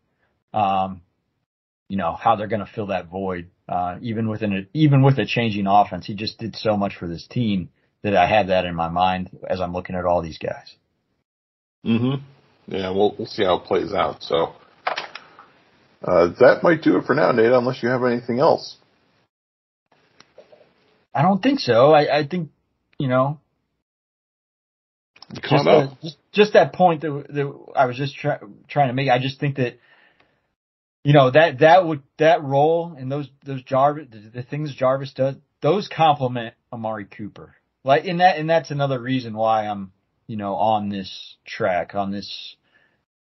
um, 0.53 1.01
you 1.88 1.97
know, 1.97 2.14
how 2.14 2.36
they're 2.36 2.47
going 2.47 2.66
to 2.66 2.72
fill 2.72 2.88
that 2.88 3.07
void. 3.07 3.49
Uh, 3.68 3.97
even 4.01 4.28
within 4.30 4.53
a, 4.53 4.62
even 4.74 5.03
with 5.03 5.18
a 5.20 5.26
changing 5.26 5.68
offense, 5.68 6.05
he 6.05 6.16
just 6.16 6.38
did 6.39 6.55
so 6.55 6.76
much 6.76 6.95
for 6.95 7.07
this 7.07 7.28
team 7.28 7.70
that 8.03 8.16
I 8.16 8.28
had 8.28 8.49
that 8.49 8.66
in 8.66 8.76
my 8.76 8.89
mind 8.89 9.30
as 9.47 9.62
I'm 9.62 9.74
looking 9.74 9.95
at 9.95 10.05
all 10.05 10.22
these 10.22 10.38
guys. 10.38 10.76
hmm 11.84 12.16
Yeah, 12.68 12.91
we'll 12.91 13.16
we'll 13.18 13.28
see 13.28 13.43
how 13.43 13.55
it 13.55 13.66
plays 13.66 13.93
out. 13.93 14.24
So 14.24 14.53
uh, 16.03 16.30
that 16.39 16.62
might 16.64 16.82
do 16.82 16.97
it 16.97 17.05
for 17.05 17.16
now, 17.16 17.32
Nate. 17.32 17.51
Unless 17.51 17.84
you 17.84 17.89
have 17.89 18.03
anything 18.03 18.39
else. 18.39 18.78
I 21.14 21.22
don't 21.22 21.41
think 21.41 21.60
so. 21.60 21.91
I, 21.91 22.20
I 22.20 22.28
think 22.28 22.49
you 22.97 23.07
know 23.07 23.39
just, 25.34 25.63
the, 25.63 25.97
just, 26.01 26.17
just 26.32 26.53
that 26.53 26.73
point 26.73 27.01
that, 27.01 27.25
that 27.30 27.59
I 27.75 27.86
was 27.86 27.97
just 27.97 28.15
try, 28.15 28.39
trying 28.67 28.88
to 28.88 28.93
make. 28.93 29.09
I 29.09 29.19
just 29.19 29.39
think 29.39 29.57
that 29.57 29.80
you 31.03 31.13
know 31.13 31.32
that 31.32 31.59
that 31.59 31.86
would 31.86 32.01
that 32.17 32.43
role 32.43 32.95
and 32.97 33.11
those 33.11 33.30
those 33.45 33.63
Jarvis 33.63 34.07
the, 34.11 34.41
the 34.41 34.43
things 34.43 34.73
Jarvis 34.75 35.13
does 35.13 35.36
those 35.61 35.88
complement 35.88 36.55
Amari 36.71 37.05
Cooper. 37.05 37.55
Like 37.84 38.05
and 38.05 38.19
that 38.19 38.38
and 38.38 38.49
that's 38.49 38.71
another 38.71 38.99
reason 38.99 39.34
why 39.36 39.67
I'm 39.67 39.91
you 40.27 40.36
know 40.36 40.55
on 40.55 40.89
this 40.89 41.36
track 41.45 41.95
on 41.95 42.11
this 42.11 42.55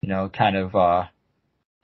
you 0.00 0.08
know 0.08 0.28
kind 0.28 0.56
of 0.56 0.74
uh 0.74 1.04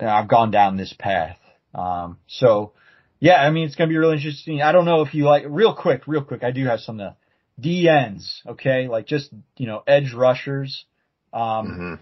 I've 0.01 0.29
gone 0.29 0.51
down 0.51 0.77
this 0.77 0.95
path. 0.99 1.39
Um 1.75 2.19
so 2.27 2.73
yeah, 3.21 3.37
I 3.37 3.51
mean 3.51 3.67
it's 3.67 3.77
gonna 3.77 3.89
be 3.89 3.97
really 3.97 4.17
interesting. 4.17 4.63
I 4.63 4.73
don't 4.73 4.85
know 4.87 5.03
if 5.03 5.15
you 5.15 5.25
like 5.25 5.45
real 5.47 5.75
quick, 5.75 6.03
real 6.07 6.25
quick. 6.25 6.43
I 6.43 6.51
do 6.51 6.65
have 6.67 6.81
some 6.81 6.99
to 6.99 7.17
DNs, 7.61 8.47
okay, 8.47 8.89
like 8.89 9.07
just 9.07 9.31
you 9.57 9.67
know 9.67 9.83
edge 9.87 10.13
rushers. 10.13 10.85
Um, 11.33 11.67
mm-hmm. 11.67 11.95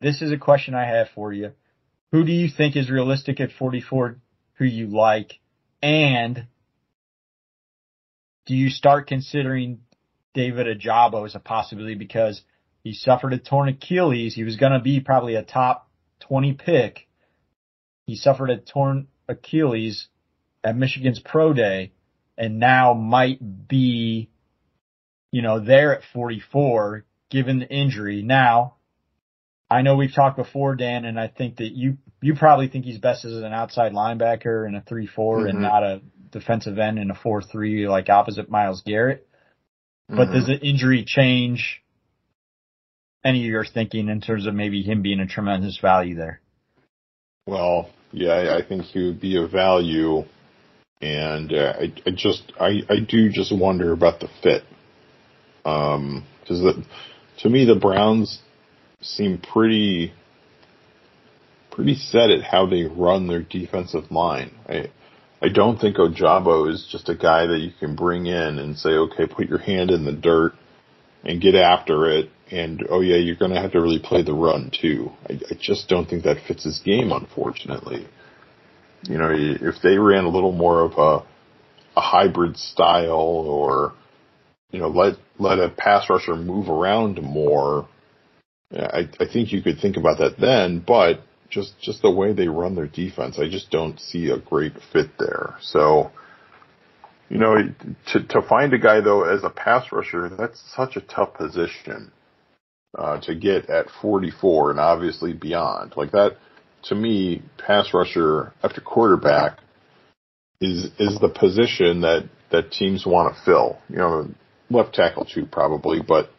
This 0.00 0.22
is 0.22 0.30
a 0.30 0.38
question 0.38 0.74
I 0.74 0.86
have 0.86 1.08
for 1.14 1.32
you. 1.32 1.52
Who 2.12 2.24
do 2.24 2.32
you 2.32 2.48
think 2.48 2.76
is 2.76 2.90
realistic 2.90 3.40
at 3.40 3.52
44? 3.52 4.18
Who 4.54 4.64
you 4.64 4.86
like, 4.86 5.40
and 5.82 6.46
do 8.46 8.54
you 8.54 8.70
start 8.70 9.08
considering 9.08 9.80
David 10.32 10.66
Ojabo 10.66 11.26
as 11.26 11.34
a 11.34 11.40
possibility 11.40 11.96
because 11.96 12.42
he 12.84 12.94
suffered 12.94 13.32
a 13.32 13.38
torn 13.38 13.68
Achilles? 13.68 14.34
He 14.34 14.44
was 14.44 14.56
going 14.56 14.72
to 14.72 14.80
be 14.80 15.00
probably 15.00 15.34
a 15.34 15.42
top 15.42 15.90
20 16.20 16.54
pick. 16.54 17.08
He 18.06 18.14
suffered 18.16 18.50
a 18.50 18.58
torn 18.58 19.08
Achilles 19.28 20.06
at 20.62 20.76
Michigan's 20.76 21.18
pro 21.18 21.52
day 21.52 21.92
and 22.38 22.58
now 22.58 22.94
might 22.94 23.68
be 23.68 24.30
you 25.36 25.42
know, 25.42 25.60
there 25.60 25.94
at 25.94 26.00
44, 26.14 27.04
given 27.30 27.58
the 27.58 27.68
injury. 27.68 28.22
Now, 28.22 28.76
I 29.70 29.82
know 29.82 29.94
we've 29.94 30.14
talked 30.14 30.38
before, 30.38 30.76
Dan, 30.76 31.04
and 31.04 31.20
I 31.20 31.28
think 31.28 31.56
that 31.56 31.72
you, 31.72 31.98
you 32.22 32.34
probably 32.36 32.68
think 32.68 32.86
he's 32.86 32.96
best 32.96 33.26
as 33.26 33.34
an 33.34 33.52
outside 33.52 33.92
linebacker 33.92 34.66
in 34.66 34.74
a 34.74 34.80
3-4 34.80 35.08
mm-hmm. 35.08 35.46
and 35.48 35.60
not 35.60 35.82
a 35.82 36.00
defensive 36.30 36.78
end 36.78 36.98
in 36.98 37.10
a 37.10 37.14
4-3 37.14 37.86
like 37.86 38.08
opposite 38.08 38.48
Myles 38.48 38.82
Garrett. 38.86 39.28
Mm-hmm. 40.10 40.16
But 40.16 40.32
does 40.32 40.46
the 40.46 40.58
injury 40.58 41.04
change 41.06 41.82
any 43.22 43.40
of 43.40 43.50
your 43.50 43.66
thinking 43.66 44.08
in 44.08 44.22
terms 44.22 44.46
of 44.46 44.54
maybe 44.54 44.80
him 44.80 45.02
being 45.02 45.20
a 45.20 45.26
tremendous 45.26 45.78
value 45.82 46.16
there? 46.16 46.40
Well, 47.46 47.90
yeah, 48.10 48.58
I 48.58 48.66
think 48.66 48.84
he 48.84 49.04
would 49.04 49.20
be 49.20 49.36
a 49.36 49.46
value, 49.46 50.24
and 51.02 51.52
uh, 51.52 51.74
I, 51.78 51.92
I 52.06 52.10
just, 52.16 52.54
I, 52.58 52.80
I 52.88 53.00
do 53.06 53.28
just 53.28 53.54
wonder 53.54 53.92
about 53.92 54.20
the 54.20 54.30
fit. 54.42 54.62
Um, 55.66 56.24
cause 56.46 56.60
the, 56.60 56.84
to 57.40 57.50
me, 57.50 57.64
the 57.64 57.74
Browns 57.74 58.40
seem 59.00 59.38
pretty, 59.38 60.12
pretty 61.70 61.96
set 61.96 62.30
at 62.30 62.42
how 62.42 62.66
they 62.66 62.84
run 62.84 63.26
their 63.26 63.42
defensive 63.42 64.10
line. 64.10 64.52
I, 64.68 64.90
I 65.42 65.48
don't 65.48 65.78
think 65.78 65.96
Ojabo 65.96 66.72
is 66.72 66.88
just 66.90 67.08
a 67.08 67.14
guy 67.14 67.46
that 67.46 67.58
you 67.58 67.72
can 67.78 67.96
bring 67.96 68.26
in 68.26 68.58
and 68.58 68.78
say, 68.78 68.90
okay, 68.90 69.26
put 69.26 69.48
your 69.48 69.58
hand 69.58 69.90
in 69.90 70.04
the 70.04 70.12
dirt 70.12 70.52
and 71.24 71.42
get 71.42 71.54
after 71.54 72.10
it 72.10 72.30
and 72.50 72.86
oh 72.88 73.00
yeah, 73.00 73.16
you're 73.16 73.36
going 73.36 73.50
to 73.50 73.60
have 73.60 73.72
to 73.72 73.80
really 73.80 73.98
play 73.98 74.22
the 74.22 74.32
run 74.32 74.70
too. 74.70 75.10
I, 75.28 75.34
I 75.34 75.54
just 75.58 75.88
don't 75.88 76.08
think 76.08 76.24
that 76.24 76.46
fits 76.46 76.64
his 76.64 76.80
game, 76.80 77.10
unfortunately. 77.12 78.06
You 79.02 79.18
know, 79.18 79.30
if 79.32 79.76
they 79.82 79.98
ran 79.98 80.24
a 80.24 80.28
little 80.28 80.52
more 80.52 80.82
of 80.82 80.92
a 80.92 81.26
a 81.98 82.00
hybrid 82.00 82.56
style, 82.58 83.10
or 83.10 83.94
you 84.76 84.82
know, 84.82 84.88
let 84.88 85.14
let 85.38 85.58
a 85.58 85.70
pass 85.70 86.10
rusher 86.10 86.36
move 86.36 86.68
around 86.68 87.22
more, 87.22 87.88
I 88.70 89.08
I 89.18 89.24
think 89.32 89.50
you 89.50 89.62
could 89.62 89.78
think 89.80 89.96
about 89.96 90.18
that 90.18 90.38
then. 90.38 90.84
But 90.86 91.22
just 91.48 91.80
just 91.80 92.02
the 92.02 92.10
way 92.10 92.34
they 92.34 92.48
run 92.48 92.74
their 92.74 92.86
defense, 92.86 93.38
I 93.38 93.48
just 93.48 93.70
don't 93.70 93.98
see 93.98 94.28
a 94.28 94.38
great 94.38 94.74
fit 94.92 95.10
there. 95.18 95.56
So. 95.62 96.10
You 97.28 97.38
know, 97.38 97.56
to 98.12 98.22
to 98.22 98.40
find 98.42 98.72
a 98.72 98.78
guy 98.78 99.00
though 99.00 99.24
as 99.24 99.42
a 99.42 99.50
pass 99.50 99.90
rusher, 99.90 100.28
that's 100.28 100.62
such 100.76 100.94
a 100.94 101.00
tough 101.00 101.34
position 101.34 102.12
uh, 102.96 103.20
to 103.22 103.34
get 103.34 103.68
at 103.68 103.86
44 104.00 104.70
and 104.70 104.78
obviously 104.78 105.32
beyond. 105.32 105.94
Like 105.96 106.12
that, 106.12 106.36
to 106.84 106.94
me, 106.94 107.42
pass 107.58 107.92
rusher 107.92 108.52
after 108.62 108.80
quarterback 108.80 109.58
is 110.60 110.84
is 111.00 111.18
the 111.18 111.28
position 111.28 112.02
that 112.02 112.28
that 112.52 112.70
teams 112.70 113.04
want 113.04 113.34
to 113.34 113.42
fill. 113.44 113.78
You 113.88 113.96
know, 113.96 114.28
left 114.70 114.94
tackle 114.94 115.24
too 115.24 115.46
probably, 115.46 116.00
but 116.00 116.30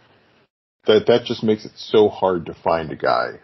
that 0.86 1.06
that 1.08 1.26
just 1.26 1.44
makes 1.44 1.66
it 1.66 1.74
so 1.76 2.10
hard 2.10 2.46
to 2.48 2.54
find 2.54 2.92
a 2.92 2.96
guy. 2.96 3.40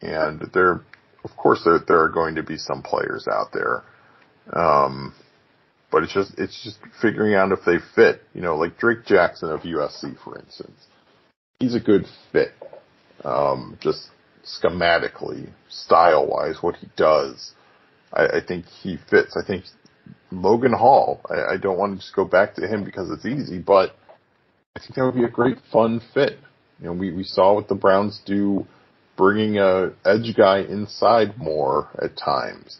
And 0.00 0.50
there, 0.52 0.82
of 1.24 1.36
course, 1.36 1.62
there 1.64 1.78
there 1.86 2.02
are 2.02 2.10
going 2.10 2.36
to 2.36 2.42
be 2.42 2.58
some 2.58 2.82
players 2.82 3.26
out 3.30 3.52
there. 3.52 3.84
Um, 4.52 5.14
but 5.90 6.02
it's 6.02 6.14
just 6.14 6.38
it's 6.38 6.62
just 6.64 6.78
figuring 7.00 7.34
out 7.34 7.52
if 7.52 7.60
they 7.64 7.78
fit. 7.94 8.22
You 8.34 8.42
know, 8.42 8.56
like 8.56 8.78
Drake 8.78 9.04
Jackson 9.06 9.50
of 9.50 9.60
USC, 9.60 10.16
for 10.22 10.38
instance 10.38 10.86
he's 11.62 11.74
a 11.74 11.80
good 11.80 12.06
fit. 12.32 12.52
Um, 13.24 13.78
just 13.80 14.10
schematically, 14.44 15.48
style 15.68 16.26
wise, 16.26 16.56
what 16.60 16.76
he 16.76 16.88
does, 16.96 17.52
I, 18.12 18.26
I, 18.26 18.40
think 18.46 18.66
he 18.66 18.98
fits. 19.08 19.36
I 19.36 19.46
think 19.46 19.64
Logan 20.32 20.72
Hall. 20.72 21.20
I, 21.30 21.54
I, 21.54 21.56
don't 21.56 21.78
want 21.78 21.92
to 21.92 22.00
just 22.00 22.16
go 22.16 22.24
back 22.24 22.56
to 22.56 22.66
him 22.66 22.82
because 22.82 23.10
it's 23.10 23.24
easy, 23.24 23.60
but 23.60 23.94
I 24.74 24.80
think 24.80 24.94
that 24.94 25.04
would 25.04 25.14
be 25.14 25.24
a 25.24 25.28
great 25.28 25.58
fun 25.70 26.00
fit. 26.14 26.38
You 26.80 26.86
know, 26.86 26.92
we 26.92 27.12
we 27.12 27.24
saw 27.24 27.54
what 27.54 27.68
the 27.68 27.74
Browns 27.74 28.20
do, 28.24 28.66
bringing 29.16 29.58
a 29.58 29.92
edge 30.04 30.34
guy 30.36 30.60
inside 30.60 31.36
more 31.38 31.88
at 32.00 32.16
times. 32.16 32.78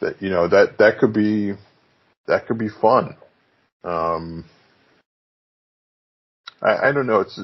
That 0.00 0.20
you 0.20 0.30
know 0.30 0.48
that 0.48 0.78
that 0.78 0.98
could 0.98 1.12
be 1.12 1.54
that 2.26 2.46
could 2.46 2.58
be 2.58 2.68
fun. 2.68 3.16
Um, 3.84 4.44
I, 6.60 6.88
I 6.88 6.92
don't 6.92 7.06
know. 7.06 7.20
It's 7.20 7.40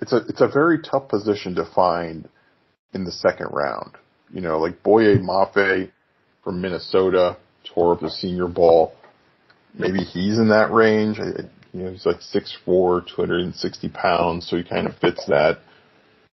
it's 0.00 0.12
a 0.12 0.16
it's 0.28 0.40
a 0.40 0.48
very 0.48 0.80
tough 0.80 1.08
position 1.08 1.54
to 1.56 1.64
find 1.74 2.28
in 2.92 3.04
the 3.04 3.12
second 3.12 3.48
round. 3.52 3.92
You 4.32 4.40
know, 4.40 4.58
like 4.58 4.82
Boye 4.82 5.18
Mafe 5.18 5.90
from 6.42 6.60
Minnesota 6.60 7.36
tore 7.72 7.94
up 7.94 8.00
the 8.00 8.10
Senior 8.10 8.48
Bowl. 8.48 8.94
Maybe 9.76 10.00
he's 10.00 10.38
in 10.38 10.48
that 10.48 10.72
range. 10.72 11.18
You 11.74 11.82
know, 11.82 11.90
he's 11.90 12.06
like 12.06 12.20
6'4", 12.20 13.04
260 13.16 13.88
pounds, 13.88 14.48
so 14.48 14.56
he 14.56 14.62
kind 14.62 14.86
of 14.86 14.96
fits 14.98 15.26
that 15.26 15.58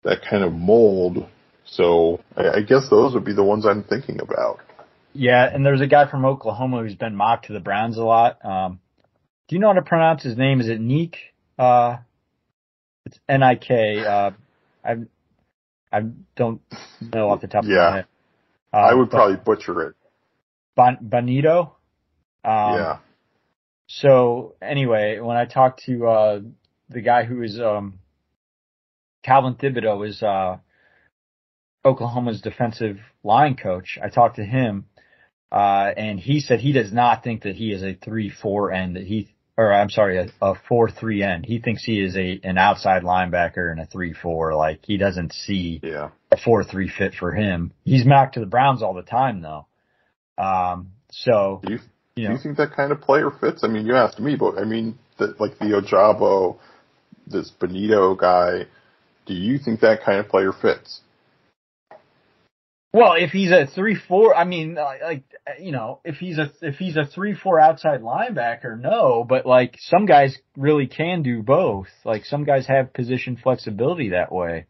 that 0.02 0.18
kind 0.28 0.42
of 0.42 0.52
mold. 0.52 1.28
So 1.64 2.20
I, 2.36 2.48
I 2.56 2.62
guess 2.62 2.88
those 2.90 3.14
would 3.14 3.24
be 3.24 3.34
the 3.34 3.44
ones 3.44 3.64
I'm 3.64 3.84
thinking 3.84 4.20
about. 4.20 4.58
Yeah, 5.12 5.48
and 5.52 5.64
there's 5.64 5.80
a 5.80 5.86
guy 5.86 6.10
from 6.10 6.24
Oklahoma 6.24 6.82
who's 6.82 6.96
been 6.96 7.14
mocked 7.14 7.46
to 7.46 7.52
the 7.52 7.60
Browns 7.60 7.96
a 7.96 8.02
lot. 8.02 8.44
Um, 8.44 8.80
do 9.48 9.54
you 9.54 9.60
know 9.60 9.68
how 9.68 9.74
to 9.74 9.82
pronounce 9.82 10.22
his 10.24 10.36
name? 10.36 10.60
Is 10.60 10.68
it 10.68 10.80
Neek? 10.80 11.16
Uh, 11.56 11.98
it's 13.06 13.18
N 13.28 13.42
I 13.42 13.54
K. 13.54 14.04
Uh, 14.04 14.30
I 14.84 14.96
I 15.92 16.00
don't 16.36 16.60
know 17.00 17.30
off 17.30 17.40
the 17.40 17.48
top 17.48 17.64
yeah. 17.64 17.70
of 17.70 17.90
my 17.90 17.96
head. 17.96 18.06
Uh, 18.72 18.76
I 18.76 18.94
would 18.94 19.10
probably 19.10 19.36
butcher 19.36 19.82
it. 19.82 19.94
Bon, 20.74 20.96
Bonitto. 20.96 21.72
Um, 22.44 22.74
yeah. 22.74 22.98
So 23.88 24.54
anyway, 24.60 25.18
when 25.18 25.36
I 25.36 25.46
talked 25.46 25.82
to 25.86 26.06
uh, 26.06 26.40
the 26.90 27.00
guy 27.00 27.24
who 27.24 27.42
is 27.42 27.58
um, 27.58 27.98
Calvin 29.24 29.54
Thibodeaux 29.54 30.06
is 30.06 30.22
uh, 30.22 30.58
Oklahoma's 31.84 32.42
defensive 32.42 32.98
line 33.24 33.56
coach, 33.56 33.98
I 34.02 34.10
talked 34.10 34.36
to 34.36 34.44
him, 34.44 34.86
uh, 35.50 35.90
and 35.96 36.20
he 36.20 36.40
said 36.40 36.60
he 36.60 36.72
does 36.72 36.92
not 36.92 37.24
think 37.24 37.42
that 37.42 37.56
he 37.56 37.72
is 37.72 37.82
a 37.82 37.94
three-four 37.94 38.72
end. 38.72 38.96
That 38.96 39.04
he 39.04 39.34
or 39.58 39.72
I'm 39.72 39.90
sorry, 39.90 40.18
a, 40.18 40.28
a 40.40 40.54
four 40.68 40.88
three 40.88 41.22
end. 41.22 41.44
He 41.44 41.58
thinks 41.58 41.82
he 41.82 42.00
is 42.00 42.16
a 42.16 42.40
an 42.44 42.58
outside 42.58 43.02
linebacker 43.02 43.72
and 43.72 43.80
a 43.80 43.86
three 43.86 44.14
four. 44.14 44.54
Like 44.54 44.80
he 44.84 44.98
doesn't 44.98 45.32
see 45.32 45.80
yeah. 45.82 46.10
a 46.30 46.36
four 46.36 46.62
three 46.62 46.88
fit 46.88 47.14
for 47.18 47.32
him. 47.32 47.72
He's 47.84 48.06
mocked 48.06 48.34
to 48.34 48.40
the 48.40 48.46
Browns 48.46 48.82
all 48.82 48.94
the 48.94 49.02
time 49.02 49.40
though. 49.42 49.66
Um, 50.38 50.92
so 51.10 51.60
you, 51.66 51.80
know, 52.24 52.28
do 52.30 52.34
you 52.34 52.40
think 52.42 52.56
that 52.56 52.74
kind 52.74 52.92
of 52.92 53.00
player 53.00 53.30
fits? 53.30 53.62
I 53.62 53.68
mean, 53.68 53.86
you 53.86 53.94
asked 53.94 54.18
me, 54.18 54.36
but 54.36 54.58
I 54.58 54.64
mean, 54.64 54.98
that 55.18 55.40
like 55.40 55.58
the 55.58 55.66
Ojabo, 55.66 56.58
this 57.26 57.52
Bonitto 57.60 58.18
guy. 58.18 58.66
Do 59.26 59.34
you 59.34 59.58
think 59.58 59.80
that 59.80 60.02
kind 60.04 60.18
of 60.20 60.28
player 60.28 60.52
fits? 60.52 61.02
Well, 62.92 63.12
if 63.12 63.30
he's 63.30 63.50
a 63.50 63.66
three 63.66 63.94
four, 64.08 64.34
I 64.34 64.44
mean, 64.44 64.74
like 64.74 65.24
you 65.60 65.72
know, 65.72 66.00
if 66.04 66.16
he's 66.16 66.38
a 66.38 66.50
if 66.62 66.76
he's 66.76 66.96
a 66.96 67.04
three 67.04 67.34
four 67.34 67.60
outside 67.60 68.00
linebacker, 68.00 68.80
no. 68.80 69.24
But 69.28 69.44
like 69.44 69.76
some 69.78 70.06
guys 70.06 70.38
really 70.56 70.86
can 70.86 71.22
do 71.22 71.42
both. 71.42 71.88
Like 72.04 72.24
some 72.24 72.44
guys 72.44 72.66
have 72.66 72.94
position 72.94 73.36
flexibility 73.36 74.10
that 74.10 74.32
way, 74.32 74.66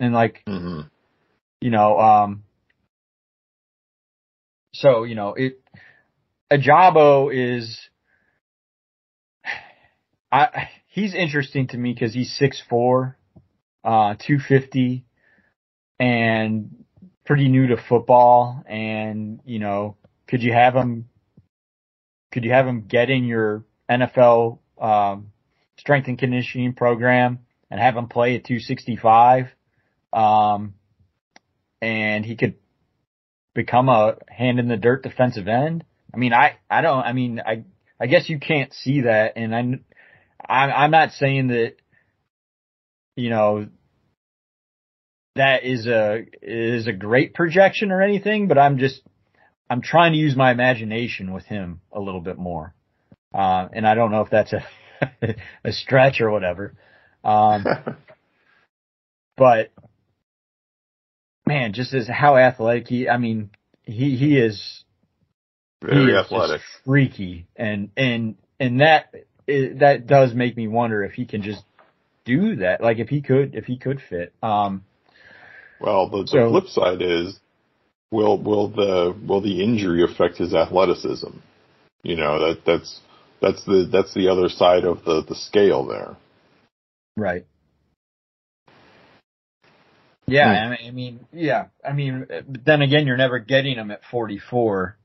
and 0.00 0.14
like 0.14 0.42
mm-hmm. 0.48 0.88
you 1.60 1.70
know, 1.70 1.98
um, 1.98 2.44
so 4.72 5.04
you 5.04 5.14
know, 5.14 5.34
it 5.34 5.60
Ojabo 6.52 7.30
is, 7.32 7.78
I 10.32 10.68
he's 10.86 11.14
interesting 11.14 11.68
to 11.68 11.76
me 11.78 11.92
because 11.92 12.14
he's 12.14 12.34
six 12.36 12.62
four, 12.68 13.16
uh, 13.84 14.14
two 14.18 14.38
fifty, 14.38 15.04
and 15.98 16.84
pretty 17.28 17.48
new 17.48 17.66
to 17.66 17.76
football 17.76 18.62
and, 18.66 19.40
you 19.44 19.58
know, 19.58 19.96
could 20.26 20.42
you 20.42 20.50
have 20.50 20.74
him, 20.74 21.10
could 22.32 22.42
you 22.42 22.50
have 22.52 22.66
him 22.66 22.86
get 22.88 23.10
in 23.10 23.24
your 23.24 23.64
NFL, 23.90 24.60
um, 24.80 25.30
strength 25.78 26.08
and 26.08 26.18
conditioning 26.18 26.72
program 26.72 27.40
and 27.70 27.78
have 27.78 27.96
him 27.98 28.08
play 28.08 28.36
at 28.36 28.44
265? 28.44 29.48
Um, 30.10 30.72
and 31.82 32.24
he 32.24 32.34
could 32.34 32.54
become 33.54 33.90
a 33.90 34.16
hand 34.28 34.58
in 34.58 34.68
the 34.68 34.78
dirt 34.78 35.02
defensive 35.02 35.48
end. 35.48 35.84
I 36.12 36.16
mean, 36.16 36.32
I, 36.32 36.56
I 36.70 36.80
don't, 36.80 37.00
I 37.00 37.12
mean, 37.12 37.40
I, 37.44 37.64
I 38.00 38.06
guess 38.06 38.28
you 38.28 38.38
can't 38.38 38.72
see 38.72 39.02
that. 39.02 39.34
And 39.36 39.54
I, 39.54 39.60
I'm, 40.48 40.70
I'm 40.70 40.90
not 40.90 41.12
saying 41.12 41.48
that, 41.48 41.74
you 43.16 43.30
know, 43.30 43.68
that 45.38 45.64
is 45.64 45.86
a 45.86 46.24
is 46.42 46.86
a 46.86 46.92
great 46.92 47.32
projection 47.32 47.92
or 47.92 48.02
anything, 48.02 48.48
but 48.48 48.58
I'm 48.58 48.78
just 48.78 49.02
I'm 49.70 49.82
trying 49.82 50.12
to 50.12 50.18
use 50.18 50.36
my 50.36 50.50
imagination 50.50 51.32
with 51.32 51.44
him 51.44 51.80
a 51.92 52.00
little 52.00 52.20
bit 52.20 52.38
more. 52.38 52.74
Uh, 53.32 53.68
and 53.72 53.86
I 53.86 53.94
don't 53.94 54.10
know 54.10 54.22
if 54.22 54.30
that's 54.30 54.52
a 54.52 54.64
a 55.64 55.72
stretch 55.72 56.20
or 56.20 56.30
whatever. 56.30 56.74
Um, 57.24 57.64
but 59.36 59.72
man, 61.46 61.72
just 61.72 61.94
as 61.94 62.08
how 62.08 62.36
athletic 62.36 62.88
he, 62.88 63.08
I 63.08 63.18
mean, 63.18 63.50
he 63.84 64.16
he 64.16 64.36
is 64.38 64.84
very 65.82 66.16
athletic, 66.16 66.60
freaky, 66.84 67.46
and 67.56 67.90
and 67.96 68.36
and 68.58 68.80
that 68.80 69.14
that 69.46 70.06
does 70.06 70.34
make 70.34 70.56
me 70.56 70.68
wonder 70.68 71.04
if 71.04 71.12
he 71.12 71.24
can 71.24 71.42
just 71.42 71.62
do 72.24 72.56
that. 72.56 72.80
Like 72.80 72.98
if 72.98 73.08
he 73.08 73.22
could, 73.22 73.54
if 73.54 73.64
he 73.64 73.78
could 73.78 74.00
fit. 74.08 74.32
Um, 74.42 74.84
well, 75.80 76.08
the, 76.08 76.22
the 76.22 76.28
so, 76.28 76.50
flip 76.50 76.66
side 76.66 77.02
is, 77.02 77.38
will 78.10 78.40
will 78.40 78.68
the 78.68 79.16
will 79.26 79.40
the 79.40 79.62
injury 79.62 80.02
affect 80.04 80.38
his 80.38 80.54
athleticism? 80.54 81.30
You 82.02 82.16
know 82.16 82.40
that 82.40 82.64
that's 82.66 83.00
that's 83.40 83.64
the 83.64 83.88
that's 83.90 84.14
the 84.14 84.28
other 84.28 84.48
side 84.48 84.84
of 84.84 85.04
the 85.04 85.22
the 85.26 85.34
scale 85.34 85.86
there. 85.86 86.16
Right. 87.16 87.46
Yeah, 90.26 90.68
hmm. 90.68 90.86
I 90.86 90.90
mean, 90.90 91.26
yeah, 91.32 91.66
I 91.82 91.94
mean, 91.94 92.26
but 92.28 92.64
then 92.64 92.82
again, 92.82 93.06
you're 93.06 93.16
never 93.16 93.38
getting 93.38 93.76
him 93.76 93.90
at 93.90 94.02
44 94.10 94.98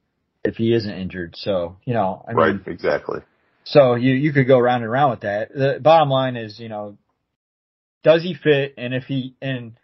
if 0.43 0.55
he 0.55 0.73
isn't 0.73 0.91
injured. 0.91 1.35
So, 1.37 1.77
you 1.85 1.93
know, 1.93 2.23
I 2.27 2.33
right, 2.33 2.53
mean, 2.53 2.63
exactly. 2.67 3.19
So 3.65 3.95
you 3.95 4.13
you 4.13 4.33
could 4.33 4.47
go 4.47 4.59
round 4.59 4.83
and 4.83 4.91
round 4.91 5.11
with 5.11 5.21
that. 5.21 5.53
The 5.53 5.79
bottom 5.81 6.09
line 6.09 6.35
is, 6.35 6.59
you 6.59 6.69
know, 6.69 6.97
does 8.03 8.21
he 8.21 8.33
fit? 8.33 8.75
And 8.77 8.93
if 8.93 9.05
he 9.05 9.35
and 9.41 9.77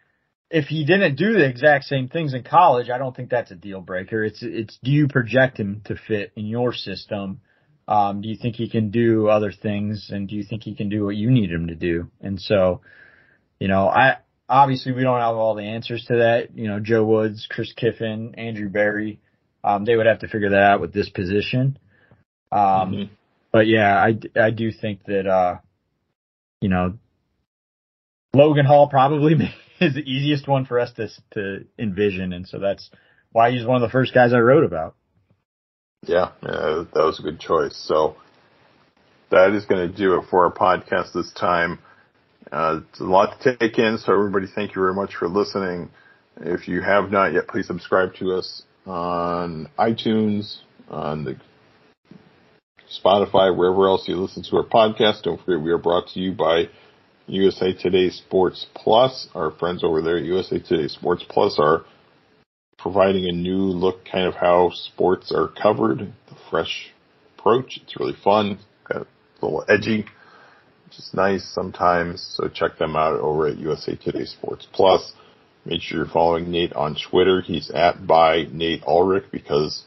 if 0.52 0.66
he 0.66 0.86
didn't 0.86 1.16
do 1.16 1.34
the 1.34 1.48
exact 1.48 1.86
same 1.86 2.10
things 2.10 2.34
in 2.34 2.44
college, 2.44 2.90
I 2.90 2.98
don't 2.98 3.16
think 3.16 3.30
that's 3.30 3.52
a 3.52 3.56
deal 3.56 3.82
breaker. 3.82 4.24
It's 4.24 4.40
it's 4.42 4.78
do 4.84 4.92
you 4.92 5.08
project 5.08 5.58
him 5.60 5.82
to 5.86 5.96
fit 5.96 6.34
in 6.36 6.46
your 6.46 6.74
system? 6.74 7.42
Um, 7.88 8.22
do 8.22 8.30
you 8.30 8.38
think 8.40 8.56
he 8.56 8.70
can 8.70 8.92
do 8.92 9.30
other 9.30 9.52
things, 9.52 10.10
and 10.12 10.28
do 10.28 10.36
you 10.36 10.44
think 10.44 10.64
he 10.64 10.76
can 10.76 10.90
do 10.90 11.06
what 11.06 11.16
you 11.16 11.32
need 11.32 11.50
him 11.50 11.68
to 11.68 11.76
do? 11.76 12.12
And 12.22 12.40
so, 12.40 12.82
you 13.60 13.68
know, 13.68 13.88
I 13.88 14.18
obviously 14.48 14.92
we 14.92 15.04
don't 15.04 15.22
have 15.22 15.36
all 15.36 15.56
the 15.56 15.64
answers 15.64 16.04
to 16.06 16.18
that. 16.18 16.56
You 16.56 16.68
know, 16.68 16.80
Joe 16.80 17.04
Woods, 17.06 17.48
Chris 17.50 17.72
Kiffin, 17.74 18.36
Andrew 18.36 18.70
Berry, 18.70 19.20
um, 19.64 19.86
they 19.86 19.96
would 19.96 20.06
have 20.06 20.20
to 20.20 20.28
figure 20.28 20.50
that 20.50 20.62
out 20.62 20.82
with 20.82 20.94
this 20.94 21.10
position. 21.10 21.78
Um, 22.52 22.60
mm-hmm. 22.62 23.14
but 23.52 23.68
yeah, 23.68 23.96
I, 23.96 24.20
I 24.40 24.52
do 24.52 24.72
think 24.72 25.04
that, 25.06 25.28
uh, 25.28 25.58
you 26.62 26.70
know, 26.70 26.98
Logan 28.34 28.66
Hall 28.66 28.88
probably 28.88 29.34
is 29.80 29.94
the 29.94 30.02
easiest 30.02 30.48
one 30.48 30.66
for 30.66 30.80
us 30.80 30.92
to, 30.94 31.10
to 31.34 31.66
envision. 31.78 32.34
And 32.34 32.48
so 32.48 32.60
that's 32.60 32.90
why 33.32 33.52
he's 33.52 33.66
one 33.66 33.76
of 33.76 33.82
the 33.82 33.92
first 33.92 34.14
guys 34.14 34.34
I 34.34 34.40
wrote 34.40 34.64
about. 34.64 34.96
Yeah, 36.04 36.32
yeah 36.42 36.86
that 36.94 37.04
was 37.04 37.20
a 37.20 37.24
good 37.24 37.40
choice. 37.40 37.76
So 37.76 38.16
that 39.32 39.52
is 39.52 39.66
going 39.66 39.90
to 39.90 39.96
do 39.96 40.16
it 40.16 40.26
for 40.30 40.46
our 40.46 40.52
podcast 40.52 41.14
this 41.14 41.32
time. 41.34 41.80
Uh, 42.52 42.80
it's 42.90 43.00
a 43.00 43.04
lot 43.04 43.40
to 43.42 43.56
take 43.58 43.78
in, 43.78 44.00
so 44.00 44.14
everybody 44.14 44.48
thank 44.48 44.72
you 44.76 44.82
very 44.82 44.94
much 44.94 45.16
for 45.16 45.28
listening. 45.28 45.90
If 46.38 46.68
you 46.68 46.82
have 46.82 47.12
not 47.12 47.34
yet, 47.34 47.48
please 47.48 47.68
subscribe 47.68 48.16
to 48.16 48.34
us 48.34 48.64
on 48.90 49.70
iTunes, 49.78 50.58
on 50.90 51.24
the 51.24 51.36
Spotify, 52.90 53.56
wherever 53.56 53.88
else 53.88 54.08
you 54.08 54.16
listen 54.16 54.44
to 54.44 54.58
our 54.58 54.66
podcast. 54.66 55.24
Don't 55.24 55.40
forget 55.40 55.64
we 55.64 55.72
are 55.72 55.78
brought 55.78 56.08
to 56.10 56.20
you 56.20 56.34
by 56.34 56.70
USA 57.28 57.74
Today 57.74 58.10
Sports 58.10 58.66
Plus. 58.74 59.28
Our 59.36 59.52
friends 59.52 59.84
over 59.84 60.02
there 60.02 60.18
at 60.18 60.24
USA 60.24 60.58
Today 60.60 60.88
Sports 60.88 61.24
Plus 61.30 61.60
are 61.60 61.86
providing 62.80 63.30
a 63.30 63.32
new 63.32 63.58
look 63.58 64.06
kind 64.12 64.26
of 64.26 64.34
how 64.34 64.72
sports 64.74 65.32
are 65.36 65.50
covered, 65.62 66.00
the 66.00 66.36
fresh 66.50 66.92
approach. 67.38 67.80
It's 67.84 68.00
really 68.00 68.18
fun, 68.24 68.58
a 68.90 69.06
little 69.42 69.64
edgy 69.70 70.06
which 70.90 70.98
is 70.98 71.12
nice 71.14 71.48
sometimes. 71.54 72.36
So 72.36 72.48
check 72.48 72.80
them 72.80 72.96
out 72.96 73.20
over 73.20 73.48
at 73.48 73.60
USA 73.60 73.96
Today 73.96 74.26
Sports 74.26 74.68
Plus. 74.74 75.14
Make 75.70 75.84
sure 75.84 76.00
you're 76.00 76.08
following 76.08 76.50
Nate 76.50 76.74
on 76.74 76.96
Twitter. 76.96 77.42
He's 77.42 77.70
at 77.70 78.08
by 78.08 78.48
Nate 78.52 78.82
Ulrich 78.88 79.26
because 79.32 79.84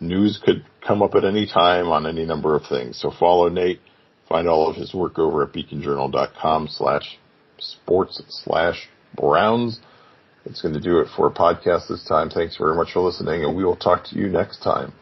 news 0.00 0.40
could 0.42 0.64
come 0.80 1.02
up 1.02 1.14
at 1.14 1.26
any 1.26 1.46
time 1.46 1.88
on 1.88 2.06
any 2.06 2.24
number 2.24 2.56
of 2.56 2.62
things. 2.64 2.98
So 2.98 3.10
follow 3.10 3.50
Nate. 3.50 3.80
Find 4.30 4.48
all 4.48 4.70
of 4.70 4.76
his 4.76 4.94
work 4.94 5.18
over 5.18 5.42
at 5.42 5.52
beaconjournal.com 5.52 6.68
slash 6.68 7.18
sports 7.58 8.22
slash 8.28 8.88
Browns. 9.14 9.80
It's 10.46 10.62
going 10.62 10.72
to 10.72 10.80
do 10.80 11.00
it 11.00 11.08
for 11.14 11.26
a 11.26 11.30
podcast 11.30 11.88
this 11.88 12.06
time. 12.08 12.30
Thanks 12.30 12.56
very 12.56 12.74
much 12.74 12.92
for 12.94 13.00
listening 13.00 13.44
and 13.44 13.54
we 13.54 13.62
will 13.62 13.76
talk 13.76 14.04
to 14.06 14.16
you 14.16 14.28
next 14.28 14.62
time. 14.62 14.94